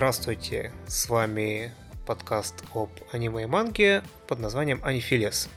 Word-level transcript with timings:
Здравствуйте, 0.00 0.72
с 0.86 1.10
вами 1.10 1.74
подкаст 2.06 2.54
об 2.74 2.88
аниме 3.12 3.42
и 3.42 3.46
манге 3.46 4.02
под 4.28 4.38
названием 4.38 4.80
Анифилес. 4.82 5.50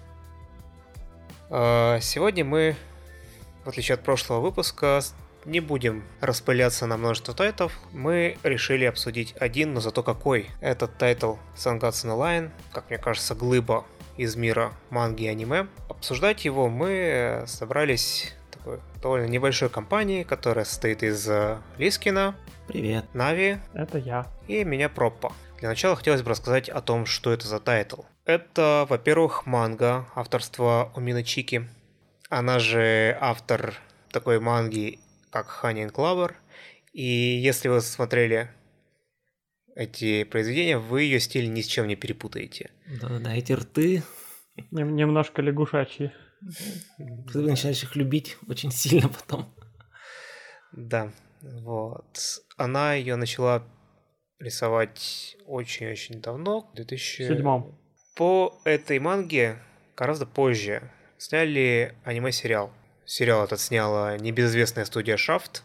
А, 1.49 2.01
сегодня 2.01 2.43
мы, 2.43 2.75
в 3.63 3.69
отличие 3.69 3.93
от 3.93 4.03
прошлого 4.03 4.41
выпуска, 4.41 4.99
не 5.45 5.61
будем 5.61 6.03
распыляться 6.19 6.87
на 6.87 6.97
множество 6.97 7.33
тайтлов. 7.33 7.71
Мы 7.93 8.37
решили 8.43 8.83
обсудить 8.83 9.33
один, 9.39 9.73
но 9.73 9.79
зато 9.79 10.03
какой. 10.03 10.49
Этот 10.59 10.97
тайтл 10.97 11.35
Sangatsu 11.55 12.09
no 12.09 12.21
Lion, 12.21 12.51
как 12.73 12.89
мне 12.89 12.99
кажется, 12.99 13.35
глыба 13.35 13.85
из 14.17 14.35
мира 14.35 14.73
манги 14.89 15.23
и 15.23 15.27
аниме. 15.27 15.67
Обсуждать 15.87 16.43
его 16.43 16.67
мы 16.67 17.45
собрались 17.47 18.33
такой 18.51 18.81
довольно 19.01 19.27
небольшой 19.27 19.69
компании, 19.69 20.23
которая 20.23 20.65
состоит 20.65 21.01
из 21.01 21.29
э, 21.29 21.59
Лискина, 21.77 22.35
Привет. 22.67 23.05
Нави 23.13 23.57
Это 23.73 23.97
я. 23.97 24.31
и 24.47 24.63
меня 24.63 24.89
Проппа. 24.89 25.33
Для 25.59 25.69
начала 25.69 25.95
хотелось 25.95 26.21
бы 26.21 26.29
рассказать 26.31 26.69
о 26.69 26.81
том, 26.81 27.05
что 27.05 27.31
это 27.31 27.47
за 27.47 27.59
тайтл. 27.59 28.01
Это, 28.25 28.85
во-первых, 28.89 29.45
манга 29.45 30.07
авторства 30.15 30.91
Умино 30.95 31.23
Чики. 31.23 31.67
Она 32.29 32.59
же 32.59 33.17
автор 33.19 33.75
такой 34.11 34.39
манги, 34.39 34.99
как 35.29 35.47
Honey 35.63 35.87
and 35.87 35.91
Clover. 35.93 36.33
И 36.93 37.03
если 37.03 37.69
вы 37.69 37.81
смотрели 37.81 38.49
эти 39.75 40.23
произведения, 40.23 40.77
вы 40.77 41.03
ее 41.03 41.19
стиль 41.19 41.51
ни 41.51 41.61
с 41.61 41.67
чем 41.67 41.87
не 41.87 41.95
перепутаете. 41.95 42.71
Да-да, 43.01 43.33
эти 43.35 43.53
рты, 43.53 44.03
Нем- 44.71 44.95
немножко 44.95 45.41
лягушачьи. 45.41 46.11
ты 47.31 47.39
начинаешь 47.39 47.83
их 47.83 47.95
любить 47.95 48.37
очень 48.47 48.71
сильно 48.71 49.09
потом. 49.09 49.53
Да, 50.71 51.11
вот. 51.43 52.41
Она 52.57 52.93
ее 52.93 53.15
начала 53.17 53.63
рисовать 54.39 55.37
очень-очень 55.45 56.21
давно, 56.21 56.61
в 56.71 56.75
2000... 56.75 57.27
Седьмом. 57.27 57.77
По 58.15 58.59
этой 58.63 58.99
манге 58.99 59.57
гораздо 59.97 60.25
позже 60.25 60.89
сняли 61.17 61.95
аниме-сериал. 62.03 62.71
Сериал 63.05 63.43
этот 63.43 63.59
сняла 63.59 64.17
небезызвестная 64.17 64.85
студия 64.85 65.17
Shaft 65.17 65.61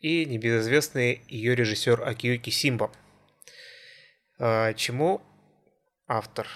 и 0.00 0.24
небезызвестный 0.24 1.22
ее 1.28 1.54
режиссер 1.54 2.02
Акиюки 2.02 2.50
Симба. 2.50 2.90
А, 4.38 4.72
Чему 4.74 5.20
автор 6.06 6.46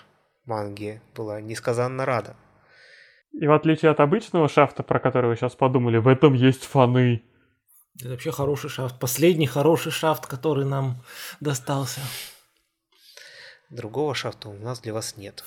манги 0.44 1.00
была 1.14 1.40
несказанно 1.40 2.06
рада. 2.06 2.36
И 3.32 3.46
в 3.46 3.52
отличие 3.52 3.90
от 3.90 4.00
обычного 4.00 4.48
шафта, 4.48 4.82
про 4.82 4.98
который 4.98 5.26
вы 5.26 5.36
сейчас 5.36 5.54
подумали, 5.54 5.98
в 5.98 6.08
этом 6.08 6.34
есть 6.34 6.64
фаны. 6.64 7.22
Это 8.00 8.10
вообще 8.10 8.30
хороший 8.30 8.70
шафт. 8.70 8.98
Последний 8.98 9.46
хороший 9.46 9.90
шафт, 9.90 10.26
который 10.26 10.64
нам 10.64 11.02
достался. 11.40 12.00
Другого 13.70 14.14
шафта 14.14 14.48
у 14.48 14.54
нас 14.54 14.80
для 14.80 14.94
вас 14.94 15.16
нет. 15.16 15.44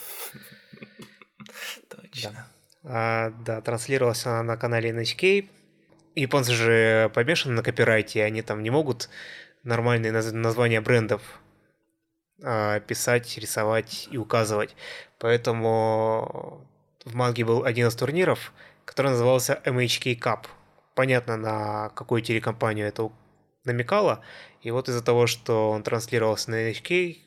Точно. 1.90 2.48
А, 2.84 3.30
да, 3.46 3.62
транслировалась 3.62 4.26
она 4.26 4.44
на 4.44 4.58
канале 4.58 4.92
NHK. 4.92 5.50
Японцы 6.16 6.52
же 6.54 7.10
помешаны 7.14 7.56
на 7.56 7.64
копирайте, 7.64 8.24
они 8.24 8.42
там 8.42 8.64
не 8.64 8.70
могут 8.70 9.10
нормальные 9.64 10.12
наз- 10.12 10.32
названия 10.32 10.82
брендов 10.82 11.22
а, 12.44 12.80
писать, 12.82 13.38
рисовать 13.38 14.10
и 14.12 14.18
указывать. 14.18 14.76
Поэтому 15.20 16.68
в 17.06 17.16
манге 17.16 17.46
был 17.46 17.64
один 17.64 17.88
из 17.88 17.96
турниров, 17.96 18.52
который 18.84 19.12
назывался 19.12 19.62
MHK 19.66 20.20
Cup. 20.20 20.48
Понятно, 20.96 21.38
на 21.38 21.90
какую 21.90 22.22
телекомпанию 22.22 22.88
это 22.88 23.12
намекало. 23.64 24.24
И 24.62 24.72
вот 24.72 24.90
из-за 24.90 25.04
того, 25.04 25.28
что 25.28 25.72
он 25.72 25.84
транслировался 25.84 26.52
на 26.52 26.70
NHK, 26.70 27.18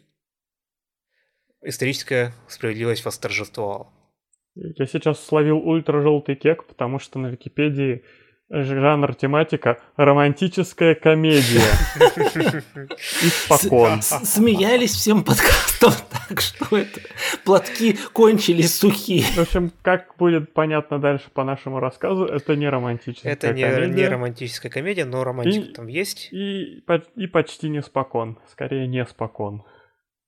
историческая 1.62 2.32
справедливость 2.48 3.04
восторжествовала. 3.04 3.88
Я 4.54 4.86
сейчас 4.86 5.24
словил 5.24 5.58
ультра-желтый 5.58 6.36
кек, 6.36 6.64
потому 6.66 6.98
что 6.98 7.18
на 7.18 7.28
Википедии 7.28 8.04
жанр 8.50 9.14
тематика 9.14 9.78
романтическая 9.96 10.94
комедия. 10.94 11.62
Испокон. 13.22 14.02
С- 14.02 14.24
Смеялись 14.24 14.92
всем 14.92 15.24
подкастом 15.24 15.92
так, 16.28 16.40
что 16.40 16.76
это 16.76 17.00
платки 17.44 17.98
кончились 18.12 18.76
сухие. 18.78 19.22
В 19.24 19.38
общем, 19.38 19.72
как 19.82 20.14
будет 20.18 20.52
понятно 20.52 20.98
дальше 20.98 21.26
по 21.32 21.44
нашему 21.44 21.80
рассказу, 21.80 22.24
это 22.26 22.56
не 22.56 22.68
романтическая 22.68 23.32
Это 23.32 23.52
не, 23.52 23.62
комедия. 23.62 23.94
не 23.94 24.06
романтическая 24.08 24.70
комедия, 24.70 25.04
но 25.04 25.24
романтика 25.24 25.66
И- 25.66 25.72
там 25.72 25.86
есть. 25.86 26.28
И, 26.32 26.84
и 27.16 27.26
почти 27.26 27.68
не 27.68 27.82
спокон. 27.82 28.38
Скорее, 28.50 28.86
не 28.86 29.04
спокон. 29.06 29.62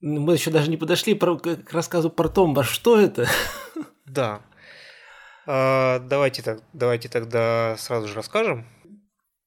Мы 0.01 0.35
еще 0.35 0.51
даже 0.51 0.71
не 0.71 0.77
подошли 0.77 1.15
к 1.15 1.73
рассказу 1.73 2.11
про 2.11 2.29
Томба. 2.29 2.63
Что 2.65 3.01
это? 3.01 3.27
Да. 4.05 4.41
А, 5.47 6.01
давайте, 6.01 6.43
так, 6.43 6.63
давайте 6.73 7.09
тогда 7.09 7.77
сразу 7.79 8.09
же 8.09 8.15
расскажем. 8.15 8.67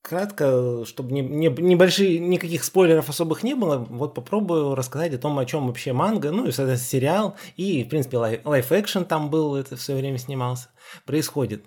Кратко, 0.01 0.85
чтобы 0.85 1.11
не, 1.11 1.21
не- 1.21 1.49
небольшие, 1.49 2.19
никаких 2.19 2.63
спойлеров 2.63 3.09
особых 3.09 3.43
не 3.43 3.53
было, 3.53 3.77
вот 3.77 4.15
попробую 4.15 4.73
рассказать 4.73 5.13
о 5.13 5.17
том, 5.17 5.37
о 5.37 5.45
чем 5.45 5.67
вообще 5.67 5.91
манга, 5.91 6.31
ну 6.31 6.47
и, 6.47 6.51
соответственно, 6.51 6.89
сериал, 6.89 7.35
и, 7.57 7.83
в 7.83 7.89
принципе, 7.89 8.17
лай- 8.17 8.41
лайф-экшен 8.45 9.03
там 9.03 9.29
был, 9.29 9.55
это 9.55 9.75
все 9.75 9.95
время 9.95 10.17
снимался, 10.17 10.69
происходит. 11.05 11.65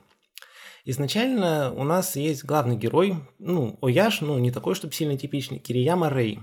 Изначально 0.87 1.73
у 1.75 1.85
нас 1.85 2.17
есть 2.17 2.43
главный 2.45 2.77
герой, 2.77 3.17
ну, 3.39 3.79
Ояш, 3.83 4.23
ну, 4.23 4.39
не 4.39 4.51
такой, 4.51 4.75
чтобы 4.75 4.95
сильно 4.95 5.17
типичный, 5.17 5.59
Кирияма 5.59 6.09
Рэй. 6.09 6.41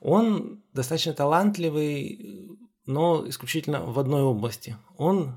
Он 0.00 0.62
достаточно 0.72 1.12
талантливый, 1.12 2.56
но 2.86 3.28
исключительно 3.28 3.84
в 3.84 3.98
одной 3.98 4.22
области. 4.22 4.76
Он 4.96 5.34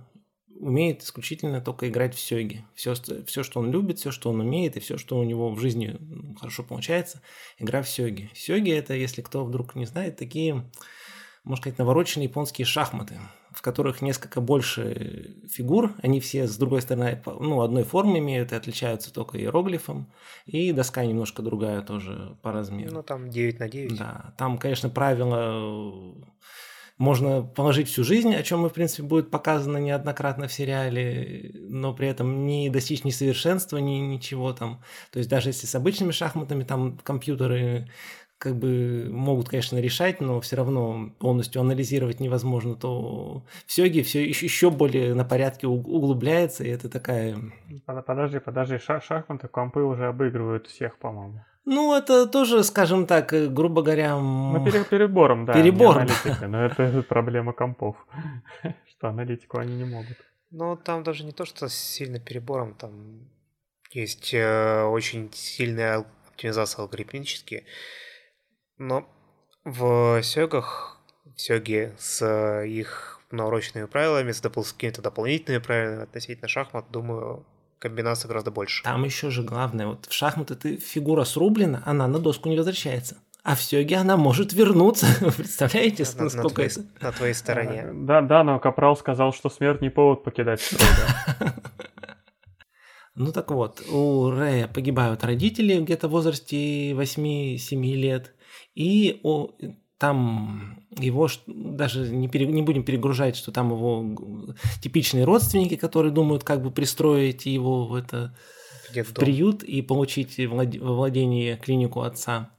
умеет 0.63 1.03
исключительно 1.03 1.61
только 1.61 1.89
играть 1.89 2.15
в 2.15 2.19
сёги. 2.19 2.65
Все, 2.73 2.93
все, 3.25 3.43
что 3.43 3.59
он 3.59 3.71
любит, 3.71 3.99
все, 3.99 4.11
что 4.11 4.29
он 4.29 4.39
умеет, 4.39 4.77
и 4.77 4.79
все, 4.79 4.97
что 4.97 5.19
у 5.19 5.23
него 5.23 5.51
в 5.51 5.59
жизни 5.59 5.97
хорошо 6.39 6.63
получается, 6.63 7.21
игра 7.59 7.81
в 7.81 7.89
сёги. 7.89 8.29
Сёги 8.33 8.71
это, 8.71 8.93
если 8.93 9.21
кто 9.21 9.45
вдруг 9.45 9.75
не 9.75 9.85
знает, 9.85 10.17
такие, 10.17 10.63
можно 11.43 11.61
сказать, 11.61 11.79
навороченные 11.79 12.27
японские 12.27 12.65
шахматы, 12.65 13.19
в 13.51 13.61
которых 13.61 14.01
несколько 14.01 14.41
больше 14.41 15.35
фигур, 15.49 15.93
они 16.01 16.19
все 16.19 16.47
с 16.47 16.57
другой 16.57 16.81
стороны, 16.81 17.21
ну, 17.25 17.61
одной 17.61 17.83
формы 17.83 18.17
имеют 18.17 18.51
и 18.51 18.55
отличаются 18.55 19.13
только 19.13 19.37
иероглифом, 19.37 20.11
и 20.45 20.71
доска 20.71 21.05
немножко 21.05 21.41
другая 21.41 21.81
тоже 21.81 22.35
по 22.41 22.51
размеру. 22.51 22.93
Ну, 22.93 23.03
там 23.03 23.29
9 23.29 23.59
на 23.59 23.69
9. 23.69 23.97
Да, 23.97 24.33
там, 24.37 24.57
конечно, 24.57 24.89
правила 24.89 26.15
можно 26.97 27.41
положить 27.41 27.87
всю 27.89 28.03
жизнь, 28.03 28.33
о 28.35 28.43
чем, 28.43 28.67
в 28.67 28.73
принципе, 28.73 29.03
будет 29.03 29.31
показано 29.31 29.77
неоднократно 29.77 30.47
в 30.47 30.53
сериале, 30.53 31.51
но 31.55 31.93
при 31.93 32.07
этом 32.07 32.45
не 32.45 32.69
достичь 32.69 33.03
ни 33.03 33.11
совершенства, 33.11 33.77
ни 33.77 33.93
ничего 33.95 34.53
там. 34.53 34.81
То 35.11 35.19
есть 35.19 35.29
даже 35.29 35.49
если 35.49 35.65
с 35.65 35.75
обычными 35.75 36.11
шахматами 36.11 36.63
там 36.63 36.97
компьютеры 36.99 37.87
как 38.37 38.57
бы 38.57 39.07
могут, 39.09 39.47
конечно, 39.47 39.77
решать, 39.79 40.19
но 40.19 40.41
все 40.41 40.57
равно 40.57 41.11
полностью 41.17 41.61
анализировать 41.61 42.19
невозможно, 42.19 42.75
то 42.75 43.45
в 43.65 43.71
Сёге 43.71 44.03
все 44.03 44.21
еще, 44.25 44.69
более 44.69 45.13
на 45.13 45.23
порядке 45.23 45.67
уг- 45.67 45.87
углубляется, 45.87 46.65
и 46.65 46.69
это 46.69 46.89
такая 46.89 47.37
Под- 47.85 48.05
Подожди, 48.05 48.39
подожди, 48.39 48.79
ша- 48.79 48.99
шахматы 48.99 49.47
компы 49.47 49.81
уже 49.81 50.07
обыгрывают 50.07 50.67
всех, 50.67 50.97
по-моему. 50.99 51.45
Ну, 51.65 51.95
это 51.95 52.27
тоже, 52.27 52.63
скажем 52.63 53.05
так, 53.07 53.33
э, 53.33 53.47
грубо 53.47 53.81
говоря, 53.81 54.17
Ну, 54.17 54.63
пере- 54.65 54.83
перебором, 54.83 55.45
да. 55.45 55.53
не 55.53 55.61
Перебор, 55.61 55.95
да. 55.95 56.01
аналитика, 56.01 56.47
Но 56.47 56.65
это 56.65 57.03
проблема 57.09 57.53
компов. 57.53 57.95
Что 58.89 59.07
аналитику 59.09 59.57
они 59.59 59.75
не 59.75 59.85
могут. 59.85 60.17
Но 60.51 60.75
там 60.75 61.03
даже 61.03 61.23
не 61.25 61.31
то, 61.31 61.45
что 61.45 61.67
с 61.67 61.73
сильно 61.73 62.19
перебором, 62.19 62.73
там 62.75 63.27
есть 63.91 64.33
э, 64.33 64.83
очень 64.83 65.29
сильная 65.33 66.05
оптимизация 66.27 66.81
алгоритмически. 66.83 67.65
Но 68.77 69.07
в 69.65 70.21
сёгах, 70.23 70.99
в 71.35 71.39
сёге 71.41 71.93
с 71.97 72.21
э, 72.21 72.67
их 72.67 73.19
наурочными 73.31 73.85
правилами, 73.85 74.31
с 74.31 74.41
какими-то 74.41 75.01
дополнительными 75.01 75.61
правилами 75.61 76.03
относительно 76.03 76.47
шахмат, 76.47 76.85
думаю, 76.91 77.45
комбинаций 77.83 78.27
гораздо 78.27 78.51
больше. 78.51 78.83
Там 78.83 79.03
еще 79.03 79.29
же 79.29 79.43
главное, 79.43 79.85
вот 79.87 80.05
в 80.09 80.13
шахматы 80.13 80.55
ты 80.55 80.77
фигура 80.77 81.23
срублена, 81.25 81.83
она 81.85 82.07
на 82.07 82.19
доску 82.19 82.49
не 82.49 82.57
возвращается. 82.57 83.17
А 83.43 83.55
в 83.55 83.61
сёге 83.61 83.97
она 83.97 84.15
может 84.17 84.53
вернуться. 84.53 85.05
Вы 85.19 85.31
Представляете, 85.37 86.03
На- 86.03 86.17
на, 86.17 86.23
насколько 86.23 86.49
твоей, 86.55 86.69
это? 86.69 86.83
на 87.05 87.11
твоей 87.11 87.33
стороне. 87.33 87.83
Э, 87.87 87.91
Да, 87.93 88.21
да, 88.21 88.43
но 88.43 88.59
Капрал 88.59 88.95
сказал, 88.95 89.33
что 89.33 89.49
смерть 89.49 89.81
не 89.81 89.89
повод 89.89 90.23
покидать 90.23 90.61
строго. 90.61 91.53
Ну 93.15 93.31
так 93.31 93.51
вот, 93.51 93.81
у 93.91 94.31
Рэя 94.31 94.67
погибают 94.67 95.23
родители 95.23 95.79
где-то 95.79 96.07
в 96.07 96.11
возрасте 96.11 96.93
8-7 96.93 97.93
лет, 97.93 98.33
и 98.73 99.19
о- 99.23 99.51
там 100.03 100.83
его 100.97 101.29
даже 101.47 102.09
не, 102.09 102.27
пере- 102.27 102.45
не 102.45 102.61
будем 102.61 102.83
перегружать, 102.83 103.37
что 103.37 103.53
там 103.53 103.71
его 103.71 104.53
типичные 104.81 105.23
родственники, 105.23 105.77
которые 105.77 106.11
думают, 106.11 106.43
как 106.43 106.61
бы 106.61 106.71
пристроить 106.71 107.45
его 107.45 107.85
в 107.85 107.95
это 107.95 108.35
В 108.89 108.93
детдом. 108.93 109.13
в 109.13 109.15
приют 109.15 109.63
и 109.63 109.81
получить 109.81 110.37
во 110.45 110.65
владение 110.93 111.55
клинику 111.55 112.01
отца. 112.01 112.49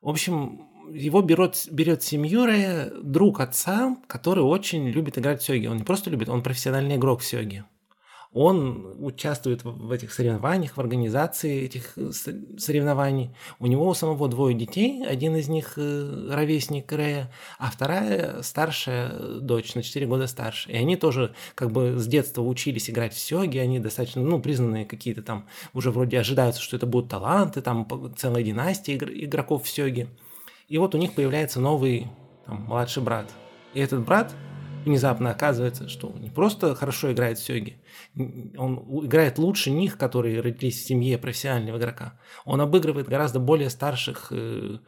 В 0.00 0.08
общем, 0.08 0.66
его 0.92 1.22
берет, 1.22 1.68
берет 1.70 2.02
семью 2.02 2.44
Рэя 2.44 2.90
друг 3.00 3.38
отца, 3.38 3.96
который 4.08 4.42
очень 4.42 4.88
любит 4.88 5.16
играть 5.18 5.42
в 5.42 5.44
сёги. 5.44 5.68
Он 5.68 5.76
не 5.76 5.84
просто 5.84 6.10
любит, 6.10 6.28
он 6.28 6.42
профессиональный 6.42 6.96
игрок 6.96 7.20
в 7.20 7.24
сёги. 7.24 7.62
Он 8.32 8.96
участвует 8.98 9.62
в 9.62 9.92
этих 9.92 10.12
соревнованиях, 10.12 10.76
в 10.76 10.80
организации 10.80 11.64
этих 11.64 11.92
э, 11.96 12.10
соревнований. 12.58 13.30
У 13.58 13.66
него 13.66 13.86
у 13.86 13.94
самого 13.94 14.26
двое 14.26 14.56
детей, 14.56 15.04
один 15.06 15.36
из 15.36 15.48
них 15.48 15.74
э, 15.76 16.28
ровесник 16.30 16.90
Рэя, 16.90 17.30
а 17.58 17.70
вторая 17.70 18.40
старшая 18.42 19.10
дочь, 19.40 19.74
на 19.74 19.82
4 19.82 20.06
года 20.06 20.26
старше. 20.26 20.70
И 20.70 20.76
они 20.76 20.96
тоже 20.96 21.34
как 21.54 21.72
бы 21.72 21.98
с 21.98 22.06
детства 22.06 22.40
учились 22.40 22.88
играть 22.88 23.12
в 23.12 23.18
сёги, 23.18 23.58
они 23.58 23.78
достаточно, 23.80 24.22
ну, 24.22 24.40
признанные 24.40 24.86
какие-то 24.86 25.22
там, 25.22 25.46
уже 25.74 25.90
вроде 25.90 26.18
ожидаются, 26.18 26.62
что 26.62 26.76
это 26.76 26.86
будут 26.86 27.10
таланты, 27.10 27.60
там 27.60 27.86
целая 28.16 28.42
династия 28.42 28.96
игроков 28.96 29.64
в 29.64 29.68
сёги. 29.68 30.08
И 30.68 30.78
вот 30.78 30.94
у 30.94 30.98
них 30.98 31.12
появляется 31.12 31.60
новый 31.60 32.06
там, 32.46 32.62
младший 32.62 33.02
брат. 33.02 33.30
И 33.74 33.80
этот 33.80 34.06
брат 34.06 34.32
внезапно 34.84 35.30
оказывается, 35.30 35.88
что 35.88 36.08
он 36.08 36.20
не 36.20 36.30
просто 36.30 36.74
хорошо 36.74 37.12
играет 37.12 37.38
в 37.38 37.44
сёги, 37.44 37.80
он 38.16 38.78
играет 39.04 39.38
лучше 39.38 39.70
них, 39.70 39.98
которые 39.98 40.40
родились 40.40 40.82
в 40.82 40.86
семье 40.86 41.18
профессионального 41.18 41.78
игрока. 41.78 42.18
Он 42.44 42.60
обыгрывает 42.60 43.08
гораздо 43.08 43.40
более 43.40 43.70
старших 43.70 44.28
э, 44.30 44.78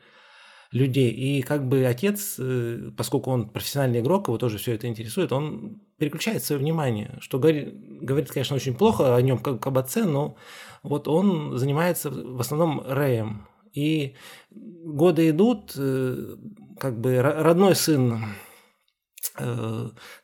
людей. 0.75 1.11
И 1.11 1.43
как 1.43 1.67
бы 1.67 1.87
отец, 1.87 2.37
э, 2.39 2.91
поскольку 2.97 3.31
он 3.31 3.49
профессиональный 3.49 4.01
игрок, 4.01 4.29
его 4.29 4.39
тоже 4.39 4.59
все 4.59 4.73
это 4.73 4.89
интересует, 4.89 5.33
он 5.33 5.81
переключает 5.99 6.43
свое 6.43 6.61
внимание, 6.61 7.17
что 7.21 7.39
говорит, 7.39 7.75
говорит 8.03 8.31
конечно, 8.31 8.57
очень 8.57 8.75
плохо 8.75 9.15
о 9.15 9.23
нем 9.23 9.39
как 9.39 9.65
об 9.67 9.79
отце, 9.79 10.05
но 10.05 10.37
вот 10.83 11.07
он 11.07 11.57
занимается 11.57 12.11
в 12.11 12.41
основном 12.41 12.83
Рэем. 12.87 13.47
И 13.73 14.17
годы 14.51 15.31
идут, 15.31 15.75
э, 15.77 16.37
как 16.79 17.01
бы 17.01 17.23
родной 17.23 17.77
сын 17.77 18.25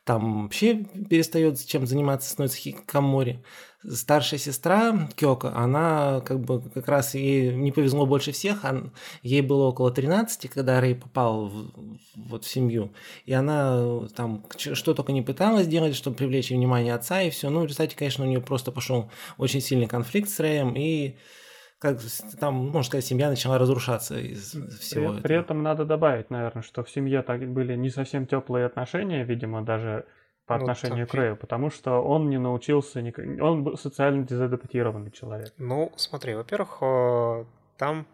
там 0.03 0.43
вообще 0.43 0.85
перестает 1.09 1.63
чем 1.65 1.85
заниматься, 1.85 2.29
становится 2.29 2.57
хикамори. 2.57 3.43
Старшая 3.83 4.39
сестра 4.39 5.09
Кёка, 5.15 5.55
она 5.55 6.21
как 6.21 6.39
бы 6.39 6.61
как 6.69 6.87
раз 6.87 7.15
ей 7.15 7.51
не 7.55 7.71
повезло 7.71 8.05
больше 8.05 8.31
всех, 8.31 8.63
она, 8.63 8.91
ей 9.23 9.41
было 9.41 9.69
около 9.69 9.89
13, 9.89 10.51
когда 10.51 10.79
Рэй 10.79 10.93
попал 10.93 11.47
в, 11.47 11.71
вот 12.15 12.45
в 12.45 12.47
семью, 12.47 12.93
и 13.25 13.33
она 13.33 14.07
там 14.15 14.45
что 14.55 14.93
только 14.93 15.11
не 15.11 15.23
пыталась 15.23 15.65
делать, 15.65 15.95
чтобы 15.95 16.15
привлечь 16.15 16.51
внимание 16.51 16.93
отца 16.93 17.23
и 17.23 17.31
все. 17.31 17.49
Ну, 17.49 17.61
в 17.61 17.63
результате, 17.63 17.95
конечно, 17.95 18.23
у 18.23 18.27
нее 18.27 18.39
просто 18.39 18.71
пошел 18.71 19.09
очень 19.39 19.61
сильный 19.61 19.87
конфликт 19.87 20.29
с 20.29 20.39
Рэем, 20.39 20.75
и 20.75 21.15
как 21.81 21.97
там, 22.39 22.53
можно 22.53 22.83
сказать, 22.83 23.05
семья 23.05 23.29
начала 23.29 23.57
разрушаться 23.57 24.19
из 24.19 24.51
всего 24.79 25.07
при, 25.07 25.13
этого. 25.13 25.21
При 25.21 25.35
этом 25.35 25.63
надо 25.63 25.83
добавить, 25.83 26.29
наверное, 26.29 26.61
что 26.61 26.83
в 26.83 26.89
семье 26.91 27.23
так 27.23 27.41
были 27.51 27.75
не 27.75 27.89
совсем 27.89 28.27
теплые 28.27 28.67
отношения, 28.67 29.23
видимо, 29.23 29.63
даже 29.63 30.05
по 30.45 30.57
ну, 30.57 30.61
отношению 30.61 31.07
к 31.07 31.13
Рэю, 31.15 31.35
потому 31.37 31.71
что 31.71 31.93
он 32.03 32.29
не 32.29 32.37
научился, 32.37 33.03
он 33.41 33.63
был 33.63 33.77
социально 33.77 34.23
дезадаптированный 34.23 35.09
человек. 35.09 35.53
Ну, 35.57 35.91
смотри, 35.95 36.35
во-первых, 36.35 36.77
э, 36.81 37.45
там 37.77 38.05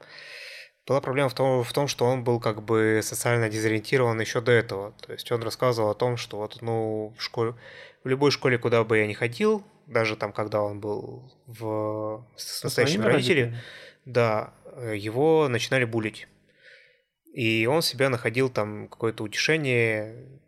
была 0.87 1.01
проблема 1.01 1.27
в 1.27 1.33
том, 1.33 1.63
в 1.63 1.73
том, 1.73 1.89
что 1.89 2.05
он 2.05 2.23
был 2.23 2.39
как 2.39 2.61
бы 2.61 3.01
социально 3.03 3.49
дезориентирован 3.49 4.17
еще 4.21 4.39
до 4.39 4.53
этого. 4.53 4.93
То 5.05 5.11
есть 5.11 5.29
он 5.29 5.43
рассказывал 5.43 5.89
о 5.89 5.95
том, 5.95 6.15
что 6.15 6.37
вот, 6.37 6.61
ну, 6.61 7.13
в 7.17 7.21
школе, 7.21 7.55
в 8.07 8.09
любой 8.09 8.31
школе, 8.31 8.57
куда 8.57 8.83
бы 8.85 8.97
я 8.97 9.05
ни 9.05 9.13
ходил, 9.13 9.63
даже 9.85 10.15
там, 10.15 10.31
когда 10.31 10.61
он 10.61 10.79
был 10.79 11.29
в... 11.45 12.25
с 12.37 12.63
настоящими 12.63 13.03
родителями, 13.03 13.57
да, 14.05 14.53
э, 14.77 14.95
его 14.95 15.49
начинали 15.49 15.83
булить. 15.83 16.27
И 17.33 17.67
он 17.67 17.81
себя 17.81 18.09
находил 18.09 18.49
там 18.49 18.87
какое-то 18.87 19.23
утешение, 19.23 20.39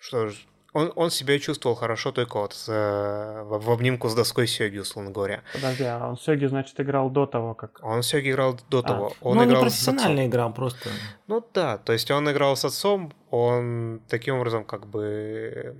что 0.00 0.30
он, 0.72 0.92
он 0.96 1.10
себя 1.10 1.38
чувствовал 1.38 1.76
хорошо 1.76 2.10
только 2.10 2.38
вот 2.38 2.54
с, 2.54 2.66
в, 2.66 3.58
в 3.60 3.70
обнимку 3.70 4.08
с 4.08 4.14
доской 4.16 4.48
Сёги, 4.48 4.78
условно 4.78 5.12
говоря. 5.12 5.44
Подожди, 5.52 5.84
а 5.84 6.08
он 6.08 6.16
Сёги, 6.16 6.46
значит, 6.46 6.80
играл 6.80 7.08
до 7.08 7.26
того, 7.26 7.54
как... 7.54 7.78
Он 7.82 8.02
Сёги 8.02 8.32
играл 8.32 8.58
до 8.68 8.80
а. 8.80 8.82
того. 8.82 9.12
Он 9.20 9.36
ну, 9.36 9.44
играл 9.44 9.56
не 9.56 9.62
профессионально 9.62 10.26
играл 10.26 10.52
просто. 10.52 10.90
Ну 11.28 11.48
да, 11.54 11.78
то 11.78 11.92
есть 11.92 12.10
он 12.10 12.28
играл 12.28 12.56
с 12.56 12.64
отцом, 12.64 13.12
он 13.30 14.00
таким 14.08 14.34
образом 14.34 14.64
как 14.64 14.88
бы 14.88 15.76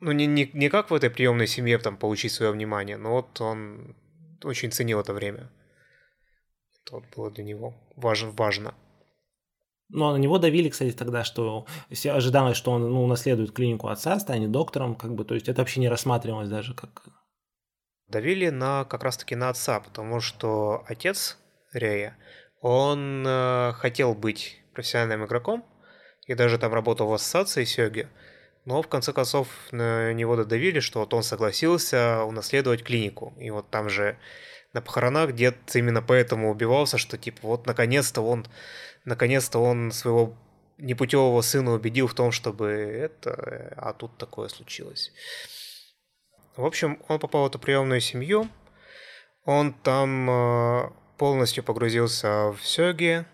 ну, 0.00 0.12
не, 0.12 0.26
не, 0.26 0.50
не 0.52 0.68
как 0.68 0.90
в 0.90 0.94
этой 0.94 1.10
приемной 1.10 1.46
семье 1.46 1.78
там 1.78 1.96
получить 1.96 2.32
свое 2.32 2.52
внимание, 2.52 2.96
но 2.96 3.10
вот 3.10 3.40
он 3.40 3.96
очень 4.44 4.70
ценил 4.70 5.00
это 5.00 5.12
время. 5.12 5.50
Это 6.84 6.96
вот 6.96 7.04
было 7.16 7.30
для 7.30 7.44
него 7.44 7.74
важно. 7.96 8.30
важно. 8.30 8.74
Ну, 9.90 10.06
а 10.06 10.12
на 10.12 10.16
него 10.18 10.38
давили, 10.38 10.68
кстати, 10.68 10.92
тогда, 10.92 11.24
что 11.24 11.66
все 11.90 12.12
ожидалось, 12.12 12.56
что 12.56 12.72
он 12.72 12.82
ну, 12.90 13.02
унаследует 13.02 13.52
клинику 13.52 13.88
отца, 13.88 14.18
станет 14.20 14.50
доктором, 14.50 14.94
как 14.94 15.14
бы, 15.14 15.24
то 15.24 15.34
есть 15.34 15.48
это 15.48 15.62
вообще 15.62 15.80
не 15.80 15.88
рассматривалось 15.88 16.48
даже 16.48 16.74
как... 16.74 17.08
Давили 18.06 18.50
на 18.50 18.84
как 18.84 19.02
раз-таки 19.02 19.34
на 19.34 19.48
отца, 19.48 19.80
потому 19.80 20.20
что 20.20 20.84
отец 20.86 21.38
Рея, 21.72 22.16
он 22.60 23.24
э, 23.26 23.72
хотел 23.74 24.14
быть 24.14 24.62
профессиональным 24.74 25.24
игроком 25.24 25.64
и 26.26 26.34
даже 26.34 26.58
там 26.58 26.72
работал 26.72 27.08
в 27.08 27.12
ассоциации 27.14 27.64
Сёги, 27.64 28.08
но 28.68 28.82
в 28.82 28.88
конце 28.88 29.14
концов 29.14 29.48
на 29.72 30.12
него 30.12 30.36
додавили, 30.36 30.80
что 30.80 31.00
вот 31.00 31.14
он 31.14 31.22
согласился 31.22 32.22
унаследовать 32.24 32.84
клинику. 32.84 33.32
И 33.38 33.48
вот 33.48 33.70
там 33.70 33.88
же 33.88 34.18
на 34.74 34.82
похоронах 34.82 35.34
дед 35.34 35.56
именно 35.72 36.02
поэтому 36.02 36.50
убивался, 36.50 36.98
что 36.98 37.16
типа 37.16 37.38
вот 37.44 37.66
наконец-то 37.66 38.20
он, 38.20 38.46
наконец-то 39.06 39.58
он 39.58 39.90
своего 39.90 40.36
непутевого 40.76 41.40
сына 41.40 41.72
убедил 41.72 42.08
в 42.08 42.14
том, 42.14 42.30
чтобы 42.30 42.66
это, 42.66 43.72
а 43.74 43.94
тут 43.94 44.18
такое 44.18 44.48
случилось. 44.48 45.12
В 46.54 46.66
общем, 46.66 46.98
он 47.08 47.18
попал 47.18 47.44
в 47.44 47.46
эту 47.46 47.58
приемную 47.58 48.02
семью, 48.02 48.50
он 49.46 49.72
там 49.72 50.28
э, 50.28 50.90
полностью 51.16 51.64
погрузился 51.64 52.52
в 52.52 52.60
сёги, 52.62 53.24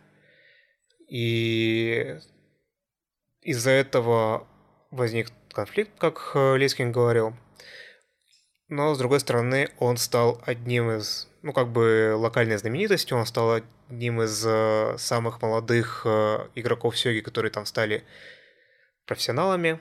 и 1.08 2.20
из-за 3.42 3.72
этого 3.72 4.46
возник 4.94 5.30
конфликт, 5.52 5.92
как 5.98 6.32
э, 6.34 6.56
Лескин 6.56 6.92
говорил. 6.92 7.34
Но, 8.68 8.94
с 8.94 8.98
другой 8.98 9.20
стороны, 9.20 9.68
он 9.78 9.96
стал 9.96 10.40
одним 10.46 10.90
из, 10.90 11.28
ну, 11.42 11.52
как 11.52 11.68
бы 11.68 12.14
локальной 12.16 12.56
знаменитостью, 12.56 13.18
он 13.18 13.26
стал 13.26 13.62
одним 13.88 14.22
из 14.22 14.44
э, 14.46 14.96
самых 14.98 15.42
молодых 15.42 16.02
э, 16.04 16.48
игроков 16.54 16.96
Сёги, 16.96 17.20
которые 17.20 17.52
там 17.52 17.66
стали 17.66 18.04
профессионалами. 19.06 19.74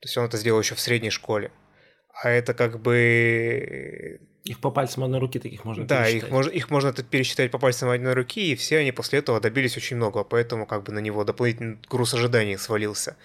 То 0.00 0.08
есть 0.08 0.18
он 0.18 0.24
это 0.24 0.36
сделал 0.36 0.60
еще 0.60 0.74
в 0.74 0.80
средней 0.80 1.10
школе. 1.10 1.50
А 2.22 2.30
это 2.30 2.54
как 2.54 2.80
бы... 2.80 4.20
Их 4.44 4.60
по 4.60 4.70
пальцам 4.70 5.04
одной 5.04 5.20
руки 5.20 5.38
таких 5.38 5.64
можно 5.64 5.86
да, 5.86 6.04
пересчитать. 6.04 6.22
их 6.22 6.30
можно, 6.30 6.50
их 6.50 6.70
можно 6.70 6.92
пересчитать 6.92 7.50
по 7.50 7.58
пальцам 7.58 7.88
одной 7.90 8.14
руки, 8.14 8.52
и 8.52 8.56
все 8.56 8.78
они 8.78 8.92
после 8.92 9.18
этого 9.18 9.40
добились 9.40 9.76
очень 9.76 9.96
много, 9.96 10.24
поэтому 10.24 10.66
как 10.66 10.84
бы 10.84 10.92
на 10.92 11.00
него 11.00 11.24
дополнительный 11.24 11.78
груз 11.88 12.14
ожиданий 12.14 12.56
свалился. 12.56 13.16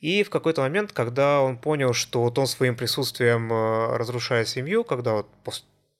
И 0.00 0.22
в 0.22 0.30
какой-то 0.30 0.60
момент, 0.60 0.92
когда 0.92 1.40
он 1.40 1.56
понял, 1.56 1.92
что 1.92 2.22
вот 2.22 2.38
он 2.38 2.46
своим 2.46 2.76
присутствием 2.76 3.52
э, 3.52 3.96
разрушает 3.96 4.48
семью, 4.48 4.84
когда 4.84 5.14
вот 5.14 5.28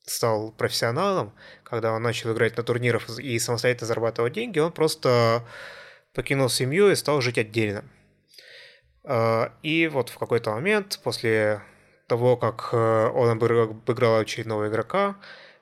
стал 0.05 0.53
профессионалом, 0.53 1.33
когда 1.65 1.93
он 1.93 2.03
начал 2.03 2.33
играть 2.33 2.57
на 2.57 2.63
турнирах 2.63 3.09
и 3.19 3.39
самостоятельно 3.39 3.87
зарабатывать 3.87 4.35
деньги, 4.35 4.59
он 4.59 4.71
просто 4.73 5.45
покинул 6.15 6.49
семью 6.49 6.91
и 6.91 6.95
стал 6.95 7.21
жить 7.21 7.39
отдельно. 7.39 7.85
Э, 9.05 9.49
и 9.63 9.89
вот 9.89 10.11
в 10.11 10.19
какой-то 10.19 10.51
момент, 10.51 11.01
после 11.03 11.63
того, 12.07 12.37
как 12.37 12.71
э, 12.73 13.11
он 13.15 13.31
обыграл 13.31 14.19
очередного 14.19 14.69
игрока, 14.69 15.17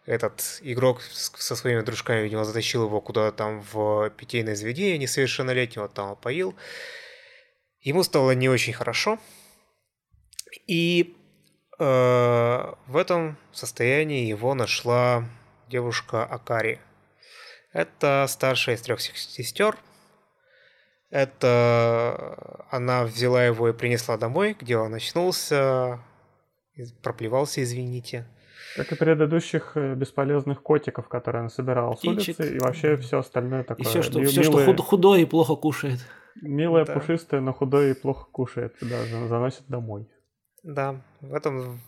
этот 0.07 0.59
игрок 0.61 1.01
со 1.01 1.57
своими 1.57 1.81
дружками, 1.81 2.23
видимо, 2.23 2.45
затащил 2.45 2.85
его 2.85 3.01
куда-то 3.01 3.37
там 3.37 3.65
в 3.73 4.11
питейное 4.11 4.55
заведение 4.55 4.99
несовершеннолетнего, 4.99 5.89
там 5.89 6.11
опоил. 6.11 6.55
Ему 7.85 8.03
стало 8.03 8.31
не 8.31 8.49
очень 8.49 8.73
хорошо. 8.73 9.19
И 10.67 11.15
э, 11.79 12.73
в 12.87 12.97
этом 12.97 13.37
состоянии 13.53 14.27
его 14.27 14.55
нашла 14.55 15.25
девушка 15.69 16.25
Акари. 16.25 16.81
Это 17.73 18.25
старшая 18.29 18.77
из 18.77 18.83
трех 18.83 19.01
сестер. 19.01 19.77
Это 21.11 22.65
она 22.71 23.05
взяла 23.05 23.45
его 23.45 23.69
и 23.69 23.75
принесла 23.75 24.17
домой, 24.17 24.57
где 24.59 24.79
он 24.79 24.95
очнулся, 24.95 26.01
проплевался, 27.03 27.63
извините. 27.63 28.27
Как 28.77 28.91
и 28.93 28.97
предыдущих 28.97 29.73
э, 29.75 29.95
бесполезных 29.95 30.63
котиков, 30.63 31.07
которые 31.09 31.45
он 31.45 31.51
собирал 31.51 31.99
с 31.99 32.03
улицы, 32.03 32.57
и 32.57 32.59
вообще 32.59 32.97
все 32.97 33.19
остальное 33.19 33.63
такое. 33.63 33.85
И 33.85 33.89
все, 33.89 34.03
что, 34.03 34.25
все, 34.25 34.43
что 34.43 34.83
худое 34.83 35.21
и 35.21 35.25
плохо 35.27 35.55
кушает. 35.55 36.01
Милая, 36.43 36.85
да. 36.85 36.95
пушистая, 36.95 37.41
но 37.41 37.53
худое 37.53 37.93
и 37.93 37.95
плохо 37.95 38.27
кушает, 38.31 38.77
да, 38.81 39.05
заносит 39.29 39.67
домой. 39.69 40.09
Да, 40.63 41.01
в 41.21 41.35
этом 41.35 41.81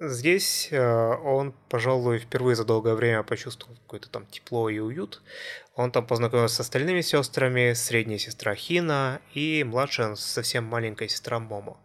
Здесь 0.00 0.68
э, 0.72 0.80
он, 0.80 1.54
пожалуй, 1.68 2.18
впервые 2.18 2.56
за 2.56 2.64
долгое 2.64 2.94
время 2.94 3.22
почувствовал 3.22 3.76
какое-то 3.76 4.10
там 4.10 4.26
тепло 4.26 4.68
и 4.68 4.80
уют. 4.80 5.22
Он 5.76 5.92
там 5.92 6.04
познакомился 6.04 6.56
с 6.56 6.60
остальными 6.60 7.00
сестрами, 7.00 7.74
средняя 7.74 8.18
сестра 8.18 8.56
Хина 8.56 9.20
и 9.34 9.62
младшая 9.64 10.16
совсем 10.16 10.64
маленькая 10.64 11.06
сестра 11.06 11.38
Момо. 11.38 11.78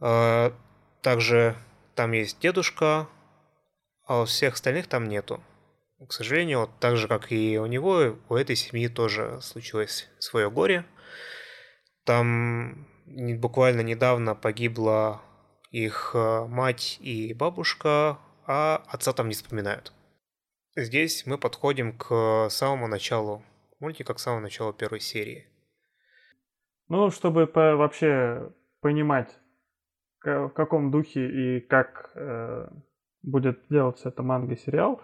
Э, 0.00 0.52
также 1.02 1.56
там 1.96 2.12
есть 2.12 2.38
дедушка, 2.38 3.08
а 4.06 4.22
у 4.22 4.24
всех 4.24 4.54
остальных 4.54 4.86
там 4.86 5.08
нету. 5.08 5.42
К 5.98 6.12
сожалению, 6.12 6.60
вот 6.60 6.70
так 6.78 6.96
же, 6.96 7.08
как 7.08 7.32
и 7.32 7.58
у 7.58 7.66
него, 7.66 8.16
у 8.28 8.34
этой 8.34 8.54
семьи 8.54 8.88
тоже 8.88 9.40
случилось 9.40 10.08
свое 10.18 10.50
горе. 10.50 10.84
Там 12.04 12.86
буквально 13.06 13.80
недавно 13.80 14.34
погибла 14.34 15.22
их 15.70 16.12
э, 16.14 16.46
мать 16.46 16.98
и 17.00 17.32
бабушка, 17.32 18.18
а 18.46 18.82
отца 18.88 19.12
там 19.12 19.28
не 19.28 19.34
вспоминают. 19.34 19.92
Здесь 20.76 21.26
мы 21.26 21.38
подходим 21.38 21.96
к 21.96 22.48
самому 22.50 22.88
началу 22.88 23.42
мультика, 23.80 24.12
к 24.12 24.18
самому 24.18 24.42
началу 24.42 24.74
первой 24.74 25.00
серии. 25.00 25.46
Ну, 26.88 27.10
чтобы 27.10 27.46
по 27.46 27.74
вообще 27.76 28.52
понимать, 28.80 29.34
в 30.22 30.50
каком 30.50 30.90
духе 30.90 31.56
и 31.56 31.60
как 31.60 32.10
э, 32.14 32.68
будет 33.22 33.66
делаться 33.68 34.10
это 34.10 34.22
манга-сериал, 34.22 35.00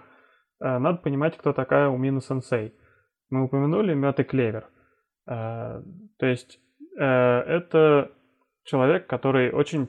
надо 0.79 0.99
понимать, 0.99 1.37
кто 1.37 1.53
такая 1.53 1.89
Умина 1.89 2.21
Сенсей. 2.21 2.75
Мы 3.31 3.45
упомянули 3.45 3.95
Мед 3.95 4.21
и 4.21 4.25
Клевер. 4.25 4.69
Э, 5.27 5.83
то 6.19 6.27
есть 6.27 6.61
э, 6.99 7.05
это 7.05 8.13
человек, 8.65 9.07
который 9.07 9.51
очень 9.53 9.89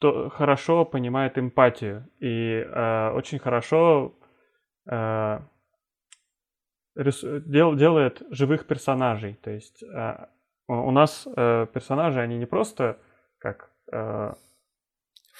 хорошо 0.00 0.84
понимает 0.84 1.38
эмпатию 1.38 2.08
и 2.20 2.64
э, 2.66 3.10
очень 3.10 3.38
хорошо 3.38 4.18
э, 4.90 5.40
делает 6.96 8.22
живых 8.30 8.66
персонажей. 8.66 9.34
То 9.42 9.50
есть 9.50 9.82
э, 9.82 10.26
у 10.68 10.90
нас 10.90 11.28
э, 11.36 11.66
персонажи, 11.72 12.20
они 12.20 12.38
не 12.38 12.46
просто 12.46 12.98
как... 13.38 13.70
Э, 13.92 14.32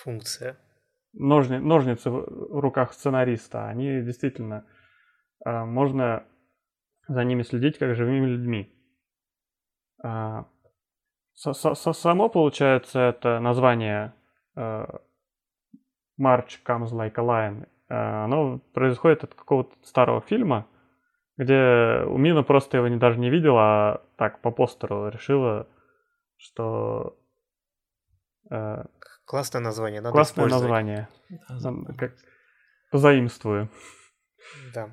Функция. 0.03 0.57
Ножни, 1.13 1.59
ножницы 1.59 2.11
в 2.11 2.61
руках 2.61 2.93
сценариста. 2.93 3.69
Они 3.69 4.03
действительно... 4.03 4.65
Э, 5.45 5.65
можно 5.65 6.25
за 7.09 7.25
ними 7.25 7.43
следить 7.43 7.79
как 7.79 7.95
живыми 7.95 8.27
людьми. 8.27 8.73
Э, 10.05 10.45
само, 11.35 12.29
получается, 12.29 13.01
это 13.01 13.41
название 13.41 14.15
Э, 14.57 14.87
March 16.21 16.61
Comes 16.67 16.93
Like 16.93 17.15
a 17.17 17.23
Lion, 17.23 17.67
оно 17.89 18.61
происходит 18.75 19.25
от 19.25 19.35
какого-то 19.35 19.75
старого 19.83 20.21
фильма, 20.21 20.67
где 21.39 22.05
Умина 22.07 22.43
просто 22.43 22.77
его 22.77 22.89
не, 22.89 22.97
даже 22.97 23.19
не 23.19 23.31
видела, 23.31 23.63
а 23.63 24.03
так 24.17 24.41
по 24.41 24.51
постеру 24.51 25.09
решила, 25.09 25.67
что... 26.37 27.17
Классное 29.31 29.61
название, 29.61 30.01
надо 30.01 30.13
Классное 30.13 30.49
название. 30.49 31.09
Как... 31.97 32.17
Позаимствую. 32.91 33.71
Да. 34.75 34.91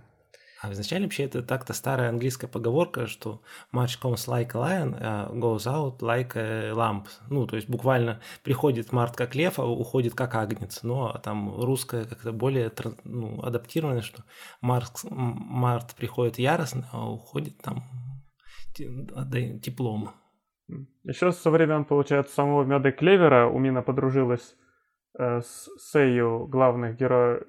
А 0.62 0.72
изначально 0.74 1.08
вообще 1.08 1.24
это 1.24 1.42
так-то 1.42 1.74
старая 1.74 2.10
английская 2.10 2.48
поговорка, 2.48 3.08
что 3.08 3.42
much 3.74 4.00
comes 4.00 4.28
like 4.28 4.52
a 4.54 4.60
lion, 4.60 5.02
uh, 5.02 5.34
goes 5.34 5.66
out 5.66 6.02
like 6.02 6.34
a 6.36 6.72
lamp. 6.72 7.08
Ну, 7.32 7.48
то 7.48 7.56
есть 7.56 7.68
буквально 7.68 8.22
приходит 8.44 8.92
март 8.92 9.16
как 9.16 9.34
лев, 9.34 9.58
а 9.58 9.66
уходит 9.66 10.14
как 10.14 10.36
агнец. 10.36 10.84
Но 10.84 11.20
там 11.24 11.60
русская 11.60 12.06
как-то 12.06 12.32
более 12.32 12.72
ну, 13.06 13.42
адаптированная, 13.42 14.04
что 14.04 14.24
март, 14.62 15.00
март 15.10 15.96
приходит 15.96 16.38
яростно, 16.38 16.88
а 16.92 17.10
уходит 17.10 17.58
там 17.64 17.84
теплом. 18.76 20.14
Еще 21.04 21.32
со 21.32 21.50
времен, 21.50 21.86
получается, 21.86 22.34
самого 22.34 22.64
Меда 22.64 22.92
Клевера 22.92 23.48
у 23.48 23.58
Мина 23.60 23.82
подружилась 23.82 24.56
Э, 25.18 25.42
с 25.42 25.68
Сею 25.80 26.46
главных 26.46 26.96
героев, 26.96 27.44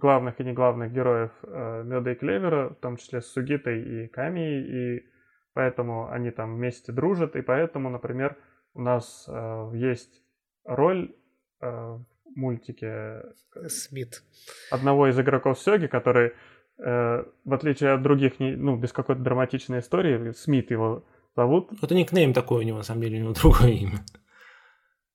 главных 0.00 0.40
и 0.40 0.44
не 0.44 0.52
главных 0.52 0.92
героев 0.92 1.30
э, 1.44 1.82
Меда 1.84 2.12
и 2.12 2.14
Клевера, 2.16 2.70
в 2.70 2.74
том 2.76 2.96
числе 2.96 3.20
с 3.20 3.26
Сугитой 3.26 3.80
и 3.80 4.08
Камией, 4.08 4.96
и 4.96 5.06
поэтому 5.54 6.10
они 6.10 6.32
там 6.32 6.56
вместе 6.56 6.90
дружат, 6.90 7.36
и 7.36 7.42
поэтому, 7.42 7.90
например, 7.90 8.36
у 8.74 8.80
нас 8.80 9.26
э, 9.28 9.70
есть 9.74 10.20
роль 10.64 11.14
э, 11.60 11.66
в 11.70 12.04
мультике 12.34 13.22
Смит. 13.68 14.24
одного 14.72 15.08
из 15.08 15.20
игроков 15.20 15.60
Сёги, 15.60 15.86
который, 15.86 16.32
э, 16.78 17.24
в 17.44 17.54
отличие 17.54 17.90
от 17.90 18.02
других, 18.02 18.40
не, 18.40 18.56
ну, 18.56 18.76
без 18.76 18.92
какой-то 18.92 19.22
драматичной 19.22 19.78
истории, 19.78 20.32
Смит 20.32 20.72
его 20.72 21.04
зовут. 21.36 21.70
Это 21.82 21.94
никнейм 21.94 22.32
такой 22.32 22.64
у 22.64 22.66
него, 22.66 22.78
на 22.78 22.84
самом 22.84 23.02
деле, 23.02 23.18
у 23.18 23.22
него 23.24 23.34
другое 23.40 23.70
имя. 23.70 23.98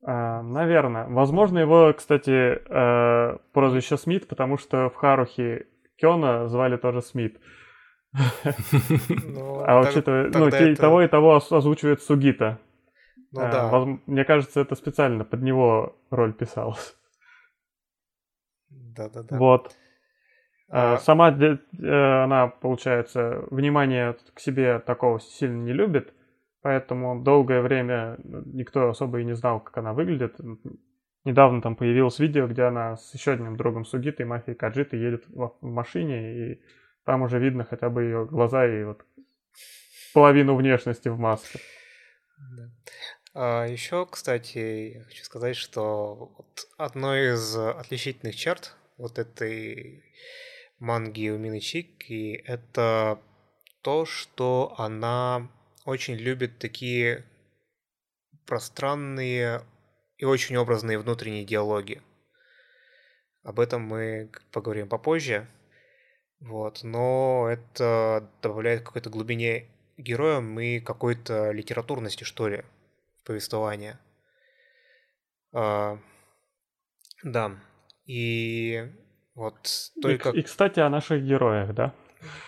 А, 0.03 0.41
наверное. 0.41 1.07
Возможно, 1.07 1.59
его, 1.59 1.93
кстати, 1.93 2.59
э, 2.65 3.37
прозвище 3.53 3.97
Смит, 3.97 4.27
потому 4.27 4.57
что 4.57 4.89
в 4.89 4.95
Харухе 4.95 5.67
Кёна 5.97 6.47
звали 6.47 6.77
тоже 6.77 7.01
Смит. 7.01 7.39
Ну, 8.13 9.63
а 9.65 9.81
учитывая, 9.81 10.31
ну, 10.33 10.49
того, 10.75 11.01
и 11.01 11.07
того 11.07 11.35
озвучивает 11.35 12.01
Сугита. 12.01 12.59
Ну 13.31 13.41
а, 13.41 13.51
да. 13.51 13.99
Мне 14.05 14.23
кажется, 14.23 14.61
это 14.61 14.75
специально 14.75 15.25
под 15.25 15.41
него 15.41 15.97
роль 16.09 16.33
писалась. 16.33 16.95
Да-да-да. 18.69 19.37
Вот. 19.37 19.75
А... 20.69 20.97
Сама 20.97 21.31
э, 21.31 22.23
она, 22.23 22.47
получается, 22.47 23.45
внимание 23.51 24.15
к 24.33 24.39
себе 24.39 24.79
такого 24.79 25.19
сильно 25.19 25.63
не 25.63 25.73
любит, 25.73 26.13
Поэтому 26.67 27.21
долгое 27.23 27.61
время 27.61 28.17
никто 28.25 28.89
особо 28.89 29.21
и 29.21 29.23
не 29.23 29.35
знал, 29.35 29.61
как 29.61 29.77
она 29.77 29.93
выглядит. 29.93 30.35
Недавно 31.23 31.61
там 31.61 31.77
появилось 31.77 32.19
видео, 32.19 32.45
где 32.47 32.63
она 32.63 32.97
с 32.97 33.13
еще 33.13 33.31
одним 33.31 33.55
другом 33.55 33.85
Сугитой, 33.85 34.25
мафией 34.25 34.57
Каджиты, 34.57 34.97
едет 34.97 35.23
в 35.29 35.55
машине, 35.61 36.51
и 36.51 36.61
там 37.05 37.21
уже 37.21 37.39
видно 37.39 37.63
хотя 37.63 37.89
бы 37.89 38.03
ее 38.03 38.25
глаза 38.25 38.67
и 38.67 38.83
вот 38.83 39.05
половину 40.13 40.55
внешности 40.55 41.09
в 41.09 41.17
маске. 41.17 41.59
Да. 42.37 42.69
А 43.33 43.65
еще, 43.65 44.05
кстати, 44.05 44.97
я 44.97 45.03
хочу 45.03 45.23
сказать, 45.23 45.55
что 45.55 46.33
вот 46.37 46.67
одной 46.77 47.35
из 47.35 47.55
отличительных 47.55 48.35
черт 48.35 48.75
вот 48.97 49.19
этой 49.19 50.03
манги 50.79 51.29
у 51.29 51.37
Минычики 51.37 52.43
это 52.45 53.21
то, 53.81 54.05
что 54.05 54.75
она 54.77 55.49
очень 55.85 56.15
любит 56.15 56.59
такие 56.59 57.25
пространные 58.45 59.61
и 60.17 60.25
очень 60.25 60.57
образные 60.57 60.99
внутренние 60.99 61.45
диалоги. 61.45 62.01
Об 63.43 63.59
этом 63.59 63.83
мы 63.83 64.31
поговорим 64.51 64.89
попозже. 64.89 65.47
Вот, 66.39 66.83
но 66.83 67.47
это 67.49 68.29
добавляет 68.41 68.83
какой-то 68.83 69.09
глубине 69.09 69.69
героям 69.97 70.59
и 70.59 70.79
какой-то 70.79 71.51
литературности, 71.51 72.23
что 72.23 72.47
ли, 72.47 72.63
в 73.17 73.23
повествование. 73.23 73.97
А, 75.53 75.99
да, 77.23 77.59
и 78.05 78.91
вот 79.37 79.91
только... 80.01 80.31
И, 80.31 80.39
и, 80.39 80.41
кстати, 80.41 80.79
о 80.79 80.89
наших 80.89 81.23
героях, 81.23 81.71
да? 81.75 81.93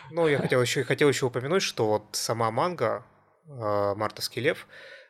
Ну, 0.09 0.27
я 0.27 0.39
хотел 0.39 0.59
еще, 0.59 0.83
хотел 0.83 1.07
еще 1.07 1.27
упомянуть, 1.27 1.61
что 1.61 1.87
вот 1.87 2.03
сама 2.13 2.49
манга, 2.49 3.05
а, 3.47 3.93
«Мартовский 3.93 4.41
лев», 4.41 4.65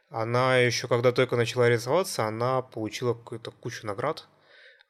она 0.10 0.58
еще 0.58 0.90
когда 0.90 1.14
только 1.14 1.38
начала 1.38 1.70
рисоваться, 1.70 2.26
она 2.26 2.62
получила 2.62 3.14
какую-то 3.14 3.52
кучу 3.52 3.88
наград. 3.88 4.28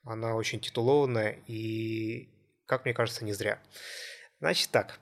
Она 0.03 0.34
очень 0.34 0.60
титулованная 0.60 1.38
и, 1.46 2.27
как 2.65 2.86
мне 2.86 2.96
кажется, 2.96 3.24
не 3.24 3.34
зря. 3.34 3.60
Значит 4.39 4.72
так, 4.72 5.00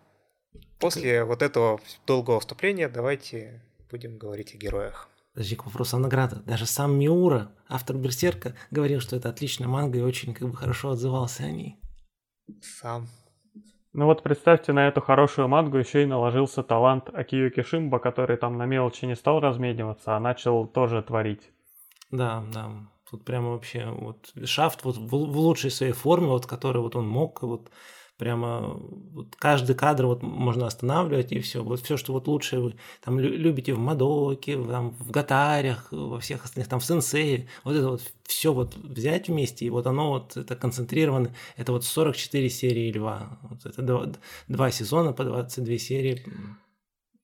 после 0.80 1.24
вот 1.24 1.42
этого 1.42 1.80
долгого 2.06 2.42
вступления 2.42 2.90
давайте 2.90 3.64
будем 3.90 4.18
говорить 4.18 4.54
о 4.54 4.58
героях. 4.58 5.08
Подожди, 5.38 5.56
к 5.56 5.68
вопросу 5.68 5.98
о 5.98 6.00
наградах. 6.00 6.44
Даже 6.46 6.66
сам 6.66 6.98
Миура, 6.98 7.52
автор 7.70 7.96
Берсерка, 7.96 8.56
говорил, 8.72 9.00
что 9.00 9.16
это 9.16 9.30
отличная 9.30 9.68
манга 9.68 10.00
и 10.00 10.02
очень 10.02 10.34
как 10.34 10.50
бы 10.50 10.58
хорошо 10.58 10.90
отзывался 10.90 11.44
о 11.44 11.52
ней. 11.52 11.76
Сам. 12.60 13.08
Ну 13.94 14.08
вот 14.08 14.24
представьте, 14.24 14.74
на 14.74 14.88
эту 14.88 15.00
хорошую 15.00 15.48
мангу 15.48 15.78
еще 15.78 16.02
и 16.02 16.08
наложился 16.08 16.64
талант 16.64 17.12
Акио 17.14 17.52
Кишимба, 17.52 18.00
который 18.00 18.36
там 18.38 18.58
на 18.58 18.66
мелочи 18.66 19.06
не 19.06 19.16
стал 19.16 19.40
размениваться, 19.40 20.18
а 20.18 20.20
начал 20.20 20.66
тоже 20.66 21.04
творить. 21.04 21.52
Да, 22.10 22.44
да. 22.52 22.72
Тут 23.08 23.24
прямо 23.24 23.50
вообще 23.52 23.86
вот 23.92 24.34
Шафт 24.44 24.86
вот 24.86 24.98
в, 24.98 25.08
в 25.08 25.38
лучшей 25.38 25.70
своей 25.70 25.94
форме, 25.94 26.30
вот 26.30 26.48
который 26.48 26.82
вот 26.82 26.96
он 26.96 27.08
мог 27.08 27.44
вот 27.44 27.70
прямо 28.18 28.80
вот 29.14 29.36
каждый 29.36 29.76
кадр 29.76 30.08
вот 30.08 30.24
можно 30.24 30.68
останавливать 30.68 31.32
и 31.32 31.40
все. 31.40 31.64
Вот 31.64 31.82
все, 31.82 31.98
что 31.98 32.14
вот 32.14 32.28
лучше 32.28 32.60
вы 32.60 32.76
там 33.04 33.20
любите 33.20 33.74
в 33.74 33.80
Мадоке, 33.80 34.58
в, 34.58 34.70
там, 34.70 34.92
в 34.92 35.12
Гатарях, 35.12 35.88
во 35.92 36.20
всех 36.20 36.44
остальных, 36.44 36.68
там 36.68 36.80
в 36.80 36.86
Сенсее, 36.86 37.48
вот 37.64 37.76
это 37.76 37.90
вот 37.90 38.02
все 38.26 38.54
вот 38.54 38.76
взять 38.76 39.28
вместе, 39.28 39.66
и 39.66 39.70
вот 39.70 39.88
оно 39.88 40.10
вот 40.10 40.36
это 40.36 40.56
концентрировано, 40.56 41.34
это 41.56 41.72
вот 41.72 41.86
44 41.86 42.50
серии 42.50 42.92
Льва. 42.92 43.40
Вот 43.44 43.66
это 43.66 43.82
два, 43.82 44.12
два 44.48 44.72
сезона 44.72 45.14
по 45.14 45.24
22 45.24 45.78
серии. 45.78 46.26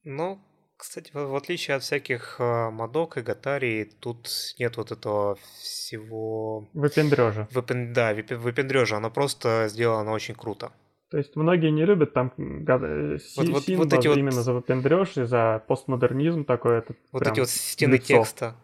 Ну, 0.04 0.40
кстати, 0.78 1.12
в, 1.14 1.28
в 1.28 1.36
отличие 1.36 1.78
от 1.78 1.84
всяких 1.84 2.36
э, 2.40 2.70
модок 2.70 3.18
и 3.18 3.22
гатарий, 3.22 3.86
тут 3.86 4.30
нет 4.60 4.76
вот 4.78 4.92
этого 4.92 5.38
всего... 5.62 6.68
Выпендрежа. 6.74 7.48
Выпен... 7.52 7.94
Да, 7.94 8.14
выпендрежа. 8.14 8.98
Оно 8.98 9.10
просто 9.10 9.68
сделано 9.70 10.12
очень 10.12 10.36
круто. 10.36 10.74
То 11.13 11.17
есть 11.17 11.36
многие 11.36 11.70
не 11.70 11.86
любят 11.86 12.12
там 12.13 12.34
э, 12.39 13.17
вот, 13.38 13.48
вот, 13.48 13.67
вот 13.67 13.93
эти 13.93 14.08
именно 14.08 14.38
вот... 14.38 14.46
за 14.46 14.51
выпендреж 14.51 15.17
и 15.17 15.25
за 15.25 15.63
постмодернизм 15.67 16.43
такой. 16.43 16.79
Это 16.79 16.96
вот 17.12 17.27
эти 17.27 17.39
вот 17.39 17.50
стены 17.50 17.93
лицо. 17.93 18.05
текста 18.08 18.55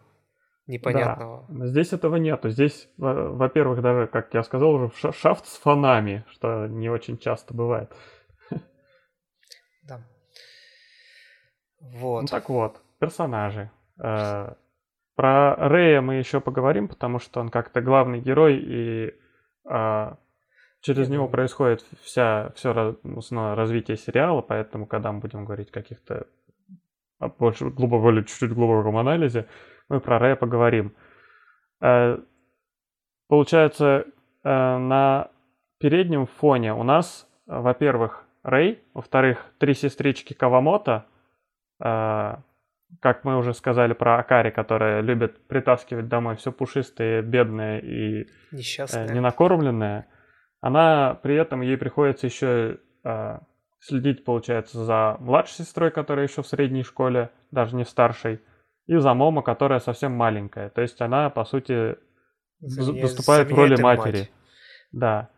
непонятного. 0.66 1.46
Да. 1.48 1.66
Здесь 1.68 1.92
этого 1.92 2.16
нету. 2.16 2.48
Здесь, 2.50 2.88
во-первых, 2.96 3.82
даже, 3.82 4.08
как 4.08 4.34
я 4.34 4.42
сказал, 4.42 4.74
уже 4.74 4.90
шафт 5.12 5.46
с 5.46 5.58
фонами, 5.58 6.24
что 6.28 6.66
не 6.66 6.88
очень 6.88 7.18
часто 7.18 7.54
бывает. 7.54 7.92
Да. 9.84 10.00
Вот. 11.80 12.22
Ну 12.22 12.26
так 12.26 12.48
вот, 12.48 12.82
персонажи. 12.98 13.70
Э, 14.02 14.54
про 15.14 15.54
Рэя 15.54 16.00
мы 16.00 16.16
еще 16.16 16.40
поговорим, 16.40 16.88
потому 16.88 17.20
что 17.20 17.38
он 17.38 17.48
как-то 17.48 17.80
главный 17.80 18.20
герой, 18.20 18.56
и 18.60 19.14
э, 19.70 20.14
через 20.80 21.08
него 21.08 21.28
происходит 21.28 21.84
вся, 22.02 22.52
все 22.54 22.96
основное 23.04 23.54
развитие 23.54 23.96
сериала, 23.96 24.40
поэтому, 24.40 24.86
когда 24.86 25.12
мы 25.12 25.20
будем 25.20 25.44
говорить 25.44 25.70
о 25.70 25.72
каких-то 25.72 26.26
больше 27.38 27.68
глубоко 27.70 28.10
или 28.10 28.22
чуть-чуть 28.22 28.52
глубоком 28.52 28.96
анализе, 28.96 29.46
мы 29.88 30.00
про 30.00 30.18
Рэя 30.18 30.36
поговорим. 30.36 30.94
Э, 31.82 32.18
получается, 33.28 34.06
на 34.42 35.30
переднем 35.78 36.26
фоне 36.26 36.74
у 36.74 36.82
нас, 36.82 37.28
во-первых, 37.46 38.24
Рэй, 38.42 38.82
во-вторых, 38.94 39.44
три 39.58 39.74
сестрички 39.74 40.32
Кавамото, 40.32 41.06
а, 41.78 42.42
как 43.00 43.24
мы 43.24 43.36
уже 43.36 43.54
сказали 43.54 43.92
про 43.92 44.18
Акари, 44.18 44.50
которая 44.50 45.00
любит 45.00 45.46
притаскивать 45.46 46.08
домой 46.08 46.36
все 46.36 46.52
пушистое, 46.52 47.22
бедное 47.22 47.78
и 47.78 48.26
Несчастное. 48.50 49.06
Э, 49.06 49.12
ненакормленное, 49.12 50.06
она 50.60 51.18
при 51.22 51.36
этом 51.36 51.62
ей 51.62 51.76
приходится 51.76 52.26
еще 52.26 52.78
э, 53.04 53.38
следить, 53.80 54.24
получается, 54.24 54.84
за 54.84 55.16
младшей 55.20 55.64
сестрой, 55.64 55.90
которая 55.90 56.26
еще 56.26 56.42
в 56.42 56.46
средней 56.46 56.82
школе, 56.82 57.30
даже 57.50 57.76
не 57.76 57.84
в 57.84 57.88
старшей, 57.88 58.40
и 58.86 58.96
за 58.96 59.14
Момо, 59.14 59.42
которая 59.42 59.80
совсем 59.80 60.12
маленькая. 60.12 60.68
То 60.70 60.82
есть 60.82 61.00
она, 61.00 61.30
по 61.30 61.44
сути, 61.44 61.96
Заменяет, 62.60 63.02
выступает 63.02 63.50
в 63.50 63.54
роли 63.54 63.80
матери. 63.80 64.18
Мать. 64.18 64.32
Да. 64.92 65.30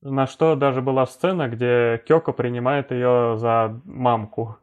На 0.00 0.26
что 0.26 0.56
даже 0.56 0.82
была 0.82 1.06
сцена, 1.06 1.48
где 1.48 2.02
Кёка 2.06 2.32
принимает 2.32 2.90
ее 2.90 3.36
за 3.38 3.80
мамку. 3.84 4.58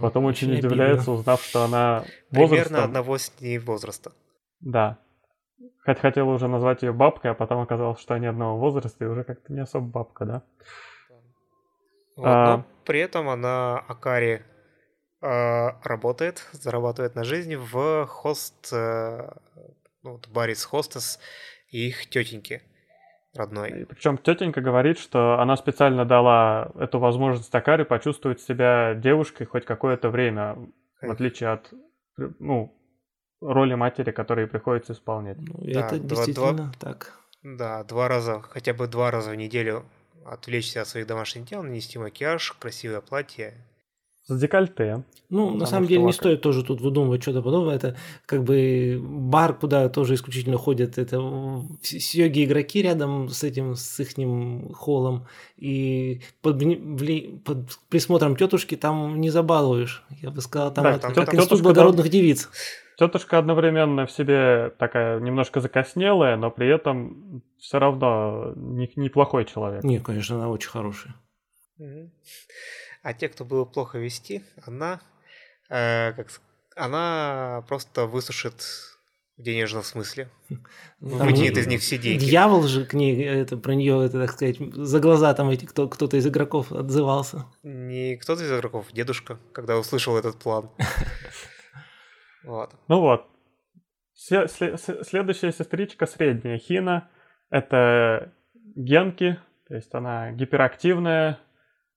Потом 0.00 0.26
очень 0.26 0.52
удивляется, 0.52 1.10
узнав, 1.10 1.42
что 1.42 1.64
она 1.64 2.04
Примерно 2.30 2.84
одного 2.84 3.16
с 3.16 3.32
ней 3.40 3.58
возраста. 3.58 4.12
Да. 4.60 4.98
Хоть 5.84 5.98
хотела 5.98 6.30
уже 6.30 6.48
назвать 6.48 6.82
ее 6.82 6.92
бабкой, 6.92 7.30
а 7.30 7.34
потом 7.34 7.60
оказалось, 7.60 8.00
что 8.00 8.14
они 8.14 8.26
одного 8.26 8.58
возраста, 8.58 9.04
и 9.04 9.08
уже 9.08 9.24
как-то 9.24 9.52
не 9.52 9.60
особо 9.60 9.86
бабка, 9.86 10.24
да? 10.24 10.42
Вот, 12.16 12.26
а... 12.26 12.56
Но 12.56 12.64
при 12.84 13.00
этом 13.00 13.28
она 13.28 13.78
Акари 13.78 14.42
э, 15.22 15.68
работает, 15.84 16.48
зарабатывает 16.52 17.14
на 17.14 17.24
жизнь 17.24 17.56
в 17.56 18.06
хост, 18.06 18.72
э, 18.72 19.30
ну, 20.02 20.20
баре 20.32 20.54
с 20.54 20.64
хостес 20.64 21.18
и 21.70 21.88
их 21.88 22.08
тетеньки 22.08 22.62
родной. 23.34 23.82
И 23.82 23.84
причем 23.84 24.18
тетенька 24.18 24.60
говорит, 24.60 24.98
что 24.98 25.40
она 25.40 25.56
специально 25.56 26.04
дала 26.04 26.70
эту 26.78 26.98
возможность 26.98 27.50
Такаре 27.50 27.84
почувствовать 27.84 28.40
себя 28.40 28.94
девушкой 28.94 29.46
хоть 29.46 29.64
какое-то 29.64 30.10
время, 30.10 30.56
в 31.00 31.10
отличие 31.10 31.50
от 31.50 31.72
ну, 32.16 32.76
роли 33.44 33.74
матери, 33.74 34.10
которой 34.10 34.46
приходится 34.46 34.92
исполнять. 34.92 35.38
Ну, 35.38 35.54
да, 35.60 35.86
это 35.86 35.98
два, 35.98 36.08
действительно 36.08 36.52
два, 36.52 36.72
так. 36.80 37.18
Да, 37.42 37.84
два 37.84 38.08
раза, 38.08 38.40
хотя 38.40 38.72
бы 38.72 38.86
два 38.86 39.10
раза 39.10 39.30
в 39.30 39.36
неделю 39.36 39.84
отвлечься 40.24 40.80
от 40.82 40.88
своих 40.88 41.06
домашних 41.06 41.44
дел, 41.44 41.62
нанести 41.62 41.98
макияж, 41.98 42.52
красивое 42.52 43.00
платье 43.00 43.54
с 44.26 44.38
декольте. 44.38 45.02
Ну, 45.28 45.50
на 45.54 45.66
самом 45.66 45.86
деле, 45.86 46.00
лака. 46.00 46.06
не 46.06 46.12
стоит 46.14 46.40
тоже 46.40 46.62
тут 46.62 46.80
выдумывать 46.80 47.20
что-то 47.20 47.42
подобное. 47.42 47.74
Это 47.74 47.96
как 48.24 48.42
бы 48.42 48.98
бар, 49.02 49.52
куда 49.52 49.88
тоже 49.90 50.14
исключительно 50.14 50.56
ходят 50.56 50.96
это 50.96 51.16
йоги 51.82 52.44
игроки 52.44 52.80
рядом 52.80 53.28
с 53.28 53.44
этим, 53.44 53.74
с 53.74 54.00
их 54.00 54.14
холлом. 54.74 55.26
И 55.56 56.22
под, 56.40 56.62
под 57.44 57.78
присмотром 57.90 58.36
тетушки 58.36 58.76
там 58.76 59.20
не 59.20 59.28
забалуешь. 59.28 60.04
Я 60.22 60.30
бы 60.30 60.40
сказал, 60.40 60.72
там, 60.72 60.84
да, 60.84 60.92
это, 60.92 61.00
там 61.00 61.14
как 61.14 61.34
институт 61.34 61.60
благородных 61.60 62.08
девиц. 62.08 62.48
Тетушка 62.96 63.38
одновременно 63.38 64.06
в 64.06 64.10
себе 64.10 64.70
такая 64.78 65.18
немножко 65.20 65.60
закоснелая, 65.60 66.36
но 66.36 66.50
при 66.50 66.72
этом 66.72 67.42
все 67.58 67.78
равно 67.78 68.52
неплохой 68.56 69.44
человек. 69.44 69.82
Нет, 69.82 70.04
конечно, 70.04 70.36
она 70.36 70.48
очень 70.48 70.70
хорошая. 70.70 71.14
А 73.02 73.12
те, 73.12 73.28
кто 73.28 73.44
было 73.44 73.64
плохо 73.64 73.98
вести, 73.98 74.42
она, 74.64 75.00
э, 75.68 76.12
как, 76.12 76.28
она 76.76 77.64
просто 77.68 78.06
высушит 78.06 78.62
в 79.36 79.42
денежном 79.42 79.82
смысле. 79.82 80.30
Там 80.48 80.60
Вытянет 81.00 81.58
из 81.58 81.66
них 81.66 81.80
все 81.80 81.98
деньги. 81.98 82.24
Дьявол 82.24 82.62
же 82.62 82.86
к 82.86 82.94
ней, 82.94 83.22
это, 83.24 83.56
про 83.56 83.74
нее, 83.74 84.06
это, 84.06 84.20
так 84.20 84.32
сказать, 84.32 84.56
за 84.58 85.00
глаза 85.00 85.34
там 85.34 85.50
эти, 85.50 85.64
кто, 85.64 85.88
кто-то 85.88 86.16
из 86.16 86.26
игроков 86.26 86.70
отзывался. 86.72 87.46
Не 87.62 88.16
кто-то 88.16 88.44
из 88.44 88.52
игроков, 88.52 88.86
дедушка, 88.92 89.38
когда 89.52 89.76
услышал 89.76 90.16
этот 90.16 90.36
план. 90.36 90.70
Вот. 92.44 92.74
Ну 92.88 93.00
вот. 93.00 93.26
Следующая 94.14 95.52
сестричка 95.52 96.06
средняя, 96.06 96.58
Хина, 96.58 97.10
это 97.50 98.32
Генки, 98.54 99.38
то 99.66 99.74
есть 99.74 99.92
она 99.94 100.30
гиперактивная, 100.32 101.38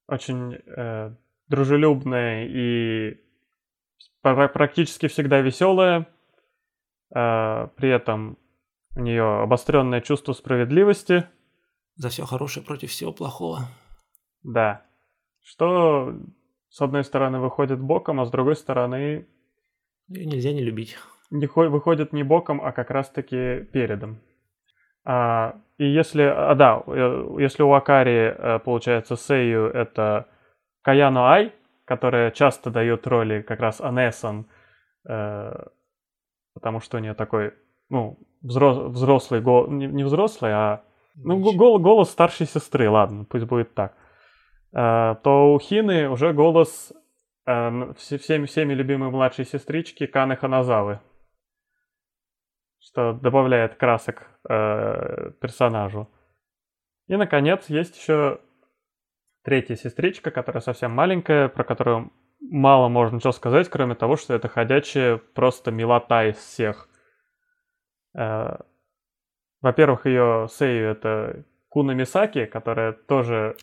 очень 0.08 0.54
э, 0.54 1.16
дружелюбная 1.48 2.48
и 2.48 3.18
практически 4.22 5.08
всегда 5.08 5.42
веселая. 5.42 6.08
Э, 7.14 7.68
при 7.76 7.90
этом 7.90 8.38
у 8.96 9.02
нее 9.02 9.42
обостренное 9.44 10.02
чувство 10.02 10.34
справедливости. 10.34 11.28
За 11.96 12.10
все 12.10 12.26
хорошее 12.26 12.66
против 12.66 12.90
всего 12.90 13.12
плохого. 13.12 13.68
Да. 14.44 14.86
Что, 15.44 16.14
с 16.70 16.82
одной 16.82 17.04
стороны, 17.04 17.40
выходит 17.40 17.80
боком, 17.80 18.20
а 18.20 18.26
с 18.26 18.32
другой 18.32 18.56
стороны... 18.56 19.28
Ее 20.10 20.26
нельзя 20.26 20.54
не 20.54 20.64
любить. 20.64 20.98
Не, 21.32 21.48
выходит 21.48 22.14
не 22.14 22.24
боком, 22.24 22.62
а 22.62 22.72
как 22.72 22.90
раз-таки 22.90 23.68
передом. 23.74 24.20
А, 25.04 25.56
и 25.78 25.86
если, 25.86 26.24
а, 26.24 26.56
да, 26.56 26.84
э, 26.86 27.36
если 27.40 27.64
у 27.64 27.74
Акари, 27.74 28.36
э, 28.38 28.60
получается, 28.60 29.16
Сею 29.16 29.68
это 29.68 30.28
Каяно 30.82 31.32
Ай, 31.32 31.54
которая 31.86 32.32
часто 32.32 32.72
дает 32.72 33.08
роли 33.08 33.42
как 33.42 33.60
раз 33.60 33.82
Анесан, 33.82 34.48
э, 35.08 35.54
потому 36.54 36.80
что 36.80 36.98
у 36.98 37.00
нее 37.00 37.14
такой, 37.14 37.54
ну, 37.90 38.18
взрослый 38.42 39.42
голос, 39.42 39.70
не 39.70 40.04
взрослый, 40.04 40.52
а 40.54 40.82
ну, 41.16 41.40
голос, 41.40 41.82
голос 41.82 42.10
старшей 42.10 42.46
сестры, 42.46 42.90
ладно, 42.90 43.26
пусть 43.26 43.46
будет 43.46 43.74
так. 43.74 43.94
То 44.72 45.54
у 45.56 45.60
Хины 45.60 46.10
уже 46.10 46.34
голос 46.34 46.94
всеми, 47.98 48.46
всеми 48.46 48.74
любимой 48.74 49.10
младшей 49.10 49.46
сестрички 49.46 50.06
Каны 50.06 50.36
Ханазавы 50.36 51.00
что 52.88 53.14
добавляет 53.14 53.76
красок 53.76 54.28
э, 54.50 55.32
персонажу. 55.42 56.10
И, 57.08 57.16
наконец, 57.16 57.70
есть 57.70 57.98
еще 57.98 58.40
третья 59.44 59.76
сестричка, 59.76 60.32
которая 60.32 60.62
совсем 60.62 60.92
маленькая, 60.92 61.50
про 61.50 61.64
которую 61.64 62.12
мало 62.40 62.88
можно 62.88 63.20
что 63.20 63.32
сказать, 63.32 63.70
кроме 63.70 63.96
того, 63.96 64.16
что 64.16 64.34
это 64.34 64.48
ходячая 64.48 65.18
просто 65.18 65.72
милота 65.72 66.26
из 66.26 66.38
всех. 66.38 66.88
Э, 68.18 68.58
во-первых, 69.62 70.06
ее 70.06 70.48
Сею 70.50 70.92
это 70.92 71.46
Куна 71.70 71.94
Мисаки, 71.94 72.46
которая 72.46 72.94
тоже... 72.94 73.56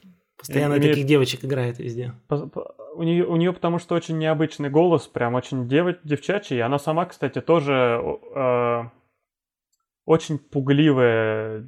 Постоянно 0.46 0.78
имеет... 0.78 0.92
таких 0.92 1.06
девочек 1.06 1.44
играет 1.44 1.78
везде. 1.78 2.12
У 2.94 3.02
нее, 3.02 3.24
у 3.24 3.36
нее 3.36 3.52
потому 3.52 3.78
что 3.78 3.94
очень 3.94 4.18
необычный 4.18 4.68
голос, 4.68 5.06
прям 5.08 5.34
очень 5.34 5.68
дев... 5.68 5.96
девчачий. 6.04 6.60
Она 6.60 6.78
сама, 6.78 7.06
кстати, 7.06 7.40
тоже 7.40 8.00
э, 8.34 8.82
очень 10.04 10.38
пугливая 10.38 11.66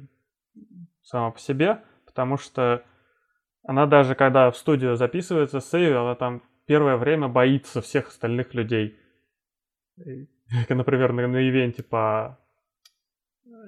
сама 1.01 1.31
по 1.31 1.39
себе, 1.39 1.83
потому 2.05 2.37
что 2.37 2.83
Она 3.67 3.85
даже, 3.85 4.15
когда 4.15 4.49
в 4.49 4.57
студию 4.57 4.95
записывается 4.95 5.59
Сейю, 5.59 5.99
она 5.99 6.15
там 6.15 6.41
первое 6.67 6.95
время 6.95 7.27
боится 7.27 7.81
всех 7.81 8.07
остальных 8.07 8.53
людей. 8.53 8.97
Как, 9.97 10.69
например, 10.69 11.11
на, 11.11 11.27
на 11.27 11.49
ивенте 11.49 11.83
по 11.83 12.39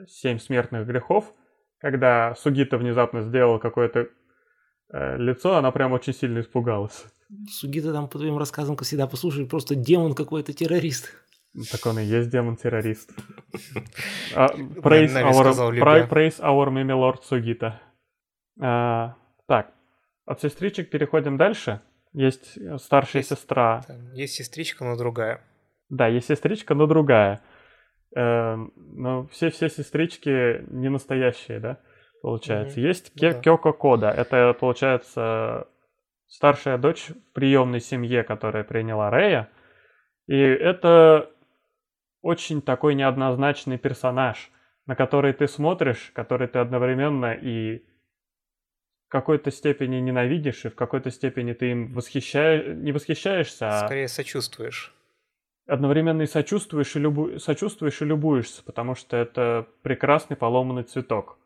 «Семь 0.08 0.39
смертных 0.39 0.88
грехов», 0.88 1.34
когда 1.80 2.34
Сугита 2.36 2.78
внезапно 2.78 3.22
сделал 3.24 3.60
какое-то 3.60 4.00
э, 4.00 4.08
лицо, 4.91 5.56
она 5.56 5.71
прям 5.71 5.91
очень 5.93 6.13
сильно 6.13 6.39
испугалась. 6.39 7.06
Сугита 7.49 7.93
там 7.93 8.08
по 8.08 8.17
твоим 8.17 8.38
рассказам 8.38 8.75
всегда 8.78 9.08
послушай, 9.08 9.45
просто 9.45 9.75
демон 9.75 10.15
какой-то 10.15 10.54
террорист. 10.54 11.12
Так 11.71 11.86
он 11.86 11.99
и 11.99 12.04
есть 12.04 12.30
демон-террорист. 12.30 13.12
А, 14.36 14.47
praise, 14.56 16.39
our, 16.39 16.69
meme 16.69 16.93
lord 16.93 17.23
Сугита. 17.23 17.82
А, 18.62 19.15
так, 19.47 19.73
от 20.25 20.41
сестричек 20.41 20.91
переходим 20.91 21.38
дальше. 21.38 21.82
Есть 22.13 22.58
старшая 22.80 23.21
есть, 23.21 23.30
сестра. 23.30 23.84
Есть 24.13 24.36
сестричка, 24.36 24.86
но 24.86 24.95
другая. 24.95 25.41
Да, 25.89 26.08
есть 26.08 26.28
сестричка, 26.28 26.75
но 26.75 26.86
другая. 26.86 27.41
Э, 28.15 28.56
но 28.75 29.28
все 29.28 29.49
все 29.49 29.69
сестрички 29.69 30.63
не 30.71 30.89
настоящие, 30.89 31.60
да, 31.60 31.80
получается. 32.21 32.79
Mm-hmm. 32.79 32.88
Есть 32.88 33.12
ну, 33.15 33.21
да. 33.21 33.34
Кёко 33.34 33.71
Кода. 33.71 34.10
Это, 34.10 34.55
получается, 34.60 35.67
старшая 36.27 36.77
дочь 36.77 37.10
в 37.10 37.34
приемной 37.34 37.82
семье, 37.82 38.23
которая 38.23 38.63
приняла 38.63 39.10
Рея. 39.10 39.49
И 40.27 40.38
это 40.38 41.32
очень 42.21 42.62
такой 42.62 42.95
неоднозначный 42.95 43.77
персонаж, 43.77 44.51
на 44.86 44.95
который 44.95 45.34
ты 45.34 45.47
смотришь, 45.47 46.12
который 46.13 46.47
ты 46.47 46.60
одновременно 46.60 47.34
и 47.34 47.84
в 49.08 49.12
какой-то 49.12 49.49
степени 49.49 49.95
ненавидишь, 49.95 50.65
и 50.65 50.69
в 50.69 50.75
какой-то 50.75 51.10
степени 51.10 51.53
ты 51.53 51.71
им 51.71 51.93
восхищаешь, 51.93 52.77
не 52.77 52.91
восхищаешься, 52.91 53.67
а... 53.67 53.86
Скорее 53.88 54.08
сочувствуешь. 54.08 54.93
Одновременно 55.65 56.21
и 56.21 56.27
сочувствуешь 56.27 56.95
и, 56.95 56.99
любу... 56.99 57.39
сочувствуешь 57.39 58.01
и 58.03 58.05
любуешься, 58.05 58.63
потому 58.63 58.93
что 58.93 59.17
это 59.17 59.67
прекрасный 59.82 60.38
поломанный 60.38 60.84
цветок, 60.84 61.38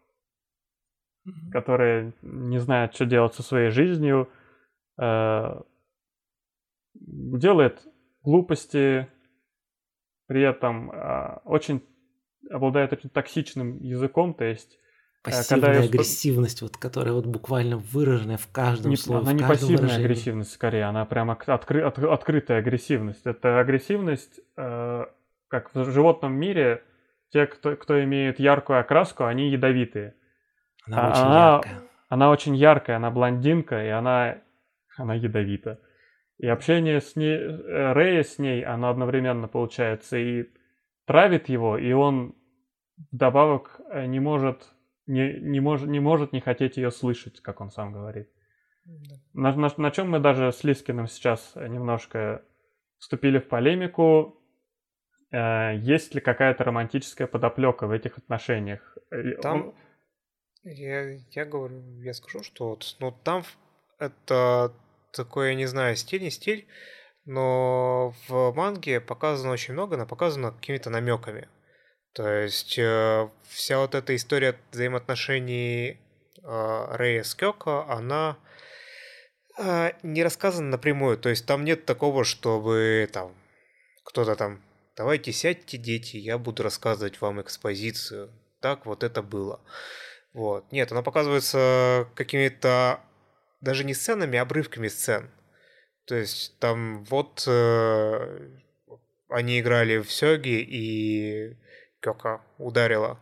mm-hmm. 1.26 1.52
который 1.52 2.14
не 2.22 2.60
знает, 2.60 2.94
что 2.96 3.06
делать 3.06 3.34
со 3.36 3.44
своей 3.44 3.70
жизнью, 3.70 4.30
э... 5.00 5.62
делает 6.96 7.82
глупости, 8.22 9.08
при 10.28 10.42
этом 10.42 10.92
э, 10.92 11.40
очень 11.44 11.84
обладает 12.50 12.94
очень 12.94 13.10
токсичным 13.10 13.80
языком, 13.82 14.34
то 14.34 14.46
есть 14.46 14.80
Э, 15.26 15.32
Пассивная 15.32 15.74
когда 15.74 15.86
агрессивность, 15.86 16.62
вот, 16.62 16.76
которая 16.76 17.14
вот 17.14 17.26
буквально 17.26 17.78
выраженная 17.78 18.36
в 18.36 18.52
каждом 18.52 18.92
не, 18.92 18.98
слове. 18.98 19.22
Она 19.22 19.32
не 19.32 19.44
пассивная 19.44 19.78
выражении. 19.78 20.06
агрессивность, 20.06 20.52
скорее, 20.52 20.84
она 20.84 21.06
прямо 21.06 21.34
откры, 21.34 21.82
от, 21.82 21.98
открытая 21.98 22.60
агрессивность. 22.60 23.26
Это 23.26 23.60
агрессивность, 23.60 24.42
э, 24.58 25.06
как 25.48 25.74
в 25.74 25.92
животном 25.92 26.34
мире, 26.34 26.84
те, 27.32 27.46
кто, 27.46 27.78
кто 27.78 28.04
имеет 28.04 28.40
яркую 28.40 28.82
окраску, 28.82 29.24
они 29.24 29.50
ядовитые. 29.50 30.16
Она 30.88 31.08
а, 31.08 31.10
очень 31.10 31.26
она, 31.26 31.56
яркая. 31.56 31.90
Она 32.10 32.30
очень 32.30 32.56
яркая, 32.56 32.96
она 32.98 33.12
блондинка, 33.12 33.86
и 33.86 33.90
она, 33.90 34.38
она 34.98 35.14
ядовита. 35.16 35.80
И 36.38 36.48
общение 36.48 37.00
с 37.00 37.16
ней, 37.16 37.38
э, 37.38 37.94
Рэя 37.94 38.24
с 38.24 38.38
ней, 38.40 38.64
оно 38.64 38.90
одновременно 38.90 39.48
получается 39.48 40.18
и 40.18 40.50
травит 41.06 41.50
его, 41.50 41.78
и 41.78 41.92
он 41.94 42.36
вдобавок 43.12 43.80
э, 43.92 44.06
не 44.06 44.20
может 44.20 44.74
не, 45.06 45.40
не, 45.40 45.60
мож, 45.60 45.82
не 45.82 46.00
может 46.00 46.34
не 46.34 46.40
хотеть 46.40 46.78
ее 46.78 46.92
слышать, 46.92 47.42
как 47.42 47.62
он 47.62 47.72
сам 47.72 47.92
говорит. 47.92 48.30
Да. 48.86 49.16
На, 49.34 49.56
на, 49.56 49.70
на 49.76 49.92
чем 49.92 50.12
мы 50.12 50.20
даже 50.20 50.52
с 50.52 50.64
Лискиным 50.64 51.08
сейчас 51.08 51.54
немножко 51.56 52.44
вступили 52.98 53.40
в 53.40 53.48
полемику. 53.48 54.42
Э, 55.32 55.76
есть 55.78 56.16
ли 56.16 56.22
какая-то 56.22 56.64
романтическая 56.64 57.28
подоплека 57.28 57.88
в 57.88 57.92
этих 57.92 58.18
отношениях? 58.18 58.98
Там, 59.42 59.68
он... 59.68 59.76
я, 60.64 61.20
я 61.32 61.46
говорю, 61.46 61.82
я 62.02 62.14
скажу, 62.14 62.44
что 62.44 62.70
вот, 62.70 62.96
ну, 63.00 63.12
там 63.24 63.44
это 64.00 64.74
такой, 65.12 65.50
я 65.50 65.56
не 65.56 65.66
знаю, 65.66 65.96
стиль, 65.96 66.22
не 66.22 66.32
стиль, 66.32 66.68
но 67.26 68.14
в 68.28 68.52
манге 68.54 69.00
показано 69.00 69.54
очень 69.54 69.74
много, 69.74 69.98
но 69.98 70.06
показано 70.06 70.52
какими-то 70.52 70.90
намеками. 70.90 71.48
То 72.14 72.28
есть 72.30 72.78
э, 72.78 73.30
вся 73.48 73.80
вот 73.80 73.96
эта 73.96 74.16
история 74.16 74.60
взаимоотношений 74.72 76.00
э, 76.44 76.86
Рэя 76.96 77.24
с 77.24 77.34
Кёко, 77.34 77.86
она 77.90 78.38
э, 79.58 79.92
не 80.04 80.24
рассказана 80.24 80.70
напрямую. 80.70 81.18
То 81.18 81.30
есть 81.30 81.46
там 81.46 81.64
нет 81.64 81.86
такого, 81.86 82.24
чтобы 82.24 83.10
там 83.12 83.34
кто-то 84.04 84.36
там 84.36 84.62
давайте 84.96 85.32
сядьте, 85.32 85.78
дети, 85.78 86.18
я 86.18 86.38
буду 86.38 86.62
рассказывать 86.62 87.20
вам 87.20 87.42
экспозицию. 87.42 88.32
Так 88.60 88.86
вот 88.86 89.04
это 89.04 89.22
было. 89.22 89.60
Вот. 90.34 90.72
Нет, 90.72 90.92
она 90.92 91.02
показывается 91.02 92.08
какими-то 92.16 93.00
даже 93.62 93.84
не 93.84 93.94
сценами, 93.94 94.38
а 94.38 94.42
обрывками 94.42 94.88
сцен. 94.88 95.30
То 96.06 96.16
есть 96.16 96.58
там 96.60 97.04
вот 97.06 97.46
э, 97.48 98.50
они 99.30 99.60
играли 99.60 100.00
в 100.00 100.12
Сёги, 100.12 100.60
и 100.60 101.58
Кёка 102.02 102.42
ударила 102.58 103.20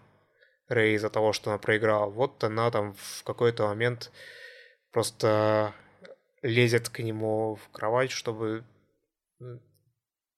Рэй 0.67 0.95
из-за 0.95 1.09
того, 1.09 1.33
что 1.33 1.51
она 1.51 1.59
проиграла. 1.59 2.09
Вот 2.09 2.43
она 2.43 2.71
там 2.71 2.93
в 2.93 3.23
какой-то 3.23 3.67
момент 3.67 4.11
просто 4.91 5.73
лезет 6.41 6.89
к 6.89 6.99
нему 6.99 7.55
в 7.55 7.69
кровать, 7.69 8.11
чтобы... 8.11 8.63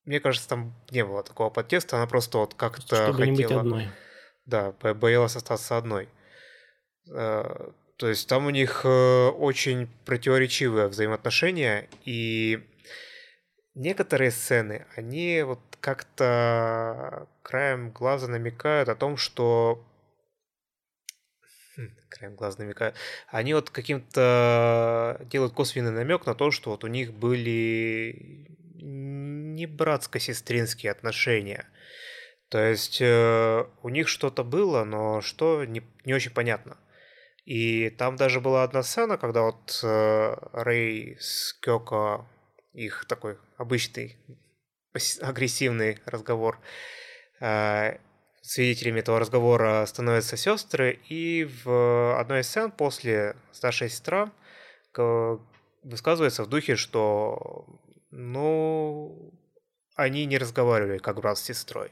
Мне 0.06 0.20
кажется, 0.20 0.50
там 0.50 0.74
не 0.92 1.06
было 1.06 1.24
такого 1.24 1.50
подтекста, 1.50 1.96
она 1.96 2.08
просто 2.08 2.40
вот 2.40 2.56
как-то 2.56 2.96
чтобы 2.96 3.20
хотела... 3.20 3.36
быть 3.36 3.52
одной. 3.52 3.88
Да, 4.46 4.74
боялась 4.74 5.38
остаться 5.38 5.78
одной. 5.78 6.10
Э, 7.10 7.70
то 7.98 8.08
есть 8.08 8.28
там 8.28 8.48
у 8.48 8.50
них 8.50 8.82
э, 8.86 9.28
очень 9.30 9.88
противоречивые 10.06 10.88
взаимоотношения, 10.88 11.88
и 12.06 12.64
некоторые 13.76 14.32
сцены, 14.32 14.86
они 14.96 15.44
вот 15.44 15.60
как-то 15.80 17.28
краем 17.42 17.92
глаза 17.92 18.28
намекают 18.28 18.90
о 18.90 18.96
том, 18.96 19.18
что 19.18 19.86
хм, 21.76 21.90
краем 22.10 22.36
глаза 22.36 22.60
намекают, 22.60 22.96
они 23.28 23.54
вот 23.54 23.70
каким-то 23.70 25.20
делают 25.30 25.54
косвенный 25.54 25.92
намек 25.92 26.26
на 26.26 26.36
то, 26.36 26.52
что 26.52 26.72
вот 26.72 26.84
у 26.84 26.88
них 26.88 27.14
были 27.14 28.48
не 28.84 29.66
братско-сестринские 29.66 30.92
отношения. 30.92 31.68
То 32.50 32.60
есть 32.60 33.00
э, 33.02 33.66
у 33.82 33.90
них 33.90 34.08
что-то 34.08 34.44
было, 34.44 34.84
но 34.84 35.22
что 35.22 35.66
не, 35.66 35.82
не 36.06 36.14
очень 36.14 36.32
понятно. 36.32 36.78
И 37.46 37.90
там 37.90 38.16
даже 38.16 38.40
была 38.40 38.64
одна 38.64 38.84
сцена, 38.84 39.18
когда 39.18 39.42
вот 39.42 39.80
э, 39.84 40.36
Рэй 40.54 41.18
с 41.20 41.54
Кёко, 41.62 42.26
их 42.74 43.06
такой 43.06 43.38
обычный 43.58 44.18
агрессивный 45.22 46.00
разговор. 46.06 46.60
А, 47.42 47.98
свидетелями 48.42 49.00
этого 49.00 49.20
разговора 49.20 49.86
становятся 49.86 50.38
сестры, 50.38 51.00
и 51.10 51.50
в 51.64 52.20
одной 52.20 52.42
из 52.42 52.48
сцен 52.48 52.72
после 52.72 53.36
старшая 53.52 53.90
сестра 53.90 54.32
высказывается 55.84 56.44
в 56.44 56.48
духе, 56.48 56.76
что 56.76 57.66
ну 58.12 59.34
они 59.96 60.26
не 60.26 60.38
разговаривали 60.38 61.00
как 61.00 61.18
брат 61.18 61.38
с 61.38 61.44
сестрой. 61.44 61.92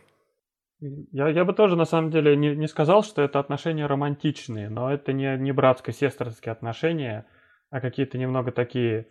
Я, 0.81 1.29
я 1.29 1.45
бы 1.45 1.53
тоже 1.53 1.75
на 1.75 1.85
самом 1.85 2.09
деле 2.09 2.35
не, 2.35 2.55
не 2.55 2.67
сказал, 2.67 3.03
что 3.03 3.21
это 3.21 3.39
отношения 3.39 3.85
романтичные, 3.85 4.67
но 4.67 4.91
это 4.91 5.13
не, 5.13 5.37
не 5.37 5.51
братско-сестринские 5.51 6.51
отношения, 6.51 7.27
а 7.69 7.79
какие-то 7.81 8.17
немного 8.17 8.51
такие 8.51 9.07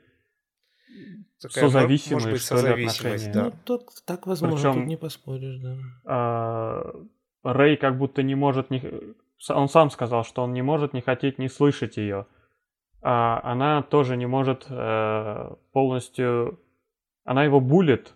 Такая, 1.41 1.65
созависимые, 1.65 2.15
может 2.15 2.31
быть, 2.33 2.43
созависимость, 2.43 3.33
да. 3.33 3.45
Ну, 3.45 3.53
тут, 3.65 3.83
так 4.05 4.27
возможно, 4.27 4.57
Причем, 4.57 4.75
тут 4.75 4.87
не 4.87 4.97
поспоришь, 4.97 5.59
да. 5.59 5.77
А, 6.05 6.93
Рэй 7.45 7.77
как 7.77 7.97
будто 7.99 8.23
не 8.23 8.35
может... 8.35 8.71
Не... 8.71 8.83
Он 9.49 9.69
сам 9.69 9.91
сказал, 9.91 10.25
что 10.25 10.43
он 10.43 10.53
не 10.53 10.63
может 10.63 10.93
не 10.93 11.01
хотеть 11.01 11.39
не 11.39 11.49
слышать 11.49 11.97
ее. 11.97 12.27
А 13.01 13.41
она 13.43 13.83
тоже 13.83 14.17
не 14.17 14.27
может 14.27 14.67
э, 14.69 15.55
полностью... 15.73 16.61
Она 17.25 17.45
его 17.45 17.61
булит, 17.61 18.13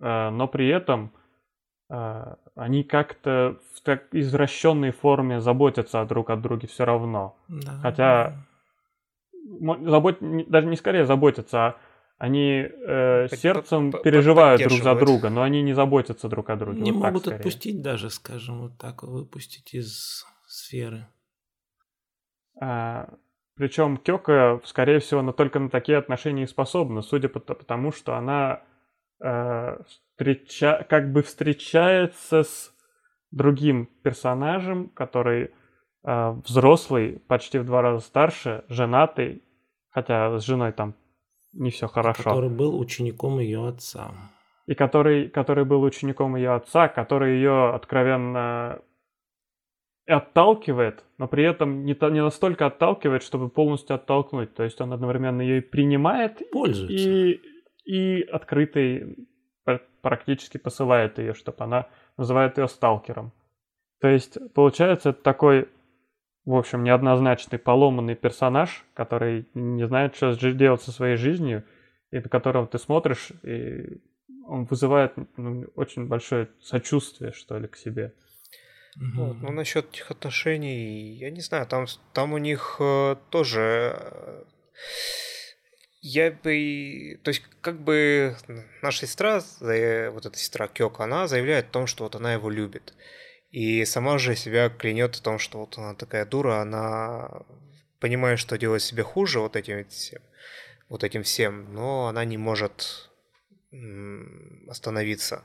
э, 0.00 0.30
но 0.30 0.46
при 0.46 0.68
этом 0.68 1.12
они 2.54 2.84
как-то 2.84 3.58
в 3.74 3.80
так 3.82 4.04
извращенной 4.12 4.92
форме 4.92 5.40
заботятся 5.40 6.04
друг 6.04 6.30
о 6.30 6.36
друге 6.36 6.68
все 6.68 6.84
равно. 6.84 7.36
Да, 7.48 7.78
Хотя... 7.82 8.30
Да 8.30 8.36
забот... 9.84 10.18
даже 10.20 10.66
не 10.66 10.76
скорее 10.76 11.04
заботятся, 11.04 11.58
а 11.66 11.76
они 12.18 12.68
э, 12.68 13.28
сердцем 13.32 13.92
переживают 13.92 14.62
друг 14.62 14.80
за 14.80 14.94
друга, 14.94 15.30
но 15.30 15.42
они 15.42 15.62
не 15.62 15.72
заботятся 15.72 16.28
друг 16.28 16.50
о 16.50 16.56
друге. 16.56 16.80
Не 16.80 16.92
вот 16.92 17.04
могут 17.04 17.28
отпустить 17.28 17.82
даже, 17.82 18.10
скажем, 18.10 18.60
вот 18.60 18.78
так 18.78 19.02
выпустить 19.02 19.74
из 19.74 20.24
сферы. 20.46 21.08
А, 22.60 23.08
Причем 23.56 23.96
Кёка, 23.96 24.60
скорее 24.64 25.00
всего, 25.00 25.20
она 25.20 25.32
только 25.32 25.58
на 25.58 25.68
такие 25.68 25.98
отношения 25.98 26.44
и 26.44 26.46
способна, 26.46 27.02
судя 27.02 27.28
по 27.28 27.40
тому, 27.40 27.90
что 27.90 28.14
она 28.14 28.62
э, 29.22 29.78
встреча... 29.86 30.86
как 30.88 31.12
бы 31.12 31.22
встречается 31.22 32.42
с 32.42 32.72
другим 33.30 33.88
персонажем, 34.02 34.88
который 34.88 35.50
э, 36.04 36.30
взрослый, 36.46 37.22
почти 37.28 37.58
в 37.58 37.64
два 37.64 37.82
раза 37.82 38.04
старше, 38.04 38.64
женатый, 38.68 39.42
хотя 39.90 40.38
с 40.38 40.44
женой 40.44 40.72
там 40.72 40.94
не 41.52 41.70
все 41.70 41.86
хорошо. 41.88 42.22
Который 42.22 42.50
был 42.50 42.78
учеником 42.78 43.38
ее 43.38 43.68
отца. 43.68 44.12
И 44.66 44.74
который, 44.74 45.28
который 45.28 45.64
был 45.64 45.82
учеником 45.82 46.36
ее 46.36 46.54
отца, 46.54 46.88
который 46.88 47.36
ее 47.36 47.74
откровенно 47.74 48.80
отталкивает, 50.06 51.04
но 51.18 51.28
при 51.28 51.44
этом 51.44 51.84
не, 51.84 51.96
не 52.10 52.22
настолько 52.22 52.66
отталкивает, 52.66 53.22
чтобы 53.22 53.48
полностью 53.48 53.94
оттолкнуть. 53.96 54.54
То 54.54 54.64
есть 54.64 54.80
он 54.80 54.92
одновременно 54.92 55.42
ее 55.42 55.62
принимает 55.62 56.42
Пользуется. 56.50 57.10
и, 57.10 57.40
и 57.84 58.22
открытый 58.22 59.28
практически 60.02 60.58
посылает 60.58 61.18
ее, 61.18 61.34
чтобы 61.34 61.64
она 61.64 61.88
называет 62.16 62.58
ее 62.58 62.68
сталкером. 62.68 63.32
То 64.00 64.08
есть, 64.08 64.36
получается, 64.52 65.10
это 65.10 65.22
такой, 65.22 65.68
в 66.44 66.54
общем, 66.54 66.82
неоднозначный, 66.82 67.58
поломанный 67.58 68.16
персонаж, 68.16 68.84
который 68.94 69.46
не 69.54 69.86
знает, 69.86 70.16
что 70.16 70.34
делать 70.34 70.82
со 70.82 70.90
своей 70.90 71.16
жизнью, 71.16 71.64
и 72.10 72.16
на 72.16 72.28
которого 72.28 72.66
ты 72.66 72.78
смотришь, 72.78 73.30
и 73.44 74.00
он 74.46 74.64
вызывает 74.64 75.14
ну, 75.36 75.66
очень 75.76 76.08
большое 76.08 76.48
сочувствие, 76.60 77.32
что 77.32 77.58
ли, 77.58 77.68
к 77.68 77.76
себе. 77.76 78.12
Вот. 79.14 79.36
Ну, 79.40 79.52
насчет 79.52 79.88
этих 79.90 80.10
отношений, 80.10 81.14
я 81.14 81.30
не 81.30 81.40
знаю, 81.40 81.66
там, 81.66 81.86
там 82.12 82.32
у 82.32 82.38
них 82.38 82.76
э, 82.80 83.16
тоже... 83.30 83.96
Э, 83.96 84.44
я 86.02 86.32
бы... 86.32 87.18
То 87.22 87.30
есть, 87.30 87.42
как 87.60 87.80
бы 87.80 88.36
наша 88.82 89.06
сестра, 89.06 89.40
вот 89.60 90.26
эта 90.26 90.36
сестра 90.36 90.68
Кёка, 90.68 91.04
она 91.04 91.28
заявляет 91.28 91.68
о 91.68 91.72
том, 91.72 91.86
что 91.86 92.04
вот 92.04 92.16
она 92.16 92.34
его 92.34 92.50
любит. 92.50 92.94
И 93.50 93.84
сама 93.84 94.18
же 94.18 94.34
себя 94.34 94.68
клянет 94.68 95.14
о 95.16 95.22
том, 95.22 95.38
что 95.38 95.58
вот 95.58 95.78
она 95.78 95.94
такая 95.94 96.26
дура, 96.26 96.56
она 96.60 97.42
понимает, 98.00 98.38
что 98.38 98.58
делает 98.58 98.82
себе 98.82 99.04
хуже 99.04 99.38
вот 99.40 99.54
этим 99.56 99.84
всем, 99.88 100.20
вот 100.88 101.04
этим 101.04 101.22
всем, 101.22 101.72
но 101.72 102.08
она 102.08 102.24
не 102.24 102.36
может 102.36 103.10
остановиться. 104.68 105.44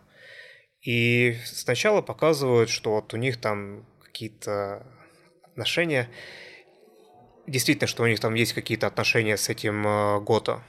И 0.81 1.37
сначала 1.45 2.01
показывают, 2.01 2.69
что 2.69 2.91
вот 2.95 3.13
у 3.13 3.17
них 3.17 3.37
там 3.39 3.85
какие-то 4.03 4.87
отношения. 5.43 6.09
Действительно, 7.47 7.87
что 7.87 8.03
у 8.03 8.07
них 8.07 8.19
там 8.19 8.33
есть 8.33 8.53
какие-то 8.53 8.87
отношения 8.87 9.37
с 9.37 9.49
этим 9.49 9.87
э, 9.87 10.19
Гото. 10.19 10.61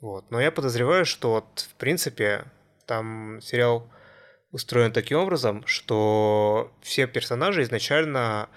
Вот. 0.00 0.30
Но 0.30 0.40
я 0.40 0.52
подозреваю, 0.52 1.04
что 1.04 1.30
вот, 1.30 1.66
в 1.70 1.74
принципе, 1.74 2.44
там 2.86 3.40
сериал 3.42 3.88
устроен 4.52 4.92
таким 4.92 5.18
образом, 5.18 5.66
что 5.66 6.70
все 6.82 7.06
персонажи 7.06 7.62
изначально 7.62 8.48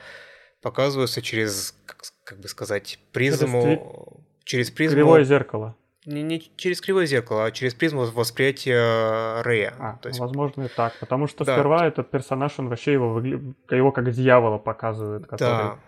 показываются 0.62 1.22
через, 1.22 1.76
как, 1.86 2.02
как 2.24 2.40
бы 2.40 2.48
сказать, 2.48 3.00
призму... 3.12 3.62
Через, 4.44 4.68
через 4.68 4.72
призму... 4.72 4.96
Кривое 4.96 5.24
зеркало 5.24 5.76
не, 6.06 6.24
не 6.24 6.42
через 6.58 6.82
кривое 6.82 7.06
зеркало, 7.06 7.46
а 7.46 7.52
через 7.52 7.74
призму 7.76 8.06
восприятия 8.06 9.42
Рэя. 9.44 9.74
А, 9.80 9.98
То 9.98 10.10
есть... 10.10 10.20
возможно 10.20 10.64
и 10.64 10.68
так, 10.68 10.94
потому 11.00 11.28
что 11.28 11.46
да. 11.46 11.54
сперва 11.54 11.86
этот 11.88 12.10
персонаж, 12.10 12.54
он 12.58 12.70
вообще 12.70 12.94
его, 12.94 13.20
его 13.20 13.92
как 13.92 14.12
дьявола 14.12 14.58
показывает. 14.58 15.28
Который... 15.28 15.50
Да, 15.50 15.80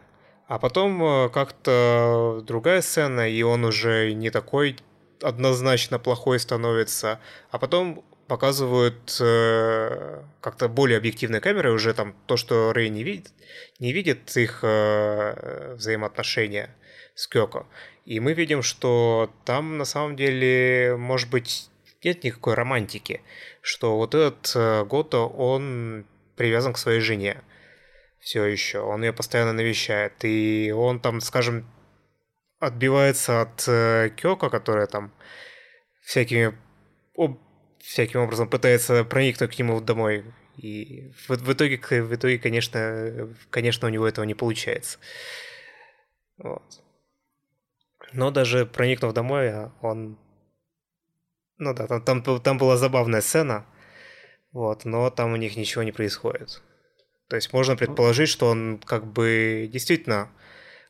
а 0.53 0.59
потом 0.59 1.03
э, 1.03 1.29
как-то 1.29 2.43
другая 2.45 2.83
сцена, 2.83 3.27
и 3.27 3.41
он 3.41 3.65
уже 3.65 4.13
не 4.13 4.29
такой 4.29 4.75
однозначно 5.19 5.97
плохой 5.97 6.39
становится, 6.39 7.19
а 7.49 7.57
потом 7.57 8.05
показывают 8.27 9.17
э, 9.19 10.21
как-то 10.41 10.69
более 10.69 10.99
объективной 10.99 11.41
камерой 11.41 11.73
уже 11.73 11.95
там 11.95 12.13
то, 12.27 12.37
что 12.37 12.71
Рэй 12.71 12.89
не 12.89 13.03
видит, 13.03 13.33
не 13.79 13.93
видит 13.93 14.37
их 14.37 14.59
э, 14.61 15.73
взаимоотношения 15.75 16.69
с 17.15 17.25
Кёко. 17.25 17.65
И 18.05 18.19
мы 18.19 18.33
видим, 18.33 18.61
что 18.61 19.31
там 19.45 19.79
на 19.79 19.85
самом 19.85 20.15
деле, 20.15 20.95
может 20.99 21.31
быть, 21.31 21.71
нет 22.03 22.23
никакой 22.23 22.53
романтики, 22.53 23.21
что 23.61 23.97
вот 23.97 24.13
этот 24.13 24.51
э, 24.53 24.85
Гото, 24.85 25.21
он 25.25 26.05
привязан 26.35 26.73
к 26.73 26.77
своей 26.77 26.99
жене 26.99 27.41
все 28.23 28.45
еще, 28.45 28.79
он 28.79 29.03
ее 29.03 29.11
постоянно 29.11 29.51
навещает, 29.51 30.13
и 30.23 30.73
он 30.73 31.01
там, 31.01 31.19
скажем, 31.19 31.65
отбивается 32.59 33.41
от 33.41 33.67
э, 33.67 34.11
Кёка, 34.15 34.49
которая 34.49 34.87
там 34.87 35.13
всякими 36.01 36.57
об, 37.17 37.37
всяким 37.79 38.21
образом 38.21 38.49
пытается 38.49 39.03
проникнуть 39.03 39.53
к 39.53 39.59
нему 39.59 39.81
домой. 39.81 40.23
И 40.55 41.11
в, 41.27 41.35
в 41.35 41.51
итоге, 41.51 41.77
в 41.77 42.15
итоге, 42.15 42.39
конечно, 42.39 43.35
конечно, 43.49 43.87
у 43.89 43.91
него 43.91 44.07
этого 44.07 44.23
не 44.23 44.35
получается. 44.35 44.99
Вот. 46.37 46.81
Но 48.13 48.31
даже 48.31 48.65
проникнув 48.65 49.13
домой, 49.13 49.51
он... 49.81 50.17
Ну 51.57 51.73
да, 51.73 51.87
там, 51.87 52.23
там, 52.23 52.41
там 52.41 52.57
была 52.57 52.77
забавная 52.77 53.21
сцена, 53.21 53.65
вот, 54.53 54.85
но 54.85 55.09
там 55.09 55.33
у 55.33 55.35
них 55.35 55.57
ничего 55.57 55.83
не 55.83 55.91
происходит. 55.91 56.61
То 57.33 57.37
есть 57.37 57.51
можно 57.51 57.75
предположить, 57.75 58.29
что 58.29 58.45
он 58.45 58.79
как 58.85 59.07
бы 59.07 59.67
действительно, 59.73 60.29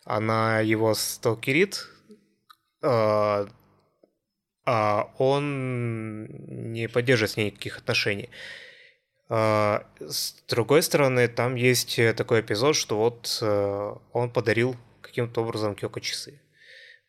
она 0.03 0.59
его 0.59 0.93
сталкерит, 0.93 1.87
э, 2.81 3.47
а 4.65 5.13
он 5.19 6.25
не 6.73 6.89
поддерживает 6.89 7.31
с 7.31 7.37
ней 7.37 7.45
никаких 7.45 7.77
отношений. 7.77 8.29
А, 9.29 9.85
с 10.01 10.35
другой 10.49 10.83
стороны, 10.83 11.29
там 11.29 11.55
есть 11.55 11.97
такой 12.17 12.41
эпизод, 12.41 12.75
что 12.75 12.97
вот 12.97 13.39
э, 13.41 13.93
он 14.11 14.29
подарил 14.29 14.75
каким-то 14.99 15.43
образом 15.43 15.75
Кёко 15.75 16.01
часы. 16.01 16.41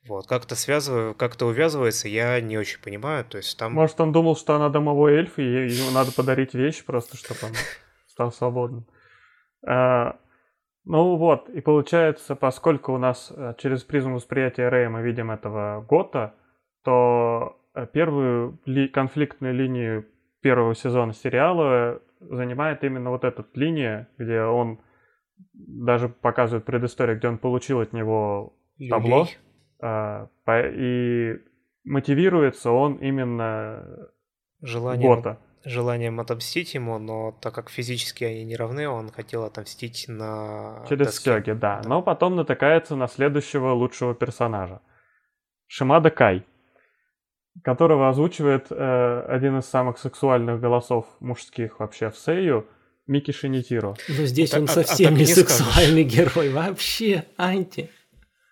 Вот, 0.07 0.29
как-то 0.29 0.55
связываю, 0.55 1.13
как-то 1.13 1.47
увязывается, 1.47 2.07
я 2.07 2.41
не 2.41 2.57
очень 2.57 2.79
понимаю, 2.79 3.25
то 3.25 3.39
есть 3.39 3.59
там... 3.59 3.73
Может, 3.73 4.01
он 4.01 4.13
думал, 4.13 4.37
что 4.37 4.55
она 4.55 4.69
домовой 4.69 5.15
эльф, 5.15 5.41
и 5.41 5.43
ему 5.43 5.91
надо 5.91 6.13
подарить 6.13 6.55
вещь 6.55 6.85
просто, 6.85 7.17
чтобы 7.17 7.41
он 7.43 7.53
стал 8.07 8.33
свободным. 8.33 8.87
А, 9.67 10.17
ну 10.85 11.17
вот, 11.17 11.49
и 11.49 11.61
получается, 11.61 12.37
поскольку 12.37 12.93
у 12.93 12.99
нас 12.99 13.33
э, 13.35 13.55
через 13.59 13.83
призму 13.85 14.17
восприятия 14.17 14.69
Рэя 14.69 14.91
мы 14.91 15.03
видим 15.03 15.31
этого 15.31 15.85
Гота, 15.89 16.35
то 16.85 17.59
э, 17.75 17.87
первую 17.91 18.59
ли, 18.67 18.89
конфликтную 18.89 19.55
линию 19.55 20.07
первого 20.43 20.75
сезона 20.75 21.15
сериала 21.15 22.03
занимает 22.21 22.85
именно 22.85 23.11
вот 23.11 23.25
эта 23.25 23.47
линия, 23.55 24.09
где 24.19 24.43
он 24.43 24.81
даже 25.55 26.09
показывает 26.09 26.65
предысторию, 26.67 27.17
где 27.17 27.29
он 27.29 27.39
получил 27.39 27.81
от 27.81 27.93
него 27.93 28.55
табло. 28.91 29.27
А, 29.81 30.29
и 30.47 31.39
мотивируется 31.85 32.71
он 32.71 32.97
именно 32.97 34.11
желанием, 34.61 35.15
Гота. 35.15 35.39
Желанием 35.65 36.21
отомстить 36.21 36.75
ему, 36.75 36.99
но 36.99 37.33
так 37.41 37.55
как 37.55 37.71
физически 37.71 38.25
они 38.25 38.45
не 38.45 38.57
равны, 38.57 38.89
он 38.89 39.11
хотел 39.11 39.45
отомстить 39.45 40.07
на 40.09 40.85
Через 40.89 41.07
доске. 41.07 41.33
Сёги, 41.33 41.53
да. 41.53 41.81
да. 41.83 41.89
Но 41.89 42.03
потом 42.03 42.37
натыкается 42.37 42.97
на 42.97 43.09
следующего 43.09 43.73
лучшего 43.73 44.15
персонажа. 44.15 44.81
Шимада 45.67 46.11
Кай, 46.11 46.45
которого 47.63 48.09
озвучивает 48.09 48.67
э, 48.71 49.25
один 49.29 49.59
из 49.59 49.65
самых 49.65 49.99
сексуальных 49.99 50.61
голосов 50.61 51.07
мужских 51.21 51.81
вообще 51.81 52.11
в 52.11 52.17
Сею, 52.17 52.67
Мики 53.07 53.33
Шинитиро. 53.33 53.95
Но 54.09 54.25
здесь 54.25 54.55
а, 54.55 54.59
он 54.59 54.65
а, 54.65 54.69
совсем 54.69 55.09
а, 55.09 55.13
не, 55.13 55.21
не 55.21 55.27
сексуальный 55.27 56.05
герой, 56.05 56.51
вообще 56.51 57.25
анти. 57.37 57.91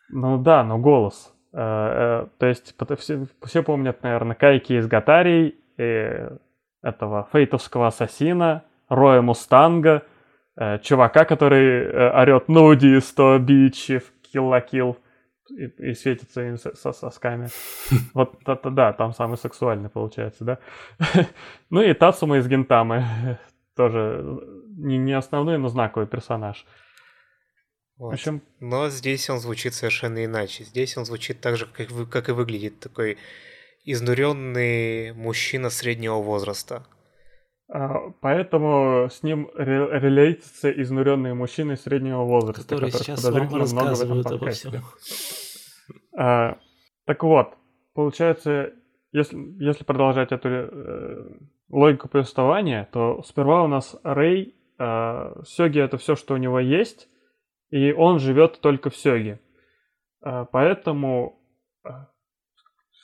Ну 0.09 0.39
да, 0.39 0.63
но 0.65 0.79
голос. 0.79 1.33
Э, 1.53 1.59
э, 1.59 2.27
то 2.39 2.47
есть 2.47 2.75
все, 2.99 3.27
все 3.45 3.63
помнят, 3.63 4.03
наверное, 4.03 4.35
Кайки 4.37 4.75
из 4.75 4.87
Гатарий, 4.87 5.57
и 5.79 6.29
этого 6.83 7.29
фейтовского 7.33 7.89
ассасина, 7.89 8.65
Роя 8.89 9.23
Мустанга, 9.23 10.03
э, 10.57 10.79
чувака, 10.81 11.25
который 11.25 11.89
орет 12.21 12.49
«Нуди 12.49 13.01
100 13.01 13.39
бичев, 13.39 14.13
килла-килл» 14.33 14.99
и, 15.51 15.91
и 15.91 15.95
светится 15.95 16.47
им 16.47 16.57
со, 16.57 16.75
со 16.75 16.93
сосками. 16.93 17.49
Вот 18.15 18.37
это 18.47 18.71
да, 18.71 18.93
там 18.93 19.13
самый 19.13 19.39
сексуальный 19.39 19.89
получается, 19.89 20.45
да? 20.45 20.59
Ну 21.71 21.83
и 21.83 21.93
Тацума 21.95 22.39
из 22.39 22.49
Гентамы, 22.49 23.39
тоже 23.77 24.25
не, 24.77 24.99
не 24.99 25.13
основной, 25.13 25.59
но 25.59 25.69
знаковый 25.69 26.07
персонаж. 26.07 26.67
Вот. 27.99 28.11
В 28.11 28.15
общем... 28.15 28.43
Но 28.61 28.89
здесь 28.89 29.29
он 29.31 29.39
звучит 29.39 29.75
совершенно 29.75 30.25
иначе. 30.25 30.65
Здесь 30.65 30.97
он 30.97 31.05
звучит 31.05 31.41
так 31.41 31.57
же, 31.57 31.67
как, 31.67 31.91
вы, 31.91 32.07
как 32.07 32.29
и 32.29 32.33
выглядит. 32.33 32.81
Такой 32.81 33.19
изнуренный 33.85 35.13
мужчина 35.13 35.71
среднего 35.71 36.17
возраста. 36.17 36.87
А, 37.69 38.11
поэтому 38.21 39.09
с 39.11 39.23
ним 39.23 39.51
релейтится 39.57 40.71
изнуренные 40.71 41.35
мужчины 41.35 41.77
среднего 41.77 42.25
возраста, 42.25 42.63
которые 42.63 42.93
сейчас 42.93 43.23
подозрительно 43.23 43.65
много 43.65 43.95
в 43.95 44.03
этом 44.03 44.23
подкасте. 44.23 44.83
А, 46.17 46.59
так 47.07 47.23
вот, 47.23 47.55
получается, 47.95 48.73
если, 49.13 49.39
если 49.63 49.85
продолжать 49.85 50.33
эту 50.33 50.49
э, 50.49 51.39
логику 51.71 52.09
повествования, 52.09 52.89
то 52.93 53.23
сперва 53.23 53.63
у 53.65 53.67
нас 53.67 53.97
Рэй, 54.03 54.55
э, 54.79 55.43
Сёги 55.45 55.81
это 55.81 55.99
все, 55.99 56.17
что 56.17 56.35
у 56.35 56.39
него 56.39 56.61
есть, 56.61 57.09
и 57.71 57.93
он 57.93 58.19
живет 58.19 58.61
только 58.61 58.91
в 58.91 58.97
Сёге. 58.97 59.41
Э, 60.25 60.47
поэтому, 60.51 61.43
э, 61.85 61.89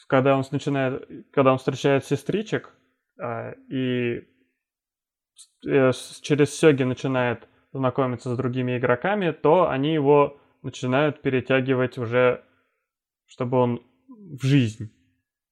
когда 0.09 0.37
он 0.37 0.43
начинает, 0.51 1.07
когда 1.31 1.53
он 1.53 1.59
встречает 1.59 2.05
сестричек, 2.05 2.75
э, 3.23 3.55
и 3.71 4.27
э, 5.67 5.93
через 6.23 6.59
Сёги 6.59 6.83
начинает 6.83 7.47
знакомиться 7.73 8.35
с 8.35 8.37
другими 8.37 8.79
игроками, 8.79 9.31
то 9.31 9.69
они 9.69 9.93
его 9.93 10.41
начинают 10.63 11.23
перетягивать 11.23 11.99
уже, 11.99 12.43
чтобы 13.27 13.59
он 13.59 13.83
в 14.09 14.45
жизнь. 14.45 14.91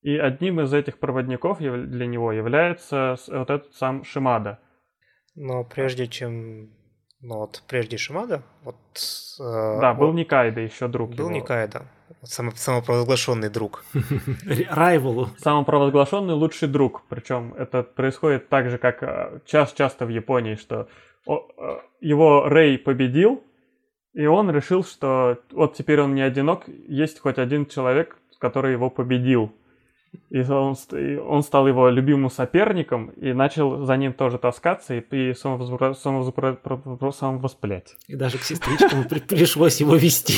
И 0.00 0.16
одним 0.16 0.60
из 0.60 0.72
этих 0.72 0.98
проводников 0.98 1.58
для 1.58 2.06
него 2.06 2.32
является 2.32 3.16
вот 3.28 3.50
этот 3.50 3.74
сам 3.74 4.04
Шимада. 4.04 4.58
Но 5.34 5.64
прежде 5.64 6.06
чем... 6.06 6.70
Ну 7.20 7.37
вот, 7.37 7.62
прежде 7.66 7.96
Шимада, 7.96 8.42
вот... 8.62 8.76
Э, 9.40 9.81
да, 9.81 9.94
был 9.94 10.12
Никайда 10.12 10.61
еще 10.61 10.87
друг 10.87 11.11
Был 11.11 11.29
его. 11.29 11.37
Никайда, 11.37 11.87
сам, 12.22 12.55
самопровозглашенный 12.55 13.48
друг. 13.48 13.85
Райвелу. 14.70 15.31
Самопровозглашенный 15.38 16.35
лучший 16.35 16.68
друг. 16.68 17.02
Причем 17.09 17.55
это 17.55 17.83
происходит 17.83 18.48
так 18.48 18.70
же, 18.70 18.79
как 18.79 19.02
э, 19.02 19.40
часто 19.46 20.05
в 20.05 20.11
Японии, 20.11 20.57
что 20.57 20.88
э, 21.26 21.33
его 22.00 22.48
Рэй 22.48 22.79
победил, 22.79 23.42
и 24.12 24.26
он 24.26 24.50
решил, 24.50 24.85
что 24.85 25.38
вот 25.52 25.74
теперь 25.74 26.00
он 26.00 26.14
не 26.14 26.22
одинок, 26.22 26.68
есть 26.68 27.20
хоть 27.20 27.38
один 27.38 27.66
человек, 27.66 28.16
который 28.38 28.72
его 28.72 28.90
победил. 28.90 29.52
И 30.31 30.40
он, 30.40 30.74
он 31.26 31.42
стал 31.42 31.68
его 31.68 31.88
любимым 31.88 32.31
соперником 32.31 33.11
и 33.11 33.33
начал 33.33 33.85
за 33.85 33.96
ним 33.96 34.12
тоже 34.12 34.38
таскаться 34.38 34.94
и, 34.94 35.00
и 35.00 35.35
самовоспалять. 35.35 37.96
И 38.09 38.16
даже 38.16 38.38
к 38.38 38.42
сестричкам 38.42 39.05
пришлось 39.05 39.81
его 39.81 39.94
вести. 39.96 40.35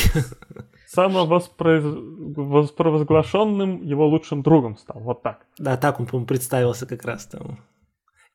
Самовозглашенным 0.86 3.82
его 3.82 4.06
лучшим 4.06 4.42
другом 4.42 4.76
стал. 4.76 5.00
Вот 5.00 5.22
так. 5.22 5.46
Да, 5.58 5.76
так 5.76 5.98
он, 6.00 6.06
по-моему, 6.06 6.26
представился 6.26 6.86
как 6.86 7.04
раз 7.04 7.26
там. 7.26 7.58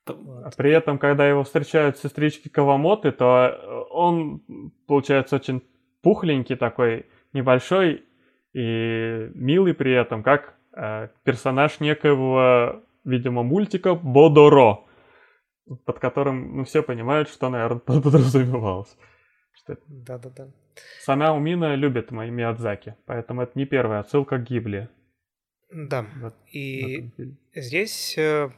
А 0.06 0.50
при 0.56 0.70
этом, 0.70 0.98
когда 0.98 1.26
его 1.26 1.42
встречают 1.44 1.98
сестрички 1.98 2.48
Кавамоты, 2.48 3.10
то 3.10 3.86
он, 3.90 4.42
получается, 4.86 5.36
очень 5.36 5.62
пухленький 6.02 6.56
такой, 6.56 7.06
небольшой 7.32 8.04
и 8.52 9.30
милый 9.34 9.72
при 9.72 9.92
этом, 9.92 10.22
как 10.22 10.54
Э, 10.63 10.63
персонаж 11.22 11.80
некоего, 11.80 12.82
видимо, 13.04 13.42
мультика 13.42 13.94
Бодоро, 13.94 14.80
под 15.84 15.98
которым, 15.98 16.56
ну, 16.56 16.64
все 16.64 16.82
понимают, 16.82 17.28
что, 17.28 17.48
наверное, 17.50 17.80
подразумевалось. 18.00 18.96
Да-да-да. 19.86 20.48
Сама 21.00 21.32
Умина 21.32 21.74
любит 21.74 22.10
мои 22.10 22.30
Миядзаки, 22.30 22.96
поэтому 23.06 23.42
это 23.42 23.52
не 23.54 23.64
первая 23.64 24.00
отсылка 24.00 24.38
к 24.38 24.42
Гибли. 24.42 24.88
Да, 25.70 26.06
вот, 26.20 26.34
и 26.52 27.10
здесь, 27.54 28.16
э, 28.18 28.50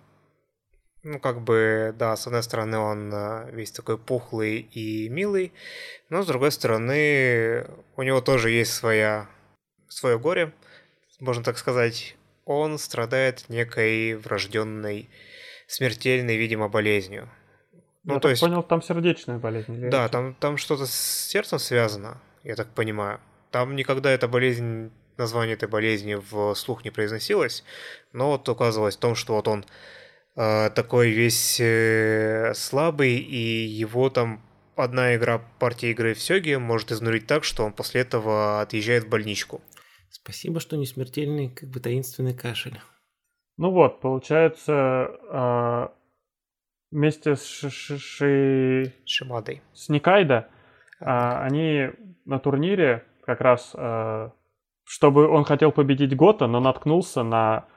ну, 1.03 1.21
как 1.21 1.43
бы, 1.43 1.95
да, 1.99 2.17
с 2.17 2.27
одной 2.27 2.43
стороны, 2.43 2.79
он 2.79 3.13
э, 3.13 3.51
весь 3.53 3.71
такой 3.71 3.97
пухлый 3.97 4.61
и 4.61 5.09
милый, 5.09 5.53
но 6.11 6.23
с 6.23 6.27
другой 6.27 6.53
стороны, 6.53 7.67
у 7.97 8.03
него 8.03 8.21
тоже 8.21 8.51
есть 8.51 8.73
своя, 8.73 9.29
свое 9.89 10.19
горе, 10.19 10.53
можно 11.21 11.43
так 11.43 11.59
сказать, 11.59 12.17
он 12.45 12.79
страдает 12.79 13.45
некой 13.49 14.15
врожденной, 14.15 15.09
смертельной, 15.67 16.37
видимо, 16.37 16.69
болезнью. 16.69 17.29
Ну, 18.05 18.15
я 18.15 18.21
то 18.21 18.29
есть... 18.29 18.41
понял, 18.41 18.63
там 18.63 18.83
сердечная 18.83 19.39
болезнь. 19.39 19.91
Да, 19.91 20.09
там, 20.09 20.35
там 20.35 20.57
что-то 20.57 20.87
с 20.87 20.95
сердцем 21.29 21.59
связано, 21.59 22.21
я 22.45 22.55
так 22.55 22.69
понимаю. 22.69 23.21
Там 23.51 23.75
никогда 23.75 24.11
эта 24.11 24.29
болезнь, 24.29 24.93
название 25.17 25.55
этой 25.55 25.69
болезни 25.69 26.15
в 26.15 26.55
слух 26.55 26.85
не 26.85 26.91
произносилось, 26.91 27.65
но 28.13 28.31
вот 28.31 28.49
указывалось 28.49 28.97
в 28.97 29.01
том, 29.01 29.17
что 29.17 29.35
вот 29.35 29.49
он 29.49 29.65
э, 30.37 30.71
такой 30.71 31.11
весь 31.11 31.59
э, 31.59 32.53
слабый, 32.55 33.17
и 33.17 33.65
его 33.67 34.09
там 34.09 34.41
одна 34.77 35.17
игра, 35.17 35.39
партия 35.59 35.91
игры 35.91 36.15
в 36.15 36.23
Сёге 36.23 36.59
может 36.59 36.93
изнурить 36.93 37.27
так, 37.27 37.43
что 37.43 37.65
он 37.65 37.73
после 37.73 38.03
этого 38.03 38.61
отъезжает 38.61 39.05
в 39.05 39.09
больничку. 39.09 39.61
Спасибо, 40.27 40.59
что 40.59 40.77
не 40.77 40.87
смертельный, 40.87 41.51
как 41.51 41.69
бы 41.69 41.79
таинственный 41.79 42.35
кашель. 42.35 42.81
Ну 43.59 43.71
вот, 43.71 44.01
получается, 44.01 45.09
э, 45.31 45.89
вместе 46.91 47.37
с 47.37 47.47
Ши... 47.47 47.71
Ши... 47.71 48.93
Шимадой. 49.05 49.63
С 49.73 49.89
Никайда 49.89 50.49
э, 50.99 51.05
они 51.05 51.91
на 52.25 52.41
турнире 52.41 53.05
как 53.25 53.41
раз, 53.41 53.71
э, 53.73 54.31
чтобы 54.83 55.29
он 55.29 55.45
хотел 55.45 55.71
победить 55.71 56.17
Гота, 56.17 56.49
но 56.49 56.59
наткнулся 56.59 57.23
на 57.23 57.69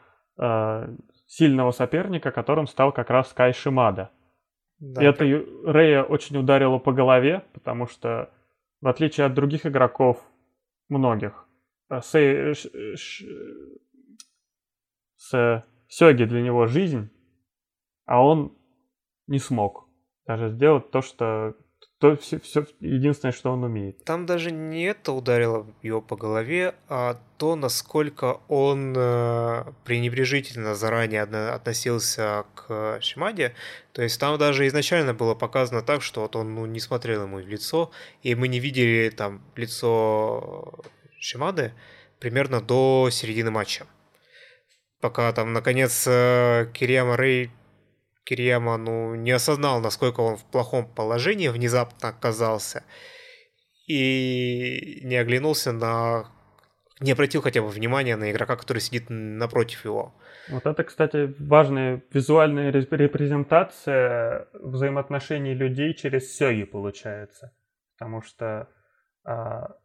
сильного 1.28 1.70
соперника, 1.72 2.32
которым 2.32 2.66
стал 2.66 2.94
как 2.94 3.12
раз 3.12 3.32
Кай 3.34 3.54
Шимада. 3.54 4.10
Да, 4.80 5.04
и 5.04 5.06
это 5.06 5.26
Рэя 5.66 6.02
очень 6.02 6.38
ударило 6.38 6.80
по 6.80 6.94
голове, 6.94 7.44
потому 7.54 7.86
что, 7.86 8.32
в 8.82 8.88
отличие 8.88 9.28
от 9.28 9.34
других 9.34 9.66
игроков, 9.66 10.18
многих, 10.88 11.49
э, 11.90 12.54
с 15.18 15.66
Сёги 15.88 16.24
для 16.24 16.42
него 16.42 16.68
жизнь, 16.68 17.10
а 18.06 18.24
он 18.24 18.56
не 19.28 19.40
смог 19.40 19.88
даже 20.26 20.50
сделать 20.50 20.92
то, 20.92 21.02
что 21.02 21.56
то 22.00 22.16
все, 22.16 22.40
все 22.40 22.66
единственное, 22.80 23.34
что 23.34 23.52
он 23.52 23.64
умеет. 23.64 24.06
Там 24.06 24.26
даже 24.26 24.52
не 24.52 24.84
это 24.84 25.12
ударило 25.12 25.68
его 25.82 26.02
по 26.02 26.16
голове, 26.16 26.76
а 26.88 27.20
то, 27.38 27.58
насколько 27.58 28.40
он 28.48 28.94
э, 28.96 29.66
пренебрежительно 29.84 30.76
заранее 30.76 31.24
относился 31.24 32.46
к 32.56 33.00
Шимаде. 33.02 33.54
То 33.92 34.02
есть 34.02 34.18
там 34.18 34.38
даже 34.38 34.66
изначально 34.68 35.14
было 35.14 35.36
показано 35.36 35.82
так, 35.82 36.02
что 36.02 36.22
вот 36.22 36.38
он 36.38 36.56
ну, 36.56 36.66
не 36.66 36.80
смотрел 36.80 37.24
ему 37.24 37.38
в 37.38 37.48
лицо, 37.48 37.92
и 38.24 38.34
мы 38.34 38.48
не 38.48 38.60
видели 38.60 39.10
там 39.10 39.42
лицо 39.58 40.74
Шимады 41.20 41.74
примерно 42.20 42.62
до 42.62 43.10
середины 43.12 43.52
матча. 43.52 43.86
Пока 45.02 45.32
там, 45.34 45.54
наконец, 45.54 46.06
э, 46.08 46.70
Кирияма 46.74 47.16
Рэй 47.16 47.52
Кирияма, 48.30 48.78
ну, 48.78 49.16
не 49.16 49.32
осознал, 49.32 49.82
насколько 49.82 50.20
он 50.22 50.38
в 50.38 50.46
плохом 50.46 50.88
положении 50.88 51.48
внезапно 51.48 52.10
оказался. 52.10 52.84
И 53.88 55.02
не 55.04 55.16
оглянулся 55.16 55.72
на... 55.72 56.30
Не 57.00 57.14
обратил 57.14 57.42
хотя 57.42 57.62
бы 57.62 57.70
внимания 57.70 58.16
на 58.18 58.30
игрока, 58.30 58.56
который 58.56 58.80
сидит 58.80 59.06
напротив 59.10 59.84
его. 59.86 60.14
Вот 60.50 60.66
это, 60.66 60.84
кстати, 60.84 61.34
важная 61.40 62.04
визуальная 62.12 62.72
репрезентация 62.72 64.48
взаимоотношений 64.54 65.56
людей 65.56 65.94
через 65.96 66.36
сёги 66.36 66.66
получается. 66.66 67.52
Потому 67.98 68.22
что 68.22 68.68
а, 69.24 69.76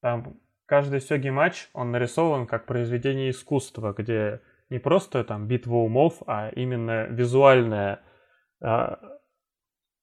там 0.00 0.40
каждый 0.70 1.00
сёги 1.00 1.30
матч, 1.30 1.68
он 1.72 1.90
нарисован 1.90 2.46
как 2.46 2.64
произведение 2.64 3.30
искусства, 3.30 3.92
где 3.92 4.40
не 4.70 4.78
просто 4.78 5.24
там 5.24 5.48
битва 5.48 5.78
умов, 5.78 6.22
а 6.28 6.48
именно 6.50 7.06
визуальное, 7.08 8.02
а, 8.62 9.00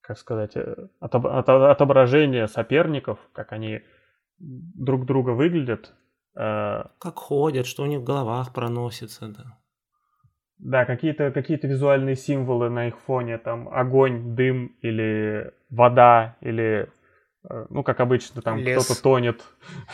как 0.02 0.18
сказать, 0.18 0.58
э, 0.58 0.76
отображение 1.00 2.50
соперников, 2.50 3.18
как 3.32 3.54
они 3.54 3.80
друг 4.40 5.06
друга 5.06 5.30
выглядят. 5.30 5.94
А, 6.36 6.92
как 7.00 7.16
ходят, 7.16 7.66
что 7.66 7.84
у 7.84 7.86
них 7.86 8.02
в 8.02 8.04
головах 8.04 8.54
проносится, 8.54 9.30
да. 9.30 9.58
Да, 10.58 10.84
какие-то 10.84 11.32
какие 11.32 11.58
визуальные 11.66 12.18
символы 12.18 12.70
на 12.70 12.90
их 12.90 13.00
фоне, 13.00 13.38
там 13.38 13.70
огонь, 13.70 14.36
дым 14.36 14.76
или 14.82 15.54
вода, 15.70 16.36
или 16.42 16.90
Э, 16.90 16.97
ну, 17.70 17.84
как 17.84 18.00
обычно, 18.00 18.42
там 18.42 18.62
кто-то 18.62 19.02
тонет. 19.02 19.44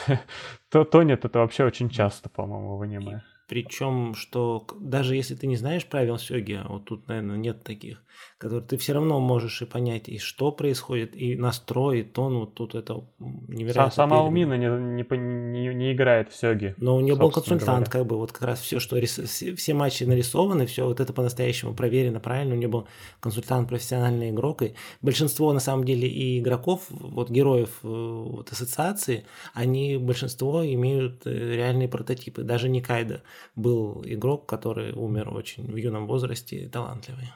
То 0.70 0.86
тонет 0.86 1.26
это 1.26 1.40
вообще 1.40 1.66
очень 1.66 1.90
часто, 1.90 2.30
по-моему, 2.30 2.78
в 2.78 2.82
аниме. 2.82 3.24
Причем, 3.48 4.16
что 4.16 4.66
даже 4.80 5.16
если 5.16 5.36
ты 5.36 5.48
не 5.48 5.58
знаешь 5.58 5.86
правил 5.86 6.18
сёги, 6.18 6.54
а 6.54 6.68
вот 6.68 6.86
тут, 6.86 7.08
наверное, 7.08 7.36
нет 7.36 7.64
таких, 7.64 8.02
которые 8.38 8.62
ты 8.62 8.78
все 8.78 8.94
равно 8.94 9.20
можешь 9.20 9.62
и 9.62 9.66
понять, 9.66 10.08
и 10.08 10.18
что 10.18 10.52
происходит, 10.52 11.16
и 11.16 11.36
настрой, 11.36 12.00
и 12.00 12.04
тон, 12.04 12.40
вот 12.40 12.54
тут 12.54 12.74
это 12.74 13.04
невероятно. 13.20 13.92
Сама 13.92 14.24
Умина 14.24 14.54
не, 14.54 14.68
не, 14.68 15.18
не, 15.18 15.74
не 15.74 15.94
играет 15.94 16.32
в 16.32 16.36
сёги. 16.36 16.74
Но 16.78 16.96
у 16.96 17.02
нее 17.02 17.16
был 17.16 17.32
консультант, 17.32 17.88
говоря. 17.88 17.92
как 17.92 18.06
бы, 18.06 18.18
вот 18.18 18.32
как 18.32 18.44
раз 18.44 18.62
все, 18.62 18.80
что 18.80 18.98
рис... 18.98 19.20
все, 19.20 19.56
все 19.56 19.74
матчи 19.74 20.04
нарисованы, 20.04 20.66
все 20.66 20.86
вот 20.86 21.00
это 21.00 21.12
по-настоящему 21.12 21.74
проверено, 21.74 22.20
правильно, 22.22 22.56
у 22.56 22.58
нее 22.58 22.70
был 22.70 22.88
консультант, 23.20 23.68
профессиональный 23.68 24.30
игрок, 24.30 24.62
и 24.62 24.74
большинство, 25.02 25.52
на 25.52 25.60
самом 25.60 25.84
деле, 25.84 26.08
и 26.08 26.40
игроков, 26.40 26.86
вот 26.90 27.30
героев 27.30 27.80
э, 27.84 27.88
вот, 27.88 28.52
ассоциации, 28.52 29.26
они, 29.54 29.98
большинство 29.98 30.66
имеют 30.66 31.28
э, 31.28 31.56
реальные 31.56 31.90
прототипы, 31.90 32.44
даже 32.44 32.70
не 32.70 32.82
Кайда 32.82 33.22
был 33.56 34.02
игрок, 34.06 34.48
который 34.48 34.94
умер 34.94 35.30
очень 35.30 35.72
в 35.72 35.76
юном 35.76 36.08
возрасте, 36.08 36.70
талантливый. 36.70 37.32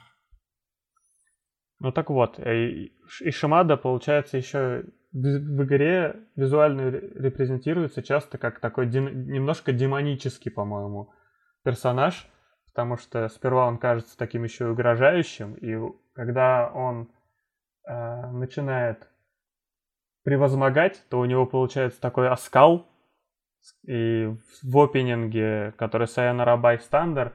Ну 1.79 1.91
так 1.91 2.09
вот, 2.09 2.39
э, 2.39 2.69
и 3.21 3.31
Шимада, 3.31 3.77
получается, 3.77 4.37
еще 4.37 4.85
в 5.11 5.63
игре 5.63 6.15
визуально 6.35 6.89
репрезентируется 6.89 8.03
часто 8.03 8.37
как 8.37 8.59
такой 8.59 8.87
немножко 8.87 9.71
демонический, 9.71 10.51
по-моему, 10.51 11.13
персонаж, 11.63 12.27
потому 12.67 12.97
что 12.97 13.27
сперва 13.29 13.67
он 13.67 13.77
кажется 13.77 14.17
таким 14.17 14.43
еще 14.43 14.69
угрожающим, 14.69 15.53
и 15.53 15.77
когда 16.13 16.71
он 16.73 17.09
э, 17.87 18.31
начинает 18.31 19.07
превозмогать, 20.23 21.03
то 21.09 21.19
у 21.19 21.25
него 21.25 21.45
получается 21.45 22.01
такой 22.01 22.29
оскал, 22.29 22.87
и 23.85 24.35
в 24.63 24.77
опенинге, 24.77 25.73
который 25.77 26.07
Sayonara 26.07 26.61
Bystander, 26.61 27.31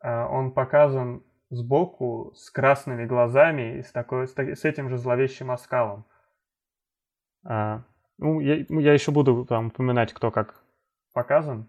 он 0.00 0.52
показан 0.52 1.22
сбоку 1.50 2.32
с 2.34 2.50
красными 2.50 3.06
глазами 3.06 3.78
и 3.78 3.82
с, 3.82 3.92
такой, 3.92 4.26
с, 4.26 4.64
этим 4.64 4.88
же 4.88 4.98
зловещим 4.98 5.50
оскалом. 5.50 6.04
А, 7.44 7.84
ну, 8.18 8.40
я, 8.40 8.64
ну, 8.68 8.80
я 8.80 8.92
еще 8.92 9.12
буду 9.12 9.44
там 9.44 9.68
упоминать, 9.68 10.12
кто 10.12 10.30
как 10.30 10.62
показан, 11.12 11.68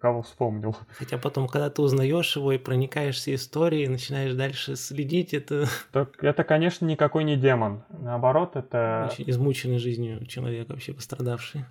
кого 0.00 0.22
вспомнил. 0.22 0.76
Хотя 0.90 1.18
потом, 1.18 1.48
когда 1.48 1.70
ты 1.70 1.82
узнаешь 1.82 2.36
его 2.36 2.52
и 2.52 2.58
проникаешься 2.58 3.34
историей, 3.34 3.88
начинаешь 3.88 4.34
дальше 4.34 4.76
следить, 4.76 5.34
это... 5.34 5.66
Так, 5.92 6.22
это, 6.22 6.44
конечно, 6.44 6.84
никакой 6.86 7.24
не 7.24 7.36
демон. 7.36 7.84
Наоборот, 7.88 8.56
это... 8.56 9.08
Очень 9.10 9.30
измученный 9.30 9.78
жизнью 9.78 10.26
человек, 10.26 10.68
вообще 10.68 10.92
пострадавший. 10.92 11.64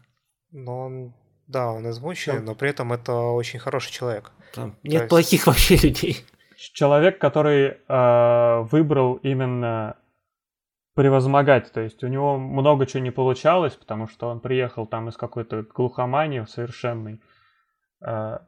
Но 0.51 0.79
он 0.79 1.13
да, 1.47 1.71
он 1.71 1.89
измученный, 1.89 2.41
но 2.41 2.55
при 2.55 2.69
этом 2.69 2.93
это 2.93 3.13
очень 3.13 3.59
хороший 3.59 3.91
человек. 3.91 4.31
Там 4.53 4.75
нет 4.83 5.01
есть... 5.01 5.09
плохих 5.09 5.47
вообще 5.47 5.75
людей. 5.75 6.25
Человек, 6.55 7.19
который 7.19 7.77
э, 7.87 8.59
выбрал 8.71 9.15
именно 9.15 9.97
превозмогать, 10.93 11.71
то 11.71 11.81
есть 11.81 12.03
у 12.03 12.07
него 12.07 12.37
много 12.37 12.85
чего 12.85 13.01
не 13.01 13.11
получалось, 13.11 13.73
потому 13.73 14.07
что 14.07 14.27
он 14.27 14.39
приехал 14.39 14.85
там 14.85 15.09
из 15.09 15.17
какой-то 15.17 15.63
глухомании 15.63 16.43
совершенной. 16.45 17.21
Э, 18.05 18.39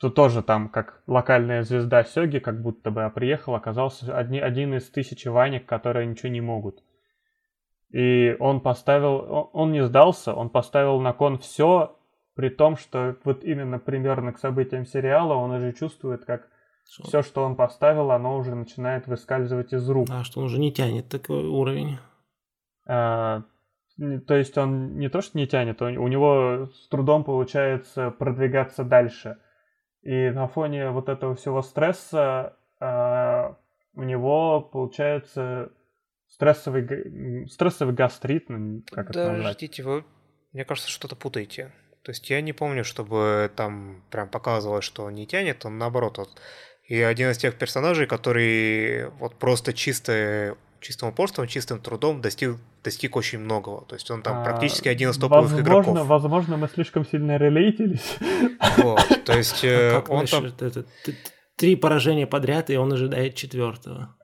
то 0.00 0.08
тоже 0.08 0.42
там 0.42 0.70
как 0.70 1.02
локальная 1.06 1.62
звезда 1.62 2.04
Сёги, 2.04 2.38
как 2.38 2.62
будто 2.62 2.90
бы, 2.90 3.04
а 3.04 3.10
приехал, 3.10 3.54
оказался 3.54 4.16
одни, 4.16 4.40
один 4.40 4.74
из 4.74 4.88
тысячи 4.88 5.28
ванек, 5.28 5.66
которые 5.66 6.06
ничего 6.06 6.30
не 6.30 6.40
могут. 6.40 6.82
И 7.90 8.34
он 8.38 8.60
поставил, 8.62 9.50
он 9.52 9.72
не 9.72 9.84
сдался, 9.84 10.32
он 10.32 10.48
поставил 10.48 11.00
на 11.00 11.12
кон 11.12 11.38
все 11.38 11.98
при 12.40 12.48
том, 12.48 12.78
что 12.78 13.16
вот 13.24 13.44
именно 13.44 13.78
примерно 13.78 14.32
к 14.32 14.38
событиям 14.38 14.86
сериала 14.86 15.34
он 15.34 15.50
уже 15.50 15.74
чувствует, 15.74 16.24
как 16.24 16.48
что? 16.90 17.06
все, 17.06 17.22
что 17.22 17.44
он 17.44 17.54
поставил, 17.54 18.12
оно 18.12 18.38
уже 18.38 18.54
начинает 18.54 19.06
выскальзывать 19.06 19.74
из 19.74 19.86
рук. 19.90 20.08
А 20.10 20.24
что 20.24 20.40
он 20.40 20.46
уже 20.46 20.58
не 20.58 20.72
тянет 20.72 21.10
такой 21.10 21.46
уровень. 21.46 21.98
А, 22.86 23.42
то 24.26 24.34
есть 24.34 24.56
он 24.56 24.96
не 24.96 25.10
то, 25.10 25.20
что 25.20 25.36
не 25.36 25.46
тянет, 25.46 25.82
у 25.82 26.08
него 26.08 26.70
с 26.72 26.88
трудом 26.88 27.24
получается 27.24 28.10
продвигаться 28.10 28.84
дальше. 28.84 29.36
И 30.00 30.30
на 30.30 30.48
фоне 30.48 30.88
вот 30.88 31.10
этого 31.10 31.34
всего 31.34 31.60
стресса 31.60 32.56
а, 32.80 33.58
у 33.92 34.02
него 34.02 34.62
получается 34.62 35.72
стрессовый, 36.26 37.46
стрессовый 37.50 37.94
гастрит, 37.94 38.48
ну, 38.48 38.82
как 38.90 39.08
Подождите, 39.08 39.20
это 39.20 39.32
назвать? 39.32 39.56
Подождите, 39.56 39.82
вы, 39.82 40.04
мне 40.54 40.64
кажется, 40.64 40.90
что-то 40.90 41.16
путаете. 41.16 41.70
То 42.02 42.12
есть 42.12 42.30
я 42.30 42.40
не 42.40 42.52
помню, 42.52 42.84
чтобы 42.84 43.50
там 43.54 44.02
прям 44.10 44.28
показывалось, 44.28 44.84
что 44.84 45.04
он 45.04 45.14
не 45.14 45.26
тянет, 45.26 45.64
он 45.64 45.78
наоборот. 45.78 46.18
Вот. 46.18 46.30
И 46.84 47.00
один 47.00 47.30
из 47.30 47.38
тех 47.38 47.56
персонажей, 47.56 48.06
который 48.06 49.10
вот 49.18 49.34
просто 49.36 49.72
чисто 49.72 50.56
чистым 50.80 51.10
упорством, 51.10 51.46
чистым 51.46 51.78
трудом 51.78 52.20
достиг, 52.20 52.56
достиг 52.82 53.14
очень 53.16 53.38
многого. 53.38 53.84
То 53.84 53.94
есть 53.94 54.10
он 54.10 54.22
там 54.22 54.40
а, 54.40 54.44
практически 54.44 54.88
один 54.88 55.10
из 55.10 55.18
топовых 55.18 55.50
возможно, 55.50 55.62
игроков. 55.62 56.06
Возможно, 56.06 56.56
мы 56.56 56.68
слишком 56.68 57.06
сильно 57.06 57.36
релейтились. 57.36 58.16
Вот, 58.78 59.24
то 59.24 59.36
есть 59.36 59.62
а 59.64 60.02
он 60.08 60.26
там... 60.26 60.52
Три 61.56 61.76
поражения 61.76 62.26
подряд, 62.26 62.70
и 62.70 62.76
он 62.76 62.90
ожидает 62.92 63.34
четвертого. 63.34 64.16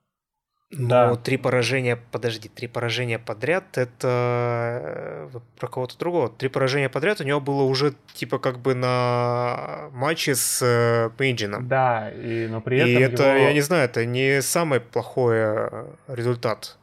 Ну, 0.73 0.89
да. 0.89 1.14
три 1.14 1.37
поражения, 1.37 1.97
подожди, 2.11 2.49
три 2.49 2.67
поражения 2.67 3.21
подряд, 3.21 3.79
это 3.79 5.31
э, 5.33 5.39
про 5.61 5.69
кого-то 5.69 5.97
другого. 5.97 6.29
Три 6.29 6.49
поражения 6.49 6.89
подряд 6.89 7.21
у 7.21 7.25
него 7.25 7.41
было 7.41 7.62
уже 7.62 7.95
типа 8.14 8.41
как 8.41 8.59
бы 8.59 8.75
на 8.75 9.91
матче 9.93 10.35
с 10.35 10.61
э, 10.62 11.11
Мейджином. 11.21 11.69
Да, 11.69 12.11
и, 12.11 12.49
но 12.49 12.61
при 12.61 12.79
этом 12.79 12.91
И 12.91 12.95
это, 12.95 13.23
его... 13.23 13.45
я 13.45 13.53
не 13.53 13.61
знаю, 13.61 13.85
это 13.85 14.05
не 14.05 14.43
самый 14.43 14.81
плохой 14.81 15.37
э, 15.39 15.87
результат. 16.09 16.77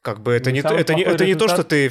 Как 0.00 0.20
бы 0.20 0.32
это 0.32 0.50
не, 0.50 0.62
не 0.62 0.80
это, 0.80 0.94
не, 0.94 1.02
это 1.02 1.26
не 1.26 1.34
то, 1.34 1.48
что 1.48 1.62
ты, 1.62 1.90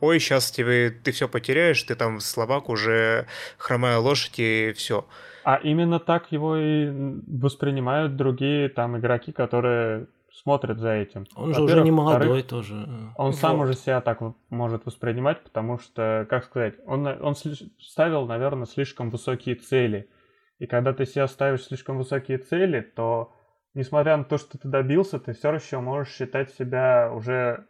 ой, 0.00 0.20
сейчас 0.20 0.50
тебе 0.50 0.90
ты 0.90 1.10
все 1.10 1.28
потеряешь, 1.28 1.82
ты 1.82 1.96
там 1.96 2.20
слабак 2.20 2.70
уже 2.70 3.26
хромая 3.58 3.98
лошадь 3.98 4.38
и 4.38 4.72
все. 4.74 5.04
А 5.44 5.56
именно 5.62 5.98
так 5.98 6.32
его 6.32 6.56
и 6.56 6.88
воспринимают 7.26 8.16
другие 8.16 8.68
там 8.68 8.96
игроки, 8.98 9.32
которые 9.32 10.06
смотрит 10.42 10.78
за 10.78 10.92
этим. 10.92 11.26
Он 11.34 11.54
же 11.54 11.62
уже 11.62 11.82
не 11.82 11.90
молодой 11.90 12.42
тоже. 12.42 12.74
Он 13.16 13.30
вот. 13.30 13.36
сам 13.36 13.60
уже 13.60 13.74
себя 13.74 14.00
так 14.00 14.20
может 14.50 14.84
воспринимать, 14.84 15.42
потому 15.42 15.78
что, 15.78 16.26
как 16.28 16.44
сказать, 16.44 16.74
он, 16.86 17.06
он 17.06 17.34
ставил, 17.78 18.26
наверное, 18.26 18.66
слишком 18.66 19.10
высокие 19.10 19.54
цели. 19.54 20.10
И 20.58 20.66
когда 20.66 20.92
ты 20.92 21.06
себя 21.06 21.26
ставишь 21.26 21.64
слишком 21.64 21.98
высокие 21.98 22.38
цели, 22.38 22.80
то, 22.80 23.32
несмотря 23.74 24.16
на 24.16 24.24
то, 24.24 24.38
что 24.38 24.58
ты 24.58 24.68
добился, 24.68 25.18
ты 25.18 25.32
все 25.32 25.54
еще 25.54 25.80
можешь 25.80 26.14
считать 26.14 26.50
себя 26.54 27.10
уже 27.12 27.66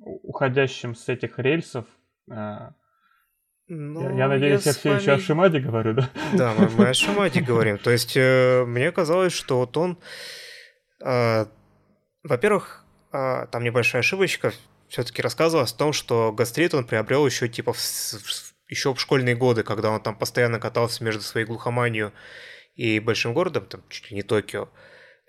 уходящим 0.00 0.94
с 0.94 1.08
этих 1.08 1.38
рельсов. 1.38 1.86
Ну, 3.70 4.00
я, 4.00 4.10
я 4.16 4.28
надеюсь, 4.28 4.64
я, 4.64 4.70
я 4.70 4.74
все 4.74 4.88
вами... 4.88 5.00
еще 5.00 5.12
о 5.12 5.18
Шимаде 5.18 5.60
говорю, 5.60 5.92
да? 5.92 6.08
Да, 6.32 6.54
мы, 6.56 6.70
мы 6.70 6.88
о 6.88 6.94
Шимаде 6.94 7.40
говорим. 7.42 7.76
То 7.76 7.90
есть 7.90 8.16
э, 8.16 8.64
мне 8.66 8.90
казалось, 8.92 9.34
что 9.34 9.58
вот 9.58 9.76
он 9.76 9.98
э, 11.04 11.44
во-первых, 12.22 12.84
а, 13.12 13.46
там 13.46 13.64
небольшая 13.64 14.00
ошибочка. 14.00 14.52
Все-таки 14.88 15.22
рассказывалось 15.22 15.72
о 15.72 15.76
том, 15.76 15.92
что 15.92 16.32
гастрит 16.32 16.74
он 16.74 16.86
приобрел 16.86 17.26
еще 17.26 17.48
типа 17.48 17.72
в, 17.72 17.78
еще 18.68 18.94
в 18.94 19.00
школьные 19.00 19.36
годы, 19.36 19.62
когда 19.62 19.90
он 19.90 20.00
там 20.00 20.16
постоянно 20.16 20.58
катался 20.58 21.04
между 21.04 21.22
своей 21.22 21.46
глухоманию 21.46 22.12
и 22.74 23.00
большим 23.00 23.34
городом, 23.34 23.66
там 23.66 23.82
чуть 23.88 24.10
ли 24.10 24.16
не 24.16 24.22
Токио, 24.22 24.68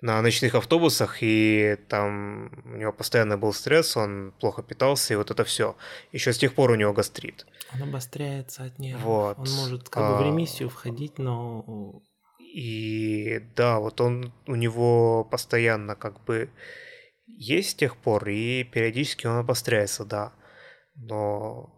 на 0.00 0.22
ночных 0.22 0.54
автобусах, 0.54 1.18
и 1.20 1.76
там 1.88 2.50
у 2.64 2.76
него 2.76 2.92
постоянно 2.92 3.36
был 3.36 3.52
стресс, 3.52 3.96
он 3.96 4.32
плохо 4.40 4.62
питался, 4.62 5.14
и 5.14 5.16
вот 5.16 5.30
это 5.30 5.44
все. 5.44 5.76
Еще 6.12 6.32
с 6.32 6.38
тех 6.38 6.54
пор 6.54 6.70
у 6.70 6.74
него 6.74 6.92
гастрит. 6.92 7.46
Он 7.74 7.82
обостряется 7.82 8.64
от 8.64 8.78
нервов. 8.78 9.04
Вот. 9.04 9.38
Он 9.38 9.50
может 9.50 9.88
как 9.88 10.10
бы 10.10 10.16
в 10.16 10.20
а. 10.20 10.24
ремиссию 10.24 10.70
входить, 10.70 11.18
но... 11.18 12.02
И 12.52 13.40
да, 13.54 13.78
вот 13.78 14.00
он 14.00 14.32
у 14.46 14.56
него 14.56 15.24
постоянно 15.24 15.94
как 15.94 16.24
бы 16.24 16.50
есть 17.26 17.70
с 17.70 17.74
тех 17.74 17.96
пор, 17.96 18.28
и 18.28 18.64
периодически 18.64 19.26
он 19.26 19.36
обостряется, 19.36 20.04
да. 20.04 20.32
Но 20.96 21.72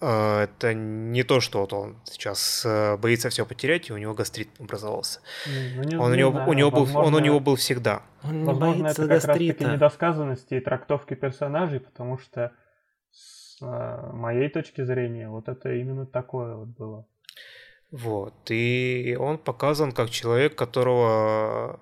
э, 0.00 0.40
это 0.42 0.74
не 0.74 1.22
то, 1.22 1.40
что 1.40 1.60
вот 1.60 1.72
он 1.72 2.02
сейчас 2.04 2.64
э, 2.66 2.98
боится 2.98 3.30
все 3.30 3.46
потерять, 3.46 3.88
и 3.88 3.94
у 3.94 3.96
него 3.96 4.12
гастрит 4.12 4.50
образовался. 4.60 5.20
Ну, 5.46 5.82
не, 5.84 5.96
он, 5.96 6.12
не 6.12 6.24
у 6.24 6.30
него, 6.30 6.44
у 6.46 6.52
него 6.52 6.70
был, 6.70 6.98
он 6.98 7.14
у 7.14 7.18
него 7.18 7.40
был 7.40 7.56
всегда. 7.56 8.02
Он 8.22 8.44
возможно, 8.44 8.88
это 8.88 9.08
как 9.08 9.24
раз-таки 9.24 9.64
недосказанности 9.64 10.54
и 10.54 10.60
трактовки 10.60 11.14
персонажей, 11.14 11.80
потому 11.80 12.18
что 12.18 12.52
с 13.10 13.58
э, 13.62 14.10
моей 14.12 14.50
точки 14.50 14.84
зрения 14.84 15.30
вот 15.30 15.48
это 15.48 15.72
именно 15.72 16.04
такое 16.04 16.56
вот 16.56 16.68
было. 16.68 17.06
Вот. 17.92 18.34
И 18.50 19.16
он 19.20 19.38
показан 19.38 19.92
как 19.92 20.10
человек, 20.10 20.56
которого 20.56 21.78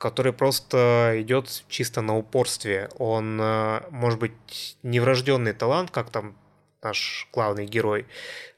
который 0.00 0.32
просто 0.32 1.12
идет 1.18 1.64
чисто 1.68 2.00
на 2.00 2.16
упорстве. 2.16 2.88
Он, 2.98 3.38
э, 3.38 3.82
может 3.90 4.18
быть, 4.18 4.78
не 4.82 4.98
врожденный 4.98 5.52
талант, 5.52 5.90
как 5.90 6.08
там 6.08 6.36
наш 6.82 7.28
главный 7.34 7.66
герой, 7.66 8.06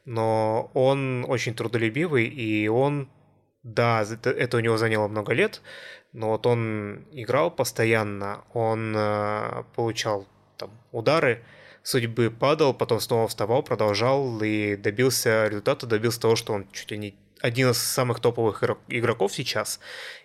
но 0.05 0.71
он 0.73 1.25
очень 1.29 1.55
трудолюбивый, 1.55 2.27
и 2.27 2.69
он, 2.69 3.09
да, 3.65 4.03
это, 4.03 4.31
это 4.31 4.57
у 4.57 4.61
него 4.61 4.77
заняло 4.77 5.09
много 5.09 5.33
лет, 5.33 5.63
но 6.13 6.29
вот 6.29 6.47
он 6.47 7.05
играл 7.11 7.51
постоянно, 7.51 8.45
он 8.55 8.95
э, 8.97 9.65
получал 9.75 10.29
там 10.57 10.71
удары, 10.93 11.43
судьбы 11.83 12.31
падал, 12.31 12.75
потом 12.75 13.01
снова 13.01 13.29
вставал, 13.29 13.63
продолжал 13.63 14.43
и 14.43 14.77
добился 14.77 15.49
результата, 15.49 15.87
добился 15.87 16.21
того, 16.21 16.37
что 16.37 16.53
он 16.53 16.67
чуть 16.73 16.91
ли 16.91 16.99
не 16.99 17.15
один 17.43 17.71
из 17.71 17.79
самых 17.79 18.21
топовых 18.21 18.63
игроков 18.89 19.33
сейчас, 19.33 19.81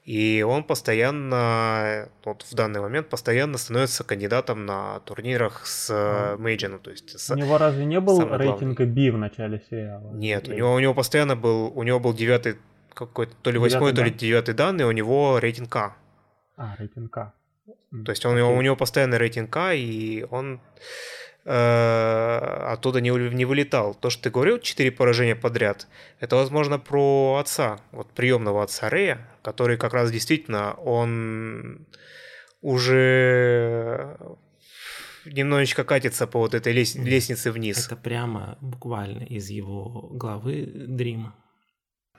и 0.05 0.45
он 0.47 0.63
постоянно, 0.63 2.09
вот 2.23 2.43
в 2.43 2.53
данный 2.53 2.79
момент, 2.79 3.09
постоянно 3.09 3.57
становится 3.57 4.03
кандидатом 4.03 4.67
на 4.67 4.99
турнирах 4.99 5.65
с 5.65 5.89
а. 5.91 6.37
Мейджином. 6.37 6.79
То 6.79 6.91
есть 6.91 7.19
с 7.19 7.31
у 7.31 7.35
него 7.35 7.57
разве 7.57 7.85
не 7.85 7.99
был 7.99 8.19
рейтинга 8.37 8.85
B 8.85 9.11
в 9.11 9.17
начале 9.17 9.63
сериала? 9.67 10.11
Нет, 10.13 10.47
у 10.47 10.53
него, 10.53 10.73
у 10.73 10.79
него 10.79 10.93
постоянно 10.93 11.35
был, 11.35 11.71
у 11.75 11.81
него 11.81 11.99
был 11.99 12.13
девятый 12.13 12.57
какой-то, 12.93 13.33
то 13.41 13.49
ли 13.49 13.57
восьмой, 13.57 13.93
то 13.93 14.03
ли 14.03 14.11
девятый 14.11 14.53
данный, 14.53 14.85
у 14.85 14.91
него 14.91 15.39
рейтинг 15.39 15.75
А. 15.75 15.95
А, 16.55 16.75
рейтинг 16.77 17.17
А. 17.17 17.33
То 18.05 18.11
есть 18.11 18.25
он, 18.25 18.35
у, 18.35 18.37
него, 18.37 18.53
у 18.53 18.61
него 18.61 18.75
постоянно 18.75 19.17
рейтинг 19.17 19.55
А, 19.57 19.73
и 19.73 20.23
он 20.29 20.55
э, 20.55 20.59
оттуда 21.47 22.99
не, 22.99 23.09
не 23.09 23.45
вылетал. 23.45 23.95
То, 23.95 24.09
что 24.09 24.23
ты 24.23 24.29
говорил, 24.29 24.59
четыре 24.59 24.91
поражения 24.91 25.35
подряд, 25.35 25.87
это, 26.19 26.35
возможно, 26.35 26.77
про 26.77 27.37
отца, 27.39 27.79
вот 27.91 28.11
приемного 28.11 28.63
отца 28.63 28.89
Рея, 28.89 29.25
который 29.41 29.77
как 29.77 29.93
раз 29.93 30.11
действительно, 30.11 30.73
он 30.73 31.87
уже 32.61 34.17
немножечко 35.25 35.85
катится 35.85 36.27
по 36.27 36.39
вот 36.39 36.53
этой 36.53 36.73
лес... 36.73 36.95
лестнице 36.95 37.51
вниз. 37.51 37.85
Это 37.85 37.95
прямо 37.95 38.57
буквально 38.59 39.23
из 39.23 39.49
его 39.49 40.09
главы 40.11 40.65
Дрима. 40.65 41.33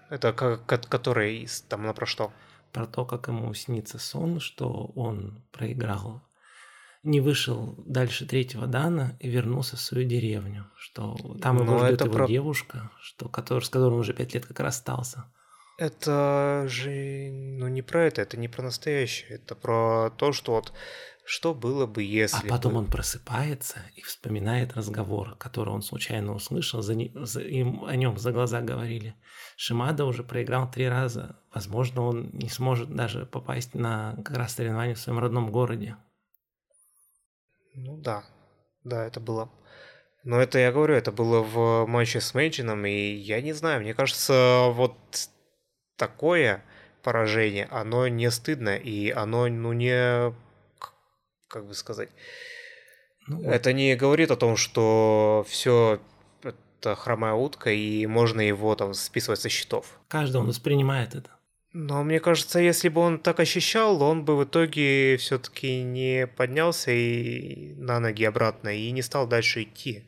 Это 0.09 0.33
как, 0.33 0.65
который 0.65 1.47
там 1.69 1.83
на 1.83 1.93
про 1.93 2.07
что? 2.07 2.33
Про 2.73 2.87
то, 2.87 3.05
как 3.05 3.29
ему 3.29 3.53
снится 3.53 3.99
сон, 3.99 4.41
что 4.41 4.91
он 4.95 5.43
проиграл 5.53 6.23
не 7.09 7.21
вышел 7.21 7.75
дальше 7.87 8.27
третьего 8.27 8.67
дана 8.67 9.17
и 9.21 9.29
вернулся 9.29 9.77
в 9.77 9.81
свою 9.81 10.07
деревню, 10.07 10.67
что 10.77 11.17
там 11.43 11.63
его 11.63 11.79
ждет 11.79 12.03
его 12.03 12.13
про... 12.13 12.27
девушка, 12.27 12.91
что, 13.01 13.29
который, 13.29 13.65
с 13.65 13.69
которым 13.69 13.99
уже 13.99 14.13
пять 14.13 14.35
лет 14.35 14.47
как 14.47 14.61
расстался. 14.61 15.25
Это 15.79 16.67
же, 16.69 17.31
ну 17.31 17.69
не 17.69 17.83
про 17.83 18.07
это, 18.07 18.23
это 18.23 18.37
не 18.37 18.49
про 18.49 18.65
настоящее, 18.65 19.37
это 19.37 19.55
про 19.55 20.11
то, 20.11 20.33
что 20.33 20.53
вот 20.53 20.73
что 21.25 21.53
было 21.53 21.85
бы, 21.85 22.03
если... 22.03 22.47
А 22.47 22.51
потом 22.51 22.73
бы... 22.73 22.79
он 22.79 22.87
просыпается 22.87 23.81
и 23.95 24.01
вспоминает 24.01 24.75
разговор, 24.75 25.37
который 25.37 25.75
он 25.75 25.83
случайно 25.83 26.35
услышал, 26.35 26.81
за, 26.81 26.95
не... 26.95 27.13
за... 27.15 27.43
им 27.43 27.85
о 27.85 27.95
нем 27.97 28.17
за 28.17 28.33
глаза 28.33 28.63
говорили. 28.63 29.15
Шимада 29.55 30.07
уже 30.07 30.25
проиграл 30.25 30.71
три 30.71 30.89
раза. 30.89 31.37
Возможно, 31.53 32.01
он 32.01 32.31
не 32.33 32.49
сможет 32.49 32.95
даже 32.95 33.27
попасть 33.27 33.75
на 33.75 34.17
как 34.25 34.39
раз 34.39 34.55
соревнования 34.55 34.95
в 34.95 35.01
своем 35.01 35.19
родном 35.19 35.53
городе. 35.53 35.97
Ну 37.81 37.97
да, 37.97 38.25
да, 38.83 39.07
это 39.07 39.21
было. 39.21 39.51
Но 40.25 40.41
это, 40.41 40.59
я 40.59 40.73
говорю, 40.73 40.95
это 40.95 41.13
было 41.13 41.41
в 41.43 41.87
матче 41.87 42.21
с 42.21 42.35
Мейджином, 42.35 42.85
и 42.85 43.15
я 43.15 43.41
не 43.41 43.53
знаю, 43.53 43.81
мне 43.81 43.95
кажется, 43.95 44.67
вот 44.71 44.97
такое 45.97 46.65
поражение, 47.03 47.69
оно 47.71 48.09
не 48.09 48.31
стыдно, 48.31 48.77
и 48.77 49.11
оно, 49.11 49.47
ну, 49.47 49.73
не... 49.73 50.35
Как 51.49 51.67
бы 51.67 51.75
сказать... 51.75 52.11
Ну, 53.29 53.43
это 53.43 53.73
не 53.73 53.95
говорит 53.95 54.31
о 54.31 54.37
том, 54.37 54.57
что 54.57 55.47
все 55.49 56.01
это 56.43 56.97
хромая 56.97 57.35
утка, 57.35 57.71
и 57.71 58.07
можно 58.07 58.41
его 58.41 58.75
там 58.75 58.95
списывать 58.95 59.41
со 59.41 59.49
счетов. 59.49 60.01
Каждый 60.09 60.39
он 60.39 60.47
воспринимает 60.47 61.15
это. 61.15 61.38
Но 61.73 62.03
мне 62.03 62.19
кажется, 62.19 62.59
если 62.59 62.89
бы 62.89 63.01
он 63.03 63.19
так 63.19 63.41
ощущал, 63.41 64.03
он 64.03 64.25
бы 64.25 64.37
в 64.37 64.45
итоге 64.45 65.17
все-таки 65.19 65.83
не 65.83 66.27
поднялся 66.27 66.91
и 66.91 67.75
на 67.75 68.01
ноги 68.01 68.25
обратно 68.25 68.71
и 68.71 68.91
не 68.91 69.03
стал 69.03 69.29
дальше 69.29 69.65
идти. 69.65 70.07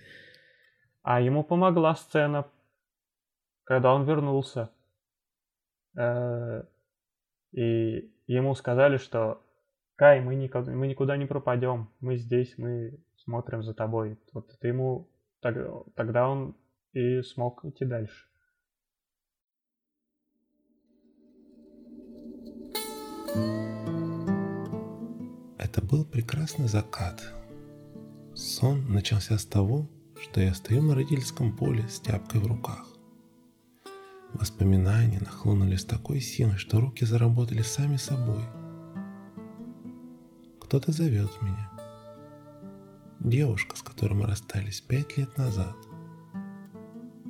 А 1.03 1.21
ему 1.21 1.45
помогла 1.45 1.95
сцена, 1.95 2.47
когда 3.65 3.93
он 3.93 4.05
вернулся. 4.05 4.71
Э, 5.97 6.63
и 7.53 8.11
ему 8.27 8.55
сказали, 8.55 8.97
что 8.97 9.43
Кай, 9.97 10.23
мы 10.23 10.35
никуда, 10.35 10.73
мы 10.73 10.87
никуда 10.87 11.19
не 11.19 11.27
пропадем, 11.27 11.91
мы 12.01 12.17
здесь, 12.17 12.57
мы 12.57 12.99
смотрим 13.17 13.63
за 13.63 13.75
тобой. 13.75 14.19
Вот 14.33 14.51
это 14.51 14.67
ему 14.67 15.11
тогда 15.41 16.27
он 16.27 16.57
и 16.93 17.21
смог 17.21 17.65
идти 17.67 17.85
дальше. 17.85 18.30
Это 25.59 25.82
был 25.82 26.05
прекрасный 26.05 26.68
закат. 26.68 27.22
Сон 28.34 28.93
начался 28.93 29.38
с 29.38 29.45
того, 29.45 29.88
что 30.20 30.41
я 30.41 30.55
стою 30.55 30.82
на 30.82 30.95
родительском 30.95 31.57
поле 31.57 31.86
с 31.88 32.01
тяпкой 32.01 32.41
в 32.41 32.47
руках. 32.47 32.86
Воспоминания 34.32 35.20
нахлынули 35.20 35.76
с 35.76 35.84
такой 35.84 36.20
силой, 36.20 36.57
что 36.57 36.80
руки 36.80 37.05
заработали 37.05 37.62
сами 37.62 37.97
собой. 37.97 38.43
Кто-то 40.61 40.93
зовет 40.93 41.30
меня. 41.43 41.70
Девушка, 43.20 43.76
с 43.76 43.82
которой 43.82 44.14
мы 44.14 44.26
расстались 44.26 44.80
пять 44.80 45.16
лет 45.18 45.36
назад. 45.36 45.76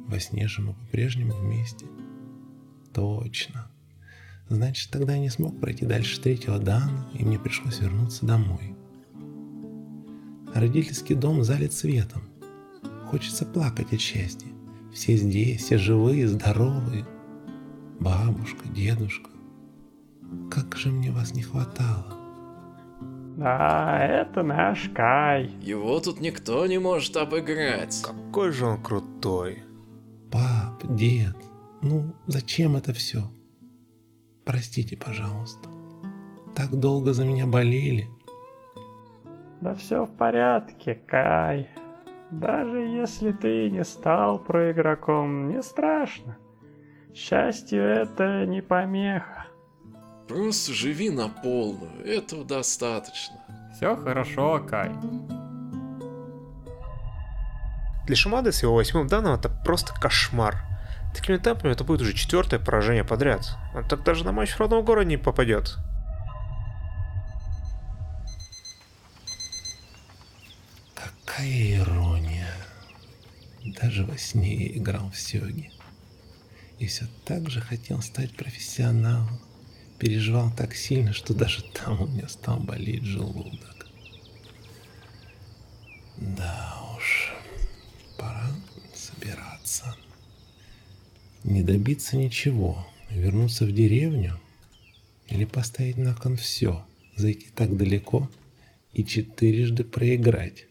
Во 0.07 0.21
сне 0.21 0.47
же 0.47 0.63
мы 0.63 0.75
по-прежнему 0.75 1.33
вместе. 1.33 1.87
Точно. 2.93 3.71
Значит, 4.51 4.91
тогда 4.91 5.15
я 5.15 5.21
не 5.21 5.31
смог 5.31 5.61
пройти 5.61 5.87
дальше 5.87 6.21
третьего 6.21 6.59
дана, 6.59 7.09
и 7.15 7.25
мне 7.25 7.39
пришлось 7.39 7.79
вернуться 7.79 8.27
домой. 8.27 8.75
Родительский 10.53 11.15
дом 11.15 11.45
залит 11.45 11.73
светом. 11.73 12.23
Хочется 13.07 13.47
плакать 13.47 13.93
от 13.93 14.01
счастья. 14.01 14.49
Все 14.93 15.17
здесь, 15.17 15.63
все 15.63 15.79
живые, 15.79 16.27
здоровые. 16.27 17.07
Бабушка, 18.01 18.69
дедушка. 18.69 19.31
Как 20.51 20.77
же 20.77 20.91
мне 20.91 21.13
вас 21.13 21.33
не 21.33 21.43
хватало. 21.43 22.17
Да, 23.37 24.05
это 24.05 24.43
наш 24.43 24.91
Кай. 24.93 25.49
Его 25.63 26.01
тут 26.01 26.21
никто 26.21 26.67
не 26.67 26.79
может 26.79 27.17
обыграть. 27.17 28.03
Какой 28.03 28.51
же 28.51 28.67
он 28.67 28.83
крутой. 28.83 29.63
Пап, 30.33 30.83
дед, 30.97 31.37
ну 31.83 32.13
зачем 32.27 32.75
это 32.75 32.93
все? 32.93 33.31
Простите, 34.45 34.97
пожалуйста. 34.97 35.69
Так 36.55 36.71
долго 36.79 37.13
за 37.13 37.25
меня 37.25 37.47
болели. 37.47 38.09
Да 39.61 39.75
все 39.75 40.05
в 40.05 40.17
порядке, 40.17 40.95
Кай. 40.95 41.69
Даже 42.31 42.79
если 42.79 43.33
ты 43.33 43.71
не 43.71 43.85
стал 43.85 44.39
проигроком, 44.39 45.49
не 45.49 45.63
страшно. 45.63 46.39
Счастью 47.15 47.83
это 47.83 48.47
не 48.47 48.63
помеха. 48.63 49.47
Просто 50.29 50.73
живи 50.73 51.11
на 51.11 51.29
полную, 51.29 52.05
этого 52.05 52.45
достаточно. 52.45 53.37
Все 53.75 53.97
хорошо, 53.97 54.65
Кай. 54.67 54.91
Для 58.07 58.17
Шимады 58.17 58.53
с 58.53 58.63
его 58.63 58.75
восьмым 58.75 59.07
данным 59.07 59.35
это 59.35 59.49
просто 59.49 59.93
кошмар. 59.95 60.70
Такими 61.15 61.39
темпами 61.39 61.73
это 61.73 61.85
будет 61.85 62.03
уже 62.03 62.15
четвертое 62.15 62.59
поражение 62.59 63.05
подряд. 63.05 63.57
Он 63.75 63.87
так 63.87 64.05
даже 64.05 64.25
на 64.25 64.33
матч 64.33 64.51
в 64.51 64.61
родном 64.61 64.85
городе 64.85 65.11
не 65.11 65.17
попадет. 65.17 65.77
Какая 70.95 71.79
ирония. 71.79 72.55
Даже 73.65 74.05
во 74.05 74.17
сне 74.17 74.55
я 74.55 74.79
играл 74.79 75.11
в 75.11 75.19
сёги. 75.19 75.73
И 76.79 76.87
все 76.87 77.07
так 77.25 77.51
же 77.51 77.61
хотел 77.61 78.01
стать 78.03 78.35
профессионалом. 78.37 79.41
Переживал 79.99 80.51
так 80.53 80.75
сильно, 80.75 81.13
что 81.13 81.35
даже 81.35 81.63
там 81.63 82.01
у 82.01 82.07
меня 82.07 82.27
стал 82.29 82.59
болеть 82.59 83.05
желудок. 83.05 83.87
Да 86.17 86.79
уж, 86.97 87.35
пора 88.17 88.47
собираться 88.95 89.95
не 91.45 91.63
добиться 91.63 92.17
ничего, 92.17 92.87
вернуться 93.11 93.65
в 93.65 93.73
деревню 93.73 94.39
или 95.29 95.45
поставить 95.45 95.97
на 95.97 96.15
кон 96.15 96.37
все, 96.37 96.85
зайти 97.17 97.51
так 97.51 97.77
далеко 97.77 98.29
и 98.93 99.05
четырежды 99.05 99.85
проиграть. 99.85 100.67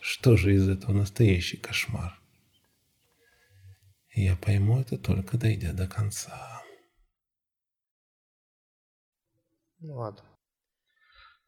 Что 0.00 0.36
же 0.36 0.54
из 0.54 0.68
этого 0.68 0.92
настоящий 0.92 1.56
кошмар? 1.56 2.18
Я 4.14 4.36
пойму 4.36 4.80
это 4.80 4.96
только 4.96 5.36
дойдя 5.38 5.72
до 5.72 5.88
конца. 5.88 6.62
Ну 9.80 9.94
ладно. 9.96 10.22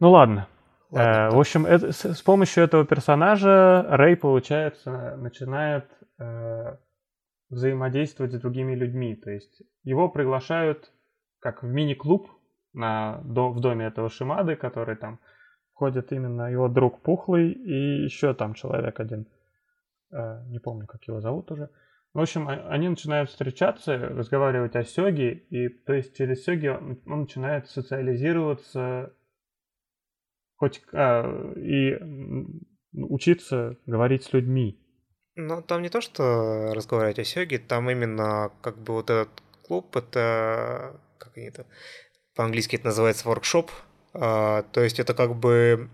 Ну 0.00 0.10
ладно. 0.10 0.48
Ладно, 0.90 1.10
Э, 1.10 1.30
да. 1.30 1.30
В 1.30 1.40
общем, 1.40 1.66
это- 1.66 1.92
с, 1.92 2.04
с 2.04 2.22
помощью 2.22 2.64
этого 2.64 2.84
персонажа 2.84 3.82
Рэй, 3.88 4.16
получается, 4.16 5.16
начинает 5.16 5.88
э, 6.18 6.76
взаимодействовать 7.48 8.32
с 8.32 8.40
другими 8.40 8.74
людьми. 8.74 9.14
То 9.14 9.30
есть 9.30 9.62
его 9.84 10.08
приглашают 10.08 10.92
как 11.38 11.62
в 11.62 11.66
мини-клуб 11.66 12.28
на, 12.72 13.20
до- 13.24 13.50
в 13.50 13.60
доме 13.60 13.86
этого 13.86 14.08
Шимады, 14.08 14.56
который 14.56 14.96
там 14.96 15.20
входит 15.72 16.12
именно 16.12 16.50
его 16.50 16.68
друг 16.68 17.02
Пухлый 17.02 17.52
и 17.52 18.04
еще 18.04 18.34
там 18.34 18.54
человек 18.54 18.98
один. 19.00 19.26
Э, 20.10 20.42
не 20.46 20.58
помню, 20.58 20.86
как 20.86 21.04
его 21.04 21.20
зовут 21.20 21.50
уже. 21.50 21.70
В 22.14 22.20
общем, 22.20 22.48
они 22.48 22.88
начинают 22.88 23.28
встречаться, 23.28 23.98
разговаривать 23.98 24.74
о 24.74 24.84
Сёге, 24.84 25.34
и 25.50 25.68
то 25.68 25.92
есть 25.92 26.16
через 26.16 26.44
Сёги 26.44 26.68
он, 26.68 26.98
он 27.04 27.20
начинает 27.20 27.68
социализироваться 27.68 29.12
хоть 30.56 30.82
а, 30.94 31.52
и 31.56 31.98
учиться 32.94 33.76
говорить 33.84 34.24
с 34.24 34.32
людьми. 34.32 34.80
Ну, 35.36 35.62
там 35.62 35.82
не 35.82 35.90
то, 35.90 36.00
что 36.00 36.72
разговаривать 36.74 37.18
о 37.18 37.24
Сёге, 37.24 37.58
там 37.58 37.90
именно 37.90 38.50
как 38.62 38.78
бы 38.78 38.94
вот 38.94 39.10
этот 39.10 39.28
клуб, 39.66 39.94
это... 39.96 40.98
Как 41.18 41.36
они 41.36 41.46
это... 41.46 41.66
По-английски 42.34 42.76
это 42.76 42.86
называется 42.86 43.28
воркшоп. 43.28 43.70
А, 44.14 44.62
то 44.72 44.82
есть 44.82 44.98
это 44.98 45.12
как 45.14 45.34
бы 45.34 45.90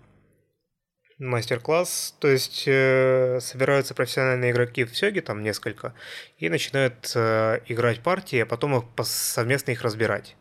мастер-класс, 1.18 2.16
то 2.18 2.28
есть 2.28 2.64
э, 2.66 3.38
собираются 3.40 3.94
профессиональные 3.94 4.52
игроки 4.52 4.84
в 4.84 4.96
Сёге, 4.96 5.22
там 5.22 5.42
несколько, 5.42 5.94
и 6.38 6.48
начинают 6.48 7.12
э, 7.14 7.60
играть 7.66 8.00
партии, 8.00 8.40
а 8.40 8.46
потом 8.46 8.76
их 8.76 8.84
совместно 9.04 9.72
их 9.72 9.82
разбирать. 9.82 10.36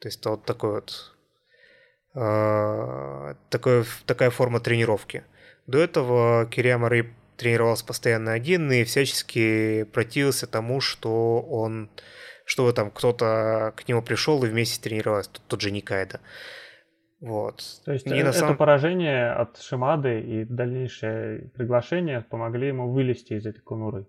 То 0.00 0.08
есть 0.08 0.20
это 0.20 0.30
вот 0.30 0.44
такой 0.44 0.70
вот 0.72 1.16
э, 2.14 3.34
такой, 3.50 3.84
такая 4.06 4.30
форма 4.30 4.60
тренировки. 4.60 5.24
До 5.66 5.78
этого 5.78 6.46
Кириама 6.46 6.88
Рэй 6.88 7.12
тренировался 7.38 7.86
постоянно 7.86 8.32
один 8.32 8.70
и 8.72 8.84
всячески 8.84 9.84
противился 9.84 10.46
тому, 10.46 10.80
что 10.80 11.40
он 11.40 11.88
что 12.44 12.72
там 12.72 12.90
кто-то 12.90 13.74
к 13.76 13.86
нему 13.88 14.00
пришел 14.02 14.42
и 14.42 14.48
вместе 14.48 14.80
тренировался, 14.82 15.30
тот, 15.32 15.42
тот 15.48 15.60
же 15.60 15.70
Никайда. 15.70 16.20
Вот. 17.20 17.62
То 17.84 17.92
есть 17.92 18.06
И 18.06 18.10
э, 18.10 18.24
на 18.24 18.28
это 18.28 18.32
самом- 18.32 18.56
поражение 18.56 19.30
от 19.32 19.58
Шимады 19.60 20.20
и 20.20 20.44
дальнейшее 20.44 21.50
приглашение 21.54 22.22
помогли 22.22 22.68
ему 22.68 22.90
вылезти 22.90 23.34
из 23.34 23.44
этой 23.44 23.60
конуры. 23.60 24.06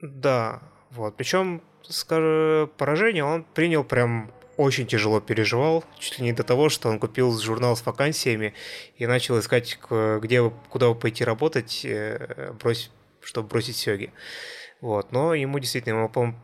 Да, 0.00 0.62
вот. 0.90 1.16
Причем, 1.16 1.62
скажу, 1.82 2.68
поражение 2.76 3.24
он 3.24 3.44
принял 3.44 3.84
прям 3.84 4.32
очень 4.56 4.86
тяжело 4.86 5.20
переживал, 5.20 5.84
чуть 5.98 6.18
ли 6.18 6.24
не 6.24 6.32
до 6.32 6.42
того, 6.42 6.68
что 6.68 6.88
он 6.88 6.98
купил 6.98 7.38
журнал 7.38 7.76
с 7.76 7.84
вакансиями 7.84 8.54
и 8.96 9.06
начал 9.06 9.38
искать, 9.38 9.78
где, 9.90 10.50
куда 10.70 10.92
пойти 10.94 11.24
работать, 11.24 11.82
э, 11.84 12.52
брось, 12.60 12.90
чтобы 13.20 13.48
бросить 13.48 13.76
Сёги. 13.76 14.12
Вот. 14.80 15.12
Но 15.12 15.34
ему 15.34 15.58
действительно 15.58 15.98
ему 15.98 16.08
пом- 16.08 16.34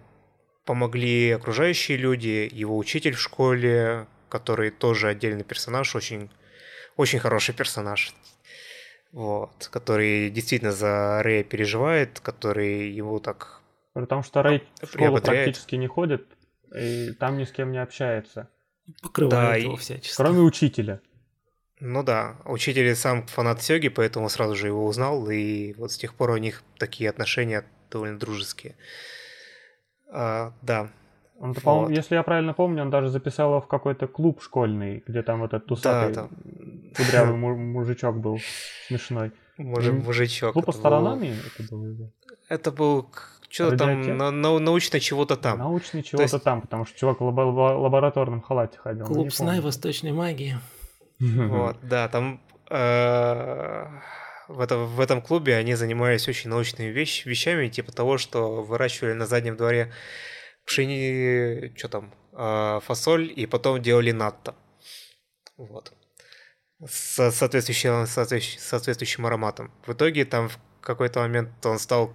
помогли 0.65 1.31
окружающие 1.31 1.97
люди, 1.97 2.49
его 2.53 2.77
учитель 2.77 3.15
в 3.15 3.21
школе, 3.21 4.07
который 4.29 4.71
тоже 4.71 5.09
отдельный 5.09 5.45
персонаж, 5.45 5.95
очень, 5.95 6.31
очень 6.97 7.19
хороший 7.19 7.55
персонаж. 7.55 8.15
Вот, 9.13 9.69
который 9.71 10.31
действительно 10.31 10.73
за 10.73 11.23
Рэя 11.23 11.45
переживает, 11.45 12.21
который 12.21 12.91
его 12.91 13.19
так 13.19 13.61
При 13.93 14.07
том, 14.07 14.23
что 14.23 14.43
Рэй 14.43 14.65
в 14.81 14.87
школу 14.87 15.21
практически 15.21 15.75
не 15.75 15.87
ходит, 15.87 16.27
и 16.77 17.13
там 17.13 17.37
ни 17.39 17.45
с 17.45 17.53
кем 17.53 17.73
не 17.73 17.79
общается. 17.83 18.49
Покрывает 19.03 19.31
Да, 19.31 19.57
его 19.57 19.75
и- 19.75 19.77
всячески. 19.79 20.17
Кроме 20.17 20.41
учителя. 20.41 21.01
Ну 21.81 22.03
да, 22.05 22.37
учитель 22.45 22.95
сам 22.95 23.27
фанат 23.27 23.61
Сёги, 23.63 23.89
поэтому 23.89 24.29
сразу 24.29 24.55
же 24.55 24.69
его 24.69 24.85
узнал, 24.87 25.29
и 25.31 25.73
вот 25.75 25.91
с 25.93 25.97
тех 25.99 26.15
пор 26.15 26.31
у 26.31 26.37
них 26.37 26.63
такие 26.79 27.11
отношения 27.11 27.65
довольно 27.91 28.19
дружеские. 28.19 28.77
А, 30.11 30.53
да, 30.63 30.91
Он, 31.41 31.55
по-моему, 31.55 31.89
Вот. 31.89 31.97
если 31.97 32.15
я 32.15 32.23
правильно 32.23 32.55
помню, 32.55 32.83
он 32.83 32.91
даже 32.91 33.09
записал 33.09 33.51
его 33.51 33.61
в 33.61 33.67
какой-то 33.67 34.07
клуб 34.07 34.41
школьный, 34.43 35.03
где 35.09 35.23
там 35.23 35.41
вот 35.41 35.53
этот 35.55 35.67
да, 35.69 35.75
усатый 35.75 36.15
там 36.15 36.29
кудрявый 36.97 37.35
му- 37.37 37.57
мужичок 37.57 38.17
был 38.19 38.39
смешной. 38.87 39.33
мужичок. 39.59 40.53
Клуб 40.53 40.67
был- 40.67 40.71
астрономии 40.71 41.35
это 41.59 41.75
был? 41.75 42.13
Это 42.49 42.71
был 42.71 43.11
что-то 43.53 43.77
там 43.77 44.17
на- 44.17 44.31
на- 44.31 44.59
научно 44.59 44.99
чего-то 45.01 45.37
там. 45.37 45.59
Научный 45.59 46.03
чего-то 46.03 46.23
есть- 46.23 46.43
там, 46.45 46.61
потому 46.63 46.87
что 46.87 46.99
чувак 46.99 47.21
в 47.21 47.25
лабо- 47.25 47.43
лабо- 47.45 47.79
лабораторном 47.79 48.41
халате 48.43 48.79
ходил. 48.79 49.07
ну, 49.07 49.15
Клуб 49.15 49.33
Снай 49.33 49.49
помню. 49.57 49.63
восточной 49.63 50.13
магии. 50.13 50.59
Вот, 51.21 51.77
да, 51.83 52.09
там 52.09 52.41
э, 52.71 53.85
в, 54.49 54.61
это- 54.61 54.79
в 54.79 55.01
этом 55.01 55.21
клубе 55.23 55.57
они 55.57 55.75
занимались 55.75 56.27
очень 56.29 56.51
научными 56.51 56.89
вещ- 56.91 57.25
вещами, 57.29 57.69
типа 57.69 57.93
того, 57.93 58.19
что 58.19 58.63
выращивали 58.63 59.13
на 59.13 59.27
заднем 59.27 59.57
дворе 59.57 59.93
пшени, 60.67 61.73
что 61.77 61.89
там, 61.89 62.15
э, 62.33 62.81
фасоль, 62.83 63.33
и 63.35 63.47
потом 63.47 63.83
делали 63.83 64.13
натто. 64.13 64.55
Вот. 65.57 65.93
С 66.85 67.31
соответствующим, 67.31 68.07
соответствующим 68.07 69.27
ароматом. 69.27 69.71
В 69.87 69.93
итоге 69.93 70.25
там 70.25 70.49
в 70.49 70.59
какой-то 70.81 71.21
момент 71.21 71.51
он 71.67 71.79
стал 71.79 72.13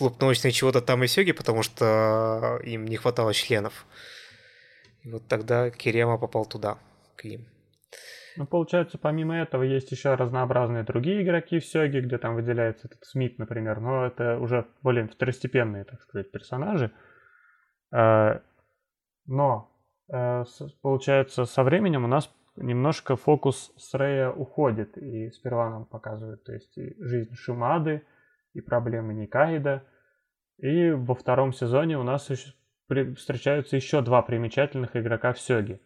клуб 0.00 0.20
научный 0.20 0.50
чего-то 0.50 0.80
там 0.80 1.04
и 1.04 1.06
сёги, 1.06 1.32
потому 1.32 1.62
что 1.62 2.58
им 2.64 2.86
не 2.86 2.96
хватало 2.96 3.34
членов. 3.34 3.86
И 5.04 5.10
вот 5.10 5.22
тогда 5.28 5.70
Кирема 5.70 6.18
попал 6.18 6.46
туда, 6.46 6.78
к 7.16 7.24
ним. 7.24 7.46
Ну, 8.36 8.46
получается, 8.46 8.96
помимо 8.96 9.36
этого 9.36 9.62
есть 9.62 9.92
еще 9.92 10.14
разнообразные 10.14 10.84
другие 10.84 11.22
игроки 11.22 11.58
в 11.58 11.66
Сёге, 11.66 12.00
где 12.00 12.16
там 12.16 12.34
выделяется 12.34 12.86
этот 12.86 13.04
Смит, 13.04 13.38
например, 13.38 13.80
но 13.80 14.06
это 14.06 14.38
уже 14.38 14.64
более 14.82 15.06
второстепенные, 15.06 15.84
так 15.84 16.00
сказать, 16.00 16.30
персонажи. 16.30 16.90
Э, 17.92 18.40
Но, 19.26 19.70
э, 20.12 20.44
получается, 20.80 21.44
со 21.44 21.62
временем 21.62 22.04
у 22.04 22.08
нас 22.08 22.30
немножко 22.56 23.16
фокус 23.16 23.72
с 23.76 23.94
Рэя 23.94 24.30
уходит, 24.30 24.96
и 24.96 25.30
сперва 25.30 25.70
нам 25.70 25.84
показывают, 25.84 26.42
то 26.44 26.52
есть, 26.52 26.74
жизнь 26.98 27.34
Шимады, 27.34 28.02
и 28.52 28.60
проблемы 28.60 29.14
Никаида, 29.14 29.84
и 30.58 30.90
во 30.90 31.14
втором 31.14 31.52
сезоне 31.52 31.98
у 31.98 32.02
нас 32.02 32.30
встречаются 33.16 33.76
еще 33.76 34.00
два 34.02 34.22
примечательных 34.22 34.96
игрока 34.96 35.32
в 35.32 35.38
Сёге. 35.40 35.80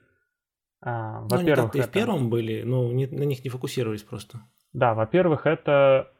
А, 0.80 1.20
Ну, 1.22 1.28
во-первых, 1.28 1.66
как-то 1.72 1.78
и 1.78 1.80
в 1.82 1.84
это- 1.84 1.92
первом 1.92 2.30
были, 2.30 2.62
но 2.62 2.92
не- 2.92 3.06
на 3.06 3.24
них 3.24 3.44
не 3.44 3.50
фокусировались 3.50 4.02
просто. 4.02 4.38
Да, 4.72 4.94
во-первых, 4.94 5.46
это 5.46 6.10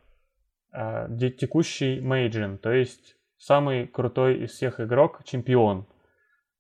де- 1.09 1.31
текущий 1.31 2.01
мейджин, 2.01 2.59
то 2.59 2.73
есть 2.73 3.17
самый 3.37 3.87
крутой 3.87 4.45
из 4.45 4.51
всех 4.53 4.81
игрок, 4.81 5.23
чемпион 5.25 5.87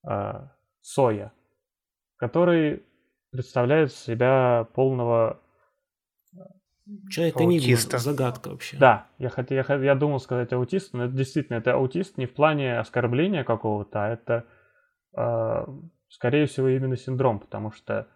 э, 0.06 0.32
Соя, 0.80 1.32
который 2.16 2.82
представляет 3.30 3.90
себя 3.92 4.68
полного... 4.74 5.40
Человек 7.08 7.36
энигма, 7.36 7.54
Аутиста. 7.54 7.98
загадка 7.98 8.48
вообще. 8.50 8.76
Да, 8.76 9.06
я, 9.18 9.28
хот- 9.28 9.52
я, 9.54 9.74
я 9.82 9.94
думал 9.94 10.20
сказать 10.20 10.52
аутист, 10.52 10.92
но 10.92 11.04
это 11.04 11.14
действительно 11.14 11.56
это 11.56 11.72
аутист 11.74 12.18
не 12.18 12.26
в 12.26 12.34
плане 12.34 12.78
оскорбления 12.78 13.42
какого-то, 13.42 14.04
а 14.04 14.08
это, 14.10 14.44
э, 15.16 15.66
скорее 16.08 16.46
всего, 16.46 16.68
именно 16.68 16.96
синдром, 16.96 17.40
потому 17.40 17.70
что, 17.72 18.06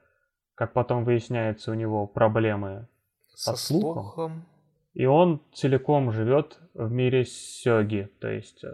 как 0.54 0.74
потом 0.74 1.04
выясняется, 1.04 1.70
у 1.70 1.74
него 1.74 2.06
проблемы 2.06 2.88
Со 3.28 3.56
слухом? 3.56 4.02
слухом. 4.04 4.44
И 4.92 5.06
он 5.06 5.40
целиком 5.54 6.12
живет 6.12 6.58
в 6.74 6.90
мире 6.90 7.24
Сёги. 7.24 8.10
То 8.20 8.28
есть 8.28 8.64
э, 8.64 8.68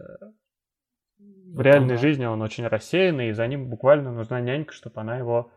в 1.19 1.61
реальной 1.61 1.95
Ага. 1.95 2.03
жизни 2.03 2.25
он 2.25 2.43
очень 2.43 2.67
рассеянный, 2.67 3.29
и 3.29 3.33
за 3.33 3.47
ним 3.47 3.69
буквально 3.69 4.11
нужна 4.13 4.41
нянька, 4.41 4.73
чтобы 4.73 5.01
она 5.01 5.19
его... 5.19 5.51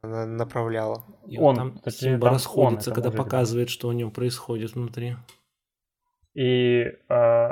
Она 0.00 0.26
направляла. 0.26 1.04
И 1.26 1.38
он, 1.38 1.56
там 1.56 1.90
Симба 1.90 2.26
там 2.26 2.34
расходится, 2.34 2.90
он, 2.90 2.94
когда 2.94 3.10
да. 3.10 3.16
показывает, 3.16 3.68
что 3.68 3.88
у 3.88 3.92
него 3.92 4.10
происходит 4.10 4.74
внутри. 4.74 5.16
И 6.34 6.84
э, 7.08 7.48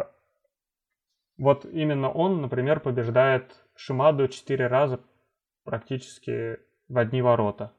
вот 1.39 1.65
именно 1.65 2.11
он, 2.11 2.41
например, 2.41 2.81
побеждает 2.81 3.53
Шимаду 3.75 4.29
четыре 4.29 4.69
раза 4.69 5.01
практически 5.65 6.59
в 6.89 6.97
одни 6.97 7.21
ворота. 7.21 7.73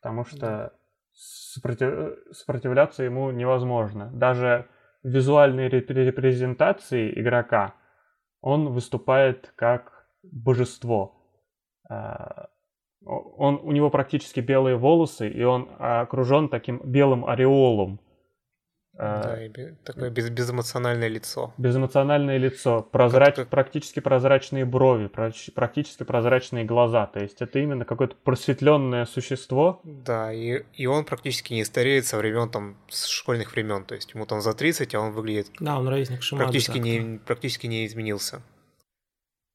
Потому 0.00 0.24
что 0.24 0.72
сопротив- 1.12 2.16
сопротивляться 2.32 3.04
ему 3.04 3.30
невозможно. 3.30 4.10
Даже 4.12 4.68
в 5.02 5.08
визуальной 5.08 5.68
реп- 5.68 5.92
репрезентации 5.92 7.12
игрока 7.18 7.74
он 8.40 8.72
выступает 8.72 9.52
как 9.56 10.08
божество. 10.22 11.16
А, 11.88 12.48
Он, 13.04 13.60
у 13.62 13.72
него 13.72 13.90
практически 13.90 14.40
белые 14.40 14.76
волосы, 14.76 15.28
и 15.28 15.42
он 15.42 15.68
окружен 15.78 16.48
таким 16.48 16.80
белым 16.84 17.24
ореолом 17.24 18.00
Э, 19.00 19.22
Да, 19.22 19.44
и 19.46 19.48
такое 19.84 20.10
без- 20.10 20.28
безэмоциональное 20.28 21.06
лицо. 21.06 21.54
безэмоциональное 21.56 22.36
лицо, 22.36 22.84
прозрач- 22.92 23.36
как- 23.36 23.48
практически 23.48 24.00
прозрачные 24.00 24.64
брови, 24.64 25.06
практически 25.06 26.02
прозрачные 26.02 26.64
глаза. 26.64 27.06
То 27.06 27.20
есть 27.20 27.40
это 27.40 27.60
именно 27.60 27.84
какое-то 27.84 28.16
просветленное 28.24 29.04
существо. 29.04 29.80
Да, 29.84 30.32
и, 30.32 30.64
и 30.72 30.86
он 30.86 31.04
практически 31.04 31.54
не 31.54 31.64
стареет 31.64 32.06
со 32.06 32.16
времен 32.16 32.50
там 32.50 32.76
с 32.88 33.06
школьных 33.06 33.52
времен. 33.52 33.84
То 33.84 33.94
есть 33.94 34.14
ему 34.14 34.26
там 34.26 34.40
за 34.40 34.52
30, 34.52 34.92
а 34.96 35.00
он 35.00 35.12
выглядит 35.12 35.46
Да, 35.60 35.78
он 35.78 35.86
ровесник 35.88 36.20
Шимады. 36.22 36.46
практически 36.46 36.78
не, 36.78 37.18
практически 37.18 37.68
не 37.68 37.86
изменился. 37.86 38.42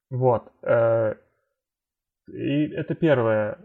Вот. 0.10 0.54
э, 0.62 1.16
И 2.32 2.68
это 2.68 2.96
первое, 2.96 3.58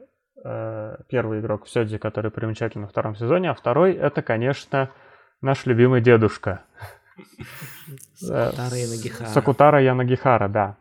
э, 0.44 0.96
первый 1.08 1.40
игрок 1.40 1.64
в 1.66 1.70
Сёдзи, 1.70 1.98
который 1.98 2.30
примечателен 2.30 2.84
во 2.84 2.88
втором 2.90 3.14
сезоне, 3.16 3.50
а 3.50 3.54
второй 3.54 3.94
это, 3.94 4.22
конечно, 4.22 4.90
наш 5.40 5.66
любимый 5.66 6.00
дедушка. 6.00 6.62
Сакутара 8.14 8.74
Э, 8.74 8.80
Янагихара. 8.82 9.28
Сакутара 9.28 9.82
Янагихара, 9.82 10.48
да. 10.48 10.76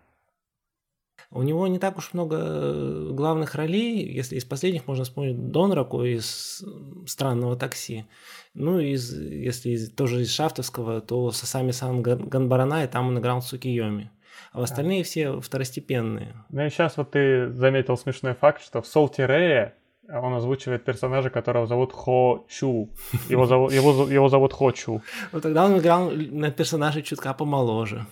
У 1.29 1.43
него 1.43 1.67
не 1.67 1.77
так 1.77 1.97
уж 1.97 2.13
много 2.13 2.37
э, 2.39 3.09
главных 3.11 3.55
ролей. 3.55 4.05
Если 4.11 4.37
из 4.37 4.45
последних 4.45 4.87
можно 4.87 5.03
вспомнить 5.03 5.51
Донраку 5.51 6.03
из 6.03 6.63
«Странного 7.05 7.57
такси». 7.57 8.05
Ну, 8.53 8.79
из, 8.79 9.13
если 9.13 9.71
из- 9.71 9.91
тоже 9.91 10.21
из 10.21 10.31
Шафтовского, 10.33 11.01
то 11.01 11.31
Сасами 11.31 11.71
Сан 11.71 12.01
Ган- 12.01 12.27
Ганбарана, 12.29 12.83
и 12.85 12.87
там 12.87 13.09
он 13.09 13.19
играл 13.19 13.39
Сукиyomi. 13.39 14.07
А 14.51 14.61
остальные 14.61 15.03
все 15.03 15.39
второстепенные. 15.39 16.35
Ну 16.49 16.65
и 16.65 16.69
сейчас 16.69 16.97
вот 16.97 17.11
ты 17.11 17.51
заметил 17.51 17.97
смешной 17.97 18.33
факт, 18.33 18.61
что 18.61 18.81
в 18.81 18.87
Солти 18.87 19.21
Рэе 19.21 19.73
он 20.09 20.33
озвучивает 20.33 20.85
персонажа, 20.85 21.29
которого 21.29 21.67
зовут 21.67 21.91
Хо 21.91 22.45
Чу. 22.49 22.89
Его 23.29 23.45
зовут, 23.45 23.73
его, 23.73 24.07
его 24.09 24.29
зовут 24.29 24.53
Хо 24.53 24.71
Чу. 24.71 25.01
Вот 25.31 25.43
тогда 25.43 25.65
он 25.65 25.77
играл 25.77 26.11
на 26.11 26.51
персонажа 26.51 27.01
чутка 27.01 27.33
помоложе. 27.33 28.05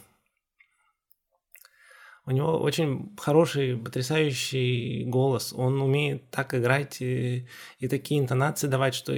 У 2.28 2.32
него 2.32 2.58
очень 2.58 3.16
хороший, 3.20 3.78
потрясающий 3.78 5.04
голос. 5.06 5.54
Он 5.56 5.80
умеет 5.80 6.28
так 6.32 6.56
играть 6.56 7.00
и, 7.00 7.46
и 7.78 7.88
такие 7.88 8.20
интонации 8.20 8.66
давать, 8.66 8.96
что 8.96 9.14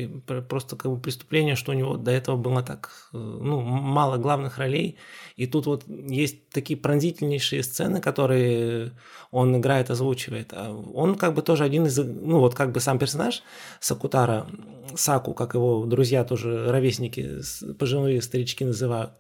просто 0.50 0.76
как 0.76 0.92
бы 0.92 1.00
преступление, 1.00 1.56
что 1.56 1.72
у 1.72 1.76
него 1.76 1.96
до 1.96 2.12
этого 2.12 2.36
было 2.36 2.62
так 2.64 2.92
э, 3.14 3.18
ну, 3.18 3.62
мало 3.62 4.18
главных 4.18 4.58
ролей. 4.58 4.98
И 5.38 5.48
тут 5.48 5.68
вот 5.68 5.86
есть 5.88 6.50
такие 6.50 6.78
пронзительнейшие 6.78 7.64
сцены, 7.64 8.02
которые 8.02 8.92
он 9.32 9.56
играет, 9.56 9.90
озвучивает. 9.90 10.52
А 10.52 10.74
Он 10.74 11.16
как 11.16 11.34
бы 11.34 11.42
тоже 11.42 11.64
один 11.64 11.86
из, 11.86 11.98
ну 11.98 12.40
вот 12.40 12.56
как 12.56 12.74
бы 12.74 12.82
сам 12.82 13.00
персонаж 13.00 13.42
Сакутара, 13.80 14.48
Саку, 14.96 15.34
как 15.34 15.54
его 15.54 15.86
друзья 15.86 16.26
тоже 16.26 16.70
ровесники, 16.70 17.40
пожилые 17.80 18.22
старички 18.22 18.66
называют, 18.66 19.14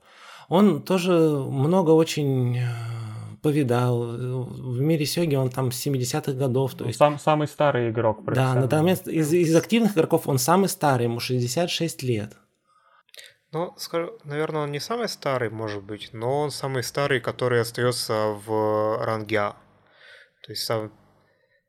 он 0.49 0.81
тоже 0.81 1.11
много 1.13 1.91
очень 1.91 2.57
э, 2.57 2.65
повидал. 3.47 3.99
В 4.75 4.79
мире 4.79 5.05
Сёги 5.05 5.35
он 5.35 5.49
там 5.49 5.71
с 5.71 5.87
70-х 5.87 6.33
годов. 6.33 6.73
То 6.73 6.83
Он 6.83 6.87
есть, 6.89 6.99
сам, 6.99 7.19
самый 7.19 7.47
старый 7.47 7.89
игрок. 7.91 8.23
да, 8.25 8.53
на 8.53 8.67
данный 8.67 8.83
момент 8.83 9.07
из, 9.07 9.33
из 9.33 9.55
активных 9.55 9.93
игроков 9.93 10.27
он 10.27 10.37
самый 10.37 10.67
старый, 10.69 11.05
ему 11.05 11.19
66 11.19 12.03
лет. 12.03 12.33
Ну, 13.53 13.73
скажу, 13.77 14.11
наверное, 14.25 14.63
он 14.63 14.71
не 14.71 14.79
самый 14.79 15.07
старый, 15.07 15.49
может 15.49 15.83
быть, 15.83 16.09
но 16.13 16.41
он 16.41 16.51
самый 16.51 16.83
старый, 16.83 17.21
который 17.21 17.61
остается 17.61 18.13
в 18.45 19.03
ранге 19.05 19.37
А. 19.37 19.51
То 20.43 20.51
есть 20.51 20.63
сам, 20.63 20.91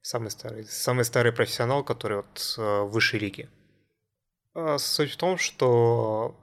самый 0.03 0.31
старый, 0.31 0.64
самый 0.64 1.05
старый 1.05 1.33
профессионал, 1.33 1.85
который 1.85 2.16
вот 2.16 2.55
э, 2.59 2.61
в 2.83 2.91
высшей 2.91 3.20
лиге. 3.20 3.49
А 4.55 4.79
Суть 4.79 5.12
в 5.12 5.16
том, 5.16 5.39
что 5.39 6.35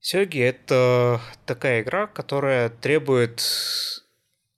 Сёги 0.00 0.40
это 0.40 1.20
такая 1.46 1.82
игра, 1.82 2.06
которая 2.06 2.70
требует 2.70 3.42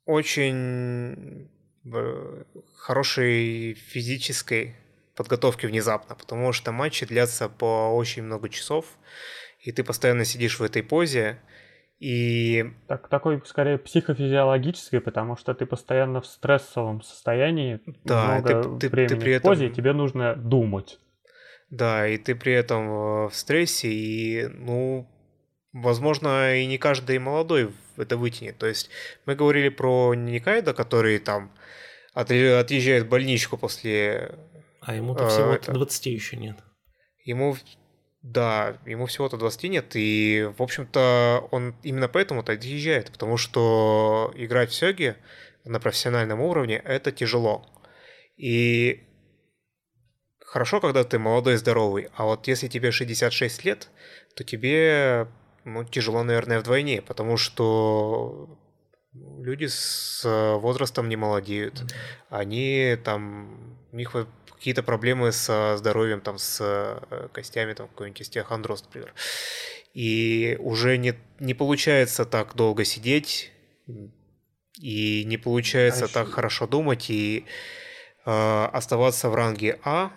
очень 0.05 1.49
э, 1.93 2.45
хорошей 2.77 3.75
физической 3.75 4.77
подготовки 5.17 5.67
внезапно, 5.67 6.15
потому 6.15 6.53
что 6.53 6.71
матчи 6.73 7.07
длятся 7.07 7.49
по 7.49 7.93
очень 7.95 8.23
много 8.23 8.49
часов, 8.49 8.87
и 9.61 9.73
ты 9.73 9.83
постоянно 9.85 10.25
сидишь 10.25 10.61
в 10.61 10.63
этой 10.63 10.83
позе, 10.83 11.39
и 11.99 12.65
Так, 12.89 13.09
такой, 13.09 13.41
скорее, 13.45 13.79
психофизиологический, 13.79 15.01
потому 15.01 15.37
что 15.37 15.55
ты 15.55 15.67
постоянно 15.67 16.21
в 16.21 16.27
стрессовом 16.27 17.03
состоянии, 17.03 17.81
Да, 18.05 18.25
много 18.41 18.63
ты- 18.63 18.71
ты- 18.71 18.89
ты 18.89 18.91
времени 18.91 19.21
при 19.21 19.39
в 19.39 19.43
позе, 19.43 19.65
этом- 19.67 19.73
и 19.73 19.77
тебе 19.77 19.93
нужно 19.93 20.35
думать. 20.37 20.99
да, 21.71 22.07
и 22.09 22.17
ты 22.19 22.35
при 22.35 22.53
этом 22.53 22.89
э, 22.89 23.29
в 23.29 23.35
стрессе, 23.35 23.89
и, 23.89 24.47
ну, 24.49 25.09
возможно, 25.73 26.55
и 26.57 26.67
не 26.67 26.79
каждый 26.79 27.19
молодой 27.19 27.73
это 27.97 28.17
вытянет. 28.17 28.59
То 28.59 28.67
есть 28.67 28.91
мы 29.27 29.35
говорили 29.35 29.69
про 29.69 30.15
Никайда, 30.15 30.75
который 30.75 31.19
там 31.19 31.53
отъезж- 32.15 32.59
отъезжает 32.59 33.05
в 33.05 33.09
больничку 33.09 33.57
после 33.57 34.35
А 34.81 34.95
ему-то 34.95 35.27
А, 35.27 35.29
всего 35.29 35.53
это- 35.53 35.73
20 35.73 36.11
еще 36.11 36.37
нет. 36.37 36.57
Ему, 37.25 37.57
да, 38.23 38.79
ему 38.85 39.07
всего-то 39.07 39.37
20 39.37 39.69
нет, 39.69 39.95
и, 39.95 40.51
в 40.59 40.63
общем-то, 40.63 41.49
он 41.53 41.77
именно 41.85 42.09
поэтому-то 42.09 42.53
отъезжает, 42.53 43.13
потому 43.13 43.37
что 43.37 44.33
играть 44.35 44.71
в 44.71 44.75
Сёги 44.75 45.15
на 45.65 45.79
профессиональном 45.79 46.41
уровне– 46.41 46.83
это 46.85 47.13
тяжело. 47.13 47.65
И 48.37 49.05
хорошо, 50.41 50.81
когда 50.81 51.05
ты 51.05 51.19
молодой 51.21 51.55
и 51.55 51.57
здоровый, 51.59 52.09
а 52.17 52.25
вот 52.25 52.49
если 52.49 52.67
тебе 52.67 52.91
66 52.91 53.65
лет, 53.65 53.89
то 54.35 54.43
тебе 54.43 55.29
ну, 55.65 55.85
тяжело, 55.85 56.23
наверное, 56.23 56.61
вдвойне, 56.61 57.03
потому 57.03 57.37
что 57.37 58.59
люди 59.15 59.67
с 59.67 60.23
э, 60.25 60.55
возрастом 60.57 61.09
не 61.09 61.17
молодеют. 61.17 61.83
Они 62.31 62.97
там, 63.05 63.77
у 63.93 63.97
них 63.97 64.15
какие-то 64.47 64.83
проблемы 64.83 65.33
со 65.33 65.77
здоровьем, 65.77 66.21
там, 66.21 66.39
с 66.39 66.59
э, 66.61 67.29
костями, 67.33 67.75
там, 67.75 67.89
какой-нибудь 67.89 68.21
остеохондроз, 68.23 68.85
например. 68.85 69.13
И 69.93 70.57
уже 70.61 70.97
не, 70.99 71.15
не 71.41 71.55
получается 71.55 72.25
так 72.25 72.55
долго 72.55 72.85
сидеть, 72.85 73.51
и 74.81 75.25
не 75.27 75.37
получается 75.37 76.07
А 76.07 76.09
так 76.09 76.27
ещё- 76.27 76.35
хорошо 76.35 76.67
думать, 76.67 77.11
и 77.11 77.45
э, 78.25 78.65
оставаться 78.73 79.29
в 79.29 79.35
ранге 79.35 79.79
А, 79.85 80.13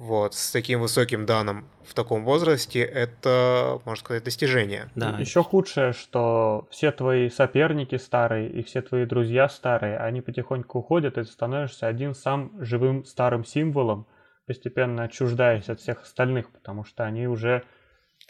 вот, 0.00 0.34
с 0.34 0.50
таким 0.50 0.80
высоким 0.80 1.26
данным 1.26 1.68
в 1.84 1.92
таком 1.92 2.24
возрасте, 2.24 2.80
это, 2.80 3.82
можно 3.84 4.02
сказать, 4.02 4.24
достижение. 4.24 4.90
Да, 4.94 5.18
Еще 5.18 5.42
худшее, 5.42 5.92
что 5.92 6.66
все 6.70 6.90
твои 6.90 7.28
соперники 7.28 7.96
старые 7.96 8.50
и 8.50 8.62
все 8.62 8.80
твои 8.80 9.04
друзья 9.04 9.46
старые, 9.50 9.98
они 9.98 10.22
потихоньку 10.22 10.78
уходят, 10.78 11.18
и 11.18 11.22
ты 11.22 11.30
становишься 11.30 11.86
один 11.86 12.14
сам 12.14 12.50
живым 12.64 13.04
старым 13.04 13.44
символом, 13.44 14.06
постепенно 14.46 15.02
отчуждаясь 15.02 15.68
от 15.68 15.80
всех 15.80 16.00
остальных, 16.00 16.50
потому 16.50 16.82
что 16.82 17.04
они 17.04 17.26
уже, 17.26 17.62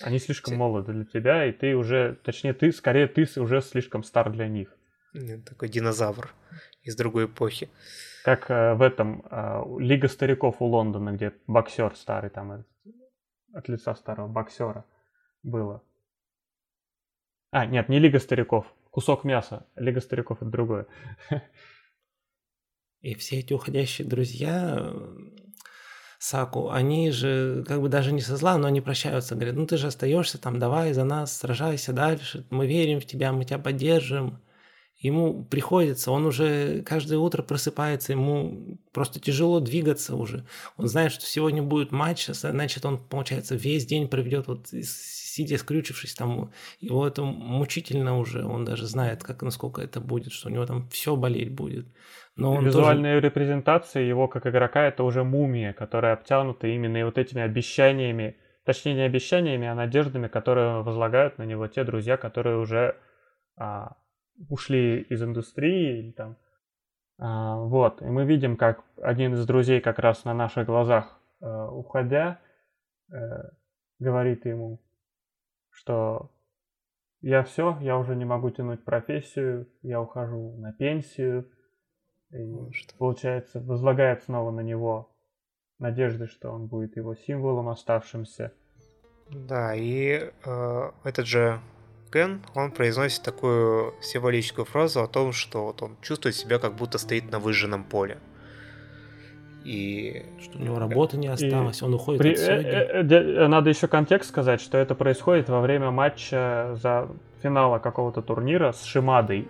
они 0.02 0.18
слишком 0.18 0.56
молоды 0.56 0.92
для 0.92 1.04
тебя, 1.04 1.46
и 1.46 1.52
ты 1.52 1.76
уже, 1.76 2.18
точнее, 2.24 2.52
ты, 2.52 2.72
скорее, 2.72 3.06
ты 3.06 3.28
уже 3.40 3.60
слишком 3.60 4.02
стар 4.02 4.32
для 4.32 4.48
них. 4.48 4.76
Такой 5.48 5.68
динозавр 5.68 6.34
из 6.82 6.96
другой 6.96 7.26
эпохи. 7.26 7.70
Как 8.24 8.50
э, 8.50 8.74
в 8.74 8.82
этом 8.82 9.24
э, 9.30 9.62
Лига 9.78 10.08
стариков 10.08 10.60
у 10.60 10.66
Лондона, 10.66 11.12
где 11.12 11.32
боксер 11.46 11.94
старый, 11.96 12.30
там 12.30 12.52
э, 12.52 12.64
от 13.54 13.68
лица 13.68 13.94
старого 13.94 14.28
боксера 14.28 14.84
было. 15.42 15.82
А, 17.50 17.66
нет, 17.66 17.88
не 17.88 17.98
Лига 17.98 18.18
стариков. 18.18 18.66
Кусок 18.90 19.24
мяса. 19.24 19.66
Лига 19.76 20.00
стариков 20.00 20.42
это 20.42 20.50
другое. 20.50 20.86
И 23.00 23.14
все 23.14 23.38
эти 23.38 23.54
уходящие 23.54 24.06
друзья 24.06 24.76
э, 24.78 25.16
Саку, 26.18 26.70
они 26.70 27.10
же 27.10 27.64
как 27.66 27.80
бы 27.80 27.88
даже 27.88 28.12
не 28.12 28.20
со 28.20 28.36
зла, 28.36 28.58
но 28.58 28.66
они 28.66 28.82
прощаются, 28.82 29.34
говорят, 29.34 29.56
ну 29.56 29.66
ты 29.66 29.78
же 29.78 29.86
остаешься 29.86 30.38
там, 30.38 30.58
давай 30.58 30.92
за 30.92 31.04
нас, 31.04 31.34
сражайся 31.34 31.94
дальше, 31.94 32.46
мы 32.50 32.66
верим 32.66 33.00
в 33.00 33.06
тебя, 33.06 33.32
мы 33.32 33.46
тебя 33.46 33.58
поддержим. 33.58 34.38
Ему 35.00 35.44
приходится, 35.44 36.12
он 36.12 36.26
уже 36.26 36.82
каждое 36.82 37.18
утро 37.18 37.42
просыпается, 37.42 38.12
ему 38.12 38.78
просто 38.92 39.18
тяжело 39.18 39.58
двигаться 39.58 40.14
уже. 40.14 40.44
Он 40.76 40.88
знает, 40.88 41.12
что 41.12 41.24
сегодня 41.24 41.62
будет 41.62 41.90
матч, 41.90 42.26
значит, 42.26 42.84
он, 42.84 42.98
получается, 42.98 43.54
весь 43.54 43.86
день 43.86 44.08
проведет 44.08 44.46
вот 44.46 44.68
сидя 44.68 45.56
скрючившись 45.56 46.14
там. 46.14 46.50
Его 46.80 47.06
это 47.06 47.22
мучительно 47.22 48.18
уже, 48.18 48.44
он 48.44 48.66
даже 48.66 48.86
знает, 48.86 49.22
как 49.22 49.42
насколько 49.42 49.80
это 49.80 50.00
будет, 50.00 50.32
что 50.32 50.48
у 50.48 50.52
него 50.52 50.66
там 50.66 50.86
все 50.90 51.16
болеть 51.16 51.50
будет. 51.50 51.86
Но 52.36 52.52
он 52.54 52.66
Визуальная 52.66 53.16
тоже... 53.16 53.26
репрезентация 53.26 54.02
его 54.02 54.28
как 54.28 54.46
игрока 54.46 54.84
это 54.84 55.02
уже 55.02 55.24
мумия, 55.24 55.72
которая 55.72 56.12
обтянута 56.12 56.66
именно 56.66 57.06
вот 57.06 57.16
этими 57.16 57.40
обещаниями, 57.40 58.36
точнее 58.64 58.94
не 58.94 59.02
обещаниями, 59.02 59.66
а 59.66 59.74
надеждами, 59.74 60.28
которые 60.28 60.82
возлагают 60.82 61.38
на 61.38 61.44
него 61.44 61.66
те 61.68 61.84
друзья, 61.84 62.18
которые 62.18 62.58
уже 62.58 62.96
а, 63.56 63.96
ушли 64.48 65.02
из 65.02 65.22
индустрии 65.22 65.98
или 65.98 66.12
там. 66.12 66.36
А, 67.18 67.56
вот, 67.56 68.00
и 68.00 68.06
мы 68.06 68.24
видим, 68.24 68.56
как 68.56 68.84
один 68.96 69.34
из 69.34 69.46
друзей 69.46 69.80
как 69.80 69.98
раз 69.98 70.24
на 70.24 70.32
наших 70.32 70.66
глазах, 70.66 71.20
э, 71.40 71.68
уходя, 71.70 72.40
э, 73.12 73.16
говорит 73.98 74.46
ему, 74.46 74.80
что 75.70 76.30
я 77.20 77.42
все, 77.42 77.76
я 77.82 77.98
уже 77.98 78.16
не 78.16 78.24
могу 78.24 78.50
тянуть 78.50 78.84
профессию, 78.84 79.68
я 79.82 80.00
ухожу 80.00 80.56
на 80.56 80.72
пенсию. 80.72 81.50
И, 82.30 82.38
Может. 82.38 82.94
получается, 82.96 83.60
возлагает 83.60 84.22
снова 84.22 84.50
на 84.50 84.60
него 84.60 85.14
надежды, 85.78 86.26
что 86.26 86.50
он 86.50 86.68
будет 86.68 86.96
его 86.96 87.14
символом 87.14 87.68
оставшимся. 87.68 88.52
Да, 89.28 89.74
и 89.74 90.30
э, 90.44 90.90
этот 91.04 91.26
же 91.26 91.60
Кен, 92.12 92.40
он 92.54 92.72
произносит 92.72 93.22
такую 93.22 93.94
символическую 94.00 94.64
фразу 94.64 95.02
о 95.02 95.06
том, 95.06 95.32
что 95.32 95.66
вот 95.66 95.82
он 95.82 95.96
чувствует 96.02 96.34
себя 96.34 96.58
как 96.58 96.74
будто 96.74 96.98
стоит 96.98 97.30
на 97.30 97.38
выжженном 97.38 97.84
поле. 97.84 98.18
И 99.64 100.24
Что 100.40 100.58
у 100.58 100.62
него 100.62 100.78
работы 100.78 101.18
не 101.18 101.28
осталось, 101.28 101.82
он 101.82 101.94
уходит 101.94 102.20
При- 102.20 102.32
от 102.32 102.38
э, 102.38 103.02
э, 103.02 103.04
э, 103.04 103.46
Надо 103.46 103.68
еще 103.68 103.88
контекст 103.88 104.30
сказать, 104.30 104.60
что 104.60 104.78
это 104.78 104.94
происходит 104.94 105.48
во 105.48 105.60
время 105.60 105.90
матча 105.90 106.76
за 106.80 107.08
финала 107.42 107.78
какого-то 107.78 108.22
турнира 108.22 108.72
с 108.72 108.84
Шимадой. 108.84 109.48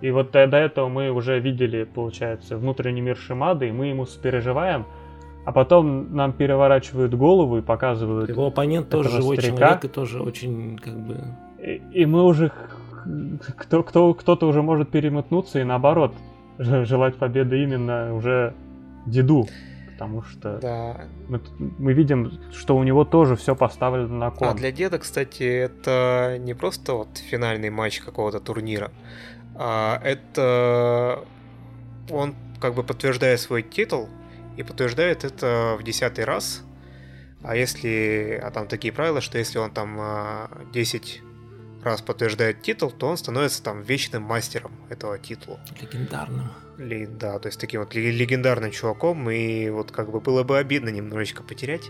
И 0.00 0.10
вот 0.10 0.32
до 0.32 0.46
до 0.46 0.56
этого 0.56 0.88
мы 0.88 1.10
уже 1.10 1.38
видели, 1.38 1.84
получается, 1.84 2.56
внутренний 2.56 3.02
мир 3.02 3.16
Шимады, 3.16 3.68
и 3.68 3.72
мы 3.72 3.86
ему 3.86 4.06
сопереживаем, 4.06 4.86
а 5.44 5.52
потом 5.52 6.14
нам 6.14 6.32
переворачивают 6.32 7.14
голову 7.14 7.58
и 7.58 7.62
показывают 7.62 8.28
Его 8.28 8.46
оппонент 8.46 8.88
тоже 8.88 9.10
живой 9.10 9.36
старика. 9.36 9.56
человек 9.56 9.84
и 9.84 9.88
тоже 9.88 10.22
очень 10.22 10.78
как 10.78 10.98
бы... 10.98 11.20
И, 11.62 11.80
и 11.92 12.06
мы 12.06 12.24
уже... 12.24 12.52
Кто, 13.56 13.82
кто, 13.82 14.14
кто-то 14.14 14.46
уже 14.46 14.62
может 14.62 14.90
переметнуться 14.90 15.60
и 15.60 15.64
наоборот 15.64 16.14
желать 16.58 17.16
победы 17.16 17.62
именно 17.62 18.14
уже 18.14 18.54
деду. 19.06 19.48
Потому 19.92 20.22
что 20.22 20.58
да. 20.58 21.04
мы, 21.28 21.40
мы 21.78 21.92
видим, 21.92 22.32
что 22.52 22.76
у 22.76 22.82
него 22.82 23.04
тоже 23.04 23.36
все 23.36 23.54
поставлено 23.54 24.16
на 24.16 24.30
кон. 24.30 24.48
А 24.48 24.54
для 24.54 24.72
деда, 24.72 24.98
кстати, 24.98 25.42
это 25.42 26.38
не 26.40 26.54
просто 26.54 26.94
вот 26.94 27.18
финальный 27.18 27.70
матч 27.70 28.00
какого-то 28.00 28.40
турнира, 28.40 28.90
а 29.54 30.00
это 30.02 31.24
он 32.10 32.34
как 32.60 32.74
бы 32.74 32.82
подтверждает 32.82 33.38
свой 33.40 33.62
титул 33.62 34.08
и 34.56 34.62
подтверждает 34.62 35.24
это 35.24 35.76
в 35.78 35.82
десятый 35.84 36.24
раз. 36.24 36.64
А 37.44 37.54
если, 37.56 38.40
а 38.42 38.50
там 38.50 38.68
такие 38.68 38.92
правила, 38.92 39.20
что 39.20 39.38
если 39.38 39.58
он 39.58 39.72
там 39.72 39.96
а, 40.00 40.48
10 40.72 41.22
раз 41.84 42.02
подтверждает 42.02 42.62
титул, 42.62 42.90
то 42.90 43.08
он 43.08 43.16
становится 43.16 43.62
там 43.62 43.82
вечным 43.82 44.22
мастером 44.22 44.72
этого 44.88 45.18
титула. 45.18 45.58
легендарным. 45.80 46.50
Ли- 46.78 47.06
да, 47.06 47.38
то 47.38 47.48
есть 47.48 47.60
таким 47.60 47.80
вот 47.80 47.94
ле- 47.94 48.10
легендарным 48.10 48.70
чуваком, 48.70 49.30
и 49.30 49.68
вот 49.70 49.90
как 49.90 50.10
бы 50.10 50.20
было 50.20 50.42
бы 50.42 50.58
обидно 50.58 50.88
немножечко 50.88 51.42
потерять. 51.42 51.82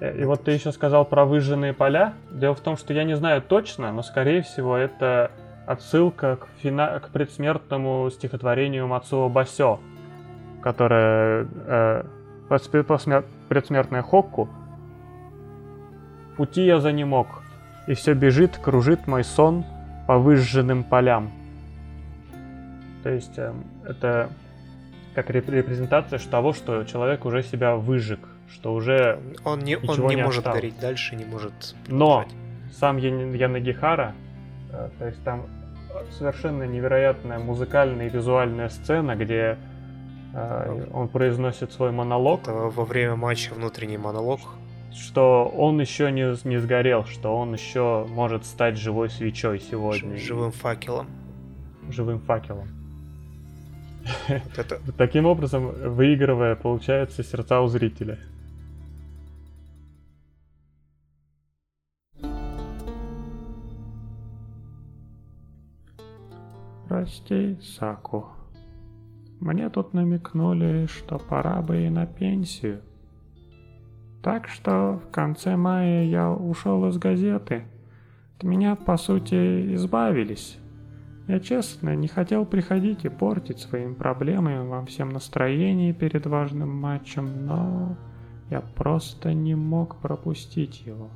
Э, 0.00 0.20
И 0.20 0.24
вот 0.24 0.44
ты 0.44 0.50
еще 0.52 0.72
сказал 0.72 1.04
про 1.04 1.24
выжженные 1.24 1.72
поля. 1.72 2.14
Дело 2.30 2.54
в 2.54 2.60
том, 2.60 2.76
что 2.76 2.92
я 2.92 3.04
не 3.04 3.16
знаю 3.16 3.40
точно, 3.42 3.92
но 3.92 4.02
скорее 4.02 4.42
всего 4.42 4.76
это 4.76 5.30
отсылка 5.66 6.36
к, 6.36 6.48
фина... 6.60 7.00
к 7.00 7.08
предсмертному 7.10 8.10
стихотворению 8.10 8.86
Мацуо 8.88 9.28
Басё, 9.28 9.78
которое 10.60 11.46
э, 11.66 12.04
посмер- 12.48 13.24
предсмертное 13.48 14.02
Хокку. 14.02 14.48
Пути 16.36 16.64
я 16.64 16.80
за 16.80 16.92
не 16.92 17.04
мог, 17.04 17.41
и 17.86 17.94
все 17.94 18.14
бежит, 18.14 18.56
кружит 18.58 19.06
мой 19.06 19.24
сон 19.24 19.64
по 20.06 20.18
выжженным 20.18 20.84
полям. 20.84 21.30
То 23.02 23.10
есть 23.10 23.36
эм, 23.38 23.64
это 23.84 24.30
как 25.14 25.30
реп- 25.30 25.50
репрезентация 25.50 26.18
того, 26.28 26.52
что 26.52 26.84
человек 26.84 27.24
уже 27.24 27.42
себя 27.42 27.76
выжег, 27.76 28.20
что 28.50 28.72
уже 28.74 29.18
Он 29.44 29.58
не, 29.60 29.76
он 29.76 30.00
не, 30.08 30.14
не 30.16 30.22
может 30.22 30.38
осталось. 30.38 30.60
гореть 30.60 30.78
дальше, 30.80 31.16
не 31.16 31.24
может 31.24 31.74
Но 31.88 32.24
сам 32.78 32.96
Ян- 32.96 33.34
Янагихара, 33.34 34.14
э, 34.70 34.88
то 34.98 35.06
есть 35.06 35.22
там 35.24 35.42
совершенно 36.18 36.62
невероятная 36.64 37.38
музыкальная 37.38 38.06
и 38.06 38.10
визуальная 38.10 38.68
сцена, 38.68 39.16
где 39.16 39.58
э, 40.32 40.86
он 40.92 41.08
произносит 41.08 41.72
свой 41.72 41.90
монолог, 41.90 42.42
Это 42.42 42.52
во 42.52 42.84
время 42.84 43.16
матча 43.16 43.52
внутренний 43.54 43.98
монолог. 43.98 44.40
Что 44.94 45.46
он 45.56 45.80
еще 45.80 46.10
не, 46.12 46.34
не 46.48 46.58
сгорел, 46.58 47.04
что 47.04 47.36
он 47.36 47.52
еще 47.54 48.06
может 48.10 48.44
стать 48.44 48.76
живой 48.76 49.10
свечой 49.10 49.60
сегодня, 49.60 50.16
Ж- 50.16 50.20
живым 50.26 50.52
факелом. 50.52 51.06
живым 51.90 52.20
факелом. 52.20 52.68
Вот 54.28 54.58
это, 54.58 54.80
Таким 54.98 55.26
образом, 55.26 55.68
выигрывая, 55.94 56.56
получается, 56.56 57.22
сердца 57.22 57.60
у 57.60 57.68
зрителя. 57.68 58.18
Прости, 66.88 67.58
Саку. 67.62 68.26
Мне 69.40 69.70
тут 69.70 69.94
намекнули, 69.94 70.86
что 70.86 71.18
пора 71.18 71.62
бы 71.62 71.82
и 71.86 71.88
на 71.90 72.06
пенсию. 72.06 72.82
Так 74.22 74.48
что 74.48 75.00
в 75.04 75.10
конце 75.10 75.56
мая 75.56 76.04
я 76.04 76.30
ушел 76.30 76.88
из 76.88 76.96
газеты. 76.96 77.64
От 78.38 78.44
меня, 78.44 78.76
по 78.76 78.96
сути, 78.96 79.74
избавились. 79.74 80.58
Я 81.26 81.40
честно 81.40 81.94
не 81.94 82.08
хотел 82.08 82.44
приходить 82.44 83.04
и 83.04 83.08
портить 83.08 83.58
своими 83.58 83.94
проблемами 83.94 84.66
вам 84.66 84.86
всем 84.86 85.08
настроение 85.10 85.92
перед 85.92 86.26
важным 86.26 86.68
матчем, 86.68 87.46
но 87.46 87.96
я 88.50 88.60
просто 88.60 89.32
не 89.32 89.54
мог 89.54 89.96
пропустить 89.96 90.82
его. 90.84 91.10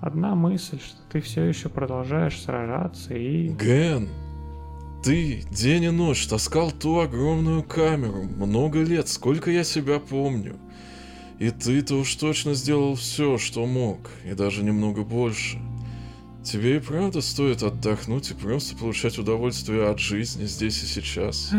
Одна 0.00 0.34
мысль, 0.34 0.78
что 0.80 0.98
ты 1.10 1.20
все 1.20 1.44
еще 1.44 1.68
продолжаешь 1.68 2.40
сражаться 2.40 3.14
и... 3.14 3.48
Ген, 3.48 4.08
ты 5.02 5.42
день 5.50 5.84
и 5.84 5.90
ночь 5.90 6.26
таскал 6.28 6.70
ту 6.70 7.00
огромную 7.00 7.64
камеру 7.64 8.22
много 8.22 8.82
лет, 8.82 9.08
сколько 9.08 9.50
я 9.50 9.64
себя 9.64 9.98
помню. 9.98 10.56
И 11.38 11.50
ты-то 11.50 11.94
уж 11.94 12.14
точно 12.16 12.54
сделал 12.54 12.96
все, 12.96 13.38
что 13.38 13.64
мог, 13.64 13.98
и 14.24 14.34
даже 14.34 14.64
немного 14.64 15.04
больше. 15.04 15.58
Тебе 16.42 16.76
и 16.76 16.80
правда 16.80 17.20
стоит 17.20 17.62
отдохнуть 17.62 18.30
и 18.30 18.34
просто 18.34 18.76
получать 18.76 19.18
удовольствие 19.18 19.88
от 19.88 19.98
жизни 19.98 20.46
здесь 20.46 20.82
и 20.82 20.86
сейчас. 20.86 21.52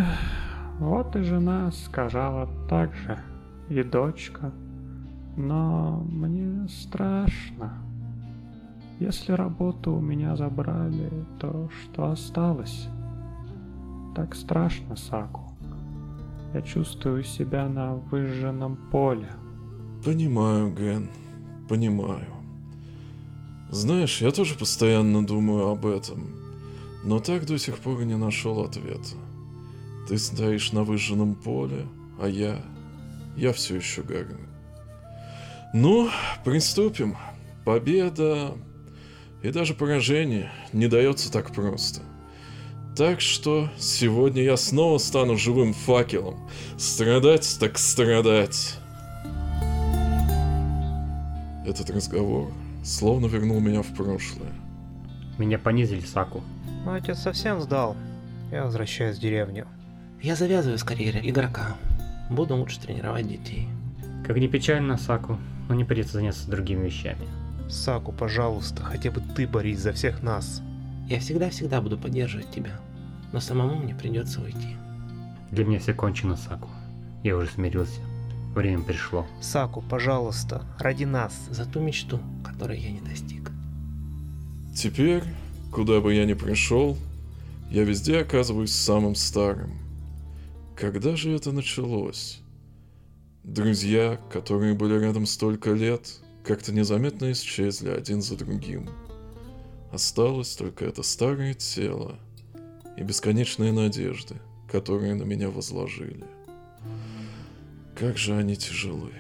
Вот 0.80 1.16
и 1.16 1.22
жена 1.22 1.72
сказала 1.72 2.50
так 2.70 2.94
же, 2.96 3.20
и 3.70 3.84
дочка. 3.84 4.52
Но 5.38 6.04
мне 6.10 6.68
страшно. 6.68 7.74
Если 9.00 9.32
работу 9.32 9.94
у 9.94 10.02
меня 10.02 10.36
забрали, 10.36 11.10
то 11.40 11.70
что 11.70 12.12
осталось? 12.12 12.88
Так 14.16 14.36
страшно, 14.36 14.98
Саку. 14.98 15.54
Я 16.54 16.62
чувствую 16.62 17.24
себя 17.24 17.70
на 17.70 17.96
выжженном 17.96 18.78
поле. 18.92 19.30
Понимаю, 20.04 20.72
Ген, 20.72 21.10
понимаю. 21.68 22.28
Знаешь, 23.70 24.22
я 24.22 24.32
тоже 24.32 24.56
постоянно 24.56 25.26
думаю 25.26 25.68
об 25.68 25.86
этом, 25.86 26.32
но 27.04 27.20
так 27.20 27.46
до 27.46 27.60
сих 27.60 27.78
пор 27.80 28.04
не 28.04 28.16
нашел 28.16 28.62
ответа. 28.62 29.18
Ты 30.08 30.18
стоишь 30.18 30.72
на 30.72 30.84
выжженном 30.84 31.36
поле, 31.36 31.86
а 32.20 32.28
я... 32.28 32.64
я 33.36 33.52
все 33.52 33.76
еще 33.76 34.02
горю. 34.02 34.38
Ну, 35.74 36.10
приступим. 36.46 37.16
Победа 37.66 38.56
и 39.44 39.52
даже 39.52 39.74
поражение 39.74 40.52
не 40.74 40.88
дается 40.88 41.32
так 41.32 41.54
просто. 41.54 42.02
Так 42.96 43.22
что 43.22 43.70
сегодня 43.78 44.42
я 44.44 44.58
снова 44.58 44.98
стану 44.98 45.38
живым 45.38 45.74
факелом. 45.74 46.50
Страдать 46.78 47.58
так 47.60 47.78
страдать. 47.78 48.79
Этот 51.70 51.92
разговор 51.92 52.52
словно 52.84 53.28
вернул 53.28 53.60
меня 53.60 53.84
в 53.84 53.94
прошлое. 53.94 54.52
Меня 55.38 55.60
понизили, 55.60 56.00
Саку. 56.02 56.42
ну, 56.84 56.94
отец 56.94 57.20
совсем 57.20 57.62
сдал. 57.62 57.96
Я 58.52 58.64
возвращаюсь 58.64 59.18
в 59.18 59.22
деревню. 59.22 59.68
Я 60.20 60.36
завязываю 60.36 60.80
с 60.80 60.84
карьерой 60.84 61.30
игрока. 61.30 61.76
Буду 62.32 62.56
лучше 62.56 62.80
тренировать 62.80 63.28
детей. 63.28 63.70
Как 64.26 64.38
ни 64.38 64.48
печально, 64.48 64.98
Саку, 64.98 65.38
но 65.68 65.76
не 65.76 65.84
придется 65.84 66.14
заняться 66.14 66.50
другими 66.50 66.86
вещами. 66.86 67.28
Саку, 67.70 68.14
пожалуйста, 68.14 68.84
хотя 68.84 69.12
бы 69.12 69.22
ты 69.22 69.48
борись 69.48 69.80
за 69.80 69.94
всех 69.94 70.24
нас. 70.24 70.64
Я 71.08 71.20
всегда-всегда 71.20 71.82
буду 71.82 72.00
поддерживать 72.00 72.50
тебя. 72.50 72.80
Но 73.32 73.40
самому 73.40 73.76
мне 73.76 73.94
придется 73.94 74.42
уйти. 74.42 74.76
Для 75.52 75.66
меня 75.66 75.78
все 75.78 75.94
кончено, 75.94 76.36
Саку. 76.36 76.70
Я 77.24 77.38
уже 77.38 77.48
смирился. 77.52 78.02
Время 78.54 78.84
пришло. 78.84 79.28
Саку, 79.42 79.82
пожалуйста, 79.82 80.64
ради 80.80 81.04
нас. 81.04 81.34
За 81.50 81.66
ту 81.66 81.80
мечту, 81.80 82.20
которой 82.44 82.80
я 82.80 82.92
не 82.92 83.00
достиг. 83.00 83.52
Теперь, 84.76 85.24
куда 85.72 86.02
бы 86.02 86.14
я 86.14 86.26
ни 86.26 86.34
пришел, 86.34 86.98
я 87.70 87.84
везде 87.84 88.20
оказываюсь 88.20 88.74
самым 88.74 89.14
старым. 89.16 89.72
Когда 90.76 91.16
же 91.16 91.32
это 91.32 91.52
началось? 91.52 92.42
Друзья, 93.44 94.20
которые 94.32 94.74
были 94.74 94.98
рядом 94.98 95.26
столько 95.26 95.72
лет, 95.72 96.20
как-то 96.44 96.74
незаметно 96.74 97.32
исчезли 97.32 97.90
один 97.90 98.22
за 98.22 98.36
другим. 98.36 98.90
Осталось 99.92 100.56
только 100.56 100.86
это 100.86 101.04
старое 101.04 101.54
тело 101.54 102.18
и 102.98 103.04
бесконечные 103.04 103.72
надежды, 103.72 104.36
которые 104.72 105.14
на 105.16 105.24
меня 105.24 105.50
возложили. 105.50 106.26
Как 108.00 108.18
же 108.18 108.34
они 108.38 108.56
тяжелы. 108.56 109.12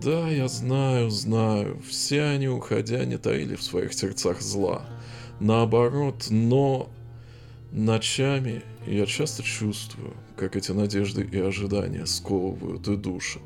Да, 0.00 0.28
я 0.28 0.46
знаю, 0.46 1.10
знаю, 1.10 1.80
все 1.88 2.22
они, 2.22 2.46
уходя, 2.46 3.04
не 3.04 3.18
таили 3.18 3.56
в 3.56 3.62
своих 3.62 3.92
сердцах 3.92 4.40
зла. 4.40 4.86
Наоборот, 5.40 6.28
но 6.30 6.88
ночами 7.72 8.62
я 8.86 9.04
часто 9.04 9.42
чувствую, 9.42 10.14
как 10.36 10.54
эти 10.54 10.70
надежды 10.70 11.28
и 11.30 11.40
ожидания 11.40 12.06
сковывают 12.06 12.86
и 12.86 12.96
душат. 12.96 13.42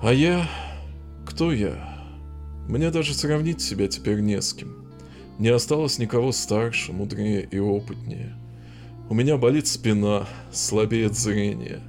А 0.00 0.12
я... 0.12 0.48
Кто 1.26 1.52
я? 1.52 2.06
Мне 2.68 2.90
даже 2.90 3.14
сравнить 3.14 3.60
себя 3.60 3.88
теперь 3.88 4.20
не 4.20 4.40
с 4.40 4.54
кем. 4.54 4.86
Не 5.40 5.48
осталось 5.48 5.98
никого 5.98 6.30
старше, 6.30 6.92
мудрее 6.92 7.48
и 7.50 7.58
опытнее. 7.58 8.36
У 9.10 9.14
меня 9.14 9.36
болит 9.36 9.66
спина, 9.66 10.28
слабеет 10.52 11.16
зрение. 11.16 11.82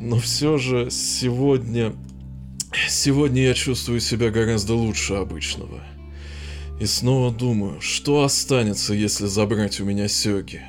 Но 0.00 0.18
все 0.18 0.56
же 0.56 0.90
сегодня... 0.90 1.92
Сегодня 2.88 3.42
я 3.42 3.54
чувствую 3.54 4.00
себя 4.00 4.30
гораздо 4.30 4.74
лучше 4.74 5.14
обычного. 5.14 5.80
И 6.80 6.86
снова 6.86 7.30
думаю, 7.30 7.80
что 7.80 8.22
останется, 8.22 8.94
если 8.94 9.26
забрать 9.26 9.80
у 9.80 9.84
меня 9.84 10.08
Сёги? 10.08 10.62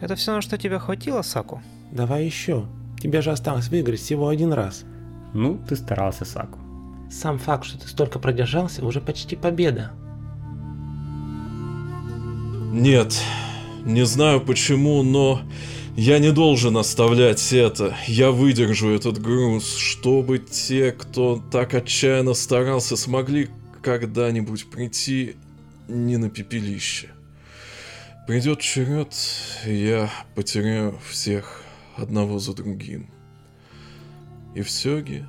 Это 0.00 0.14
все, 0.14 0.32
на 0.32 0.40
что 0.40 0.56
тебе 0.56 0.78
хватило, 0.78 1.20
Саку? 1.20 1.60
Давай 1.92 2.24
еще. 2.24 2.66
Тебе 2.98 3.20
же 3.20 3.30
осталось 3.30 3.68
выиграть 3.68 4.00
всего 4.00 4.28
один 4.28 4.52
раз. 4.52 4.84
Ну, 5.34 5.60
ты 5.68 5.76
старался, 5.76 6.24
Саку. 6.24 6.58
Сам 7.10 7.38
факт, 7.38 7.64
что 7.66 7.78
ты 7.78 7.88
столько 7.88 8.18
продержался, 8.18 8.86
уже 8.86 9.00
почти 9.00 9.36
победа. 9.36 9.92
Нет, 12.72 13.20
не 13.84 14.06
знаю 14.06 14.40
почему, 14.40 15.02
но 15.02 15.42
я 15.96 16.18
не 16.18 16.32
должен 16.32 16.76
оставлять 16.76 17.52
это. 17.52 17.96
Я 18.06 18.30
выдержу 18.30 18.90
этот 18.90 19.20
груз, 19.20 19.76
чтобы 19.76 20.38
те, 20.38 20.92
кто 20.92 21.42
так 21.50 21.74
отчаянно 21.74 22.34
старался, 22.34 22.96
смогли 22.96 23.48
когда-нибудь 23.82 24.70
прийти 24.70 25.36
не 25.88 26.16
на 26.16 26.30
пепелище. 26.30 27.08
Придет 28.26 28.60
черед, 28.60 29.14
и 29.66 29.74
я 29.74 30.10
потеряю 30.34 30.98
всех 31.08 31.62
одного 31.96 32.38
за 32.38 32.54
другим. 32.54 33.10
И 34.54 34.62
в 34.62 34.70
Сёге, 34.70 35.28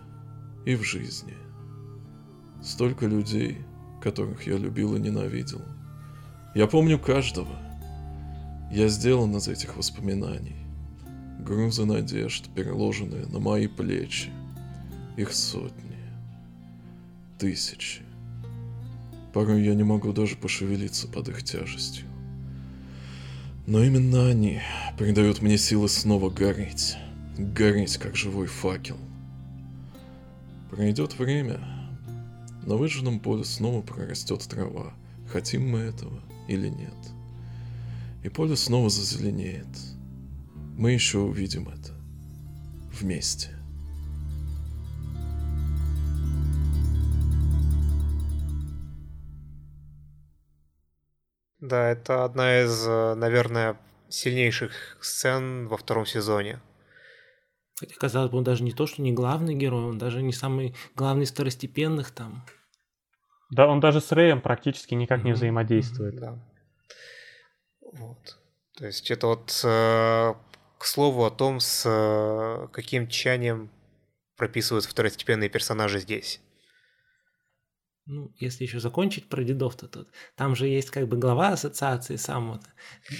и 0.66 0.76
в 0.76 0.84
жизни. 0.84 1.36
Столько 2.64 3.08
людей, 3.08 3.58
которых 4.02 4.46
я 4.46 4.58
любил 4.58 4.96
и 4.96 5.00
ненавидел. 5.00 5.62
Я 6.54 6.68
помню 6.68 7.00
каждого. 7.00 7.71
Я 8.72 8.88
сделан 8.88 9.36
из 9.36 9.50
этих 9.50 9.76
воспоминаний. 9.76 10.56
Грузы 11.40 11.84
надежд, 11.84 12.48
переложенные 12.56 13.26
на 13.26 13.40
мои 13.40 13.68
плечи. 13.68 14.30
Их 15.18 15.34
сотни. 15.34 15.98
Тысячи. 17.38 18.02
Порой 19.34 19.66
я 19.66 19.76
не 19.76 19.84
могу 19.84 20.14
даже 20.14 20.38
пошевелиться 20.38 21.10
под 21.10 21.28
их 21.28 21.44
тяжестью. 21.44 22.08
Но 23.68 23.84
именно 23.84 24.30
они 24.30 24.62
придают 24.98 25.42
мне 25.42 25.58
силы 25.58 25.90
снова 25.90 26.30
гореть. 26.30 26.96
Гореть, 27.38 27.98
как 27.98 28.16
живой 28.16 28.48
факел. 28.48 28.98
Пройдет 30.70 31.20
время, 31.20 31.60
на 32.66 32.76
выжженном 32.78 33.20
поле 33.20 33.44
снова 33.44 33.82
прорастет 33.82 34.48
трава, 34.48 34.94
хотим 35.28 35.70
мы 35.70 35.80
этого 35.80 36.22
или 36.48 36.70
нет. 36.70 36.96
И 38.24 38.30
поле 38.30 38.56
снова 38.56 38.90
зазеленеет. 38.90 39.68
Мы 40.78 40.92
еще 40.92 41.20
увидим 41.20 41.68
это. 41.70 41.94
Вместе. 43.00 43.50
Да, 51.60 51.90
это 51.90 52.26
одна 52.26 52.62
из, 52.64 52.86
э, 52.88 53.14
наверное, 53.16 53.78
сильнейших 54.10 54.98
сцен 55.00 55.68
во 55.68 55.78
втором 55.78 56.06
сезоне. 56.06 56.60
Хотя, 57.80 57.96
казалось 57.96 58.32
бы, 58.32 58.38
он 58.40 58.44
даже 58.44 58.64
не 58.64 58.72
то, 58.72 58.88
что 58.88 59.02
не 59.02 59.12
главный 59.12 59.56
герой, 59.56 59.86
он 59.86 59.98
даже 59.98 60.22
не 60.22 60.34
самый 60.34 60.76
главный 60.96 61.24
из 61.24 61.32
второстепенных 61.32 62.12
там. 62.12 62.46
Да, 63.52 63.68
он 63.68 63.80
даже 63.80 64.02
с 64.02 64.12
Рэем 64.12 64.42
практически 64.42 64.94
никак 64.96 65.24
не 65.24 65.32
Мгм. 65.32 65.36
взаимодействует. 65.38 66.20
Да. 66.20 66.40
Вот. 67.92 68.38
То 68.76 68.86
есть 68.86 69.12
это 69.12 69.28
вот 69.28 69.62
э, 69.64 70.34
к 70.78 70.86
слову 70.86 71.26
о 71.26 71.32
том, 71.32 71.60
с 71.60 71.84
э, 71.86 72.68
каким 72.72 73.08
тщанием 73.08 73.70
прописывают 74.38 74.86
второстепенные 74.86 75.50
персонажи 75.50 76.00
здесь. 76.00 76.42
Ну, 78.14 78.30
если 78.40 78.66
еще 78.66 78.82
закончить 78.82 79.30
про 79.30 79.42
дедов, 79.42 79.76
то 79.76 79.88
тут. 79.88 80.10
Там 80.36 80.54
же 80.54 80.68
есть 80.68 80.90
как 80.90 81.08
бы 81.08 81.16
глава 81.16 81.50
ассоциации 81.54 82.18
сам 82.18 82.52
вот. 82.52 82.62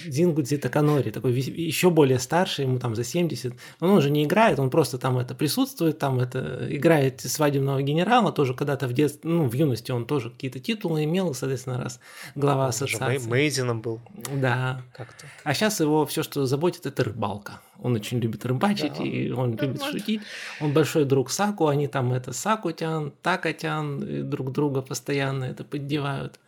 Дзингудзи 0.06 0.58
Таканори, 0.58 1.10
такой 1.10 1.32
еще 1.32 1.88
более 1.88 2.18
старший, 2.18 2.66
ему 2.66 2.78
там 2.78 2.94
за 2.94 3.02
70. 3.02 3.54
Но 3.80 3.94
он 3.94 4.02
же 4.02 4.10
не 4.10 4.24
играет, 4.24 4.58
он 4.58 4.68
просто 4.68 4.98
там 4.98 5.16
это 5.16 5.34
присутствует, 5.34 5.98
там 5.98 6.20
это 6.20 6.66
играет 6.68 7.22
свадебного 7.22 7.80
генерала, 7.80 8.32
тоже 8.32 8.52
когда-то 8.52 8.86
в 8.86 8.92
детстве, 8.92 9.30
ну, 9.30 9.48
в 9.48 9.54
юности 9.54 9.92
он 9.92 10.04
тоже 10.04 10.28
какие-то 10.28 10.60
титулы 10.60 11.04
имел, 11.04 11.32
соответственно, 11.32 11.78
раз 11.78 11.98
глава 12.34 12.66
Он 12.66 12.72
же 12.72 12.84
ассоциации. 12.84 13.30
Мейзином 13.30 13.80
был 13.80 13.98
Да. 14.34 14.82
как-то. 14.92 15.24
А 15.44 15.54
сейчас 15.54 15.80
его 15.80 16.04
все, 16.04 16.22
что 16.22 16.44
заботит, 16.44 16.84
это 16.84 17.02
рыбалка. 17.02 17.62
Он 17.80 17.94
очень 17.94 18.18
любит 18.20 18.44
рыбачить, 18.46 18.98
Да, 18.98 19.04
и 19.04 19.30
он 19.30 19.52
любит 19.52 19.78
нормально. 19.80 19.98
шутить. 19.98 20.20
Он 20.60 20.72
большой 20.72 21.04
друг 21.04 21.30
Саку, 21.30 21.66
они 21.66 21.88
там 21.88 22.12
это 22.12 22.32
Сакутян, 22.32 23.12
Такотян, 23.22 24.28
друг 24.30 24.52
друга 24.52 24.81
постоянно 24.82 25.44
это 25.44 25.64
поддевают. 25.64 26.38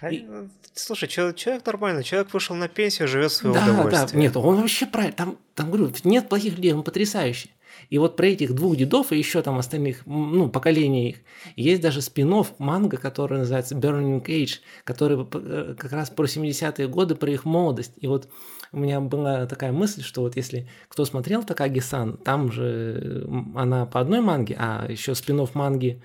А, 0.00 0.10
И- 0.10 0.24
э, 0.26 0.48
Слушай, 0.74 1.08
чел- 1.08 1.32
человек 1.32 1.64
нормальный, 1.66 2.02
человек 2.02 2.32
вышел 2.34 2.56
на 2.56 2.68
пенсию, 2.68 3.06
живет 3.08 3.30
в 3.30 3.34
свое 3.36 3.54
да, 3.54 3.64
да, 3.64 3.72
удовольствие. 3.72 4.20
нет, 4.22 4.36
он 4.36 4.56
вообще 4.60 4.86
правильно. 4.86 5.16
Там, 5.16 5.38
там, 5.54 5.70
говорю, 5.70 5.92
нет 6.04 6.28
плохих 6.28 6.56
людей, 6.56 6.72
он 6.72 6.82
потрясающий. 6.82 7.50
И 7.90 7.98
вот 7.98 8.16
про 8.16 8.26
этих 8.26 8.54
двух 8.54 8.76
дедов 8.76 9.12
и 9.12 9.18
еще 9.18 9.42
там 9.42 9.58
остальных, 9.58 10.06
ну, 10.06 10.48
поколений 10.48 11.10
их, 11.10 11.16
есть 11.56 11.82
даже 11.82 12.00
спин 12.02 12.44
манга, 12.58 12.96
который 12.96 13.38
называется 13.38 13.74
Burning 13.74 14.24
Age, 14.24 14.60
который 14.84 15.26
э, 15.32 15.74
как 15.78 15.92
раз 15.92 16.10
про 16.10 16.26
70-е 16.26 16.88
годы, 16.88 17.14
про 17.14 17.30
их 17.30 17.44
молодость. 17.44 17.92
И 18.00 18.06
вот 18.06 18.28
у 18.72 18.78
меня 18.78 19.00
была 19.00 19.46
такая 19.46 19.72
мысль, 19.72 20.02
что 20.02 20.22
вот 20.22 20.36
если 20.36 20.68
кто 20.88 21.04
смотрел 21.04 21.44
Такаги-сан, 21.44 22.16
там 22.16 22.50
же 22.50 23.26
она 23.54 23.86
по 23.86 24.00
одной 24.00 24.20
манге, 24.20 24.56
а 24.58 24.86
еще 24.88 25.14
спин 25.14 25.46
манги 25.54 26.02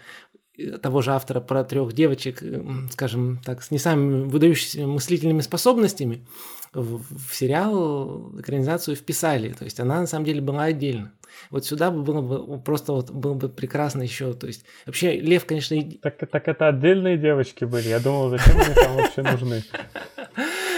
того 0.81 1.01
же 1.01 1.11
автора 1.11 1.39
про 1.39 1.63
трех 1.63 1.93
девочек, 1.93 2.41
э, 2.41 2.61
скажем 2.91 3.39
так, 3.45 3.61
с 3.63 3.71
не 3.71 3.79
самыми 3.79 4.29
выдающимися 4.29 4.87
мыслительными 4.87 5.41
способностями, 5.41 6.25
в, 6.73 7.01
в 7.29 7.35
сериал 7.35 8.31
экранизацию 8.39 8.95
вписали. 8.95 9.53
То 9.53 9.65
есть 9.65 9.79
она 9.79 10.01
на 10.01 10.07
самом 10.07 10.25
деле 10.25 10.41
была 10.41 10.63
отдельно. 10.65 11.11
Вот 11.51 11.65
сюда 11.65 11.89
бы 11.91 12.01
было 12.03 12.21
бы 12.21 12.59
просто 12.59 12.91
вот 12.93 13.11
было 13.11 13.33
бы 13.33 13.49
прекрасно 13.49 14.01
еще. 14.03 14.33
То 14.33 14.47
есть 14.47 14.65
вообще 14.85 15.19
Лев, 15.19 15.45
конечно, 15.45 15.75
и- 15.75 15.97
Так, 15.97 16.17
так 16.17 16.47
это 16.47 16.67
отдельные 16.67 17.17
девочки 17.17 17.65
были. 17.65 17.87
Я 17.87 17.99
думал, 17.99 18.29
зачем 18.29 18.55
они 18.59 18.73
там 18.75 18.95
вообще 18.97 19.21
нужны. 19.23 19.63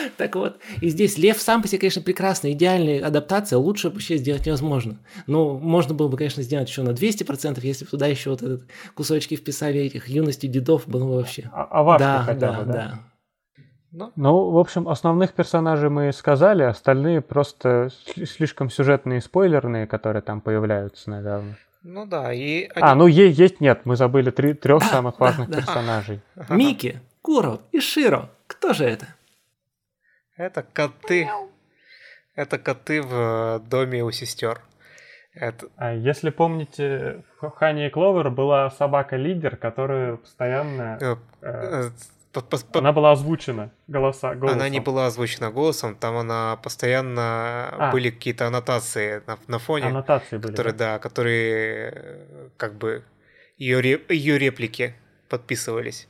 так 0.17 0.35
вот. 0.35 0.57
И 0.81 0.89
здесь 0.89 1.17
Лев 1.17 1.41
сам 1.41 1.61
по 1.61 1.67
себе, 1.67 1.79
конечно, 1.79 2.01
прекрасная, 2.01 2.51
идеальная 2.51 3.05
адаптация. 3.05 3.57
Лучше 3.57 3.89
вообще 3.89 4.17
сделать 4.17 4.45
невозможно. 4.45 4.97
Но 5.27 5.57
можно 5.57 5.93
было 5.93 6.07
бы, 6.07 6.17
конечно, 6.17 6.43
сделать 6.43 6.69
еще 6.69 6.83
на 6.83 6.91
200%, 6.91 7.59
если 7.61 7.85
бы 7.85 7.91
туда 7.91 8.07
еще 8.07 8.29
вот 8.31 8.41
этот 8.41 8.63
кусочки 8.95 9.35
вписали 9.35 9.79
этих 9.79 10.07
юности 10.07 10.45
дедов, 10.47 10.83
было 10.87 11.05
бы 11.05 11.15
вообще. 11.17 11.49
А, 11.53 11.67
а 11.71 11.97
да, 11.97 12.23
хотя 12.23 12.39
да, 12.51 12.59
бы, 12.59 12.65
да? 12.65 12.73
да. 12.73 12.99
Ну, 13.93 14.11
Ну, 14.15 14.51
в 14.51 14.57
общем, 14.57 14.87
основных 14.87 15.33
персонажей 15.33 15.89
мы 15.89 16.13
сказали, 16.13 16.63
остальные 16.63 17.19
просто 17.21 17.89
сли- 18.07 18.25
слишком 18.25 18.69
сюжетные 18.69 19.17
и 19.19 19.21
спойлерные, 19.21 19.85
которые 19.85 20.21
там 20.21 20.39
появляются 20.39 21.11
недавно. 21.11 21.57
ну 21.83 22.05
да, 22.05 22.31
и 22.31 22.67
А, 22.75 22.91
они- 22.91 22.99
ну 22.99 23.07
е- 23.07 23.29
есть, 23.31 23.59
нет, 23.59 23.81
мы 23.83 23.97
забыли 23.97 24.31
три, 24.31 24.53
трех 24.53 24.79
Да, 24.83 24.87
самых 24.87 25.15
да, 25.19 25.25
важных 25.25 25.49
да. 25.49 25.57
персонажей. 25.57 26.21
Мики, 26.49 27.01
Куро 27.21 27.59
и 27.73 27.81
Широ. 27.81 28.29
Кто 28.47 28.71
же 28.73 28.85
это? 28.85 29.07
Это 30.41 30.63
коты. 30.63 31.29
Это 32.35 32.57
коты 32.57 33.01
в 33.01 33.13
э, 33.13 33.59
доме 33.69 34.03
у 34.03 34.11
сестер. 34.11 34.61
Это, 35.33 35.67
А 35.77 35.93
если 35.93 36.29
помните, 36.29 37.23
в 37.39 37.49
Хане 37.51 37.87
и 37.87 37.89
Кловер 37.89 38.29
была 38.29 38.69
собака-лидер, 38.69 39.55
которая 39.57 40.15
постоянно... 40.17 40.97
э, 41.01 41.15
э, 41.41 41.83
э, 41.87 41.89
по- 42.33 42.41
по- 42.41 42.57
по- 42.57 42.79
она 42.79 42.91
была 42.93 43.11
озвучена 43.11 43.71
голоса, 43.87 44.33
голосом. 44.35 44.57
Она 44.59 44.69
не 44.69 44.79
была 44.79 45.07
озвучена 45.07 45.51
голосом, 45.51 45.95
там 45.95 46.15
она 46.17 46.57
постоянно 46.57 47.69
А. 47.69 47.91
были 47.91 48.09
какие-то 48.09 48.47
аннотации 48.47 49.21
на, 49.27 49.37
на 49.47 49.59
фоне, 49.59 49.87
Аннотации 49.87 50.37
были. 50.37 50.51
которые, 50.51 50.73
да? 50.73 50.93
да, 50.93 50.99
которые 50.99 52.27
как 52.57 52.75
бы 52.75 53.03
ее, 53.57 53.79
ре- 53.81 54.01
ее 54.09 54.37
реплики 54.39 54.95
подписывались. 55.29 56.07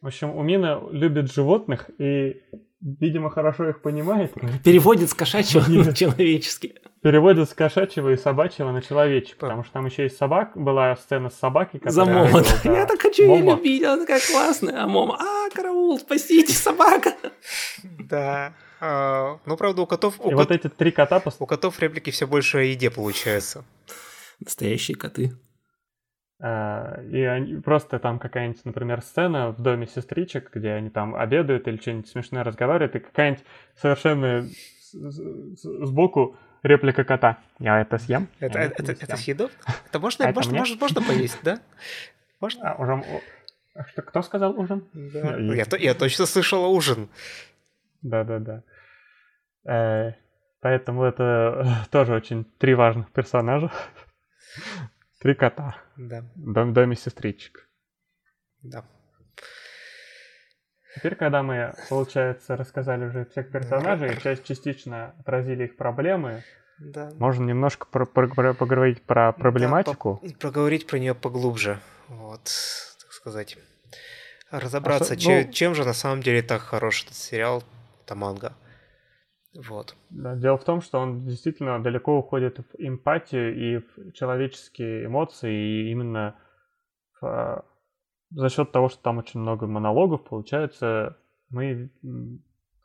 В 0.00 0.06
общем, 0.06 0.30
Умино 0.34 0.80
любит 0.90 1.32
животных 1.32 1.90
и, 1.98 2.40
видимо, 2.80 3.30
хорошо 3.30 3.68
их 3.68 3.82
понимает. 3.82 4.32
Переводит 4.64 5.10
с 5.10 5.14
кошачьего 5.14 5.64
на 5.68 5.94
человеческий. 5.94 6.74
Переводит 7.02 7.48
с 7.48 7.54
кошачьего 7.54 8.10
и 8.10 8.16
собачьего 8.16 8.72
на 8.72 8.82
человечий, 8.82 9.38
потому 9.38 9.64
что 9.64 9.72
там 9.74 9.86
еще 9.86 10.02
есть 10.04 10.18
собак, 10.18 10.52
была 10.54 10.94
сцена 10.96 11.30
с 11.30 11.34
собакой, 11.38 11.80
За 11.84 12.00
которая... 12.02 12.18
Момо. 12.24 12.30
говорила, 12.30 12.54
да, 12.64 12.78
Я 12.78 12.86
так 12.86 13.00
хочу 13.00 13.22
ее 13.22 13.42
любить, 13.42 13.82
она 13.82 13.98
такая 14.02 14.20
классная. 14.30 14.82
А 14.82 14.86
Момо, 14.86 15.16
а, 15.18 15.48
караул, 15.54 15.98
спасите, 15.98 16.52
собака. 16.52 17.14
Да. 17.82 18.54
А, 18.80 19.38
ну, 19.46 19.56
правда, 19.56 19.82
у 19.82 19.86
котов, 19.86 20.20
у, 20.20 20.28
И 20.30 20.34
кот- 20.34 20.34
вот 20.34 20.50
эти 20.50 20.68
три 20.68 20.90
кота 20.90 21.22
у 21.38 21.46
котов 21.46 21.80
реплики 21.80 22.10
все 22.10 22.26
больше 22.26 22.58
о 22.58 22.62
еде 22.62 22.90
получается. 22.90 23.64
Настоящие 24.40 24.96
коты. 24.96 25.32
А, 26.42 27.00
И 27.02 27.20
они, 27.22 27.60
просто 27.60 27.98
там 27.98 28.18
какая-нибудь, 28.18 28.64
например, 28.64 29.02
сцена 29.02 29.50
в 29.50 29.60
доме 29.60 29.86
сестричек, 29.86 30.50
где 30.54 30.70
они 30.72 30.88
там 30.90 31.14
обедают 31.14 31.68
или 31.68 31.76
что-нибудь 31.76 32.08
смешное 32.08 32.42
разговаривают, 32.44 32.96
и 32.96 33.00
какая-нибудь 33.00 33.44
совершенно 33.74 34.46
сбоку 34.92 36.36
реплика 36.62 37.04
кота. 37.04 37.38
Я 37.58 37.80
это 37.80 37.98
съем. 37.98 38.28
Это, 38.38 38.58
я 38.58 38.64
это, 38.66 38.82
не 38.82 38.90
это, 38.90 39.04
съем». 39.06 39.16
съедобно? 39.18 39.56
Это 39.86 39.98
можно, 39.98 40.24
А 40.24 40.28
это 40.30 40.38
можно, 40.38 40.58
можно, 40.58 40.76
можно 40.80 41.02
поесть, 41.02 41.38
да? 41.42 41.60
Можно? 42.40 42.70
А, 42.70 42.74
ужин... 42.82 43.04
а 43.74 43.84
что, 43.84 44.02
кто 44.02 44.22
сказал 44.22 44.58
ужин? 44.58 44.84
Да. 44.92 45.36
Я- 45.36 45.54
Я, 45.54 45.64
то- 45.64 45.76
я 45.76 45.94
точно 45.94 46.26
слышала 46.26 46.66
ужин. 46.66 47.08
Да-да-да. 48.02 48.62
Э, 49.64 50.12
Поэтому 50.62 51.04
это 51.04 51.64
э, 51.84 51.88
тоже 51.90 52.14
очень 52.14 52.44
три 52.58 52.74
важных 52.74 53.10
персонажа. 53.12 53.70
Три 55.20 55.34
кота. 55.34 55.76
Да, 55.96 56.22
В 56.34 56.52
дом- 56.52 56.72
доме 56.72 56.96
сестричек. 56.96 57.68
да. 58.62 58.84
Теперь, 60.96 61.14
когда 61.14 61.42
мы, 61.42 61.72
получается, 61.88 62.56
рассказали 62.56 63.04
уже 63.04 63.24
всех 63.26 63.52
персонажей, 63.52 64.16
часть 64.20 64.44
частично 64.44 65.14
отразили 65.20 65.66
их 65.66 65.76
проблемы, 65.76 66.42
да. 66.78 67.12
можно 67.18 67.44
немножко 67.44 67.86
про- 67.86 68.06
про- 68.06 68.28
про- 68.28 68.54
поговорить 68.54 69.02
про 69.02 69.32
проблематику. 69.32 70.18
Да, 70.22 70.28
по- 70.32 70.38
проговорить 70.38 70.86
про 70.88 70.98
нее 70.98 71.14
поглубже. 71.14 71.78
Вот, 72.08 72.42
так 73.00 73.12
сказать. 73.12 73.56
Разобраться, 74.50 75.14
А 75.14 75.18
что- 75.18 75.30
ну- 75.30 75.52
чем 75.52 75.74
же 75.76 75.84
на 75.84 75.92
самом 75.92 76.22
деле 76.22 76.42
так 76.42 76.60
хорош 76.62 77.04
этот 77.04 77.14
сериал, 77.14 77.62
это 78.04 78.16
манга. 78.16 78.54
Вот. 79.54 79.96
Да, 80.10 80.36
Дело 80.36 80.56
в 80.58 80.64
том, 80.64 80.80
что 80.80 81.00
он 81.00 81.26
действительно 81.26 81.82
далеко 81.82 82.18
уходит 82.18 82.58
в 82.58 82.76
эмпатию 82.78 83.54
и 83.56 83.78
в 83.78 84.12
человеческие 84.12 85.06
эмоции, 85.06 85.52
и 85.52 85.90
именно 85.90 86.36
в, 87.20 87.26
а, 87.26 87.64
за 88.30 88.48
счет 88.48 88.70
того, 88.70 88.88
что 88.88 89.02
там 89.02 89.18
очень 89.18 89.40
много 89.40 89.66
монологов, 89.66 90.24
получается, 90.24 91.16
мы 91.48 91.90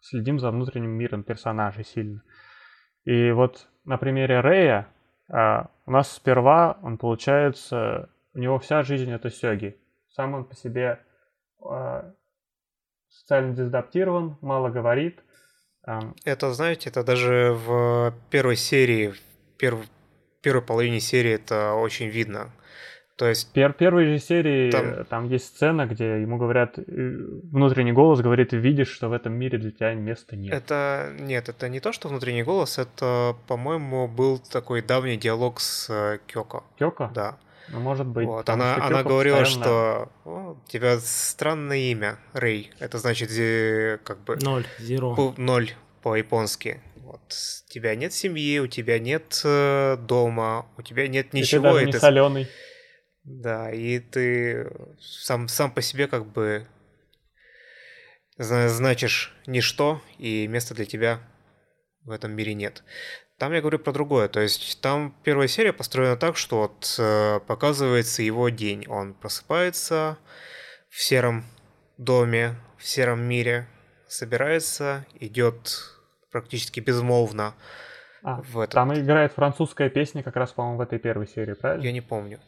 следим 0.02 0.40
за 0.40 0.50
внутренним 0.50 0.92
миром 0.92 1.24
персонажей 1.24 1.84
сильно. 1.84 2.24
И 3.04 3.32
вот 3.32 3.68
на 3.84 3.98
примере 3.98 4.40
Рэя 4.40 4.88
а, 5.30 5.70
у 5.86 5.92
нас 5.92 6.12
сперва 6.12 6.80
он 6.82 6.98
получается, 6.98 8.10
у 8.34 8.40
него 8.40 8.58
вся 8.58 8.82
жизнь 8.82 9.12
это 9.12 9.30
сёги. 9.30 9.78
Сам 10.08 10.34
он 10.34 10.46
по 10.46 10.56
себе 10.56 11.00
а, 11.64 12.12
социально 13.08 13.54
дезадаптирован, 13.54 14.38
мало 14.42 14.70
говорит, 14.70 15.22
Это, 16.24 16.54
знаете, 16.54 16.90
это 16.90 17.04
даже 17.04 17.54
в 17.66 18.14
первой 18.30 18.56
серии, 18.56 19.08
в 19.10 19.62
перв- 19.62 19.88
первой 20.42 20.62
половине 20.62 21.00
серии 21.00 21.34
это 21.34 21.74
очень 21.74 22.08
видно. 22.08 22.50
То 23.18 23.28
есть, 23.30 23.54
Пер 23.54 23.72
первой 23.72 24.06
же 24.08 24.20
серии 24.20 24.72
Там- 24.72 25.06
там... 25.06 25.30
есть 25.30 25.46
сцена, 25.46 25.86
где 25.86 26.22
ему 26.22 26.38
говорят, 26.38 26.78
э, 26.78 26.82
внутренний 26.88 27.94
голос 27.94 28.20
говорит, 28.20 28.52
видишь, 28.52 28.90
что 28.90 29.08
в 29.08 29.14
этом 29.14 29.32
мире 29.34 29.58
для 29.58 29.72
тебя 29.72 29.94
места 29.94 30.36
нет. 30.36 30.54
это, 30.54 31.14
нет, 31.20 31.48
это 31.48 31.70
не 31.70 31.80
то, 31.80 31.94
что 31.94 32.10
внутренний 32.10 32.44
голос, 32.44 32.78
это, 32.78 33.38
по-моему, 33.48 34.10
был 34.10 34.38
такой 34.40 34.82
давний 34.82 35.16
диалог 35.16 35.62
с 35.62 35.90
э, 35.90 36.20
Кёко. 36.28 36.64
Кёко? 36.78 37.10
Да. 37.16 37.38
Ну, 37.70 37.80
может 37.80 38.06
быть. 38.08 38.26
Вот, 38.28 38.48
она, 38.50 38.76
она 38.76 39.04
говорила, 39.04 39.40
постоянно- 39.40 39.64
что 39.66 40.12
«О, 40.26 40.52
у 40.64 40.68
тебя 40.70 41.00
странное 41.00 41.78
имя, 41.78 42.20
Рэй. 42.34 42.72
Это 42.80 42.98
значит, 43.00 43.32
э, 43.32 43.98
как 44.04 44.20
бы, 44.24 44.38
Ноль, 44.38 44.66
зеро. 44.80 45.34
ноль 45.38 45.72
по-японски. 46.02 46.82
Вот. 46.98 47.22
У 47.68 47.72
тебя 47.72 47.96
нет 47.96 48.14
семьи, 48.14 48.60
у 48.60 48.68
тебя 48.68 49.00
нет 49.00 49.42
э, 49.44 49.98
дома, 50.00 50.68
у 50.78 50.82
тебя 50.82 51.08
нет 51.08 51.28
И 51.28 51.30
ты 51.30 51.38
ничего. 51.38 51.64
даже 51.64 51.84
и 51.84 51.86
не 51.88 51.92
ты- 51.92 52.00
соленый. 52.00 52.48
Да, 53.24 53.72
и 53.72 54.00
ты 54.00 54.72
сам, 55.00 55.48
сам 55.48 55.72
по 55.72 55.82
себе 55.82 56.08
как 56.08 56.28
бы 56.28 56.68
зна- 58.38 58.70
значишь 58.70 59.34
ничто, 59.48 60.02
и 60.20 60.48
места 60.48 60.74
для 60.76 60.86
тебя 60.86 61.20
в 62.04 62.12
этом 62.12 62.32
мире 62.34 62.54
нет. 62.54 62.84
Там 63.38 63.52
я 63.52 63.60
говорю 63.60 63.80
про 63.80 63.92
другое. 63.92 64.28
То 64.30 64.40
есть 64.40 64.80
там 64.82 65.14
первая 65.24 65.48
серия 65.48 65.74
построена 65.74 66.16
так, 66.16 66.38
что 66.38 66.62
вот 66.62 66.96
э, 66.98 67.40
показывается 67.46 68.22
его 68.22 68.50
день. 68.50 68.86
Он 68.88 69.14
просыпается 69.14 70.18
в 70.90 71.02
сером 71.02 71.44
доме, 71.98 72.56
в 72.78 72.86
сером 72.88 73.22
мире, 73.24 73.68
собирается, 74.08 75.06
идет 75.20 75.92
практически 76.32 76.80
безмолвно 76.80 77.54
А, 78.24 78.42
в 78.42 78.60
этот... 78.60 78.74
Там 78.74 78.94
играет 78.94 79.34
французская 79.34 79.90
песня 79.90 80.24
как 80.24 80.36
раз, 80.36 80.52
по-моему, 80.52 80.78
в 80.78 80.82
этой 80.82 81.00
первой 81.00 81.28
серии, 81.28 81.54
правильно? 81.54 81.84
Я 81.84 81.92
не 81.92 82.02
помню. 82.02 82.40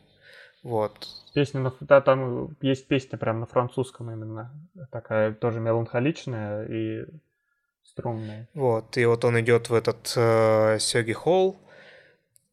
Вот. 0.64 1.08
Песня 1.34 1.62
на... 1.62 1.74
Да, 1.82 2.02
там 2.02 2.56
есть 2.62 2.88
песня 2.88 3.18
прям 3.18 3.40
на 3.42 3.46
французском 3.46 4.12
именно. 4.12 4.54
Такая 4.92 5.34
тоже 5.34 5.60
меланхоличная 5.60 6.66
и 6.66 7.06
струнная. 7.98 8.48
Вот, 8.54 8.98
и 8.98 9.06
вот 9.06 9.26
он 9.26 9.40
идет 9.40 9.70
в 9.70 9.74
этот 9.74 10.14
э, 10.16 10.78
Сёги 10.80 11.14
Холл, 11.14 11.58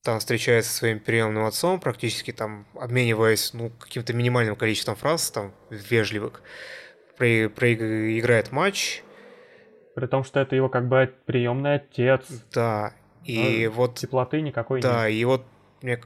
там 0.03 0.19
встречается 0.19 0.71
со 0.71 0.79
своим 0.79 1.01
приемным 1.01 1.45
отцом, 1.45 1.81
практически 1.81 2.31
там 2.33 2.67
обмениваясь, 2.75 3.55
ну, 3.55 3.71
каким-то 3.71 4.13
минимальным 4.13 4.57
количеством 4.57 4.97
фраз, 4.97 5.31
там, 5.31 5.53
вежливых, 5.71 6.43
Про- 7.17 7.49
проиграет 7.49 8.53
матч, 8.53 9.03
При 9.95 10.07
том, 10.07 10.25
что 10.25 10.41
это 10.41 10.57
его 10.57 10.69
как 10.69 10.89
бы 10.89 11.15
приемный 11.27 11.77
отец. 11.77 12.27
да, 12.53 12.93
и 13.25 13.67
Ну, 13.69 13.73
вот, 13.73 13.95
Теплоты 13.97 14.41
никакой 14.41 14.81
да, 14.83 15.09
нет. 15.09 15.19
и 15.19 15.25
вот, 15.25 15.47
мне... 15.81 16.01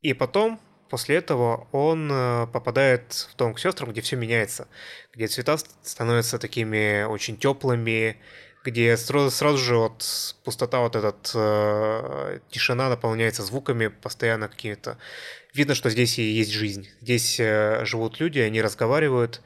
и 0.00 0.14
потом, 0.14 0.60
после 0.88 1.16
этого, 1.16 1.66
он 1.72 2.08
э, 2.10 2.46
попадает 2.46 3.12
в 3.12 3.36
дом 3.36 3.52
к 3.54 3.58
сестрам, 3.58 3.90
где 3.90 4.00
все 4.00 4.16
меняется, 4.16 4.68
где 5.12 5.26
цвета 5.26 5.58
ст- 5.58 5.74
становятся 5.82 6.38
такими 6.38 7.02
очень 7.04 7.36
теплыми, 7.36 8.16
где 8.64 8.96
сразу, 8.96 9.30
сразу 9.30 9.58
же 9.58 9.76
вот 9.76 10.36
пустота, 10.44 10.80
вот 10.80 10.96
этот 10.96 11.30
э, 11.34 12.40
тишина 12.50 12.88
наполняется 12.88 13.42
звуками 13.42 13.88
постоянно 13.88 14.48
какими-то. 14.48 14.98
Видно, 15.54 15.74
что 15.74 15.90
здесь 15.90 16.18
и 16.18 16.22
есть 16.22 16.50
жизнь. 16.50 16.88
Здесь 17.00 17.40
э, 17.40 17.84
живут 17.84 18.20
люди, 18.20 18.38
они 18.38 18.60
разговаривают. 18.60 19.40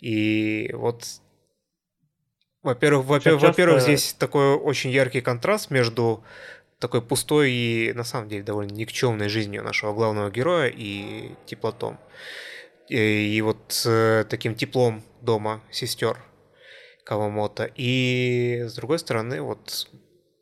И 0.00 0.70
вот, 0.72 1.04
во-первых, 2.62 3.06
во-первых, 3.06 3.42
часто- 3.42 3.80
здесь 3.80 4.12
такой 4.14 4.54
очень 4.54 4.90
яркий 4.90 5.20
контраст 5.20 5.70
между 5.70 6.22
такой 6.78 7.02
пустой 7.02 7.50
и, 7.50 7.92
на 7.94 8.04
самом 8.04 8.28
деле, 8.28 8.42
довольно 8.42 8.72
никчемной 8.72 9.28
жизнью 9.28 9.62
нашего 9.62 9.92
главного 9.92 10.30
героя 10.30 10.68
и 10.68 11.34
теплотом. 11.46 11.98
И, 12.88 12.96
и 12.96 13.40
вот 13.40 13.82
э, 13.86 14.24
таким 14.28 14.54
теплом 14.54 15.02
дома 15.22 15.62
сестер 15.70 16.18
Кавамото. 17.04 17.70
И, 17.76 18.64
с 18.66 18.74
другой 18.74 18.98
стороны, 18.98 19.40
вот 19.40 19.88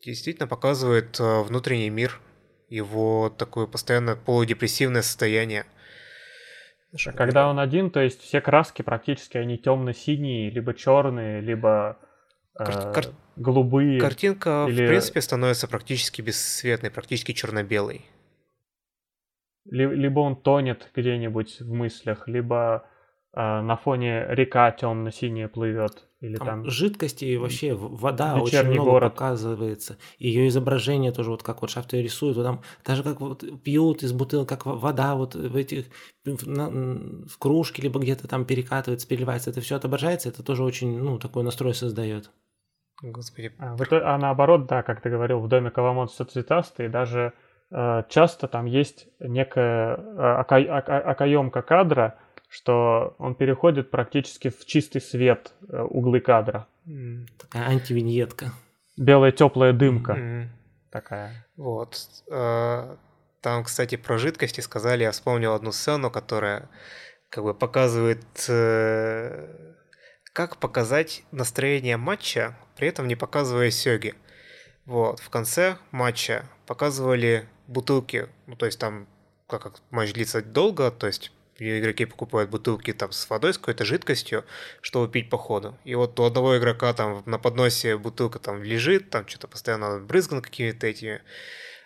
действительно 0.04 0.46
показывает 0.46 1.18
э, 1.20 1.42
внутренний 1.42 1.90
мир, 1.90 2.20
его 2.68 3.28
такое 3.30 3.66
постоянно 3.66 4.16
полудепрессивное 4.16 5.02
состояние. 5.02 5.66
Когда 7.16 7.48
он 7.48 7.58
один, 7.58 7.90
то 7.90 8.00
есть 8.00 8.20
все 8.20 8.40
краски 8.40 8.82
практически 8.82 9.38
они 9.38 9.56
темно-синие, 9.58 10.50
либо 10.50 10.74
черные, 10.74 11.40
либо 11.40 11.99
э, 12.58 12.64
Кар- 12.64 12.92
кар- 12.92 13.14
голубые. 13.37 13.99
Картинка, 14.00 14.66
или- 14.68 14.84
в 14.84 14.88
принципе, 14.88 15.20
становится 15.20 15.68
практически 15.68 16.20
бесцветной, 16.20 16.91
практически 16.91 17.32
черно-белой. 17.32 18.04
Ли- 19.64 19.95
либо 19.95 20.20
он 20.20 20.37
тонет 20.37 20.91
где-нибудь 20.95 21.61
в 21.61 21.72
мыслях, 21.72 22.28
либо 22.28 22.87
э, 23.34 23.41
на 23.41 23.76
фоне 23.76 24.26
река 24.28 24.70
темно-синяя 24.72 25.49
плывет, 25.49 26.07
или 26.22 26.36
Там 26.36 26.46
там... 26.46 26.70
жидкости 26.70 27.24
и 27.24 27.36
вообще 27.36 27.74
вода 27.74 28.36
очень 28.36 28.62
много 28.70 28.90
город. 28.92 29.12
показывается. 29.12 29.99
Ее 30.18 30.46
изображение 30.49 31.11
тоже, 31.12 31.30
вот 31.30 31.42
как 31.42 31.62
вот 31.62 31.70
Шафты 31.70 32.00
рисуют, 32.00 32.36
вот 32.36 32.44
там 32.44 32.62
даже 32.84 33.03
как 33.03 33.20
вот 33.20 33.44
пьют 33.62 34.03
из 34.04 34.12
бутылок, 34.12 34.49
как 34.49 34.64
во- 34.64 34.76
вода 34.76 35.16
вот 35.16 35.34
в 35.34 35.57
этих 35.57 35.86
в, 36.24 36.49
на- 36.49 36.70
в 37.26 37.38
кружке, 37.38 37.82
либо 37.82 37.99
где-то 37.99 38.28
там 38.28 38.44
перекатывается, 38.44 39.08
переливается, 39.08 39.50
это 39.50 39.61
все 39.61 39.74
отображается, 39.76 40.28
это 40.28 40.44
тоже 40.44 40.62
очень, 40.62 40.96
ну, 40.99 41.18
такой 41.18 41.42
настрой 41.42 41.74
создает. 41.74 42.30
Господи. 43.03 43.53
А, 43.58 43.74
в 43.74 43.82
итоге- 43.82 44.04
а 44.04 44.16
наоборот, 44.16 44.66
да, 44.66 44.82
как 44.84 45.00
ты 45.00 45.11
говорил, 45.11 45.40
в 45.40 45.49
доме 45.49 45.70
Кавамото 45.70 46.12
все 46.12 46.24
цветастые, 46.24 46.88
даже 46.88 47.32
э, 47.72 48.04
часто 48.08 48.46
там 48.46 48.66
есть 48.66 49.08
некая 49.18 49.96
э, 49.96 50.40
ока- 50.40 50.78
ока- 50.78 51.00
окоемка 51.00 51.62
кадра, 51.62 52.18
что 52.53 53.14
он 53.18 53.34
переходит 53.34 53.91
практически 53.91 54.50
в 54.50 54.66
чистый 54.66 55.00
свет 55.00 55.53
э, 55.70 55.80
углы 55.80 56.20
кадра. 56.20 56.66
Такая 57.38 57.68
антивиньетка. 57.68 58.53
Белая 58.99 59.33
теплая 59.33 59.72
дымка 59.72 60.12
м. 60.12 60.50
такая. 60.91 61.46
Вот. 61.57 61.99
Э, 62.30 62.96
Там, 63.41 63.64
кстати, 63.64 63.96
про 63.96 64.18
жидкости 64.18 64.61
сказали, 64.61 65.03
я 65.03 65.11
вспомнил 65.12 65.54
одну 65.54 65.72
сцену, 65.72 66.11
которая 66.11 66.68
как 67.30 67.42
бы 67.42 67.54
показывает, 67.54 68.22
э, 68.49 69.49
как 70.34 70.58
показать 70.58 71.24
настроение 71.33 71.96
матча, 71.96 72.54
при 72.76 72.88
этом 72.88 73.08
не 73.08 73.16
показывая 73.16 73.70
сёги. 73.70 74.14
Вот, 74.84 75.20
в 75.20 75.30
конце 75.30 75.79
матча 75.91 76.45
показывали 76.66 77.49
бутылки, 77.66 78.29
ну, 78.46 78.57
то 78.57 78.66
есть 78.66 78.79
там, 78.79 79.07
как, 79.46 79.62
как 79.62 79.74
матч 79.91 80.12
длится 80.12 80.42
долго, 80.42 80.91
то 80.91 81.07
есть 81.07 81.33
игроки 81.80 82.05
покупают 82.07 82.51
бутылки 82.51 82.93
там 82.93 83.13
с 83.13 83.29
водой, 83.30 83.53
с 83.55 83.59
какой-то 83.59 83.84
жидкостью, 83.84 84.45
чтобы 84.80 85.09
пить 85.11 85.30
по 85.30 85.39
ходу. 85.39 85.76
И 85.84 85.95
вот 85.95 86.18
у 86.21 86.25
одного 86.25 86.59
игрока 86.59 86.93
там 86.95 87.22
на 87.26 87.39
подносе 87.39 87.97
бутылка 87.97 88.39
там 88.39 88.63
лежит, 88.63 89.11
там 89.11 89.26
что-то 89.26 89.49
постоянно 89.49 90.01
брызган 90.01 90.43
какими-то 90.43 90.87
этими, 90.87 91.22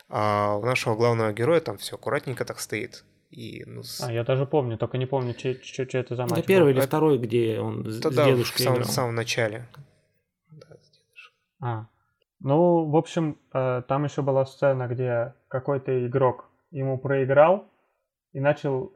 а 0.09 0.57
у 0.57 0.65
нашего 0.65 0.95
главного 0.97 1.33
героя 1.33 1.61
там 1.61 1.79
все 1.79 1.97
аккуратненько 1.97 2.45
так 2.45 2.61
стоит. 2.61 3.05
И, 3.31 3.65
ну, 3.67 3.83
с- 3.83 4.01
А, 4.01 4.13
я 4.13 4.23
даже 4.25 4.47
помню, 4.47 4.79
только 4.79 4.99
не 4.99 5.07
помню, 5.07 5.35
че, 5.35 5.57
че- 5.57 5.85
че 5.87 5.99
это 5.99 6.15
за 6.15 6.23
матч. 6.23 6.33
Это 6.33 6.41
был. 6.41 6.47
первый 6.47 6.71
или 6.71 6.79
Это- 6.79 6.87
второй, 6.87 7.19
где 7.19 7.59
он 7.61 7.85
с, 7.85 7.99
это 7.99 8.11
с 8.11 8.15
да, 8.15 8.25
в 8.25 8.27
дедушкой 8.29 8.65
самом, 8.65 8.79
играл. 8.79 8.89
в 8.89 8.93
самом 8.95 9.15
начале. 9.17 9.67
А. 11.61 11.87
Ну, 12.41 12.85
в 12.91 12.97
общем, 12.97 13.39
э, 13.53 13.83
там 13.89 14.05
еще 14.05 14.23
была 14.23 14.45
сцена, 14.47 14.87
где 14.89 15.35
какой-то 15.49 16.07
игрок 16.07 16.45
ему 16.71 16.99
проиграл 16.99 17.65
и 18.33 18.41
начал 18.41 18.93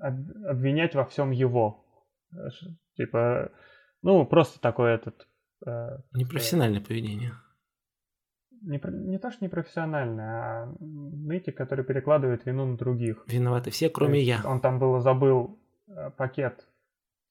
обвинять 0.00 0.94
во 0.94 1.04
всем 1.04 1.30
его. 1.30 1.84
Э, 2.32 2.48
Типа, 2.96 3.50
ну, 4.02 4.24
просто 4.26 4.60
такой 4.60 4.92
этот... 4.92 5.26
э, 5.66 5.98
Непрофессиональное 6.12 6.80
поведение. 6.80 7.32
Не, 8.62 8.78
не 9.08 9.18
то, 9.18 9.30
что 9.30 9.42
непрофессиональное, 9.44 10.26
а 10.42 10.74
нытик, 10.80 11.56
который 11.56 11.82
перекладывает 11.84 12.44
вину 12.44 12.66
на 12.66 12.76
других. 12.76 13.24
Виноваты 13.26 13.70
все, 13.70 13.88
кроме 13.88 14.18
есть 14.22 14.42
я. 14.44 14.50
Он 14.50 14.60
там 14.60 14.78
было 14.78 15.00
забыл 15.00 15.58
э, 15.88 16.10
пакет 16.10 16.66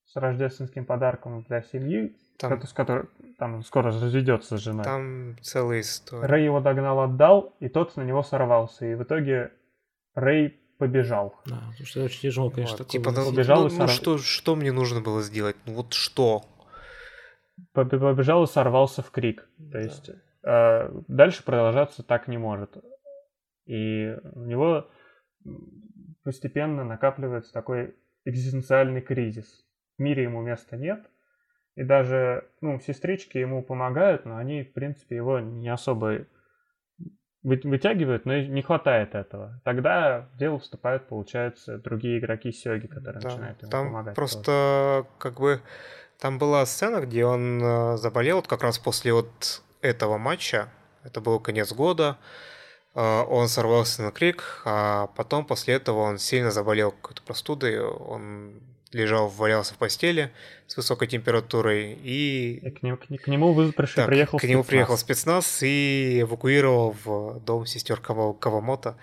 с 0.06 0.16
рождественским 0.16 0.86
подарком 0.86 1.44
для 1.44 1.62
семьи, 1.62 2.18
Там, 2.40 2.60
с 2.64 2.74
которой 2.74 3.10
там 3.38 3.62
скоро 3.64 3.92
разведется 3.92 4.58
с 4.58 4.62
женой. 4.62 4.84
там 4.84 5.36
целая 5.44 5.82
история. 5.82 6.26
Рэй 6.26 6.46
его 6.46 6.62
догнал, 6.62 7.00
отдал, 7.02 7.56
и 7.60 7.70
тот 7.70 7.96
на 7.96 8.02
него 8.02 8.24
сорвался. 8.24 8.88
И 8.88 8.96
в 8.96 9.04
итоге 9.04 9.52
Рэй 10.16 10.59
побежал. 10.80 11.36
Да, 11.46 11.58
потому 11.70 11.86
что 11.86 12.04
очень 12.04 12.22
тяжело, 12.22 12.50
конечно, 12.50 12.78
Вот, 12.78 12.88
такое 12.88 12.92
типа, 12.92 13.12
ну. 13.12 13.28
Убежал 13.28 13.62
ну, 13.64 13.68
и 13.68 13.72
ну, 13.72 13.78
сорв- 13.84 13.90
что, 13.90 14.18
что 14.18 14.56
мне 14.56 14.72
нужно 14.72 15.02
было 15.02 15.22
сделать? 15.22 15.58
Ну 15.66 15.74
вот 15.74 15.94
что? 15.94 16.42
Побе- 17.76 18.00
Побежал 18.00 18.44
и 18.46 18.48
сорвался 18.48 19.04
в 19.04 19.12
крик. 19.12 19.42
То 19.58 19.64
Да. 19.72 19.80
есть 19.82 20.10
э, 20.44 21.02
дальше 21.08 21.44
продолжаться 21.44 22.02
так 22.02 22.28
не 22.28 22.38
может. 22.38 22.78
И 23.66 24.16
у 24.34 24.46
него 24.46 24.88
постепенно 26.24 26.84
накапливается 26.84 27.54
такой 27.54 27.96
экзистенциальный 28.26 29.02
кризис. 29.02 29.66
В 29.98 30.02
мире 30.02 30.24
ему 30.24 30.42
места 30.42 30.78
нет. 30.78 31.06
И 31.76 31.84
даже, 31.84 32.48
ну, 32.62 32.80
сестрички 32.80 33.38
ему 33.38 33.64
помогают, 33.64 34.26
но 34.26 34.38
они, 34.38 34.64
в 34.64 34.74
принципе, 34.74 35.16
его 35.18 35.40
не 35.40 35.70
особо 35.70 36.26
вытягивают, 37.44 38.26
но 38.26 38.38
не 38.40 38.62
хватает 38.62 39.16
этого. 39.16 39.60
Тогда 39.64 40.28
в 40.34 40.38
дело 40.38 40.60
вступают, 40.60 41.08
получается, 41.08 41.78
другие 41.78 42.20
игроки 42.20 42.52
Сёги, 42.52 42.88
которые 42.88 43.22
Да, 43.22 43.30
начинают 43.30 43.62
ему 43.62 43.72
Там 43.72 43.88
помогать. 43.88 44.16
просто 44.16 45.06
как 45.18 45.40
бы 45.40 45.62
там 46.20 46.38
была 46.38 46.66
сцена, 46.66 47.00
где 47.00 47.26
он 47.26 47.62
э, 47.64 47.98
заболел 47.98 48.38
вот 48.38 48.48
как 48.48 48.64
раз 48.64 48.78
после 48.78 49.14
вот 49.14 49.64
этого 49.82 50.18
матча. 50.18 50.68
Это 51.04 51.22
был 51.22 51.40
конец 51.40 51.72
года. 51.72 52.18
Э, 52.94 53.22
Он 53.22 53.48
сорвался 53.48 54.02
на 54.04 54.12
крик, 54.12 54.62
а 54.66 55.08
потом 55.16 55.46
после 55.46 55.76
этого 55.76 56.00
он 56.00 56.18
сильно 56.18 56.52
заболел 56.52 56.92
какой-то 56.92 57.22
простудой. 57.22 57.80
Он 57.80 58.60
лежал, 58.92 59.28
валялся 59.30 59.74
в 59.74 59.78
постели 59.78 60.32
с 60.68 60.76
высокой 60.78 61.08
температурой 61.08 61.94
и 61.94 62.60
И 62.64 62.72
к, 62.72 62.82
ним- 62.84 62.98
к, 62.98 63.06
к 63.08 63.28
нему 63.28 63.54
выпрыгнувший 63.54 63.96
Так, 63.96 64.08
приехал 64.08 64.40
к 64.40 64.44
нему 64.44 64.64
спецназ. 64.64 64.68
приехал 64.68 64.98
спецназ 64.98 65.64
и 65.64 66.22
эвакуировал 66.22 66.96
в 67.04 67.40
дом 67.42 67.66
сестер 67.66 68.00
Кава- 68.02 68.34
Кавамото, 68.34 68.98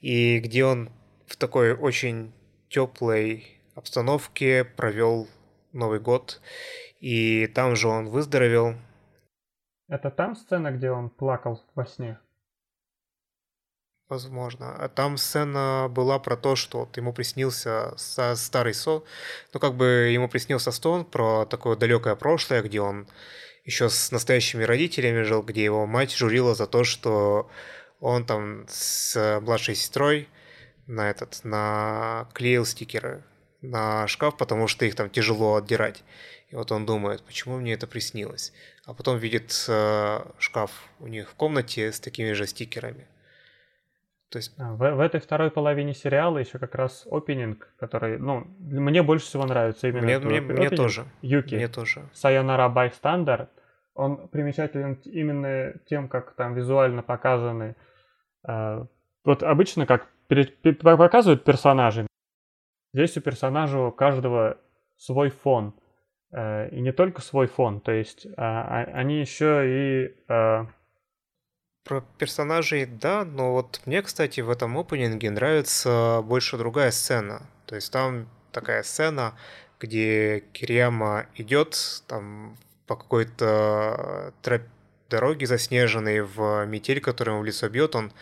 и 0.00 0.38
где 0.38 0.64
он 0.64 0.90
в 1.26 1.36
такой 1.36 1.74
очень 1.74 2.32
теплой 2.68 3.58
обстановке 3.74 4.64
провел 4.64 5.28
Новый 5.72 6.00
год, 6.00 6.40
и 7.00 7.46
там 7.48 7.76
же 7.76 7.88
он 7.88 8.08
выздоровел. 8.08 8.74
Это 9.88 10.10
там 10.10 10.34
сцена, 10.36 10.70
где 10.72 10.90
он 10.90 11.10
плакал 11.10 11.62
во 11.74 11.84
сне? 11.86 12.18
Возможно. 14.08 14.72
А 14.76 14.88
там 14.88 15.16
сцена 15.16 15.88
была 15.90 16.20
про 16.20 16.36
то, 16.36 16.54
что 16.54 16.80
вот 16.80 16.96
ему 16.96 17.12
приснился 17.12 17.92
со- 17.96 18.36
старый 18.36 18.72
сон. 18.72 19.02
Ну, 19.52 19.58
как 19.58 19.74
бы 19.74 20.10
ему 20.12 20.28
приснился 20.28 20.70
сон 20.70 21.04
про 21.04 21.44
такое 21.44 21.76
далекое 21.76 22.14
прошлое, 22.14 22.62
где 22.62 22.80
он 22.80 23.08
еще 23.64 23.88
с 23.88 24.12
настоящими 24.12 24.62
родителями 24.62 25.22
жил, 25.22 25.42
где 25.42 25.64
его 25.64 25.86
мать 25.86 26.14
журила 26.14 26.54
за 26.54 26.68
то, 26.68 26.84
что 26.84 27.50
он 27.98 28.24
там 28.24 28.66
с 28.68 29.40
младшей 29.42 29.74
сестрой 29.74 30.28
на 30.86 31.10
этот, 31.10 31.40
наклеил 31.42 32.64
стикеры 32.64 33.24
на 33.60 34.06
шкаф, 34.06 34.36
потому 34.36 34.68
что 34.68 34.84
их 34.84 34.94
там 34.94 35.10
тяжело 35.10 35.56
отдирать. 35.56 36.04
И 36.50 36.54
вот 36.54 36.70
он 36.70 36.86
думает, 36.86 37.24
почему 37.24 37.58
мне 37.58 37.72
это 37.72 37.88
приснилось. 37.88 38.52
А 38.84 38.94
потом 38.94 39.18
видит 39.18 39.64
э, 39.66 40.20
шкаф 40.38 40.70
у 41.00 41.08
них 41.08 41.28
в 41.30 41.34
комнате 41.34 41.90
с 41.90 41.98
такими 41.98 42.32
же 42.32 42.46
стикерами. 42.46 43.08
То 44.30 44.38
есть 44.38 44.54
А, 44.58 44.74
В, 44.74 44.78
в 44.96 45.00
этой 45.00 45.20
второй 45.20 45.50
половине 45.50 45.94
сериала 45.94 46.38
еще 46.38 46.58
как 46.58 46.74
раз 46.74 47.06
опенинг, 47.10 47.72
который, 47.78 48.18
ну, 48.18 48.44
мне 48.58 49.02
больше 49.02 49.26
всего 49.26 49.46
нравится 49.46 49.86
именно 49.88 50.02
Мне, 50.04 50.14
этот 50.14 50.26
мне, 50.26 50.38
оп- 50.40 50.44
мне 50.46 50.54
опенинг. 50.66 50.76
тоже. 50.76 51.04
Юки. 51.22 51.54
Мне 51.54 51.68
тоже. 51.68 52.08
Sayonara 52.12 52.72
Bystander. 52.72 53.48
Он 53.94 54.28
примечателен 54.28 54.94
именно 55.04 55.72
тем, 55.86 56.08
как 56.08 56.34
там 56.34 56.54
визуально 56.54 57.02
показаны. 57.02 57.76
э, 58.48 58.84
вот 59.24 59.42
обычно 59.42 59.86
как 59.86 60.06
перед- 60.28 60.56
пе- 60.62 60.72
показывают 60.72 61.42
персонажей. 61.44 62.06
Здесь 62.94 63.16
у 63.16 63.20
персонажа 63.20 63.80
у 63.80 63.90
каждого 63.90 64.58
свой 64.96 65.30
фон. 65.30 65.74
Э, 66.32 66.68
и 66.70 66.80
не 66.80 66.92
только 66.92 67.20
свой 67.22 67.46
фон, 67.46 67.80
то 67.80 67.90
есть 67.92 68.26
а- 68.36 68.84
они 68.94 69.18
еще 69.20 69.64
и 69.66 70.14
э, 70.28 70.66
Про 71.86 72.00
персонажей, 72.18 72.84
да, 72.84 73.24
но 73.24 73.52
вот 73.52 73.80
мне, 73.86 74.02
кстати, 74.02 74.40
в 74.40 74.50
этом 74.50 74.76
опенинге 74.76 75.30
нравится 75.30 76.20
больше 76.24 76.58
другая 76.58 76.90
сцена. 76.90 77.48
То 77.64 77.76
есть 77.76 77.92
там 77.92 78.28
такая 78.50 78.82
сцена, 78.82 79.38
где 79.78 80.40
Кирияма 80.52 81.26
идет 81.36 82.02
там 82.08 82.56
по 82.88 82.96
какой-то 82.96 84.34
троп- 84.42 84.68
дороге 85.08 85.46
заснеженной 85.46 86.22
в 86.22 86.66
метель, 86.66 87.00
которая 87.00 87.36
ему 87.36 87.44
в 87.44 87.46
лицо 87.46 87.68
бьет, 87.68 87.94
он 87.94 88.12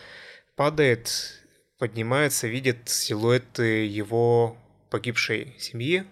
падает, 0.57 1.41
поднимается, 1.79 2.47
видит 2.47 2.91
силуэты 2.91 3.87
его 3.87 4.59
погибшей 4.91 5.57
семьи, 5.59 6.05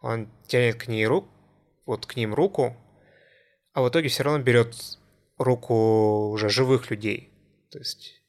он 0.00 0.28
тянет 0.48 0.74
к 0.74 0.88
ней 0.88 1.06
руку, 1.06 1.28
вот 1.86 2.04
к 2.06 2.16
ним 2.16 2.34
руку, 2.34 2.76
а 3.74 3.82
в 3.82 3.88
итоге 3.88 4.08
все 4.08 4.24
равно 4.24 4.42
берет 4.42 4.74
руку 5.38 6.30
уже 6.30 6.48
живых 6.48 6.90
людей. 6.90 7.30
То 7.70 7.78
есть, 7.78 8.22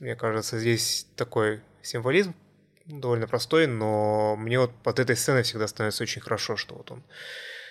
мне 0.00 0.16
кажется, 0.16 0.58
здесь 0.58 1.06
такой 1.16 1.60
символизм 1.82 2.34
довольно 2.86 3.26
простой, 3.26 3.66
но 3.66 4.36
мне 4.36 4.58
вот 4.58 4.72
от 4.84 4.98
этой 4.98 5.16
сцены 5.16 5.42
всегда 5.42 5.66
становится 5.68 6.02
очень 6.02 6.20
хорошо, 6.22 6.56
что 6.56 6.74
вот 6.74 6.90
он, 6.90 7.02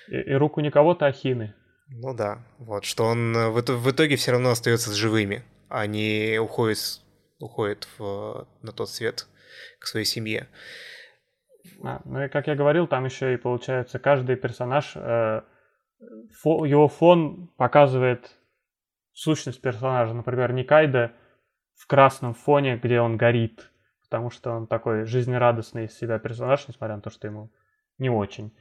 и, 0.07 0.15
и 0.17 0.33
руку 0.33 0.61
не 0.61 0.71
кого-то, 0.71 1.05
а 1.07 1.11
Хины. 1.11 1.53
ну 1.89 2.13
да, 2.13 2.43
вот, 2.57 2.85
что 2.85 3.05
он 3.05 3.35
э, 3.35 3.49
в, 3.49 3.57
ито- 3.57 3.75
в 3.75 3.91
итоге 3.91 4.15
все 4.15 4.31
равно 4.31 4.51
остается 4.51 4.91
с 4.91 4.93
живыми, 4.93 5.43
а 5.67 5.85
не 5.87 6.39
уходит, 6.39 7.01
уходит 7.39 7.87
в, 7.97 8.47
на 8.61 8.71
тот 8.71 8.89
свет 8.89 9.27
к 9.79 9.87
своей 9.87 10.05
семье. 10.05 10.47
А, 11.83 12.01
ну 12.05 12.23
и 12.23 12.29
как 12.29 12.47
я 12.47 12.55
говорил, 12.55 12.87
там 12.87 13.05
еще 13.05 13.33
и 13.33 13.37
получается 13.37 13.99
каждый 13.99 14.35
персонаж, 14.35 14.93
э, 14.95 15.41
фо- 16.43 16.67
его 16.67 16.87
фон 16.87 17.47
показывает 17.57 18.31
сущность 19.19 19.61
персонажа. 19.61 20.13
Например, 20.13 20.53
Никайда 20.53 21.11
в 21.75 21.87
красном 21.87 22.33
фоне, 22.33 22.77
где 22.77 23.01
он 23.01 23.17
горит, 23.17 23.69
потому 24.03 24.29
что 24.29 24.51
он 24.51 24.67
такой 24.67 25.05
жизнерадостный 25.05 25.85
из 25.85 25.97
себя 25.97 26.19
персонаж, 26.19 26.67
несмотря 26.67 26.95
на 26.95 27.01
то, 27.01 27.09
что 27.09 27.27
ему 27.27 27.51
не 27.97 28.09
очень. 28.09 28.55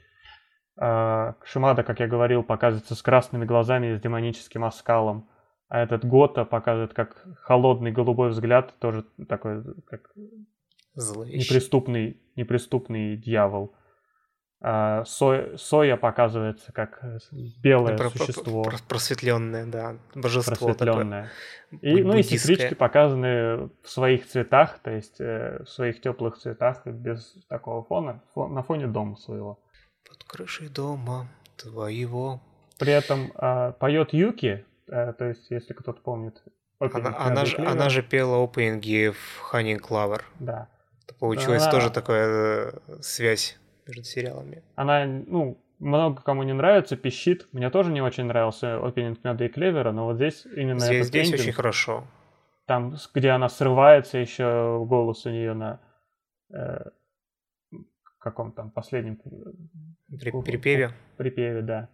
А, 0.77 1.37
Шимада, 1.45 1.85
как 1.85 2.01
я 2.01 2.09
говорил, 2.09 2.43
показывается 2.43 2.97
с 2.97 3.03
красными 3.03 3.45
глазами 3.45 3.93
и 3.93 3.97
с 3.97 4.01
демоническим 4.01 4.65
оскалом. 4.65 5.29
А 5.69 5.81
этот 5.81 6.05
Гота 6.05 6.45
показывает 6.45 6.93
как 6.93 7.25
холодный 7.41 7.93
голубой 7.93 8.31
взгляд, 8.31 8.75
тоже 8.81 9.05
такой, 9.29 9.63
как 9.87 10.11
Зловещий. 10.95 11.39
неприступный, 11.39 12.21
неприступный 12.37 13.17
дьявол. 13.17 13.77
А 14.61 15.05
Со- 15.05 15.57
Соя 15.57 15.97
показывается 15.97 16.73
как 16.73 16.99
э, 17.03 17.19
белое 17.63 17.97
Про- 17.97 18.11
про- 18.11 18.19
существо, 18.19 18.63
про- 18.65 18.77
Просветленное, 18.89 19.67
да. 19.67 19.97
Божество 20.17 20.53
такое. 20.53 20.75
просветленное. 20.75 21.31
И, 21.81 22.03
ну 22.03 22.17
и 22.17 22.23
сестрички 22.25 22.75
показаны 22.75 23.69
в 23.85 23.89
своих 23.89 24.27
цветах, 24.27 24.81
то 24.81 24.91
есть 24.91 25.21
э, 25.21 25.63
в 25.65 25.69
своих 25.69 26.01
теплых 26.01 26.39
цветах, 26.39 26.85
без 26.87 27.35
такого 27.49 27.85
фона, 27.85 28.21
фо- 28.35 28.49
на 28.49 28.63
фоне 28.65 28.89
дома 28.89 29.17
своего. 29.17 29.61
Под 30.09 30.25
крышей 30.25 30.69
дома 30.69 31.29
твоего. 31.57 32.41
При 32.81 32.93
этом 32.93 33.33
а, 33.37 33.73
поет 33.73 34.13
Юки, 34.13 34.65
э, 34.89 35.13
то 35.13 35.25
есть, 35.27 35.51
если 35.51 35.73
кто-то 35.73 36.01
помнит. 36.01 36.43
Она, 36.81 37.15
она 37.17 37.45
же, 37.45 37.57
Cleaver, 37.57 37.67
она 37.67 37.89
же 37.91 38.03
пела 38.03 38.43
опенинги 38.43 39.11
в 39.13 39.53
Honey 39.53 39.79
Clover. 39.79 40.23
Да. 40.41 40.69
Получилась 41.21 41.63
Она- 41.63 41.71
тоже 41.73 41.91
такая 41.91 42.73
э, 42.89 43.03
связь 43.03 43.57
между 43.89 44.05
сериалами. 44.05 44.63
Она, 44.77 45.05
ну, 45.07 45.59
много 45.79 46.23
кому 46.23 46.43
не 46.45 46.53
нравится, 46.53 46.97
пищит. 46.97 47.49
Мне 47.53 47.71
тоже 47.71 47.91
не 47.93 48.01
очень 48.03 48.25
нравился 48.25 48.77
опенинг 48.85 49.23
Меда 49.25 49.45
и 49.47 49.49
Клевера, 49.49 49.93
но 49.93 50.05
вот 50.05 50.17
здесь 50.17 50.47
именно 50.57 50.81
Здесь, 50.81 50.97
этот 50.97 51.07
здесь 51.09 51.27
эндинг, 51.29 51.41
очень 51.41 51.53
хорошо. 51.53 52.05
там, 52.67 52.97
где 53.15 53.31
она 53.31 53.49
срывается 53.49 54.19
еще 54.19 54.85
голос 54.87 55.25
у 55.27 55.31
нее 55.31 55.55
на 55.55 55.81
э, 56.53 56.85
каком 58.19 58.53
там 58.53 58.71
последнем 58.71 59.17
При 60.19 60.31
Ого. 60.31 60.43
припеве. 60.43 60.91
припеве, 61.17 61.63
да. 61.63 61.89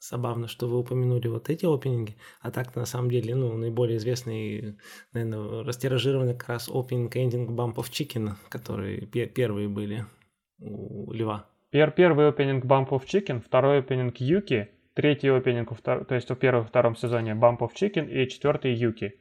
Забавно, 0.00 0.48
что 0.48 0.68
вы 0.68 0.78
упомянули 0.80 1.28
вот 1.28 1.48
эти 1.48 1.64
опенинги, 1.64 2.14
а 2.42 2.50
так 2.50 2.76
на 2.76 2.84
самом 2.84 3.10
деле, 3.10 3.34
ну, 3.34 3.56
наиболее 3.56 3.96
известный, 3.96 4.76
наверное, 5.14 5.64
растиражированный 5.64 6.34
как 6.36 6.50
раз 6.50 6.68
опенинг 6.68 7.16
эндинг 7.16 7.50
Bump 7.50 7.76
of 7.76 7.90
Chicken, 7.90 8.32
которые 8.50 9.06
пе- 9.06 9.26
первые 9.26 9.66
были 9.68 10.04
у 10.64 11.12
Льва. 11.12 11.46
Пер, 11.70 11.90
первый 11.90 12.28
опенинг 12.28 12.64
Bump 12.64 12.88
of 12.90 13.04
Chicken, 13.04 13.40
второй 13.44 13.80
опенинг 13.80 14.16
Юки, 14.18 14.70
третий 14.94 15.28
опенинг, 15.28 15.70
то 15.82 16.14
есть 16.14 16.30
у 16.30 16.34
первого 16.36 16.64
и 16.64 16.66
втором 16.68 16.96
сезоне 16.96 17.32
Bump 17.32 17.58
of 17.58 17.70
Chicken 17.74 18.08
и 18.08 18.28
четвертый 18.28 18.72
Юки. 18.74 19.14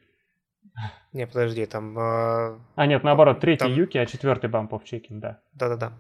Не, 1.14 1.28
подожди, 1.28 1.66
там... 1.66 1.98
э, 1.98 2.60
А 2.76 2.86
нет, 2.86 3.04
наоборот, 3.04 3.40
третий 3.40 3.60
Там- 3.66 3.74
Юки, 3.74 3.98
а 3.98 4.06
четвертый 4.06 4.50
Bump 4.50 4.70
of 4.70 4.84
Chicken, 4.84 5.20
да. 5.20 5.40
Да-да-да. 5.54 5.94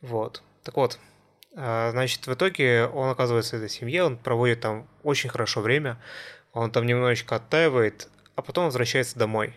Вот. 0.00 0.42
Так 0.64 0.76
вот, 0.76 0.98
а, 1.56 1.90
значит, 1.90 2.26
в 2.26 2.32
итоге 2.34 2.86
он 2.86 3.08
оказывается 3.10 3.56
в 3.56 3.58
этой 3.58 3.68
семье, 3.70 4.04
он 4.04 4.16
проводит 4.16 4.60
там 4.60 4.86
очень 5.02 5.30
хорошо 5.30 5.60
время, 5.60 5.98
он 6.52 6.70
там 6.70 6.86
немножечко 6.86 7.36
оттаивает, 7.36 8.08
а 8.36 8.42
потом 8.42 8.66
возвращается 8.66 9.18
домой. 9.18 9.54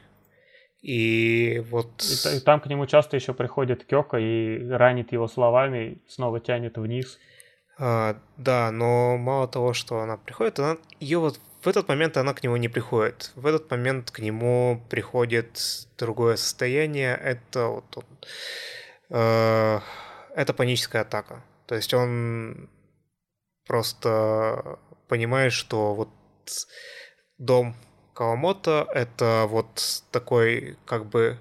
И 0.82 1.64
вот... 1.70 2.04
И, 2.04 2.38
и 2.38 2.40
там 2.40 2.60
к 2.60 2.66
нему 2.66 2.86
часто 2.88 3.16
еще 3.16 3.34
приходит 3.34 3.86
Кёка 3.86 4.18
и 4.18 4.68
ранит 4.70 5.12
его 5.12 5.28
словами, 5.28 6.02
снова 6.08 6.40
тянет 6.40 6.78
вниз. 6.78 7.20
а, 7.78 8.18
да, 8.38 8.72
но 8.72 9.18
мало 9.18 9.48
того, 9.48 9.74
что 9.74 10.00
она 10.00 10.18
приходит, 10.18 10.60
она, 10.60 10.78
ее 11.00 11.20
вот 11.20 11.40
в 11.62 11.68
этот 11.68 11.88
момент 11.88 12.18
она 12.18 12.34
к 12.34 12.44
нему 12.44 12.58
не 12.58 12.68
приходит. 12.68 13.32
В 13.36 13.46
этот 13.46 13.70
момент 13.70 14.10
к 14.10 14.20
нему 14.20 14.84
приходит 14.90 15.88
другое 15.98 16.36
состояние, 16.36 17.16
это 17.16 17.68
вот 17.68 17.98
он, 17.98 18.06
э, 19.10 19.80
это 20.36 20.54
паническая 20.54 21.04
атака. 21.04 21.44
То 21.68 21.76
есть 21.76 21.94
он 21.94 22.70
просто 23.68 24.80
понимает, 25.08 25.54
что 25.54 25.94
вот 25.94 26.10
дом 27.38 27.76
Кавамото 28.22 28.88
это 28.94 29.48
вот 29.50 30.04
такой, 30.12 30.78
как 30.86 31.08
бы, 31.08 31.40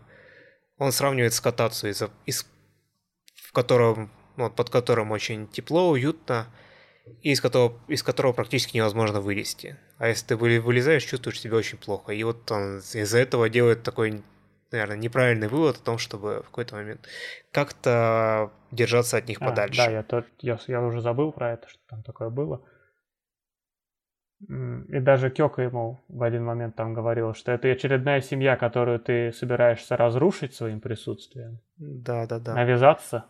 он 0.78 0.92
сравнивает 0.92 1.34
с 1.34 1.40
катацию, 1.42 1.90
из, 1.90 2.02
из, 2.24 2.46
в 3.34 3.52
котором, 3.52 4.10
ну, 4.38 4.48
под 4.48 4.70
которым 4.70 5.10
очень 5.10 5.46
тепло, 5.46 5.90
уютно, 5.90 6.46
и 7.20 7.32
из 7.32 7.42
которого, 7.42 7.78
из 7.86 8.02
которого 8.02 8.32
практически 8.32 8.78
невозможно 8.78 9.20
вылезти. 9.20 9.76
А 9.98 10.08
если 10.08 10.28
ты 10.28 10.36
вылезаешь, 10.36 11.04
чувствуешь 11.04 11.38
себя 11.38 11.58
очень 11.58 11.76
плохо. 11.76 12.14
И 12.14 12.22
вот 12.24 12.50
он 12.50 12.78
из-за 12.78 13.18
этого 13.18 13.50
делает 13.50 13.82
такой, 13.82 14.22
наверное, 14.70 14.96
неправильный 14.96 15.48
вывод 15.48 15.76
о 15.76 15.84
том, 15.84 15.98
чтобы 15.98 16.36
в 16.40 16.44
какой-то 16.44 16.76
момент 16.76 17.06
как-то 17.52 18.52
держаться 18.70 19.18
от 19.18 19.28
них 19.28 19.42
А, 19.42 19.50
подальше. 19.50 19.76
да, 19.76 19.90
я, 19.90 20.02
тот, 20.02 20.24
я, 20.38 20.58
я 20.66 20.80
уже 20.80 21.02
забыл 21.02 21.30
про 21.30 21.52
это, 21.52 21.68
что 21.68 21.80
там 21.90 22.02
такое 22.02 22.30
было. 22.30 22.62
И 24.48 25.00
даже 25.00 25.28
Кёка 25.30 25.62
ему 25.62 26.02
в 26.08 26.22
один 26.22 26.44
момент 26.44 26.74
там 26.74 26.94
говорила, 26.94 27.34
что 27.34 27.52
это 27.52 27.68
очередная 27.68 28.20
семья, 28.22 28.56
которую 28.56 28.98
ты 28.98 29.32
собираешься 29.32 29.96
разрушить 29.98 30.54
своим 30.54 30.80
присутствием, 30.80 31.60
Да, 31.76 32.26
да, 32.26 32.38
да. 32.38 32.54
навязаться. 32.54 33.26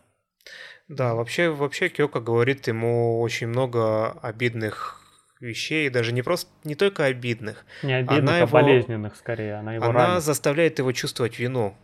Да, 0.87 1.13
вообще, 1.15 1.49
вообще 1.49 1.89
Кёка 1.89 2.21
говорит 2.21 2.67
ему 2.67 3.19
очень 3.19 3.47
много 3.47 4.11
обидных 4.21 5.01
вещей, 5.41 5.89
даже 5.89 6.13
не 6.13 6.21
просто, 6.21 6.49
не 6.63 6.75
только 6.75 7.03
обидных. 7.05 7.65
Не 7.83 7.93
обидных, 7.95 8.19
Она 8.19 8.35
а 8.35 8.39
его- 8.39 8.47
болезненных 8.51 9.15
скорее. 9.17 9.55
Она 9.55 9.75
его 9.75 9.85
Она 9.85 10.07
ранит. 10.07 10.23
заставляет 10.23 10.79
его 10.79 10.91
чувствовать 10.93 11.37
вину. 11.39 11.75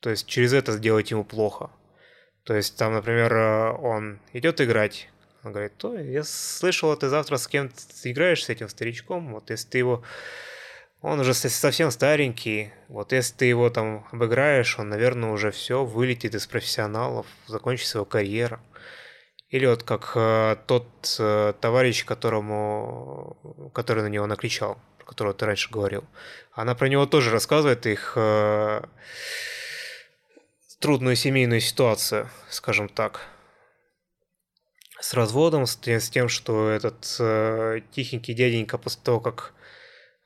То 0.00 0.10
есть 0.10 0.26
через 0.26 0.52
это 0.52 0.72
сделать 0.72 1.10
ему 1.12 1.24
плохо. 1.24 1.70
То 2.44 2.54
есть 2.54 2.78
там, 2.78 2.94
например, 2.94 3.32
э, 3.34 3.70
он 3.72 4.20
идет 4.32 4.60
играть. 4.60 5.08
Он 5.46 5.52
говорит, 5.52 5.76
то 5.76 5.96
я 5.96 6.24
слышал, 6.24 6.96
ты 6.96 7.08
завтра 7.08 7.36
с 7.36 7.46
кем-то 7.46 7.76
играешь, 8.02 8.44
с 8.44 8.48
этим 8.48 8.68
старичком. 8.68 9.32
Вот 9.32 9.50
если 9.50 9.68
ты 9.68 9.78
его... 9.78 10.02
Он 11.02 11.20
уже 11.20 11.34
со- 11.34 11.48
совсем 11.48 11.92
старенький. 11.92 12.72
Вот 12.88 13.12
если 13.12 13.32
ты 13.32 13.44
его 13.44 13.70
там 13.70 14.08
обыграешь, 14.10 14.76
он, 14.76 14.88
наверное, 14.88 15.30
уже 15.30 15.52
все, 15.52 15.84
вылетит 15.84 16.34
из 16.34 16.48
профессионалов, 16.48 17.26
закончит 17.46 17.86
свою 17.86 18.04
карьеру. 18.06 18.58
Или 19.50 19.66
вот 19.66 19.84
как 19.84 20.12
э, 20.16 20.56
тот 20.66 20.88
э, 21.20 21.52
товарищ, 21.60 22.04
которому, 22.04 23.70
который 23.72 24.02
на 24.02 24.08
него 24.08 24.26
накричал, 24.26 24.80
про 24.98 25.06
которого 25.06 25.32
ты 25.32 25.46
раньше 25.46 25.70
говорил. 25.70 26.02
Она 26.50 26.74
про 26.74 26.88
него 26.88 27.06
тоже 27.06 27.30
рассказывает 27.30 27.86
их 27.86 28.14
э, 28.16 28.82
трудную 30.80 31.14
семейную 31.14 31.60
ситуацию, 31.60 32.28
скажем 32.50 32.88
так. 32.88 33.20
С 35.06 35.14
разводом, 35.14 35.66
с, 35.66 35.78
с 35.86 36.10
тем, 36.10 36.28
что 36.28 36.68
этот 36.68 37.16
э, 37.20 37.80
тихенький 37.92 38.34
дяденька 38.34 38.76
после 38.76 39.00
того, 39.04 39.20
как 39.20 39.54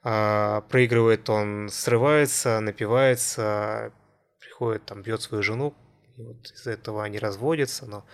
а, 0.03 0.63
проигрывает, 0.71 1.29
он 1.29 1.69
срывается, 1.69 2.61
напивается, 2.61 3.93
приходит, 4.39 4.87
там, 4.87 5.03
бьет 5.03 5.21
свою 5.21 5.43
жену, 5.43 5.75
и 6.17 6.23
вот 6.23 6.51
из-за 6.53 6.71
этого 6.71 7.05
они 7.05 7.19
разводятся, 7.19 7.85
но 7.85 8.07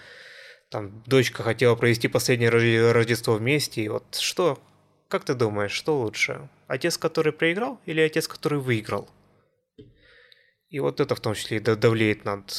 там 0.68 1.04
дочка 1.06 1.44
хотела 1.44 1.76
провести 1.76 2.08
последнее 2.08 2.50
Рожде- 2.50 2.90
Рождество 2.90 3.34
вместе, 3.34 3.82
и 3.82 3.88
вот 3.88 4.16
что, 4.16 4.58
как 5.06 5.24
ты 5.24 5.34
думаешь, 5.34 5.70
что 5.70 5.96
лучше? 5.96 6.48
Отец, 6.66 6.98
который 6.98 7.32
проиграл, 7.32 7.80
или 7.86 8.00
отец, 8.00 8.26
который 8.26 8.58
выиграл? 8.58 9.08
И 10.70 10.80
вот 10.80 10.98
это 10.98 11.14
в 11.14 11.20
том 11.20 11.34
числе 11.34 11.58
и 11.58 11.60
да- 11.60 11.76
давлеет 11.76 12.24
над 12.24 12.52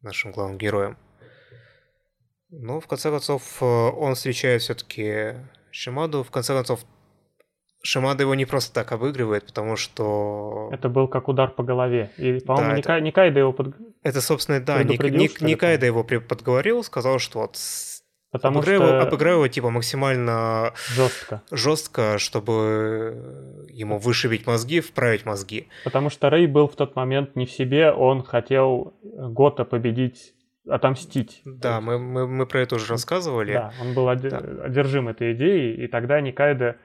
нашим 0.00 0.30
главным 0.30 0.58
героем. 0.58 0.96
Но 2.60 2.80
в 2.80 2.86
конце 2.86 3.10
концов 3.10 3.42
э, 3.60 3.64
он 3.64 4.14
встречает 4.14 4.62
все-таки 4.62 5.34
Шимаду. 5.70 6.22
В 6.22 6.30
конце 6.30 6.54
концов, 6.54 6.80
Шимада 7.82 8.22
его 8.22 8.34
не 8.34 8.44
просто 8.46 8.72
так 8.72 8.92
обыгрывает, 8.92 9.46
потому 9.46 9.76
что... 9.76 10.68
Это 10.72 10.88
был 10.88 11.08
как 11.08 11.28
удар 11.28 11.50
по 11.50 11.62
голове. 11.62 12.10
И, 12.16 12.38
по-моему, 12.40 12.68
Да, 12.70 12.74
не, 12.74 12.80
это- 12.80 12.88
Кай- 12.88 13.00
не 13.02 13.12
Кайда 13.12 13.40
его 13.40 13.52
под... 13.52 13.74
Это, 14.02 14.20
собственно, 14.20 14.60
да, 14.60 14.82
Ник- 14.82 15.02
Ник- 15.02 15.40
Никайда 15.40 15.86
его 15.86 16.04
подговорил, 16.04 16.82
сказал, 16.84 17.18
что 17.18 17.40
вот 17.40 17.58
Потому 18.30 18.58
обыграй, 18.58 18.74
его, 18.76 18.86
что 18.86 19.00
обыграй 19.02 19.32
его, 19.34 19.48
типа 19.48 19.70
максимально 19.70 20.72
жестко. 20.88 21.42
жестко, 21.50 22.18
чтобы 22.18 23.66
ему 23.68 23.98
вышибить 23.98 24.46
мозги, 24.46 24.80
вправить 24.80 25.24
мозги. 25.24 25.68
Потому 25.84 26.10
что 26.10 26.30
Рэй 26.30 26.46
был 26.46 26.68
в 26.68 26.74
тот 26.74 26.96
момент 26.96 27.36
не 27.36 27.46
в 27.46 27.50
себе, 27.52 27.92
он 27.92 28.22
хотел 28.24 28.94
Гота 29.02 29.64
победить, 29.64 30.34
отомстить. 30.68 31.42
Да, 31.44 31.80
мы, 31.80 31.98
мы, 31.98 32.26
мы 32.26 32.46
про 32.46 32.60
это 32.60 32.76
уже 32.76 32.86
рассказывали. 32.86 33.52
Да, 33.54 33.72
он 33.80 33.94
был 33.94 34.08
оди- 34.08 34.28
Да. 34.30 34.38
одержим 34.38 35.08
этой 35.08 35.32
идеей, 35.34 35.84
и 35.84 35.88
тогда 35.88 36.20
Никайда, 36.20 36.76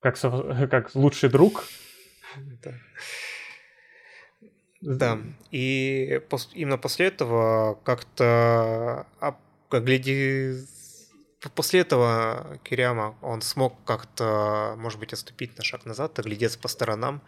как, 0.00 0.16
со- 0.16 0.66
как 0.70 0.94
лучший 0.94 1.28
друг, 1.30 1.64
Да. 2.62 2.72
Да, 4.80 5.18
и 5.50 6.20
пос- 6.28 6.50
именно 6.52 6.76
после 6.76 7.06
этого 7.06 7.74
как-то 7.84 9.06
об- 9.18 9.38
как 9.70 9.84
гляди, 9.84 10.56
после 11.54 11.80
этого 11.80 12.58
Киряма, 12.64 13.16
он 13.22 13.40
смог 13.40 13.82
как-то, 13.86 14.74
может 14.76 14.98
быть, 14.98 15.14
отступить 15.14 15.56
на 15.56 15.64
шаг 15.64 15.86
назад, 15.86 16.18
оглядеться 16.18 16.58
по 16.58 16.68
сторонам, 16.68 17.22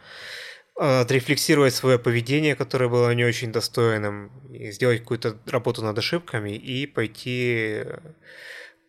отрефлексировать 0.77 1.75
свое 1.75 1.99
поведение, 1.99 2.55
которое 2.55 2.89
было 2.89 3.15
не 3.15 3.25
очень 3.25 3.53
достойным, 3.53 4.31
и 4.51 4.71
сделать 4.71 5.01
какую-то 5.01 5.37
работу 5.51 5.83
над 5.83 5.99
ошибками 5.99 6.51
и 6.51 6.87
пойти 6.87 7.85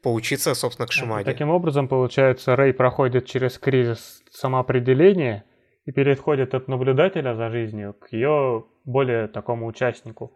поучиться, 0.04 0.54
собственно, 0.54 0.88
к 0.88 0.92
Шимаде. 0.92 1.26
Таким 1.26 1.50
образом, 1.50 1.88
получается, 1.88 2.56
Рэй 2.56 2.74
проходит 2.74 3.26
через 3.26 3.58
кризис 3.58 4.24
самоопределения 4.32 5.44
и 5.86 5.92
переходит 5.92 6.54
от 6.54 6.68
наблюдателя 6.68 7.36
за 7.36 7.50
жизнью 7.50 7.94
к 7.94 8.12
ее 8.12 8.66
более 8.86 9.28
такому 9.28 9.66
участнику. 9.68 10.34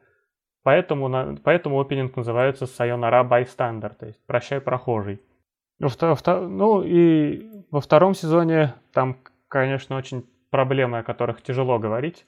Поэтому, 0.63 1.37
поэтому 1.43 1.79
опенинг 1.79 2.15
называется 2.15 2.65
Сайонара 2.65 3.23
Байстандер, 3.23 3.93
то 3.95 4.05
есть 4.05 4.19
«Прощай, 4.25 4.61
прохожий». 4.61 5.21
Ну 5.79 6.83
и 6.83 7.49
во 7.71 7.81
втором 7.81 8.13
сезоне 8.13 8.75
там, 8.93 9.17
конечно, 9.47 9.97
очень 9.97 10.23
проблемы, 10.51 10.99
о 10.99 11.03
которых 11.03 11.41
тяжело 11.41 11.79
говорить. 11.79 12.25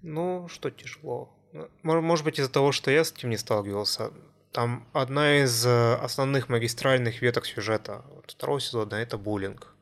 Ну, 0.00 0.48
что 0.48 0.70
тяжело? 0.70 1.36
Может 1.82 2.24
быть, 2.24 2.38
из-за 2.38 2.50
того, 2.50 2.72
что 2.72 2.90
я 2.90 3.04
с 3.04 3.12
этим 3.12 3.28
не 3.28 3.36
сталкивался. 3.36 4.10
Там 4.52 4.86
одна 4.92 5.42
из 5.42 5.66
э, 5.66 5.94
основных 5.94 6.48
магистральных 6.48 7.22
веток 7.22 7.46
сюжета 7.46 8.04
второго 8.26 8.60
сезона— 8.60 8.94
это 8.96 9.18
буллинг. 9.18 9.74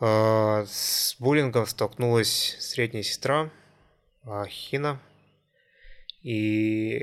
Э, 0.00 0.64
с 0.66 1.16
буллингом 1.18 1.66
столкнулась 1.66 2.56
средняя 2.60 3.02
сестра 3.02 3.50
э, 4.24 4.44
Хина. 4.48 5.00
И 6.22 6.98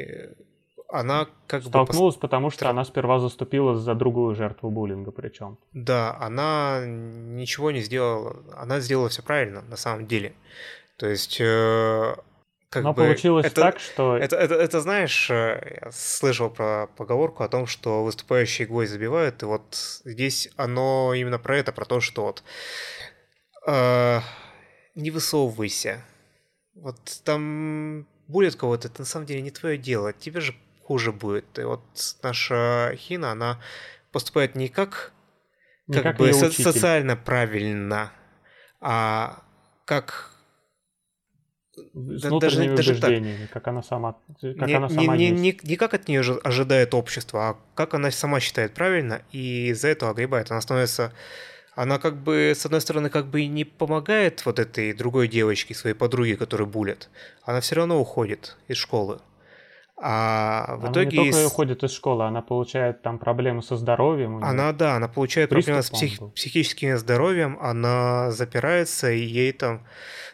она 0.92 1.28
как 1.48 1.64
Столкнулась, 1.64 2.16
бы... 2.16 2.22
потому 2.22 2.50
что 2.50 2.70
она 2.70 2.86
сперва 2.86 3.20
заступила 3.20 3.76
за 3.76 3.96
другую 3.96 4.36
жертву 4.36 4.70
буллинга 4.70 5.12
причем. 5.12 5.58
Да, 5.74 6.18
она 6.20 6.82
ничего 6.86 7.72
не 7.72 7.82
сделала. 7.82 8.38
Она 8.56 8.80
сделала 8.80 9.10
все 9.10 9.24
правильно, 9.24 9.62
на 9.62 9.78
самом 9.78 10.08
деле. 10.08 10.34
То 10.98 11.08
есть 11.08 11.42
как 12.72 12.84
Но 12.84 12.94
бы, 12.94 13.04
получилось 13.04 13.46
это, 13.46 13.62
так, 13.62 13.80
что... 13.82 14.16
Это, 14.16 14.38
это, 14.38 14.56
это, 14.56 14.80
знаешь, 14.80 15.30
э, 15.30 15.80
я 15.82 15.92
слышал 15.92 16.50
про 16.50 16.88
поговорку 16.96 17.44
о 17.44 17.50
том, 17.50 17.68
что 17.68 18.02
выступающие 18.06 18.66
гвоздь 18.66 18.92
забивают, 18.92 19.44
и 19.44 19.46
вот 19.46 20.02
здесь 20.06 20.50
оно 20.56 21.14
именно 21.14 21.38
про 21.38 21.58
это, 21.58 21.74
про 21.74 21.84
то, 21.84 22.00
что 22.00 22.24
вот 22.24 22.44
э, 23.68 24.22
не 24.96 25.12
высовывайся. 25.12 26.02
Вот 26.74 26.96
там 27.26 28.08
будет 28.30 28.56
кого-то, 28.56 28.88
это 28.88 29.02
на 29.02 29.06
самом 29.06 29.26
деле 29.26 29.42
не 29.42 29.52
твое 29.52 29.78
дело, 29.78 30.14
тебе 30.14 30.40
же 30.40 30.56
хуже 30.84 31.12
будет. 31.12 31.60
И 31.60 31.64
вот 31.64 31.82
наша 32.24 32.94
Хина, 32.96 33.32
она 33.32 33.60
поступает 34.12 34.56
не 34.56 34.68
как, 34.68 35.14
не 35.88 35.96
как, 35.96 36.04
как 36.04 36.18
бы 36.18 36.34
со- 36.34 36.52
социально 36.52 37.16
правильно, 37.16 38.12
а 38.80 39.44
как 39.86 40.32
с 41.74 42.26
внутренними 42.26 42.76
даже, 42.76 43.00
даже 43.00 43.48
как 43.54 43.68
она 43.68 43.82
сама, 43.82 44.18
как 44.42 44.68
не, 44.68 44.74
она 44.74 44.90
сама 44.90 45.16
не, 45.16 45.30
есть. 45.30 45.42
Не, 45.42 45.70
не 45.70 45.76
как 45.78 45.94
от 45.94 46.08
нее 46.08 46.22
ожидает 46.44 46.94
общество, 46.94 47.50
а 47.50 47.58
как 47.76 47.94
она 47.94 48.12
сама 48.12 48.40
считает 48.40 48.74
правильно, 48.74 49.22
и 49.32 49.70
из-за 49.70 49.88
этого 49.90 50.12
огребает. 50.12 50.52
Она 50.52 50.62
становится... 50.62 51.14
Она 51.74 52.00
как 52.00 52.18
бы, 52.18 52.52
с 52.54 52.66
одной 52.66 52.82
стороны, 52.82 53.10
как 53.10 53.28
бы 53.28 53.42
и 53.42 53.48
не 53.48 53.64
помогает 53.64 54.46
вот 54.46 54.60
этой 54.60 54.92
другой 54.92 55.30
девочке, 55.30 55.74
своей 55.74 55.96
подруге, 55.96 56.36
которая 56.36 56.68
булит. 56.68 57.10
Она 57.44 57.62
все 57.62 57.76
равно 57.76 58.00
уходит 58.02 58.58
из 58.68 58.76
школы. 58.76 59.22
А 60.04 60.78
в 60.78 60.86
она 60.86 60.92
итоге... 60.92 61.18
не 61.18 61.32
только 61.32 61.46
уходит 61.46 61.84
из 61.84 61.92
школы, 61.92 62.26
она 62.26 62.42
получает 62.42 63.04
там 63.04 63.20
проблемы 63.20 63.62
со 63.62 63.76
здоровьем. 63.76 64.44
Она, 64.44 64.74
да, 64.74 64.96
она 64.96 65.08
получает 65.08 65.50
проблемы 65.50 65.84
с 65.84 65.92
псих... 65.92 66.20
психическим 66.34 66.98
здоровьем, 66.98 67.60
она 67.62 68.32
запирается, 68.32 69.12
и 69.12 69.20
ей 69.20 69.52
там 69.52 69.86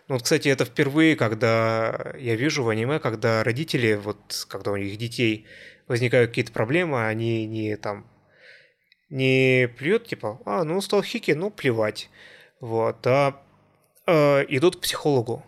ну, 0.07 0.15
вот, 0.15 0.23
кстати, 0.23 0.47
это 0.47 0.63
впервые, 0.63 1.17
когда 1.17 2.13
я 2.17 2.35
вижу 2.35 2.63
в 2.63 2.69
аниме, 2.69 2.99
когда 2.99 3.43
родители, 3.43 3.95
вот, 3.95 4.45
когда 4.47 4.71
у 4.71 4.77
них 4.77 4.97
детей 4.97 5.45
возникают 5.87 6.29
какие-то 6.29 6.53
проблемы, 6.53 7.05
они 7.05 7.45
не 7.45 7.75
там 7.75 8.07
не 9.09 9.69
плюют, 9.77 10.07
типа, 10.07 10.39
а, 10.45 10.63
ну, 10.63 10.79
стал 10.81 11.01
хики, 11.01 11.31
ну, 11.31 11.49
плевать. 11.49 12.09
Вот, 12.61 13.05
а 13.05 13.41
э, 14.05 14.45
идут 14.47 14.77
к 14.77 14.81
психологу. 14.81 15.45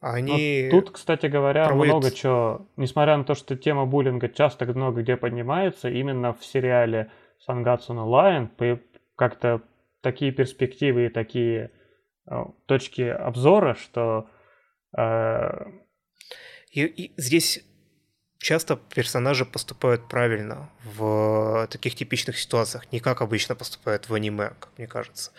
Они 0.00 0.68
вот 0.72 0.84
тут, 0.86 0.94
кстати 0.94 1.26
говоря, 1.26 1.66
проводят... 1.66 1.94
много 1.94 2.10
чего, 2.10 2.66
несмотря 2.76 3.16
на 3.16 3.24
то, 3.24 3.34
что 3.34 3.56
тема 3.56 3.86
буллинга 3.86 4.28
часто 4.28 4.64
много 4.66 5.02
где 5.02 5.16
поднимается, 5.16 5.90
именно 5.90 6.32
в 6.32 6.44
сериале 6.44 7.10
Сангатсу 7.38 7.92
no 7.92 8.06
Lion 8.06 8.80
как-то 9.16 9.62
такие 10.00 10.32
перспективы 10.32 11.06
и 11.06 11.08
такие 11.10 11.70
Э, 12.30 12.44
точки 12.66 13.02
обзора, 13.02 13.74
что... 13.74 14.28
Э... 14.96 15.64
И, 16.70 16.84
и 16.84 17.12
здесь 17.16 17.64
часто 18.40 18.78
персонажи 18.94 19.44
поступают 19.44 20.08
правильно 20.08 20.70
в 20.82 21.68
таких 21.70 21.94
типичных 21.94 22.38
ситуациях, 22.38 22.90
не 22.92 23.00
как 23.00 23.20
обычно 23.22 23.54
поступают 23.54 24.08
в 24.08 24.14
аниме, 24.14 24.52
как 24.58 24.70
мне 24.76 24.86
кажется. 24.86 25.30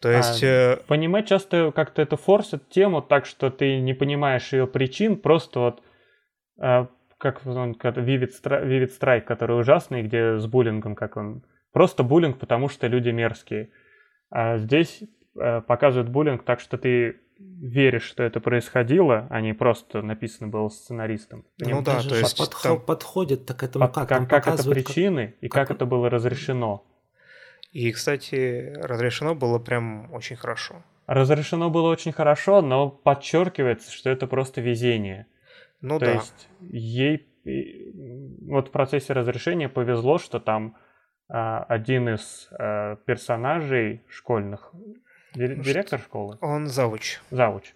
То 0.00 0.10
есть... 0.10 0.42
А, 0.42 0.80
в 0.88 0.92
аниме 0.92 1.22
часто 1.24 1.70
как-то 1.72 2.02
это 2.02 2.16
форсит 2.16 2.68
тему 2.68 3.02
так, 3.02 3.26
что 3.26 3.50
ты 3.50 3.80
не 3.80 3.94
понимаешь 3.94 4.52
ее 4.52 4.66
причин, 4.66 5.16
просто 5.16 5.60
вот 5.60 5.82
э, 6.60 6.86
как 7.18 7.46
он, 7.46 7.72
Vivid, 7.72 8.30
Vivid 8.42 8.90
Strike, 8.98 9.22
который 9.22 9.58
ужасный, 9.58 10.02
где 10.02 10.38
с 10.38 10.46
буллингом, 10.46 10.94
как 10.94 11.16
он... 11.16 11.44
Просто 11.72 12.02
буллинг, 12.02 12.38
потому 12.38 12.68
что 12.68 12.86
люди 12.86 13.10
мерзкие. 13.10 13.70
А 14.30 14.56
здесь 14.58 15.02
Э, 15.40 15.60
показывают 15.60 16.10
буллинг 16.10 16.44
так, 16.44 16.60
что 16.60 16.78
ты 16.78 17.20
веришь, 17.38 18.02
что 18.02 18.22
это 18.22 18.40
происходило, 18.40 19.26
а 19.30 19.40
не 19.40 19.52
просто 19.52 20.02
написано 20.02 20.48
было 20.48 20.68
сценаристом. 20.68 21.44
Ну 21.58 21.82
да, 21.82 22.00
то 22.02 22.16
есть 22.16 22.36
подход, 22.36 22.62
там... 22.62 22.80
подходит 22.80 23.46
так 23.46 23.58
к 23.58 23.62
этому 23.62 23.86
под, 23.86 23.94
как? 23.94 24.08
Как, 24.08 24.28
как 24.28 24.46
это 24.48 24.68
причины 24.68 25.28
как... 25.28 25.36
и 25.42 25.48
как, 25.48 25.68
как 25.68 25.76
это 25.76 25.86
было 25.86 26.10
разрешено. 26.10 26.84
И, 27.72 27.92
кстати, 27.92 28.72
разрешено 28.82 29.34
было 29.34 29.58
прям 29.58 30.12
очень 30.12 30.36
хорошо. 30.36 30.82
Разрешено 31.06 31.70
было 31.70 31.88
очень 31.88 32.12
хорошо, 32.12 32.60
но 32.60 32.90
подчеркивается, 32.90 33.92
что 33.92 34.10
это 34.10 34.26
просто 34.26 34.60
везение. 34.60 35.26
Ну 35.80 35.98
То 35.98 36.06
да. 36.06 36.12
есть 36.14 36.48
ей 36.60 37.28
вот 38.46 38.68
в 38.68 38.70
процессе 38.70 39.12
разрешения 39.12 39.68
повезло, 39.68 40.18
что 40.18 40.40
там 40.40 40.76
а, 41.28 41.62
один 41.64 42.08
из 42.08 42.48
а, 42.52 42.96
персонажей 42.96 44.02
школьных 44.08 44.72
Директор 45.34 46.00
школы? 46.00 46.38
Он 46.40 46.66
завуч. 46.66 47.20
Завуч. 47.30 47.74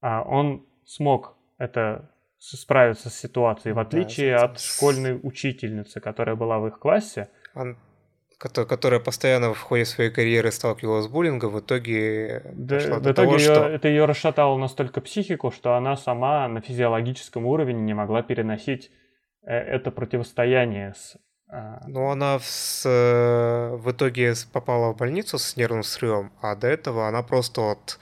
А 0.00 0.22
он 0.22 0.66
смог 0.84 1.36
это 1.58 2.10
справиться 2.38 3.08
с 3.08 3.14
ситуацией, 3.14 3.72
в 3.72 3.78
отличие 3.78 4.36
да, 4.36 4.44
от 4.44 4.60
школьной 4.60 5.18
учительницы, 5.22 6.00
которая 6.00 6.34
была 6.34 6.58
в 6.58 6.66
их 6.66 6.78
классе. 6.78 7.28
Он, 7.54 7.76
которая 8.38 8.98
постоянно 8.98 9.54
в 9.54 9.60
ходе 9.60 9.84
своей 9.84 10.10
карьеры 10.10 10.50
сталкивалась 10.50 11.04
с 11.04 11.08
буллингом, 11.08 11.52
в 11.52 11.60
итоге 11.60 12.42
да, 12.52 12.78
в 12.78 13.02
итоге 13.02 13.12
того, 13.12 13.32
ее, 13.34 13.38
что... 13.38 13.68
это 13.68 13.88
ее 13.88 14.04
расшатало 14.06 14.58
настолько 14.58 15.00
психику, 15.00 15.52
что 15.52 15.76
она 15.76 15.96
сама 15.96 16.48
на 16.48 16.60
физиологическом 16.60 17.46
уровне 17.46 17.80
не 17.80 17.94
могла 17.94 18.22
переносить 18.22 18.90
э, 19.42 19.54
это 19.54 19.92
противостояние 19.92 20.94
с 20.94 21.16
а, 21.54 21.82
ну, 21.86 22.08
она 22.08 22.38
в, 22.38 22.86
э, 22.86 23.76
в 23.76 23.90
итоге 23.90 24.32
попала 24.52 24.94
в 24.94 24.96
больницу 24.96 25.38
с 25.38 25.54
нервным 25.54 25.82
срывом, 25.82 26.32
а 26.40 26.56
до 26.56 26.66
этого 26.66 27.06
она 27.06 27.22
просто 27.22 27.60
вот 27.60 27.98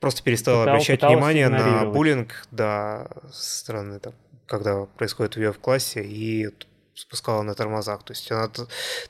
просто 0.00 0.22
перестала 0.22 0.62
Пытал, 0.62 0.74
обращать 0.74 1.02
внимание 1.02 1.50
на 1.50 1.84
буллинг, 1.84 2.46
да, 2.50 3.08
со 3.30 3.58
стороны, 3.58 4.00
там, 4.00 4.14
когда 4.46 4.86
происходит 4.86 5.36
у 5.36 5.40
нее 5.40 5.52
в 5.52 5.58
классе, 5.58 6.02
и 6.02 6.48
спускала 6.94 7.42
на 7.42 7.54
тормозах. 7.54 8.02
То 8.02 8.12
есть 8.12 8.32
она 8.32 8.50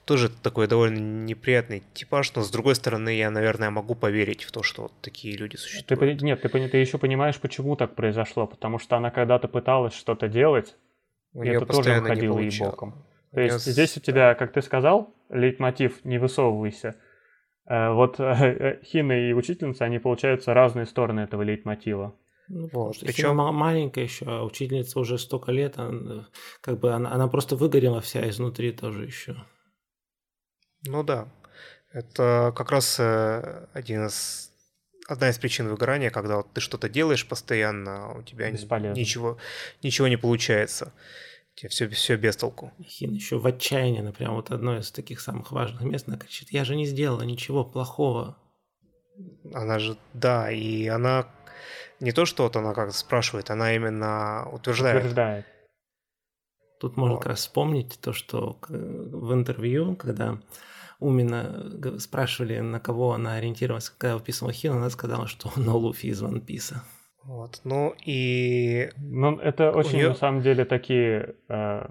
тоже 0.04 0.30
такой 0.30 0.66
довольно 0.66 0.98
неприятный 0.98 1.84
типаж, 1.94 2.34
но 2.34 2.42
с 2.42 2.50
другой 2.50 2.74
стороны, 2.74 3.10
я, 3.10 3.30
наверное, 3.30 3.70
могу 3.70 3.94
поверить 3.94 4.42
в 4.42 4.50
то, 4.50 4.64
что 4.64 4.82
вот 4.82 4.92
такие 5.00 5.36
люди 5.36 5.54
существуют. 5.54 6.18
Ты, 6.18 6.24
нет, 6.24 6.42
ты, 6.42 6.48
ты 6.48 6.76
еще 6.76 6.98
понимаешь, 6.98 7.38
почему 7.38 7.76
так 7.76 7.94
произошло, 7.94 8.48
потому 8.48 8.80
что 8.80 8.96
она 8.96 9.12
когда-то 9.12 9.46
пыталась 9.46 9.94
что-то 9.94 10.26
делать, 10.26 10.74
у 11.34 11.44
и 11.44 11.50
это 11.50 11.66
тоже 11.66 12.00
выходило 12.00 12.38
ей 12.40 12.58
боком. 12.58 13.04
То 13.38 13.44
есть 13.44 13.68
yes. 13.68 13.70
здесь 13.70 13.96
у 13.96 14.00
тебя, 14.00 14.34
как 14.34 14.52
ты 14.52 14.62
сказал, 14.62 15.14
лейтмотив 15.28 16.04
«не 16.04 16.18
высовывайся». 16.18 16.96
Э, 17.68 17.92
вот 17.92 18.16
э, 18.18 18.80
Хина 18.82 19.12
и 19.12 19.32
учительница, 19.32 19.84
они 19.84 20.00
получаются 20.00 20.54
разные 20.54 20.86
стороны 20.86 21.20
этого 21.20 21.42
лейтмотива. 21.42 22.16
Ну, 22.48 22.68
вот. 22.72 22.98
Причем 23.00 23.36
маленькая 23.36 24.02
еще, 24.02 24.24
а 24.26 24.42
учительница 24.42 24.98
уже 24.98 25.18
столько 25.18 25.52
лет, 25.52 25.78
она, 25.78 26.26
как 26.60 26.80
бы 26.80 26.92
она, 26.92 27.12
она 27.12 27.28
просто 27.28 27.54
выгорела 27.54 28.00
вся 28.00 28.28
изнутри 28.28 28.72
тоже 28.72 29.04
еще. 29.04 29.36
Ну 30.88 31.04
да, 31.04 31.28
это 31.92 32.52
как 32.56 32.72
раз 32.72 32.98
э, 32.98 33.68
один 33.72 34.06
из 34.06 34.50
одна 35.06 35.30
из 35.30 35.38
причин 35.38 35.68
выгорания, 35.68 36.10
когда 36.10 36.38
вот 36.38 36.52
ты 36.52 36.60
что-то 36.60 36.88
делаешь 36.88 37.26
постоянно, 37.26 38.06
а 38.06 38.18
у 38.18 38.22
тебя 38.22 38.50
ничего, 38.50 39.38
ничего 39.80 40.08
не 40.08 40.16
получается. 40.16 40.92
Тебе 41.58 41.70
все, 41.70 41.88
все 41.88 42.16
без 42.16 42.36
толку. 42.36 42.72
Хин 42.84 43.14
еще 43.14 43.36
в 43.36 43.44
отчаянии, 43.44 44.00
например, 44.00 44.30
вот 44.32 44.52
одно 44.52 44.78
из 44.78 44.92
таких 44.92 45.20
самых 45.20 45.50
важных 45.50 45.82
мест, 45.82 46.06
она 46.06 46.16
кричит, 46.16 46.52
я 46.52 46.64
же 46.64 46.76
не 46.76 46.86
сделала 46.86 47.22
ничего 47.22 47.64
плохого. 47.64 48.38
Она 49.52 49.80
же, 49.80 49.98
да, 50.12 50.52
и 50.52 50.86
она 50.86 51.26
не 51.98 52.12
то, 52.12 52.26
что 52.26 52.44
вот 52.44 52.54
она 52.54 52.74
как-то 52.74 52.96
спрашивает, 52.96 53.50
она 53.50 53.74
именно 53.74 54.48
утверждает. 54.52 54.98
Утверждает. 54.98 55.46
Тут 56.78 56.96
можно 56.96 57.14
Вот. 57.14 57.22
как 57.22 57.30
раз 57.30 57.40
вспомнить 57.40 57.98
то, 58.00 58.12
что 58.12 58.56
в 58.68 59.34
интервью, 59.34 59.96
когда 59.96 60.40
Умина 61.00 61.98
спрашивали, 61.98 62.60
на 62.60 62.78
кого 62.78 63.14
она 63.14 63.34
ориентировалась, 63.34 63.90
когда 63.90 64.16
выписывала 64.16 64.52
Хину, 64.52 64.76
она 64.76 64.90
сказала, 64.90 65.26
что 65.26 65.50
на 65.56 65.74
Луфи 65.74 66.06
из 66.06 66.20
Ван 66.20 66.40
Писа. 66.40 66.84
Вот. 67.28 67.60
Ну 67.64 67.94
и 68.06 68.90
Ну, 68.96 69.36
это 69.38 69.70
очень, 69.70 69.98
неё- 69.98 70.08
на 70.08 70.14
самом 70.14 70.40
деле, 70.40 70.64
такие 70.64 71.34
э, 71.50 71.86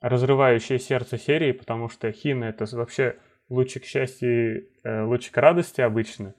разрывающие 0.00 0.78
сердце 0.78 1.18
серии, 1.18 1.50
потому 1.50 1.88
что 1.88 2.12
Хина 2.12 2.44
это 2.44 2.64
вообще 2.76 3.16
лучик 3.48 3.84
счастья, 3.84 4.62
э, 4.84 5.02
лучик 5.02 5.36
радости 5.36 5.80
обычно, 5.80 6.32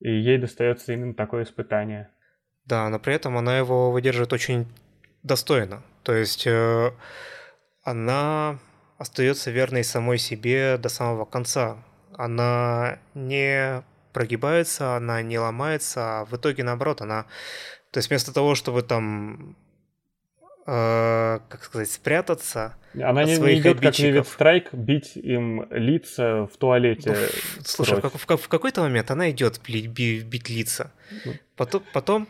и 0.00 0.10
ей 0.10 0.38
достается 0.38 0.94
именно 0.94 1.12
такое 1.12 1.42
испытание. 1.44 2.08
Да, 2.64 2.88
но 2.88 2.98
при 2.98 3.12
этом 3.14 3.36
она 3.36 3.58
его 3.58 3.90
выдерживает 3.90 4.32
очень 4.32 4.66
достойно. 5.22 5.82
То 6.02 6.14
есть 6.14 6.46
э, 6.46 6.92
она 7.82 8.58
остается 8.96 9.50
верной 9.50 9.84
самой 9.84 10.16
себе 10.16 10.78
до 10.78 10.88
самого 10.88 11.26
конца. 11.26 11.76
Она 12.16 12.98
не 13.14 13.82
прогибается, 14.12 14.96
она 14.96 15.22
не 15.22 15.38
ломается, 15.38 16.20
а 16.20 16.24
в 16.24 16.36
итоге 16.36 16.64
наоборот, 16.64 17.00
она... 17.00 17.26
То 17.90 17.98
есть 17.98 18.08
вместо 18.08 18.32
того, 18.32 18.54
чтобы 18.54 18.82
там, 18.82 19.56
э, 20.66 21.40
как 21.48 21.64
сказать, 21.64 21.90
спрятаться, 21.90 22.76
Она 22.94 23.24
не, 23.24 23.32
не 23.32 23.36
своих 23.36 23.60
идет, 23.60 23.80
как. 23.80 24.26
Страйк, 24.26 24.72
бить 24.72 25.16
им 25.16 25.66
лица 25.70 26.46
в 26.46 26.56
туалете. 26.56 27.16
Ну, 27.56 27.62
Слушай, 27.64 28.00
в, 28.00 28.26
в 28.26 28.36
в 28.36 28.48
какой-то 28.48 28.82
момент 28.82 29.10
она 29.10 29.30
идет 29.30 29.60
бли- 29.66 29.86
би- 29.86 30.20
бить 30.20 30.48
лица. 30.48 30.92
Ну. 31.24 31.32
Потом, 31.56 31.82
потом 31.92 32.28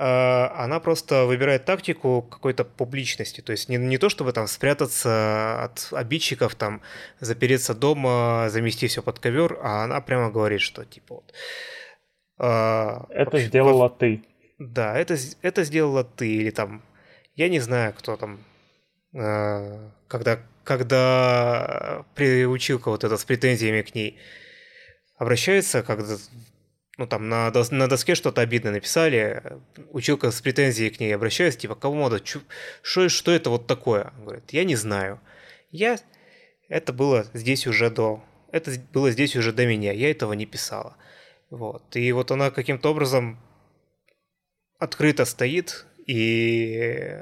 она 0.00 0.78
просто 0.80 1.24
выбирает 1.26 1.64
тактику 1.64 2.22
какой-то 2.22 2.64
публичности. 2.64 3.40
То 3.40 3.50
есть 3.52 3.68
не, 3.68 3.76
не 3.78 3.98
то, 3.98 4.08
чтобы 4.08 4.32
там 4.32 4.46
спрятаться 4.46 5.64
от 5.64 5.88
обидчиков, 5.92 6.54
там 6.54 6.82
запереться 7.20 7.74
дома, 7.74 8.46
замести 8.48 8.86
все 8.86 9.02
под 9.02 9.18
ковер, 9.18 9.58
а 9.60 9.82
она 9.84 10.00
прямо 10.00 10.30
говорит, 10.30 10.60
что 10.60 10.84
типа 10.84 11.14
вот. 11.16 11.34
э, 12.38 12.44
Это 13.10 13.30
вообще- 13.32 13.46
сделала 13.48 13.90
ты. 13.90 14.22
да, 14.58 14.96
это, 14.96 15.16
это 15.42 15.64
сделала 15.64 16.04
ты, 16.04 16.28
или 16.32 16.50
там, 16.50 16.82
я 17.34 17.48
не 17.48 17.58
знаю, 17.60 17.92
кто 17.92 18.16
там, 18.16 18.38
э, 19.14 19.90
когда, 20.06 20.38
когда 20.62 22.04
приучилка 22.14 22.90
вот 22.90 23.02
эта 23.04 23.16
с 23.16 23.24
претензиями 23.24 23.82
к 23.82 23.94
ней 23.96 24.16
обращается, 25.16 25.82
когда, 25.82 26.16
ну 26.98 27.06
там 27.06 27.28
на, 27.28 27.48
дос- 27.48 27.72
на 27.72 27.88
доске 27.88 28.14
что-то 28.14 28.42
обидное 28.42 28.72
написали, 28.72 29.42
училка 29.92 30.30
с 30.30 30.40
претензией 30.42 30.90
к 30.90 31.00
ней 31.00 31.14
обращается, 31.14 31.60
типа, 31.60 31.74
кому 31.74 32.02
надо, 32.02 32.20
чё- 32.20 32.40
что, 32.82 33.08
что 33.08 33.30
это 33.32 33.48
вот 33.50 33.66
такое? 33.66 34.12
Он 34.18 34.24
Говорит, 34.24 34.50
я 34.50 34.64
не 34.64 34.76
знаю. 34.76 35.20
Я, 35.70 35.98
это 36.68 36.92
было 36.92 37.24
здесь 37.32 37.66
уже 37.66 37.88
до, 37.90 38.22
это 38.52 38.72
было 38.92 39.10
здесь 39.10 39.36
уже 39.36 39.52
до 39.52 39.64
меня, 39.66 39.92
я 39.92 40.10
этого 40.10 40.32
не 40.34 40.44
писала. 40.44 40.96
Вот. 41.50 41.96
И 41.96 42.12
вот 42.12 42.30
она 42.30 42.50
каким-то 42.50 42.90
образом 42.90 43.38
открыто 44.78 45.24
стоит 45.24 45.86
и 46.06 47.20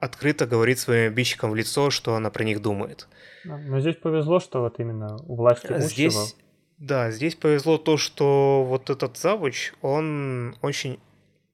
открыто 0.00 0.46
говорит 0.46 0.78
своим 0.78 1.12
обидчикам 1.12 1.50
в 1.50 1.54
лицо, 1.54 1.90
что 1.90 2.14
она 2.14 2.30
про 2.30 2.44
них 2.44 2.60
думает. 2.60 3.08
Но 3.44 3.80
здесь 3.80 3.96
повезло, 3.96 4.40
что 4.40 4.60
вот 4.60 4.80
именно 4.80 5.16
у 5.26 5.36
власти 5.36 5.78
Здесь, 5.78 6.36
да, 6.78 7.10
здесь 7.10 7.34
повезло 7.34 7.78
то, 7.78 7.96
что 7.96 8.64
вот 8.64 8.90
этот 8.90 9.16
завуч, 9.16 9.72
он 9.82 10.56
очень 10.62 11.00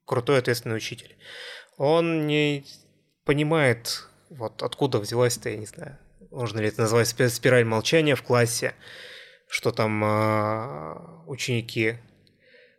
крутой 0.05 0.39
ответственный 0.39 0.77
учитель. 0.77 1.17
Он 1.77 2.27
не 2.27 2.65
понимает, 3.25 4.09
вот 4.29 4.63
откуда 4.63 4.99
взялась-то, 4.99 5.49
я 5.51 5.57
не 5.57 5.67
знаю, 5.67 5.99
можно 6.31 6.61
ли 6.61 6.69
это 6.69 6.83
назвать 6.83 7.09
спи- 7.09 7.29
спираль 7.29 7.65
молчания 7.65 8.15
в 8.15 8.23
классе, 8.23 8.75
что 9.49 9.73
там 9.73 10.03
а, 10.05 11.25
ученики 11.27 11.97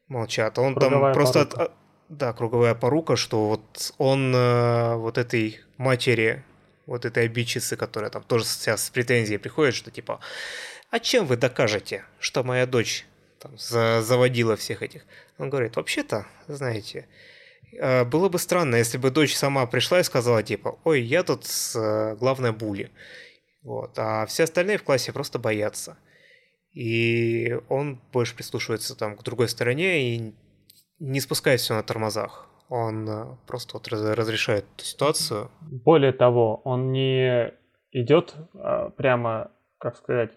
молчат. 0.07 0.57
Он 0.59 0.75
Круговая 0.75 1.13
там 1.13 1.13
просто... 1.13 1.45
порука. 1.45 1.63
от- 1.63 1.69
а, 1.69 1.73
да, 2.09 2.33
круговая 2.33 2.75
порука, 2.75 3.15
что 3.15 3.47
вот 3.47 3.93
он 3.97 4.35
э, 4.35 4.95
вот 4.95 5.17
этой 5.17 5.61
матери, 5.77 6.43
вот 6.85 7.05
этой 7.05 7.23
обидчицы, 7.23 7.77
которая 7.77 8.09
там 8.11 8.23
тоже 8.23 8.43
сейчас 8.45 8.85
с 8.85 8.89
претензией 8.89 9.39
приходит, 9.39 9.75
что 9.75 9.91
типа, 9.91 10.19
а 10.91 10.99
чем 10.99 11.25
вы 11.25 11.37
докажете, 11.37 12.03
что 12.19 12.43
моя 12.43 12.65
дочь 12.65 13.05
там, 13.39 13.57
за- 13.57 14.01
заводила 14.01 14.55
всех 14.55 14.83
этих? 14.83 15.05
Он 15.37 15.49
говорит, 15.49 15.75
вообще-то, 15.77 16.27
знаете, 16.47 17.07
э, 17.79 18.03
было 18.03 18.29
бы 18.29 18.37
странно, 18.37 18.75
если 18.75 18.97
бы 18.97 19.09
дочь 19.09 19.35
сама 19.35 19.65
пришла 19.65 20.01
и 20.01 20.03
сказала, 20.03 20.43
типа, 20.43 20.77
ой, 20.83 21.01
я 21.01 21.23
тут 21.23 21.45
э, 21.75 22.15
главная 22.17 22.51
були. 22.51 22.91
Вот, 23.63 23.97
а 23.97 24.25
все 24.25 24.43
остальные 24.43 24.77
в 24.77 24.83
классе 24.83 25.13
просто 25.13 25.39
боятся. 25.39 25.97
И 26.73 27.57
он 27.69 28.01
больше 28.11 28.35
прислушивается 28.35 28.95
там 28.95 29.15
к 29.15 29.23
другой 29.23 29.49
стороне 29.49 30.15
и 30.15 30.35
не 30.99 31.19
спускает 31.19 31.59
все 31.61 31.73
на 31.73 31.83
тормозах. 31.83 32.47
Он 32.69 33.09
э, 33.09 33.37
просто 33.47 33.75
вот 33.75 33.87
раз- 33.87 34.17
разрешает 34.17 34.65
эту 34.75 34.85
ситуацию. 34.85 35.51
Более 35.61 36.11
того, 36.11 36.61
он 36.63 36.91
не 36.91 37.53
идет 37.91 38.35
а, 38.53 38.89
прямо, 38.89 39.51
как 39.77 39.97
сказать, 39.97 40.31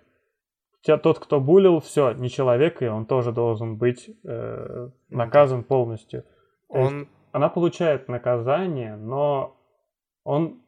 те- 0.85 0.97
тот, 0.99 1.19
кто 1.19 1.41
булил, 1.41 1.81
все, 1.81 2.13
не 2.13 2.29
человек, 2.31 2.83
и 2.83 2.87
он 2.87 3.07
тоже 3.07 3.33
должен 3.33 3.77
быть 3.77 4.11
э, 4.25 4.89
наказан 5.09 5.65
полностью. 5.65 6.23
То 6.69 6.79
есть 6.79 6.93
Он 6.93 7.09
она 7.33 7.49
получает 7.49 8.09
наказание, 8.09 8.95
но 8.97 9.57
он 10.23 10.63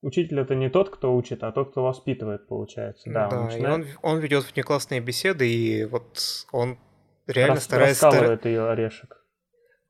учитель 0.00 0.40
это 0.40 0.54
не 0.54 0.70
тот, 0.70 0.88
кто 0.90 1.14
учит, 1.14 1.42
а 1.42 1.52
тот, 1.52 1.70
кто 1.72 1.82
воспитывает, 1.82 2.46
получается. 2.48 3.10
Да, 3.10 3.28
Да, 3.28 3.38
он 3.40 3.42
и 3.42 3.52
начинает 3.52 3.86
он, 4.02 4.12
он 4.14 4.18
ведет 4.20 4.50
внеклассные 4.54 5.00
беседы, 5.00 5.46
и 5.46 5.84
вот 5.84 6.46
он 6.52 6.78
реально 7.26 7.56
рас- 7.56 7.64
старается... 7.64 8.06
раскалывает 8.06 8.46
ее 8.46 8.68
орешек. 8.70 9.20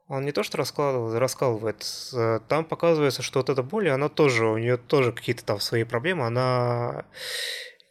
Он 0.09 0.25
не 0.25 0.33
то 0.33 0.43
что 0.43 0.59
раскладывает, 0.59 1.19
раскалывает. 1.19 1.85
э, 2.15 2.41
Там 2.49 2.65
показывается, 2.65 3.23
что 3.23 3.39
вот 3.39 3.49
эта 3.49 3.63
боль, 3.63 3.89
она 3.89 4.09
тоже, 4.09 4.47
у 4.47 4.59
нее 4.59 4.77
тоже 4.77 5.13
какие-то 5.13 5.45
там 5.45 5.61
свои 5.61 5.85
проблемы. 5.85 6.27
Она 6.27 7.07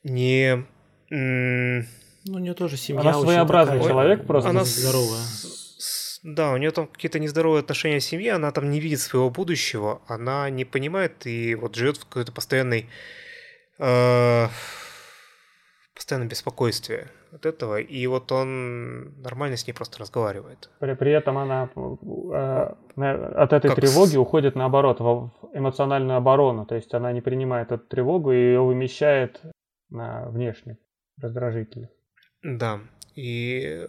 не... 0.04 0.66
Ну, 2.26 2.36
у 2.36 2.40
нее 2.40 2.54
тоже 2.54 2.78
семья 2.78 3.02
Она 3.02 3.18
очень 3.18 3.28
своеобразный 3.30 3.78
такая, 3.78 3.90
человек, 3.92 4.26
просто 4.26 4.50
она 4.50 4.64
здоровая. 4.64 5.20
с- 5.22 5.76
с- 5.80 6.20
Да, 6.24 6.54
у 6.54 6.58
нее 6.58 6.72
там 6.72 6.88
какие-то 6.88 7.20
нездоровые 7.20 7.60
отношения 7.60 8.00
в 8.00 8.04
семье, 8.04 8.34
она 8.34 8.52
там 8.52 8.70
не 8.70 8.80
видит 8.80 9.00
своего 9.02 9.30
будущего, 9.30 10.02
она 10.08 10.50
не 10.50 10.64
понимает 10.66 11.28
и 11.28 11.54
вот 11.56 11.76
живет 11.76 11.98
в 11.98 12.06
какой-то 12.08 12.32
постоянной 12.32 12.88
э, 13.80 14.48
постоянном 15.96 16.30
беспокойстве 16.30 17.08
от 17.32 17.46
этого, 17.46 17.80
и 17.80 18.08
вот 18.08 18.32
он 18.32 19.22
нормально 19.22 19.58
с 19.58 19.68
ней 19.68 19.74
просто 19.74 20.00
разговаривает. 20.00 20.70
При, 20.80 20.94
при 20.96 21.12
этом 21.12 21.38
она 21.38 21.70
э, 21.76 22.74
от 23.36 23.54
этой 23.54 23.68
Как 23.70 23.76
тревоги 23.76 24.14
с- 24.14 24.18
уходит 24.18 24.56
наоборот 24.56 25.00
в 25.00 25.04
в 25.04 25.32
эмоциональную 25.54 26.18
оборону. 26.18 26.66
То 26.66 26.76
есть 26.76 26.94
она 26.94 27.12
не 27.12 27.22
принимает 27.22 27.72
эту 27.72 27.86
тревогу 27.86 28.32
и 28.32 28.38
ее 28.38 28.62
вымещает 28.62 29.42
на 29.90 30.28
внешних 30.30 30.78
раздражителях. 31.22 31.90
Да, 32.42 32.82
и 33.16 33.88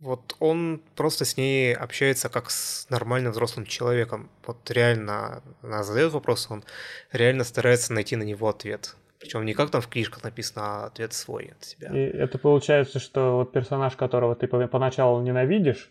вот 0.00 0.36
он 0.38 0.80
просто 0.96 1.24
с 1.24 1.36
ней 1.36 1.74
общается 1.74 2.28
как 2.28 2.50
с 2.50 2.88
нормальным 2.88 3.32
взрослым 3.32 3.66
человеком. 3.66 4.30
Вот 4.46 4.70
реально 4.70 5.42
она 5.62 5.82
задает 5.82 6.12
вопрос, 6.12 6.50
он 6.50 6.64
реально 7.12 7.44
старается 7.44 7.92
найти 7.92 8.16
на 8.16 8.22
него 8.22 8.48
ответ. 8.48 8.96
Причем 9.18 9.44
не 9.44 9.52
как 9.52 9.70
там 9.70 9.82
в 9.82 9.88
книжках 9.88 10.24
написано, 10.24 10.62
а 10.64 10.86
ответ 10.86 11.12
свой 11.12 11.52
от 11.52 11.62
себя. 11.62 11.94
И 11.94 11.98
это 11.98 12.38
получается, 12.38 12.98
что 12.98 13.36
вот 13.36 13.52
персонаж, 13.52 13.94
которого 13.94 14.34
ты 14.34 14.46
по- 14.46 14.66
поначалу 14.66 15.20
ненавидишь, 15.20 15.90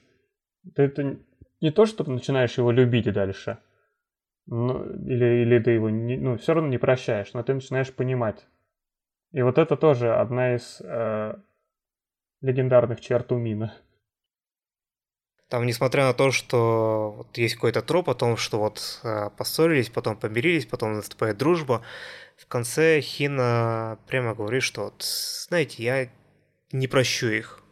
ты 0.76 0.84
это 0.84 1.20
не 1.62 1.72
то, 1.72 1.86
что 1.86 2.10
начинаешь 2.10 2.58
его 2.58 2.72
любить 2.72 3.12
дальше, 3.14 3.60
ну, 4.48 4.84
или, 5.06 5.44
или 5.44 5.60
ты 5.60 5.72
его 5.72 5.92
не, 5.92 6.18
ну, 6.18 6.38
все 6.38 6.56
равно 6.56 6.70
не 6.70 6.80
прощаешь, 6.80 7.34
но 7.34 7.44
ты 7.44 7.54
начинаешь 7.54 7.94
понимать. 7.94 8.48
И 9.32 9.42
вот 9.42 9.58
это 9.58 9.78
тоже 9.78 10.14
одна 10.16 10.56
из 10.56 10.82
э, 10.82 11.36
легендарных 12.42 13.00
черт 13.02 13.32
Умина. 13.32 13.76
Там, 15.50 15.66
несмотря 15.66 16.06
на 16.06 16.14
то, 16.14 16.32
что 16.32 17.14
вот 17.18 17.38
есть 17.38 17.56
какой-то 17.56 17.82
троп 17.82 18.10
о 18.10 18.16
том, 18.16 18.38
что 18.38 18.60
вот 18.60 19.00
э, 19.04 19.30
поссорились, 19.36 19.90
потом 19.90 20.16
помирились, 20.16 20.66
потом 20.66 20.94
наступает 20.94 21.38
дружба, 21.38 21.84
в 22.38 22.48
конце 22.48 23.02
Хина 23.02 24.00
прямо 24.08 24.34
говорит, 24.34 24.64
что 24.64 24.86
вот, 24.86 25.04
знаете, 25.04 25.84
я 25.84 26.10
не 26.72 26.88
прощу 26.88 27.28
их. 27.28 27.64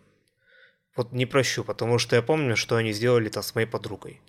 Вот 0.95 1.11
не 1.11 1.27
прощу, 1.27 1.63
потому 1.63 1.99
что 1.99 2.15
я 2.15 2.23
помню, 2.23 2.57
что 2.57 2.75
они 2.75 2.91
сделали 2.91 3.29
там 3.29 3.43
с 3.43 3.53
моей 3.53 3.67
подругой. 3.67 4.21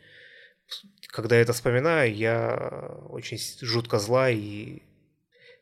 Когда 1.09 1.37
я 1.37 1.43
это 1.43 1.55
вспоминаю, 1.55 2.15
я 2.15 2.55
очень 3.09 3.39
жутко 3.63 3.99
зла 3.99 4.31
и 4.31 4.83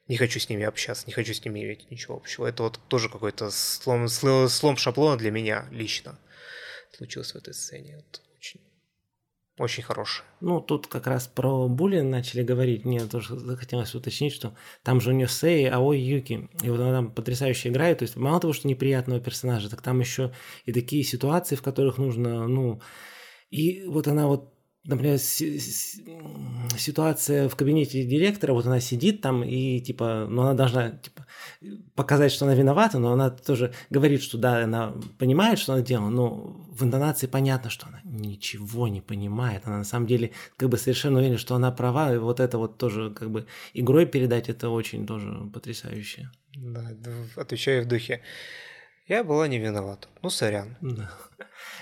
не 0.08 0.16
хочу 0.16 0.38
с 0.38 0.48
ними 0.48 0.64
общаться, 0.64 1.06
не 1.06 1.12
хочу 1.12 1.34
с 1.34 1.44
ними 1.44 1.64
иметь 1.64 1.90
ничего 1.90 2.16
общего. 2.16 2.46
Это 2.46 2.62
вот 2.62 2.80
тоже 2.88 3.08
какой-то 3.08 3.50
слом, 3.50 4.06
сло- 4.06 4.48
слом 4.48 4.76
шаблона 4.76 5.16
для 5.16 5.30
меня 5.30 5.66
лично 5.70 6.18
случилось 6.96 7.32
в 7.32 7.36
этой 7.36 7.54
сцене. 7.54 7.96
Вот 7.96 8.22
очень 8.38 8.60
очень 9.58 9.82
хороший. 9.82 10.22
Ну, 10.40 10.60
тут 10.60 10.86
как 10.86 11.06
раз 11.06 11.28
про 11.28 11.66
Булин 11.66 12.10
начали 12.10 12.42
говорить. 12.42 12.84
Мне 12.84 13.06
тоже 13.06 13.38
захотелось 13.38 13.94
уточнить, 13.94 14.34
что 14.34 14.54
там 14.82 15.00
же 15.00 15.10
у 15.10 15.12
нее 15.14 15.28
Сэй, 15.28 15.66
Аой 15.70 15.98
Юки. 15.98 16.50
И 16.62 16.68
вот 16.68 16.78
она 16.78 16.92
там 16.92 17.10
потрясающе 17.10 17.70
играет. 17.70 17.98
То 17.98 18.02
есть 18.02 18.16
мало 18.16 18.38
того, 18.38 18.52
что 18.52 18.68
неприятного 18.68 19.18
персонажа, 19.18 19.70
так 19.70 19.80
там 19.80 20.00
еще 20.00 20.34
и 20.66 20.72
такие 20.72 21.02
ситуации, 21.04 21.56
в 21.56 21.62
которых 21.62 21.98
нужно, 21.98 22.46
ну... 22.46 22.82
И 23.48 23.84
вот 23.84 24.08
она 24.08 24.26
вот 24.26 24.52
например, 24.86 25.18
ситуация 26.78 27.48
в 27.48 27.56
кабинете 27.56 28.04
директора, 28.04 28.52
вот 28.52 28.66
она 28.66 28.80
сидит 28.80 29.20
там 29.20 29.42
и 29.42 29.80
типа, 29.80 30.26
ну 30.28 30.42
она 30.42 30.54
должна 30.54 30.90
типа, 30.90 31.26
показать, 31.94 32.32
что 32.32 32.44
она 32.44 32.54
виновата, 32.54 32.98
но 32.98 33.12
она 33.12 33.30
тоже 33.30 33.72
говорит, 33.90 34.22
что 34.22 34.38
да, 34.38 34.62
она 34.64 34.94
понимает, 35.18 35.58
что 35.58 35.74
она 35.74 35.82
делала, 35.82 36.10
но 36.10 36.56
в 36.70 36.84
интонации 36.84 37.26
понятно, 37.26 37.70
что 37.70 37.86
она 37.86 38.00
ничего 38.04 38.88
не 38.88 39.00
понимает, 39.00 39.62
она 39.64 39.78
на 39.78 39.84
самом 39.84 40.06
деле 40.06 40.32
как 40.56 40.68
бы 40.68 40.78
совершенно 40.78 41.18
уверена, 41.18 41.38
что 41.38 41.54
она 41.54 41.70
права, 41.72 42.14
и 42.14 42.18
вот 42.18 42.40
это 42.40 42.58
вот 42.58 42.78
тоже 42.78 43.10
как 43.10 43.30
бы 43.30 43.46
игрой 43.74 44.06
передать, 44.06 44.48
это 44.48 44.68
очень 44.70 45.06
тоже 45.06 45.50
потрясающе. 45.52 46.30
Да, 46.54 46.90
отвечаю 47.36 47.84
в 47.84 47.88
духе. 47.88 48.22
Я 49.06 49.22
была 49.22 49.46
не 49.46 49.58
виновата. 49.58 50.08
Ну, 50.22 50.30
сорян. 50.30 50.76
Да. 50.80 51.10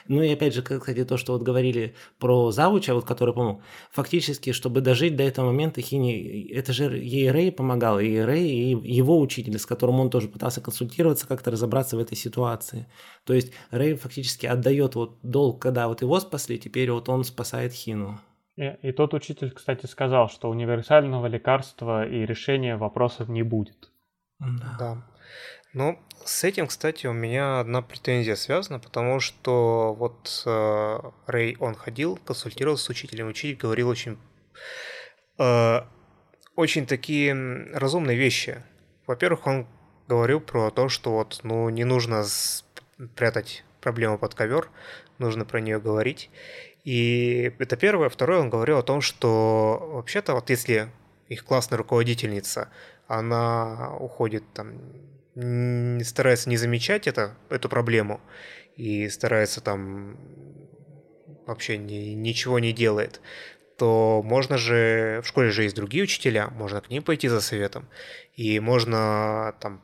Ну 0.08 0.22
и 0.22 0.32
опять 0.32 0.54
же, 0.54 0.62
кстати, 0.62 1.04
то, 1.04 1.16
что 1.16 1.32
вот 1.32 1.42
говорили 1.42 1.94
про 2.18 2.50
Завуча, 2.50 2.94
вот 2.94 3.06
который, 3.06 3.32
по 3.32 3.62
фактически, 3.90 4.52
чтобы 4.52 4.82
дожить 4.82 5.16
до 5.16 5.22
этого 5.22 5.46
момента, 5.46 5.80
Хини, 5.80 6.46
это 6.52 6.74
же 6.74 6.98
ей 6.98 7.30
Рэй 7.30 7.50
помогал, 7.50 7.98
и 7.98 8.18
Рэй, 8.18 8.46
и 8.46 8.92
его 8.92 9.18
учитель, 9.18 9.58
с 9.58 9.64
которым 9.64 10.00
он 10.00 10.10
тоже 10.10 10.28
пытался 10.28 10.60
консультироваться, 10.60 11.26
как-то 11.26 11.50
разобраться 11.50 11.96
в 11.96 12.00
этой 12.00 12.16
ситуации. 12.16 12.86
То 13.24 13.32
есть 13.32 13.52
Рэй 13.70 13.94
фактически 13.94 14.44
отдает 14.44 14.94
вот 14.94 15.18
долг, 15.22 15.62
когда 15.62 15.88
вот 15.88 16.02
его 16.02 16.20
спасли, 16.20 16.58
теперь 16.58 16.90
вот 16.90 17.08
он 17.08 17.24
спасает 17.24 17.72
Хину. 17.72 18.20
И, 18.56 18.70
и 18.82 18.92
тот 18.92 19.14
учитель, 19.14 19.50
кстати, 19.50 19.86
сказал, 19.86 20.28
что 20.28 20.50
универсального 20.50 21.26
лекарства 21.26 22.06
и 22.06 22.26
решения 22.26 22.76
вопросов 22.76 23.28
не 23.28 23.42
будет. 23.42 23.90
Да. 24.38 24.76
да. 24.78 25.13
Ну, 25.74 25.98
с 26.24 26.44
этим, 26.44 26.68
кстати, 26.68 27.08
у 27.08 27.12
меня 27.12 27.58
одна 27.58 27.82
претензия 27.82 28.36
связана, 28.36 28.78
потому 28.78 29.18
что 29.18 29.92
вот 29.98 30.44
э, 30.46 30.98
Рэй, 31.26 31.56
он 31.58 31.74
ходил, 31.74 32.16
консультировался 32.24 32.84
с 32.84 32.88
учителем, 32.90 33.26
учитель 33.26 33.56
говорил 33.56 33.88
очень, 33.88 34.16
э, 35.38 35.80
очень 36.54 36.86
такие 36.86 37.34
разумные 37.72 38.16
вещи. 38.16 38.62
Во-первых, 39.08 39.48
он 39.48 39.66
говорил 40.06 40.38
про 40.40 40.70
то, 40.70 40.88
что 40.88 41.10
вот, 41.10 41.40
ну, 41.42 41.68
не 41.70 41.82
нужно 41.82 42.24
прятать 43.16 43.64
проблему 43.80 44.16
под 44.16 44.36
ковер, 44.36 44.70
нужно 45.18 45.44
про 45.44 45.60
нее 45.60 45.80
говорить. 45.80 46.30
И 46.84 47.52
это 47.58 47.76
первое. 47.76 48.10
Второе, 48.10 48.38
он 48.38 48.48
говорил 48.48 48.78
о 48.78 48.84
том, 48.84 49.00
что 49.00 49.90
вообще-то 49.94 50.34
вот 50.34 50.50
если 50.50 50.88
их 51.28 51.44
классная 51.44 51.78
руководительница, 51.78 52.70
она 53.08 53.96
уходит 53.98 54.44
там 54.52 54.78
старается 55.34 56.48
не 56.48 56.56
замечать 56.56 57.06
это, 57.06 57.36
эту 57.50 57.68
проблему 57.68 58.20
и 58.76 59.08
старается 59.08 59.60
там 59.60 60.16
вообще 61.46 61.76
ни, 61.76 62.14
ничего 62.14 62.58
не 62.58 62.72
делает, 62.72 63.20
то 63.76 64.22
можно 64.24 64.56
же, 64.56 65.20
в 65.22 65.26
школе 65.26 65.50
же 65.50 65.64
есть 65.64 65.76
другие 65.76 66.04
учителя, 66.04 66.48
можно 66.48 66.80
к 66.80 66.90
ним 66.90 67.02
пойти 67.02 67.28
за 67.28 67.40
советом, 67.40 67.88
и 68.34 68.60
можно 68.60 69.54
там 69.60 69.82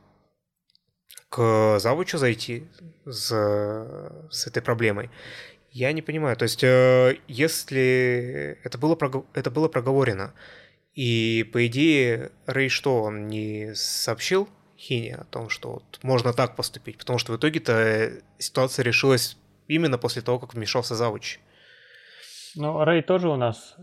к 1.29 1.79
завучу 1.79 2.19
зайти 2.19 2.69
с, 3.05 3.29
с 4.31 4.47
этой 4.47 4.63
проблемой. 4.63 5.11
Я 5.71 5.93
не 5.93 6.03
понимаю, 6.03 6.37
то 6.37 6.45
есть 6.45 6.65
э, 6.65 7.19
если 7.29 8.59
это 8.65 8.79
было, 8.79 8.99
это 9.35 9.51
было 9.51 9.69
проговорено, 9.69 10.35
и 10.95 11.49
по 11.53 11.67
идее 11.67 12.33
Рэй 12.47 12.69
что, 12.69 13.03
он 13.03 13.29
не 13.29 13.75
сообщил 13.75 14.49
Хине 14.81 15.17
о 15.17 15.25
том, 15.25 15.51
что 15.51 15.73
вот 15.73 15.99
можно 16.03 16.33
так 16.33 16.57
поступить, 16.57 16.97
потому 16.97 17.19
что 17.19 17.33
в 17.33 17.37
итоге-то 17.37 17.73
э, 17.73 18.21
ситуация 18.39 18.83
решилась 18.83 19.37
именно 19.69 19.99
после 19.99 20.23
того, 20.23 20.39
как 20.39 20.55
вмешался 20.55 20.95
завуч. 20.95 21.39
Ну, 22.57 22.83
Рэй 22.83 23.03
тоже 23.03 23.29
у 23.29 23.37
нас 23.37 23.77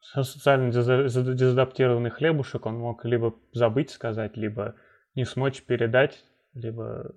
социально 0.00 0.72
дезадаптированный 0.72 2.10
хлебушек, 2.10 2.64
он 2.64 2.78
мог 2.78 3.04
либо 3.04 3.34
забыть 3.52 3.90
сказать, 3.90 4.38
либо 4.38 4.74
не 5.14 5.26
смочь 5.26 5.62
передать, 5.62 6.24
либо 6.54 7.14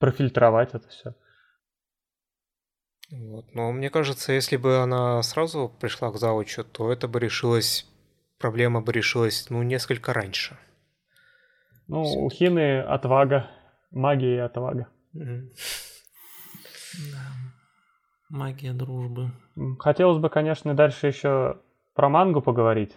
профильтровать 0.00 0.74
это 0.74 0.88
все. 0.88 1.14
Вот. 3.10 3.54
Но 3.54 3.70
мне 3.70 3.90
кажется, 3.90 4.32
если 4.32 4.56
бы 4.56 4.78
она 4.78 5.22
сразу 5.22 5.72
пришла 5.80 6.10
к 6.10 6.18
завучу, 6.18 6.64
то 6.64 6.92
это 6.92 7.06
бы 7.06 7.20
решилось, 7.20 7.86
проблема 8.38 8.80
бы 8.80 8.92
решилась, 8.92 9.48
ну, 9.50 9.62
несколько 9.62 10.12
раньше. 10.12 10.58
Ну, 11.88 12.04
Все. 12.04 12.18
у 12.18 12.30
Хины 12.30 12.80
отвага, 12.80 13.48
магия 13.90 14.36
и 14.36 14.38
отвага. 14.38 14.88
Да. 15.12 15.42
Магия 18.28 18.72
дружбы. 18.72 19.30
Хотелось 19.78 20.18
бы, 20.18 20.28
конечно, 20.30 20.74
дальше 20.74 21.06
еще 21.06 21.60
про 21.94 22.08
мангу 22.08 22.42
поговорить, 22.42 22.96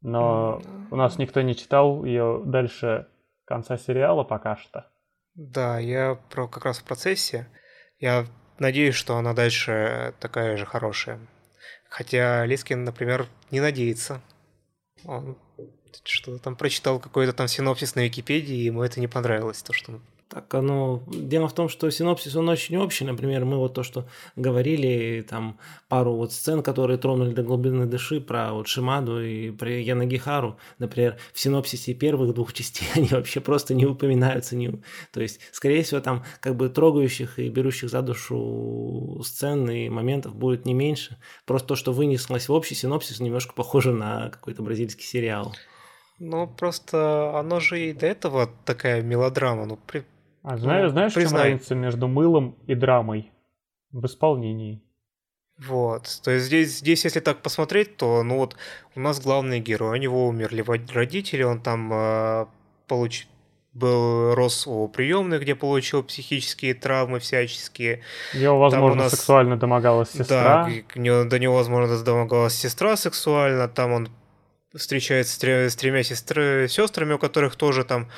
но 0.00 0.60
mm. 0.64 0.88
у 0.90 0.96
нас 0.96 1.18
никто 1.18 1.42
не 1.42 1.54
читал 1.54 2.04
ее 2.04 2.42
дальше 2.44 3.08
конца 3.44 3.76
сериала 3.76 4.24
пока 4.24 4.56
что. 4.56 4.90
Да, 5.34 5.78
я 5.78 6.18
про, 6.30 6.48
как 6.48 6.64
раз 6.64 6.78
в 6.78 6.84
процессе. 6.84 7.46
Я 7.98 8.26
надеюсь, 8.58 8.94
что 8.94 9.16
она 9.16 9.34
дальше 9.34 10.14
такая 10.18 10.56
же 10.56 10.66
хорошая. 10.66 11.20
Хотя 11.88 12.46
Лискин, 12.46 12.84
например, 12.84 13.26
не 13.50 13.60
надеется. 13.60 14.20
Он 15.04 15.36
что-то 16.04 16.38
там 16.38 16.56
прочитал 16.56 16.98
какой-то 16.98 17.32
там 17.32 17.48
синопсис 17.48 17.94
на 17.94 18.04
Википедии, 18.04 18.56
и 18.56 18.64
ему 18.64 18.82
это 18.82 19.00
не 19.00 19.08
понравилось, 19.08 19.62
то, 19.62 19.72
что 19.72 20.00
так 20.32 20.54
оно... 20.54 21.02
Дело 21.08 21.46
в 21.46 21.52
том, 21.52 21.68
что 21.68 21.90
синопсис, 21.90 22.34
он 22.36 22.48
очень 22.48 22.78
общий. 22.78 23.04
Например, 23.04 23.44
мы 23.44 23.58
вот 23.58 23.74
то, 23.74 23.82
что 23.82 24.06
говорили, 24.34 25.22
там 25.28 25.58
пару 25.88 26.14
вот 26.14 26.32
сцен, 26.32 26.62
которые 26.62 26.96
тронули 26.96 27.34
до 27.34 27.42
глубины 27.42 27.84
души 27.84 28.18
про 28.18 28.54
вот 28.54 28.66
Шимаду 28.66 29.22
и 29.22 29.50
про 29.50 29.70
Янагихару, 29.70 30.56
например, 30.78 31.18
в 31.34 31.38
синопсисе 31.38 31.92
первых 31.92 32.32
двух 32.32 32.54
частей 32.54 32.88
они 32.94 33.08
вообще 33.08 33.40
просто 33.40 33.74
не 33.74 33.84
упоминаются. 33.84 34.56
Не... 34.56 34.80
То 35.12 35.20
есть, 35.20 35.38
скорее 35.52 35.82
всего, 35.82 36.00
там 36.00 36.24
как 36.40 36.56
бы 36.56 36.70
трогающих 36.70 37.38
и 37.38 37.50
берущих 37.50 37.90
за 37.90 38.00
душу 38.00 39.20
сцен 39.22 39.68
и 39.68 39.90
моментов 39.90 40.34
будет 40.34 40.64
не 40.64 40.72
меньше. 40.72 41.18
Просто 41.44 41.68
то, 41.68 41.76
что 41.76 41.92
вынеслось 41.92 42.48
в 42.48 42.52
общий 42.54 42.74
синопсис, 42.74 43.20
немножко 43.20 43.52
похоже 43.52 43.92
на 43.92 44.30
какой-то 44.30 44.62
бразильский 44.62 45.04
сериал. 45.04 45.54
Ну, 46.24 46.46
просто 46.46 47.36
оно 47.36 47.58
же 47.58 47.80
и 47.80 47.92
до 47.92 48.06
этого 48.06 48.48
такая 48.64 49.02
мелодрама. 49.02 49.66
Ну, 49.66 49.76
при... 49.76 50.04
а 50.44 50.56
знаешь, 50.56 50.84
ну, 50.84 50.90
знаешь, 50.90 51.14
признай. 51.14 51.42
чем 51.42 51.52
разница 51.52 51.74
между 51.74 52.06
мылом 52.06 52.56
и 52.68 52.76
драмой? 52.76 53.32
В 53.90 54.06
исполнении. 54.06 54.80
Вот. 55.58 56.20
То 56.22 56.30
есть 56.30 56.46
здесь, 56.46 56.78
здесь, 56.78 57.04
если 57.04 57.18
так 57.18 57.42
посмотреть, 57.42 57.96
то 57.96 58.22
ну 58.22 58.36
вот 58.38 58.56
у 58.94 59.00
нас 59.00 59.20
главный 59.20 59.58
герой, 59.58 59.98
у 59.98 60.00
него 60.00 60.28
умерли 60.28 60.64
родители, 60.92 61.42
он 61.42 61.60
там 61.60 61.92
э, 61.92 62.46
получ... 62.86 63.26
был 63.72 64.36
рос 64.36 64.68
у 64.68 64.86
приемных, 64.86 65.42
где 65.42 65.56
получил 65.56 66.04
психические 66.04 66.74
травмы 66.74 67.18
всяческие. 67.18 68.00
Его, 68.32 68.60
возможно, 68.60 69.02
нас... 69.02 69.10
сексуально 69.10 69.56
домогалась 69.56 70.10
сестра. 70.10 70.70
Да, 70.94 71.24
до 71.24 71.38
него, 71.40 71.56
возможно, 71.56 72.00
домогалась 72.04 72.54
сестра 72.54 72.96
сексуально, 72.96 73.66
там 73.66 73.90
он 73.90 74.08
встречается 74.74 75.34
с, 75.34 75.76
тремя, 75.76 76.02
сестры, 76.02 76.66
сестрами, 76.68 77.14
у 77.14 77.18
которых 77.18 77.56
тоже 77.56 77.84
там 77.84 78.08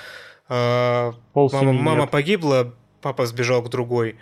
э, 0.48 1.12
мама, 1.34 1.72
мама 1.72 2.06
погибла, 2.06 2.74
папа 3.00 3.26
сбежал 3.26 3.62
к 3.62 3.70
другой. 3.70 4.16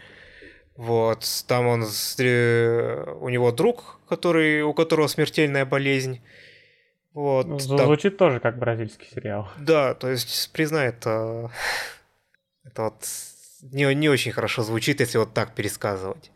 Вот, 0.76 1.24
там 1.46 1.66
он, 1.66 1.82
у 1.82 3.28
него 3.28 3.52
друг, 3.52 4.00
который, 4.08 4.62
у 4.62 4.72
которого 4.72 5.06
смертельная 5.06 5.66
болезнь. 5.66 6.20
Вот, 7.12 7.46
ну, 7.46 7.58
Звучит 7.58 8.16
тоже 8.16 8.40
как 8.40 8.58
бразильский 8.58 9.06
сериал. 9.14 9.48
Да, 9.58 9.92
то 9.94 10.08
есть, 10.08 10.50
признай, 10.52 10.88
это, 10.88 11.50
это 12.64 12.84
вот 12.84 13.06
не, 13.60 13.94
не 13.94 14.08
очень 14.08 14.32
хорошо 14.32 14.62
звучит, 14.62 15.00
если 15.00 15.18
вот 15.18 15.34
так 15.34 15.54
пересказывать. 15.54 16.30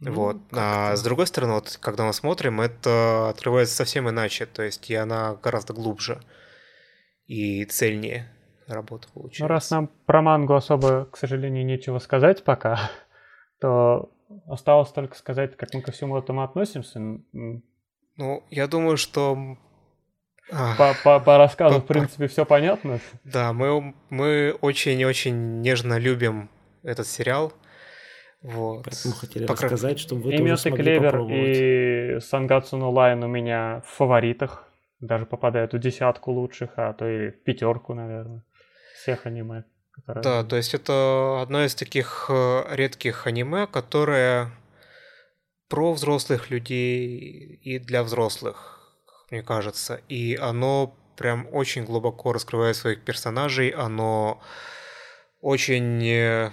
Ну, 0.00 0.12
вот. 0.12 0.38
А 0.52 0.96
с 0.96 1.02
другой 1.02 1.26
стороны, 1.26 1.54
вот 1.54 1.78
когда 1.80 2.04
мы 2.04 2.12
смотрим, 2.12 2.60
это 2.60 3.28
открывается 3.28 3.76
совсем 3.76 4.08
иначе, 4.08 4.46
то 4.46 4.62
есть 4.62 4.90
и 4.90 4.94
она 4.94 5.36
гораздо 5.42 5.74
глубже 5.74 6.20
и 7.26 7.64
цельнее 7.66 8.32
работа 8.66 9.08
получается. 9.12 9.42
Ну, 9.42 9.48
раз 9.48 9.70
нам 9.70 9.90
про 10.06 10.22
мангу 10.22 10.54
особо, 10.54 11.04
к 11.06 11.16
сожалению, 11.16 11.66
нечего 11.66 11.98
сказать 11.98 12.44
пока, 12.44 12.90
то 13.60 14.10
осталось 14.46 14.90
только 14.90 15.16
сказать, 15.16 15.56
как 15.56 15.74
мы 15.74 15.82
ко 15.82 15.92
всему 15.92 16.16
этому 16.16 16.42
относимся. 16.42 16.98
Ну, 17.00 18.44
я 18.50 18.66
думаю, 18.66 18.96
что 18.96 19.56
по, 20.48 20.94
по, 21.04 21.20
по 21.20 21.38
рассказу, 21.38 21.76
по, 21.76 21.80
в 21.80 21.86
принципе, 21.86 22.26
все 22.26 22.44
понятно. 22.44 23.00
Да, 23.24 23.52
мы, 23.52 23.94
мы 24.08 24.56
очень-очень 24.60 25.60
нежно 25.60 25.98
любим 25.98 26.48
этот 26.82 27.06
сериал. 27.06 27.52
Вот. 28.42 28.84
Поэтому 28.84 29.14
хотели 29.14 29.46
По 29.46 29.54
кра- 29.54 29.64
рассказать, 29.64 29.98
чтобы 29.98 30.22
вы 30.22 30.34
и 30.34 30.38
тоже 30.38 30.56
смогли 30.56 30.82
Clover, 30.84 31.02
попробовать. 31.12 31.56
и 31.56 32.18
Sangatsu 32.20 32.74
no 32.74 32.88
Lion 32.90 33.22
у 33.22 33.28
меня 33.28 33.82
в 33.86 33.90
фаворитах. 33.96 34.64
Даже 35.00 35.26
попадают 35.26 35.72
в 35.74 35.78
десятку 35.78 36.30
лучших, 36.32 36.70
а 36.76 36.92
то 36.92 37.06
и 37.08 37.30
в 37.30 37.42
пятерку, 37.42 37.94
наверное. 37.94 38.42
Всех 39.02 39.26
аниме. 39.26 39.64
которые- 39.92 40.22
Да, 40.22 40.44
то 40.44 40.56
есть 40.56 40.72
это 40.74 41.40
одно 41.42 41.64
из 41.64 41.74
таких 41.74 42.26
э, 42.30 42.62
редких 42.74 43.26
аниме, 43.26 43.66
которое 43.66 44.50
про 45.68 45.92
взрослых 45.92 46.50
людей 46.50 47.60
и 47.62 47.78
для 47.78 48.02
взрослых, 48.02 48.80
мне 49.30 49.42
кажется. 49.42 50.00
И 50.08 50.36
оно 50.40 50.94
прям 51.16 51.46
очень 51.52 51.84
глубоко 51.84 52.32
раскрывает 52.32 52.76
своих 52.76 53.02
персонажей, 53.04 53.68
оно 53.70 54.40
очень, 55.40 56.02
э, 56.06 56.50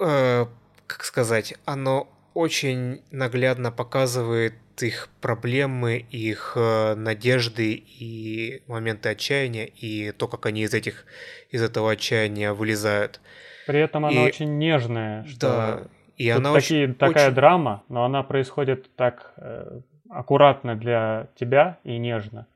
э, 0.00 0.46
как 0.92 1.04
сказать, 1.04 1.54
оно 1.64 2.08
очень 2.34 3.02
наглядно 3.10 3.72
показывает 3.72 4.54
их 4.80 5.08
проблемы, 5.20 5.98
их 6.10 6.52
э, 6.56 6.94
надежды 6.94 7.72
и 7.74 8.62
моменты 8.66 9.10
отчаяния, 9.10 9.66
и 9.66 10.12
то, 10.12 10.26
как 10.28 10.46
они 10.46 10.62
из 10.62 10.72
этих 10.72 11.04
из 11.50 11.62
этого 11.62 11.90
отчаяния 11.90 12.52
вылезают. 12.52 13.20
При 13.66 13.80
этом 13.80 14.06
она 14.06 14.22
и- 14.22 14.26
очень 14.26 14.58
нежная. 14.58 15.24
Что 15.26 15.38
Да, 15.48 15.82
и 16.16 16.28
тут 16.30 16.38
она 16.38 16.54
такие- 16.54 16.84
очень, 16.84 16.94
такая 16.94 17.26
очень- 17.26 17.34
драма, 17.34 17.82
но 17.88 18.04
она 18.04 18.22
происходит 18.22 18.94
так 18.96 19.32
э, 19.36 19.80
аккуратно 20.08 20.76
для 20.76 21.28
тебя 21.38 21.78
и 21.84 21.98
нежно. 21.98 22.46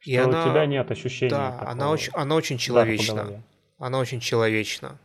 Что 0.00 0.10
И 0.10 0.16
она- 0.16 0.46
у 0.46 0.50
тебя 0.50 0.66
нет 0.66 0.90
ощущения. 0.90 1.30
Да, 1.30 1.50
такого 1.52 1.70
она 1.70 1.90
очень, 1.90 2.12
она 2.14 2.34
очень 2.36 2.58
человечна. 2.58 3.42
Она 3.78 3.98
очень 3.98 4.20
человечна. 4.20 4.98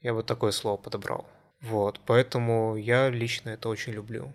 Я 0.00 0.14
бы 0.14 0.22
такое 0.22 0.50
слово 0.52 0.76
подобрал. 0.76 1.26
Вот, 1.62 2.00
поэтому 2.06 2.76
я 2.76 3.08
лично 3.08 3.50
это 3.50 3.68
очень 3.68 3.92
люблю. 3.92 4.32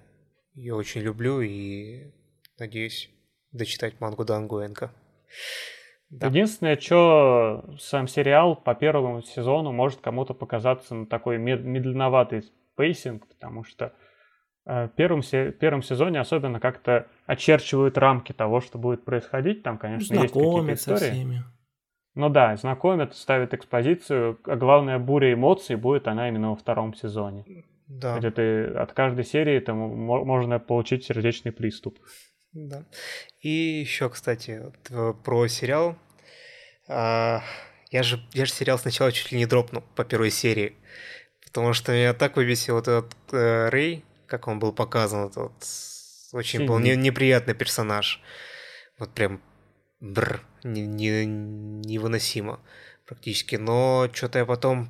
Я 0.54 0.76
очень 0.76 1.02
люблю 1.02 1.42
и 1.42 2.12
надеюсь 2.58 3.10
дочитать 3.52 4.00
мангу 4.00 4.26
Дангуэнка. 4.26 4.92
Да. 6.10 6.28
Единственное, 6.28 6.80
что 6.80 7.76
сам 7.80 8.08
сериал 8.08 8.56
по 8.56 8.74
первому 8.74 9.22
сезону 9.22 9.74
может 9.74 10.00
кому-то 10.00 10.34
показаться 10.34 10.96
ну, 10.96 11.06
такой 11.06 11.38
мед- 11.38 11.64
медленноватый 11.64 12.44
pacing, 12.78 13.28
потому 13.28 13.66
что 13.66 13.94
э, 14.66 14.86
в 14.86 14.96
первом, 14.96 15.22
се- 15.22 15.52
первом 15.52 15.84
сезоне 15.84 16.22
особенно 16.22 16.62
как-то 16.62 17.08
очерчивают 17.26 17.98
рамки 17.98 18.32
того, 18.32 18.62
что 18.62 18.78
будет 18.78 19.04
происходить. 19.04 19.64
Там, 19.64 19.78
конечно, 19.78 20.14
есть 20.14 20.34
какие-то 20.34 20.74
истории. 20.74 21.12
всеми. 21.12 21.44
Ну 22.18 22.30
да, 22.30 22.56
знакомят, 22.58 23.16
ставят 23.16 23.54
экспозицию, 23.54 24.40
а 24.46 24.56
главная 24.56 24.98
буря 25.00 25.34
эмоций 25.34 25.76
будет 25.76 26.08
она 26.08 26.28
именно 26.30 26.50
во 26.50 26.56
втором 26.56 26.94
сезоне. 26.96 27.46
Да, 27.88 28.18
Где 28.18 28.32
ты 28.32 28.66
от 28.84 28.92
каждой 28.94 29.24
серии 29.24 29.60
там 29.60 29.78
мо- 29.78 30.26
можно 30.26 30.60
получить 30.60 31.06
сердечный 31.06 31.52
приступ. 31.52 32.00
да. 32.54 32.84
И 33.42 33.50
еще, 33.50 34.10
кстати, 34.10 34.62
вот, 34.64 34.76
э, 34.90 35.14
про 35.24 35.48
сериал. 35.48 35.96
А, 36.90 37.42
я 37.92 38.04
же, 38.04 38.20
я 38.34 38.46
же 38.46 38.52
сериал 38.52 38.78
сначала 38.80 39.12
чуть 39.12 39.32
ли 39.32 39.38
не 39.38 39.46
дропнул 39.46 39.84
по 39.96 40.04
первой 40.04 40.32
серии. 40.32 40.76
Потому 41.46 41.74
что 41.74 41.92
меня 41.92 42.14
так 42.14 42.36
выбесил 42.36 42.76
вот 42.76 42.88
этот 42.88 43.14
э, 43.32 43.70
Рэй, 43.70 44.04
как 44.26 44.48
он 44.48 44.60
был 44.60 44.74
показан. 44.74 45.28
этот 45.30 45.54
очень 46.34 46.66
был 46.66 46.78
Синий. 46.80 46.96
не- 46.96 47.04
неприятный 47.04 47.54
персонаж. 47.56 48.22
Вот 49.00 49.14
прям 49.14 49.40
бр, 50.00 50.44
не, 50.64 50.86
не- 50.86 51.26
невыносимо 51.26 52.60
практически. 53.06 53.56
Но 53.56 54.10
что-то 54.14 54.40
я 54.40 54.46
потом 54.46 54.90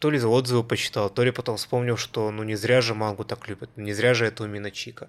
то 0.00 0.10
ли 0.10 0.22
отзывы 0.22 0.62
почитал, 0.62 1.08
то 1.10 1.24
ли 1.24 1.30
потом 1.30 1.56
вспомнил, 1.56 1.96
что 1.96 2.30
ну 2.30 2.42
не 2.42 2.54
зря 2.54 2.80
же 2.80 2.94
мангу 2.94 3.24
так 3.24 3.48
любят, 3.48 3.70
не 3.76 3.92
зря 3.92 4.14
же 4.14 4.26
это 4.26 4.44
Умина 4.44 4.70
Чика. 4.70 5.08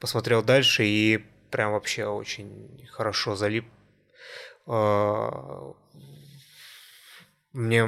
Посмотрел 0.00 0.42
дальше 0.42 0.84
и 0.84 1.24
прям 1.50 1.72
вообще 1.72 2.06
очень 2.06 2.86
хорошо 2.90 3.36
залип. 3.36 3.66
А, 4.66 5.72
Мне 7.52 7.82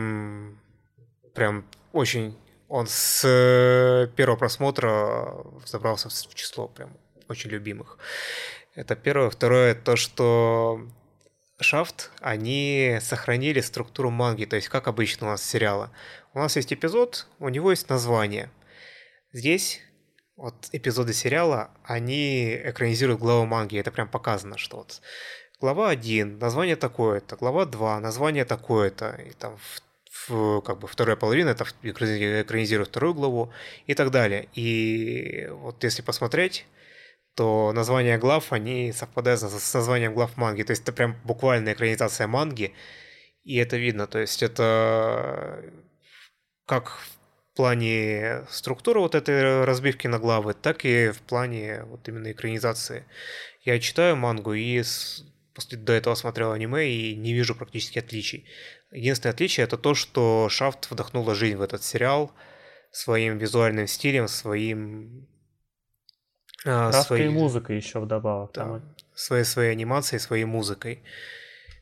прям 1.35 1.65
очень... 1.93 2.37
Он 2.69 2.87
с 2.87 3.23
первого 4.15 4.37
просмотра 4.37 5.43
забрался 5.65 6.11
в 6.11 6.35
число 6.35 6.69
прям 6.69 6.91
очень 7.29 7.51
любимых. 7.51 7.99
Это 8.79 8.95
первое. 8.95 9.29
Второе, 9.29 9.75
то, 9.75 9.97
что 9.97 10.87
Шафт, 11.59 12.13
они 12.21 12.99
сохранили 13.01 13.61
структуру 13.61 14.11
манги, 14.11 14.45
то 14.45 14.55
есть 14.55 14.69
как 14.69 14.87
обычно 14.87 15.27
у 15.27 15.31
нас 15.31 15.43
сериала. 15.43 15.91
У 16.33 16.39
нас 16.39 16.55
есть 16.55 16.73
эпизод, 16.73 17.27
у 17.41 17.49
него 17.49 17.73
есть 17.73 17.89
название. 17.89 18.53
Здесь 19.33 19.81
вот 20.37 20.69
эпизоды 20.71 21.13
сериала, 21.13 21.73
они 21.83 22.55
экранизируют 22.55 23.21
главу 23.21 23.47
манги, 23.47 23.77
это 23.81 23.91
прям 23.91 24.07
показано, 24.07 24.57
что 24.59 24.77
вот 24.77 25.01
глава 25.61 25.89
1, 25.89 26.39
название 26.39 26.77
такое-то, 26.77 27.35
глава 27.35 27.65
2, 27.65 27.99
название 27.99 28.45
такое-то, 28.45 29.21
и 29.27 29.33
там 29.33 29.59
в, 30.29 30.61
как 30.61 30.79
бы 30.79 30.87
вторая 30.87 31.17
половина 31.17 31.49
это 31.49 31.65
экрани- 31.83 32.43
экранизирует 32.43 32.91
вторую 32.91 33.15
главу 33.15 33.53
и 33.89 33.95
так 33.95 34.13
далее. 34.13 34.49
И 34.55 35.49
вот 35.51 35.83
если 35.83 36.03
посмотреть, 36.03 36.65
то 37.39 37.73
названия 37.73 38.19
глав, 38.19 38.53
они 38.53 38.91
совпадают 38.91 39.41
с 39.41 39.75
названием 39.75 40.13
глав 40.13 40.37
манги. 40.37 40.65
То 40.65 40.73
есть 40.73 40.83
это 40.83 40.93
прям 40.93 41.17
буквальная 41.23 41.75
экранизация 41.75 42.27
манги, 42.27 42.75
и 43.45 43.55
это 43.59 43.77
видно. 43.77 44.09
То 44.09 44.19
есть 44.19 44.43
это 44.43 45.63
как 46.67 46.89
в 46.89 47.57
плане 47.57 48.45
структуры 48.51 48.99
вот 48.99 49.15
этой 49.15 49.65
разбивки 49.65 50.09
на 50.09 50.19
главы, 50.19 50.53
так 50.53 50.85
и 50.85 51.11
в 51.13 51.21
плане 51.21 51.85
вот 51.85 52.09
именно 52.09 52.33
экранизации. 52.33 53.05
Я 53.63 53.79
читаю 53.79 54.17
мангу 54.17 54.53
и 54.55 54.83
после 55.55 55.79
до 55.79 55.93
этого 55.93 56.17
смотрел 56.17 56.51
аниме 56.51 56.91
и 56.91 57.15
не 57.15 57.35
вижу 57.35 57.55
практически 57.55 58.01
отличий. 58.01 58.47
Единственное 58.91 59.33
отличие 59.33 59.63
это 59.63 59.79
то, 59.79 59.95
что 59.95 60.49
Шафт 60.51 60.91
вдохнула 60.91 61.37
жизнь 61.37 61.57
в 61.57 61.63
этот 61.63 61.85
сериал 61.85 62.33
своим 62.91 63.39
визуальным 63.39 63.87
стилем, 63.87 64.27
своим 64.27 65.29
а, 66.65 66.91
Краска 66.91 67.03
своей- 67.09 67.27
и 67.27 67.31
музыка 67.31 67.73
еще 67.73 68.01
вдобавок. 68.01 68.53
да, 68.55 68.65
Там 68.65 68.83
своей, 69.15 69.45
своей 69.45 69.73
анимацией, 69.73 70.21
своей 70.21 70.45
музыкой. 70.45 71.01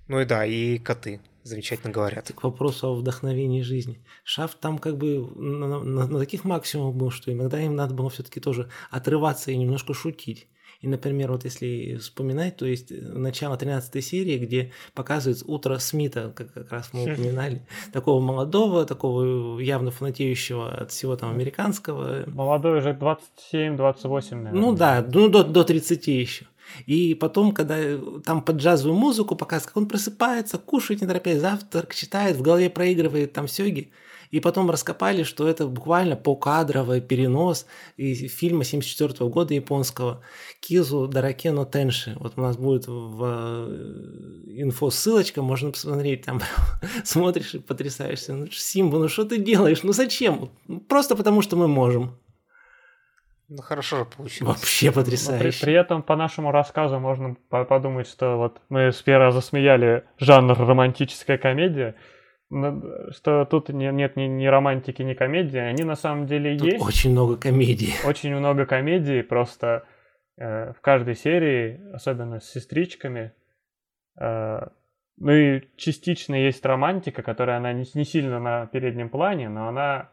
Ну 0.09 0.20
и 0.20 0.24
да, 0.24 0.44
и 0.47 0.78
коты 0.78 1.20
замечательно 1.43 1.93
говорят. 1.93 2.31
К 2.35 2.43
вопросу 2.44 2.89
о 2.89 2.94
вдохновении 2.94 3.62
жизни. 3.62 4.01
Шафт 4.24 4.59
там 4.61 4.78
как 4.78 4.97
бы 4.98 5.27
на, 5.36 5.81
на- 5.82 6.07
на 6.07 6.19
таких 6.19 6.44
максимумах 6.44 6.94
был, 6.94 7.11
что 7.11 7.32
иногда 7.32 7.61
им 7.61 7.74
надо 7.74 7.94
было 7.94 8.11
все-таки 8.11 8.40
тоже 8.40 8.69
отрываться 8.90 9.51
и 9.51 9.57
немножко 9.57 9.94
шутить. 9.94 10.48
И, 10.81 10.89
например, 10.89 11.32
вот 11.32 11.44
если 11.44 11.97
вспоминать, 11.97 12.57
то 12.57 12.66
есть 12.66 12.93
э, 12.93 12.94
начало 12.94 13.57
13 13.57 14.05
серии, 14.05 14.39
где 14.39 14.73
показывается 14.94 15.44
утро 15.47 15.78
Смита, 15.78 16.32
как, 16.35 16.53
как 16.53 16.70
раз 16.70 16.90
мы 16.93 17.05
упоминали, 17.05 17.66
такого 17.93 18.20
молодого, 18.20 18.85
такого 18.85 19.59
явно 19.59 19.90
фанатеющего 19.90 20.70
от 20.70 20.90
всего 20.90 21.16
там 21.16 21.31
американского, 21.31 22.24
Молодой 22.27 22.78
уже 22.78 22.90
27-28, 22.90 24.35
наверное. 24.35 24.53
ну 24.53 24.73
да, 24.74 25.07
ну 25.12 25.28
до, 25.28 25.44
до 25.44 25.65
30 25.65 26.07
еще. 26.09 26.47
И 26.86 27.15
потом, 27.15 27.53
когда 27.53 27.78
э, 27.78 27.98
там 28.24 28.43
под 28.43 28.57
джазовую 28.57 28.98
музыку 28.98 29.36
показывают, 29.36 29.69
как 29.69 29.77
он 29.77 29.89
просыпается, 29.89 30.59
кушает, 30.59 31.01
не 31.01 31.07
торопясь, 31.07 31.40
завтрак, 31.40 31.94
читает, 31.94 32.36
в 32.36 32.43
голове 32.43 32.70
проигрывает 32.70 33.32
там 33.32 33.48
сёги. 33.48 33.90
И 34.31 34.40
потом 34.40 34.70
раскопали, 34.70 35.23
что 35.23 35.47
это 35.48 35.66
буквально 35.66 36.16
покадровый 36.16 37.01
перенос 37.01 37.66
из 37.97 38.32
фильма 38.32 38.65
74 38.65 39.28
года 39.31 39.55
японского 39.55 40.23
Кизу 40.61 41.07
Даракено 41.07 41.65
Тенши. 41.65 42.16
Вот 42.19 42.35
у 42.36 42.40
нас 42.40 42.57
будет 42.57 42.86
в 42.86 43.23
э, 43.23 44.62
инфо 44.62 44.90
ссылочка, 44.90 45.43
можно 45.43 45.70
посмотреть, 45.70 46.24
там 46.24 46.40
смотришь 47.05 47.55
и 47.55 47.59
потрясаешься. 47.59 48.35
Ну, 48.35 48.47
Симба, 48.51 48.98
ну 48.98 49.09
что 49.09 49.24
ты 49.24 49.39
делаешь? 49.39 49.82
Ну 49.82 49.93
зачем? 49.93 50.51
Ну, 50.66 50.81
Просто 50.81 51.16
потому, 51.16 51.43
что 51.43 51.57
мы 51.57 51.69
можем. 51.69 52.19
Ну 53.48 53.62
хорошо 53.62 53.98
же 53.98 54.05
получилось. 54.07 54.57
Вообще 54.57 54.86
Но 54.86 54.93
при, 54.93 55.01
потрясающе. 55.01 55.65
при 55.65 55.74
этом 55.74 56.03
по 56.03 56.16
нашему 56.16 56.51
рассказу 56.51 56.98
можно 56.98 57.36
по- 57.48 57.65
подумать, 57.65 58.09
что 58.09 58.36
вот 58.36 58.61
мы 58.69 58.90
с 58.90 59.01
первого 59.03 59.31
засмеяли 59.31 60.05
жанр 60.19 60.59
романтическая 60.59 61.39
комедия, 61.39 61.94
что 62.51 63.44
тут 63.44 63.68
не- 63.70 63.90
нет 63.93 64.16
ни, 64.16 64.23
ни 64.24 64.47
романтики, 64.47 65.02
ни 65.02 65.14
комедии, 65.14 65.59
они 65.59 65.85
на 65.85 65.97
самом 65.97 66.27
деле 66.27 66.56
Тут 66.56 66.73
есть. 66.73 66.85
очень 66.86 67.10
много 67.10 67.36
комедий. 67.36 67.94
Очень 68.05 68.35
много 68.36 68.66
комедий, 68.66 69.23
просто 69.23 69.85
э, 70.39 70.73
в 70.73 70.81
каждой 70.81 71.16
серии, 71.16 71.81
особенно 71.93 72.40
с 72.40 72.48
сестричками. 72.51 73.32
э, 74.20 74.60
ну 75.18 75.32
и 75.32 75.62
частично 75.77 76.35
есть 76.35 76.64
романтика, 76.64 77.23
которая 77.23 77.56
она 77.56 77.73
не, 77.73 77.85
не 77.94 78.05
сильно 78.05 78.39
на 78.39 78.66
переднем 78.66 79.09
плане, 79.09 79.48
но 79.48 79.68
она 79.68 80.10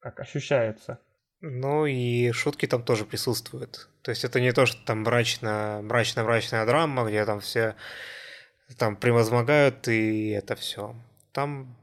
как 0.00 0.20
ощущается. 0.20 1.00
Ну 1.40 1.86
и 1.86 2.30
шутки 2.32 2.66
там 2.66 2.82
тоже 2.82 3.04
присутствуют. 3.04 3.88
То 4.02 4.10
есть 4.10 4.24
это 4.24 4.40
не 4.40 4.52
то, 4.52 4.64
что 4.66 4.84
там 4.84 5.02
мрачно, 5.02 5.80
мрачно-мрачная 5.82 6.66
драма, 6.66 7.04
где 7.06 7.24
там 7.24 7.40
все 7.40 7.74
там 8.78 8.96
превозмогают 8.96 9.86
и 9.88 10.30
это 10.30 10.54
все. 10.56 10.94
Там 11.38 11.76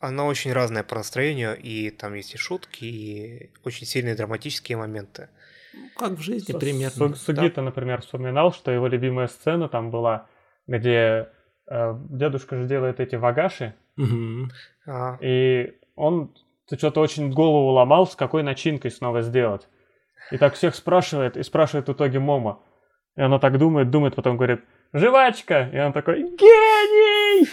она 0.00 0.24
очень 0.24 0.54
разная 0.54 0.82
по 0.82 0.94
настроению, 0.94 1.54
и 1.54 1.90
там 1.90 2.14
есть 2.14 2.34
и 2.34 2.38
шутки, 2.38 2.84
и 2.86 3.50
очень 3.62 3.84
сильные 3.86 4.14
драматические 4.14 4.78
моменты. 4.78 5.28
Ну, 5.74 5.90
как 5.98 6.12
в 6.12 6.22
жизни 6.22 6.52
Су- 6.52 6.58
примерно. 6.58 7.08
Су- 7.08 7.14
Сугита, 7.14 7.60
например, 7.60 8.00
вспоминал, 8.00 8.54
что 8.54 8.70
его 8.70 8.86
любимая 8.86 9.26
сцена 9.26 9.68
там 9.68 9.90
была, 9.90 10.28
где 10.66 11.28
э, 11.70 11.94
дедушка 12.08 12.56
же 12.56 12.66
делает 12.66 12.98
эти 12.98 13.16
вагаши, 13.16 13.74
Мгм. 13.96 14.50
А, 14.86 15.18
и 15.20 15.74
он 15.94 16.34
что-то 16.72 17.02
очень 17.02 17.30
голову 17.30 17.72
ломал, 17.72 18.06
с 18.06 18.16
какой 18.16 18.42
начинкой 18.42 18.90
снова 18.90 19.20
сделать. 19.20 19.68
И 20.30 20.38
так 20.38 20.54
всех 20.54 20.74
спрашивает, 20.74 21.36
и 21.36 21.42
спрашивает 21.42 21.88
в 21.88 21.92
итоге 21.92 22.18
Момо. 22.18 22.62
И 23.16 23.20
она 23.20 23.38
так 23.38 23.58
думает, 23.58 23.90
думает, 23.90 24.14
потом 24.14 24.38
говорит, 24.38 24.64
жвачка! 24.94 25.68
И 25.70 25.78
он 25.78 25.92
такой, 25.92 26.22
гений! 26.22 27.46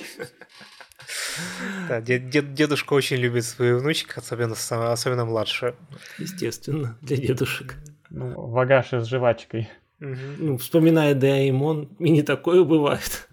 Да, 1.88 2.02
дед- 2.02 2.30
дед- 2.30 2.54
дедушка 2.54 2.94
очень 2.94 3.18
любит 3.18 3.46
свою 3.46 3.80
внучек, 3.80 4.18
особенно, 4.18 4.56
особенно 4.92 5.26
младшую. 5.26 5.76
Естественно, 6.18 6.98
для 7.02 7.18
дедушек. 7.18 7.76
Ну, 8.10 8.34
вагаши 8.48 9.02
с 9.02 9.08
жвачкой. 9.08 9.70
Мгм. 10.00 10.18
Ну, 10.38 10.58
вспоминая 10.58 11.16
Даймон, 11.16 11.90
и 12.00 12.10
не 12.10 12.22
такое 12.22 12.64
бывает. 12.64 13.28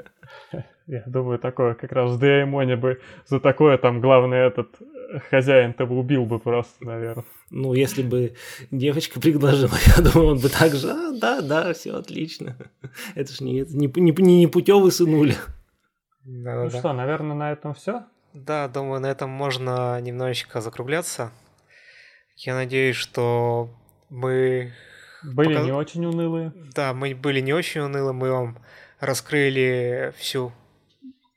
Я 0.86 1.04
думаю, 1.06 1.38
такое 1.38 1.74
как 1.74 1.92
раз 1.92 2.10
в 2.10 2.18
Деймоне 2.18 2.76
бы 2.76 3.00
за 3.26 3.38
такое 3.38 3.78
там 3.78 4.00
главный 4.00 4.38
этот 4.38 4.68
э, 4.80 5.20
хозяин-то 5.30 5.86
бы 5.86 5.96
убил 5.98 6.24
бы 6.24 6.40
просто, 6.40 6.84
наверное. 6.84 7.24
Ну, 7.50 7.74
если 7.74 8.02
бы 8.02 8.34
девочка 8.72 9.20
предложила, 9.20 9.74
я 9.96 10.02
думаю, 10.02 10.30
он 10.32 10.38
бы 10.38 10.48
так 10.48 10.74
же, 10.74 10.90
а, 10.90 11.12
да, 11.12 11.40
да, 11.42 11.72
все 11.74 11.92
отлично. 11.92 12.56
Это 13.14 13.32
ж 13.32 13.40
не, 13.40 13.60
не, 13.60 13.86
не, 13.86 14.12
не 14.12 14.40
непутевый 14.40 14.90
сынуля. 14.90 15.36
Ну 16.24 16.44
Да-да-да. 16.44 16.78
что, 16.78 16.92
наверное, 16.92 17.36
на 17.36 17.52
этом 17.52 17.74
все. 17.74 18.04
Да, 18.32 18.68
думаю, 18.68 19.00
на 19.00 19.06
этом 19.06 19.30
можно 19.30 20.00
немножечко 20.00 20.60
закругляться. 20.60 21.32
Я 22.36 22.54
надеюсь, 22.54 22.96
что 22.96 23.70
мы... 24.08 24.72
Были 25.22 25.54
Показ- 25.54 25.64
не 25.64 25.72
очень 25.72 26.06
унылые. 26.06 26.52
Да, 26.74 26.94
мы 26.94 27.14
были 27.14 27.40
не 27.40 27.52
очень 27.52 27.80
унылы, 27.82 28.12
мы 28.12 28.30
вам 28.30 28.58
раскрыли 29.00 30.12
всю... 30.16 30.52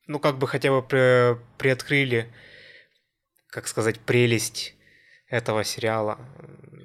Ну, 0.08 0.20
как 0.20 0.38
бы 0.38 0.48
хотя 0.48 0.70
бы 0.70 0.82
при- 0.84 1.38
приоткрыли, 1.58 2.32
как 3.48 3.68
сказать, 3.68 4.00
прелесть 4.00 4.76
этого 5.28 5.64
сериала. 5.64 6.20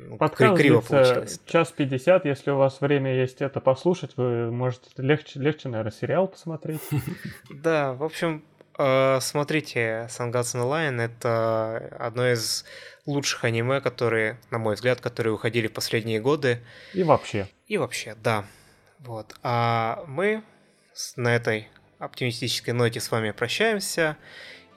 Ну, 0.09 0.17
Подкаст 0.17 0.57
криво 0.57 0.81
получилось. 0.81 1.41
час 1.45 1.71
пятьдесят. 1.71 2.25
Если 2.25 2.51
у 2.51 2.57
вас 2.57 2.81
время 2.81 3.15
есть 3.15 3.43
это 3.43 3.61
послушать, 3.61 4.17
вы 4.17 4.51
можете 4.51 4.89
легче, 4.97 5.39
легче 5.39 5.69
наверное, 5.69 5.93
сериал 5.93 6.29
посмотреть. 6.29 6.81
Да, 7.51 7.93
в 7.93 8.03
общем, 8.03 8.43
э, 8.79 9.19
смотрите, 9.21 10.07
Сангатсен 10.09 10.61
Лайн 10.61 10.99
это 11.01 11.95
одно 11.99 12.27
из 12.27 12.65
лучших 13.05 13.45
аниме, 13.45 13.83
которые, 13.83 14.39
на 14.51 14.59
мой 14.59 14.77
взгляд, 14.77 15.01
которые 15.01 15.33
выходили 15.33 15.67
в 15.67 15.73
последние 15.73 16.21
годы. 16.21 16.61
И 16.95 17.03
вообще. 17.03 17.47
И 17.67 17.77
вообще, 17.77 18.17
да. 18.23 18.47
Вот. 19.01 19.35
А 19.43 20.05
мы 20.07 20.43
на 21.17 21.35
этой 21.37 21.69
оптимистической 21.99 22.73
ноте 22.73 23.01
с 23.01 23.11
вами 23.11 23.33
прощаемся. 23.33 24.17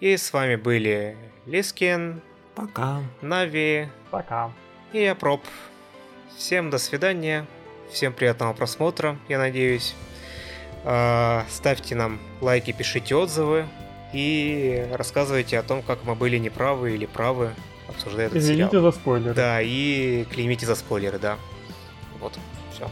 И 0.02 0.18
с 0.18 0.34
вами 0.34 0.56
были 0.56 1.16
Лискин, 1.46 2.22
Пока. 2.56 3.02
Нави 3.22 3.88
Пока. 4.10 4.52
И 4.94 5.02
я, 5.02 5.16
Проб. 5.16 5.42
Всем 6.38 6.70
до 6.70 6.78
свидания. 6.78 7.46
Всем 7.92 8.14
приятного 8.14 8.54
просмотра, 8.54 9.18
я 9.28 9.38
надеюсь. 9.38 9.96
А, 10.84 11.46
Ставьте 11.50 11.96
нам 11.96 12.20
лайки, 12.40 12.72
пишите 12.72 13.16
отзывы. 13.16 13.66
И 14.14 14.88
рассказывайте 14.92 15.58
о 15.60 15.64
том, 15.64 15.82
как 15.82 16.04
мы 16.04 16.16
были 16.16 16.38
неправы 16.38 16.92
или 16.96 17.06
правы, 17.06 17.52
обсуждая 17.88 18.28
этот 18.28 18.40
Извините 18.40 18.70
сериал. 18.72 18.92
за 18.92 18.98
спойлеры. 18.98 19.34
Да, 19.34 19.62
и 19.62 20.26
клеймите 20.26 20.66
за 20.66 20.76
спойлеры, 20.76 21.18
да. 21.18 21.38
Вот, 22.20 22.38
все. 22.74 22.90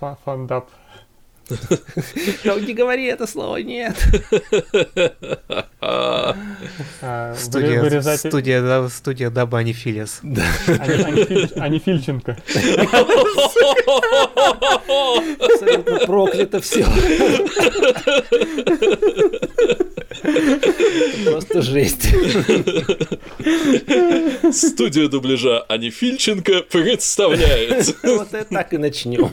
Фа- 0.00 0.14
фа- 0.14 0.18
Фандап. 0.24 0.68
Не 1.50 2.74
говори 2.74 3.04
это 3.06 3.26
слово, 3.26 3.56
нет. 3.58 3.96
А, 7.02 7.34
Студия, 7.36 7.80
вырезать 7.80 8.20
студия, 8.20 8.60
да, 8.62 8.86
студия 8.90 9.30
Даба 9.30 9.58
Анифилис. 9.60 10.20
Ани- 10.22 11.02
Ани 11.02 11.24
Филь- 11.24 11.52
Ани 11.58 11.78
Фильченко. 11.78 12.36
Абсолютно 15.40 15.98
проклято 16.06 16.60
все. 16.60 16.84
Просто 21.24 21.62
жесть. 21.62 22.08
Студия 24.52 25.08
дубляжа 25.08 25.60
Ани 25.62 25.90
Фильченко 25.90 26.62
представляет. 26.62 27.94
Вот 28.02 28.28
так 28.50 28.72
и 28.72 28.78
начнем. 28.78 29.30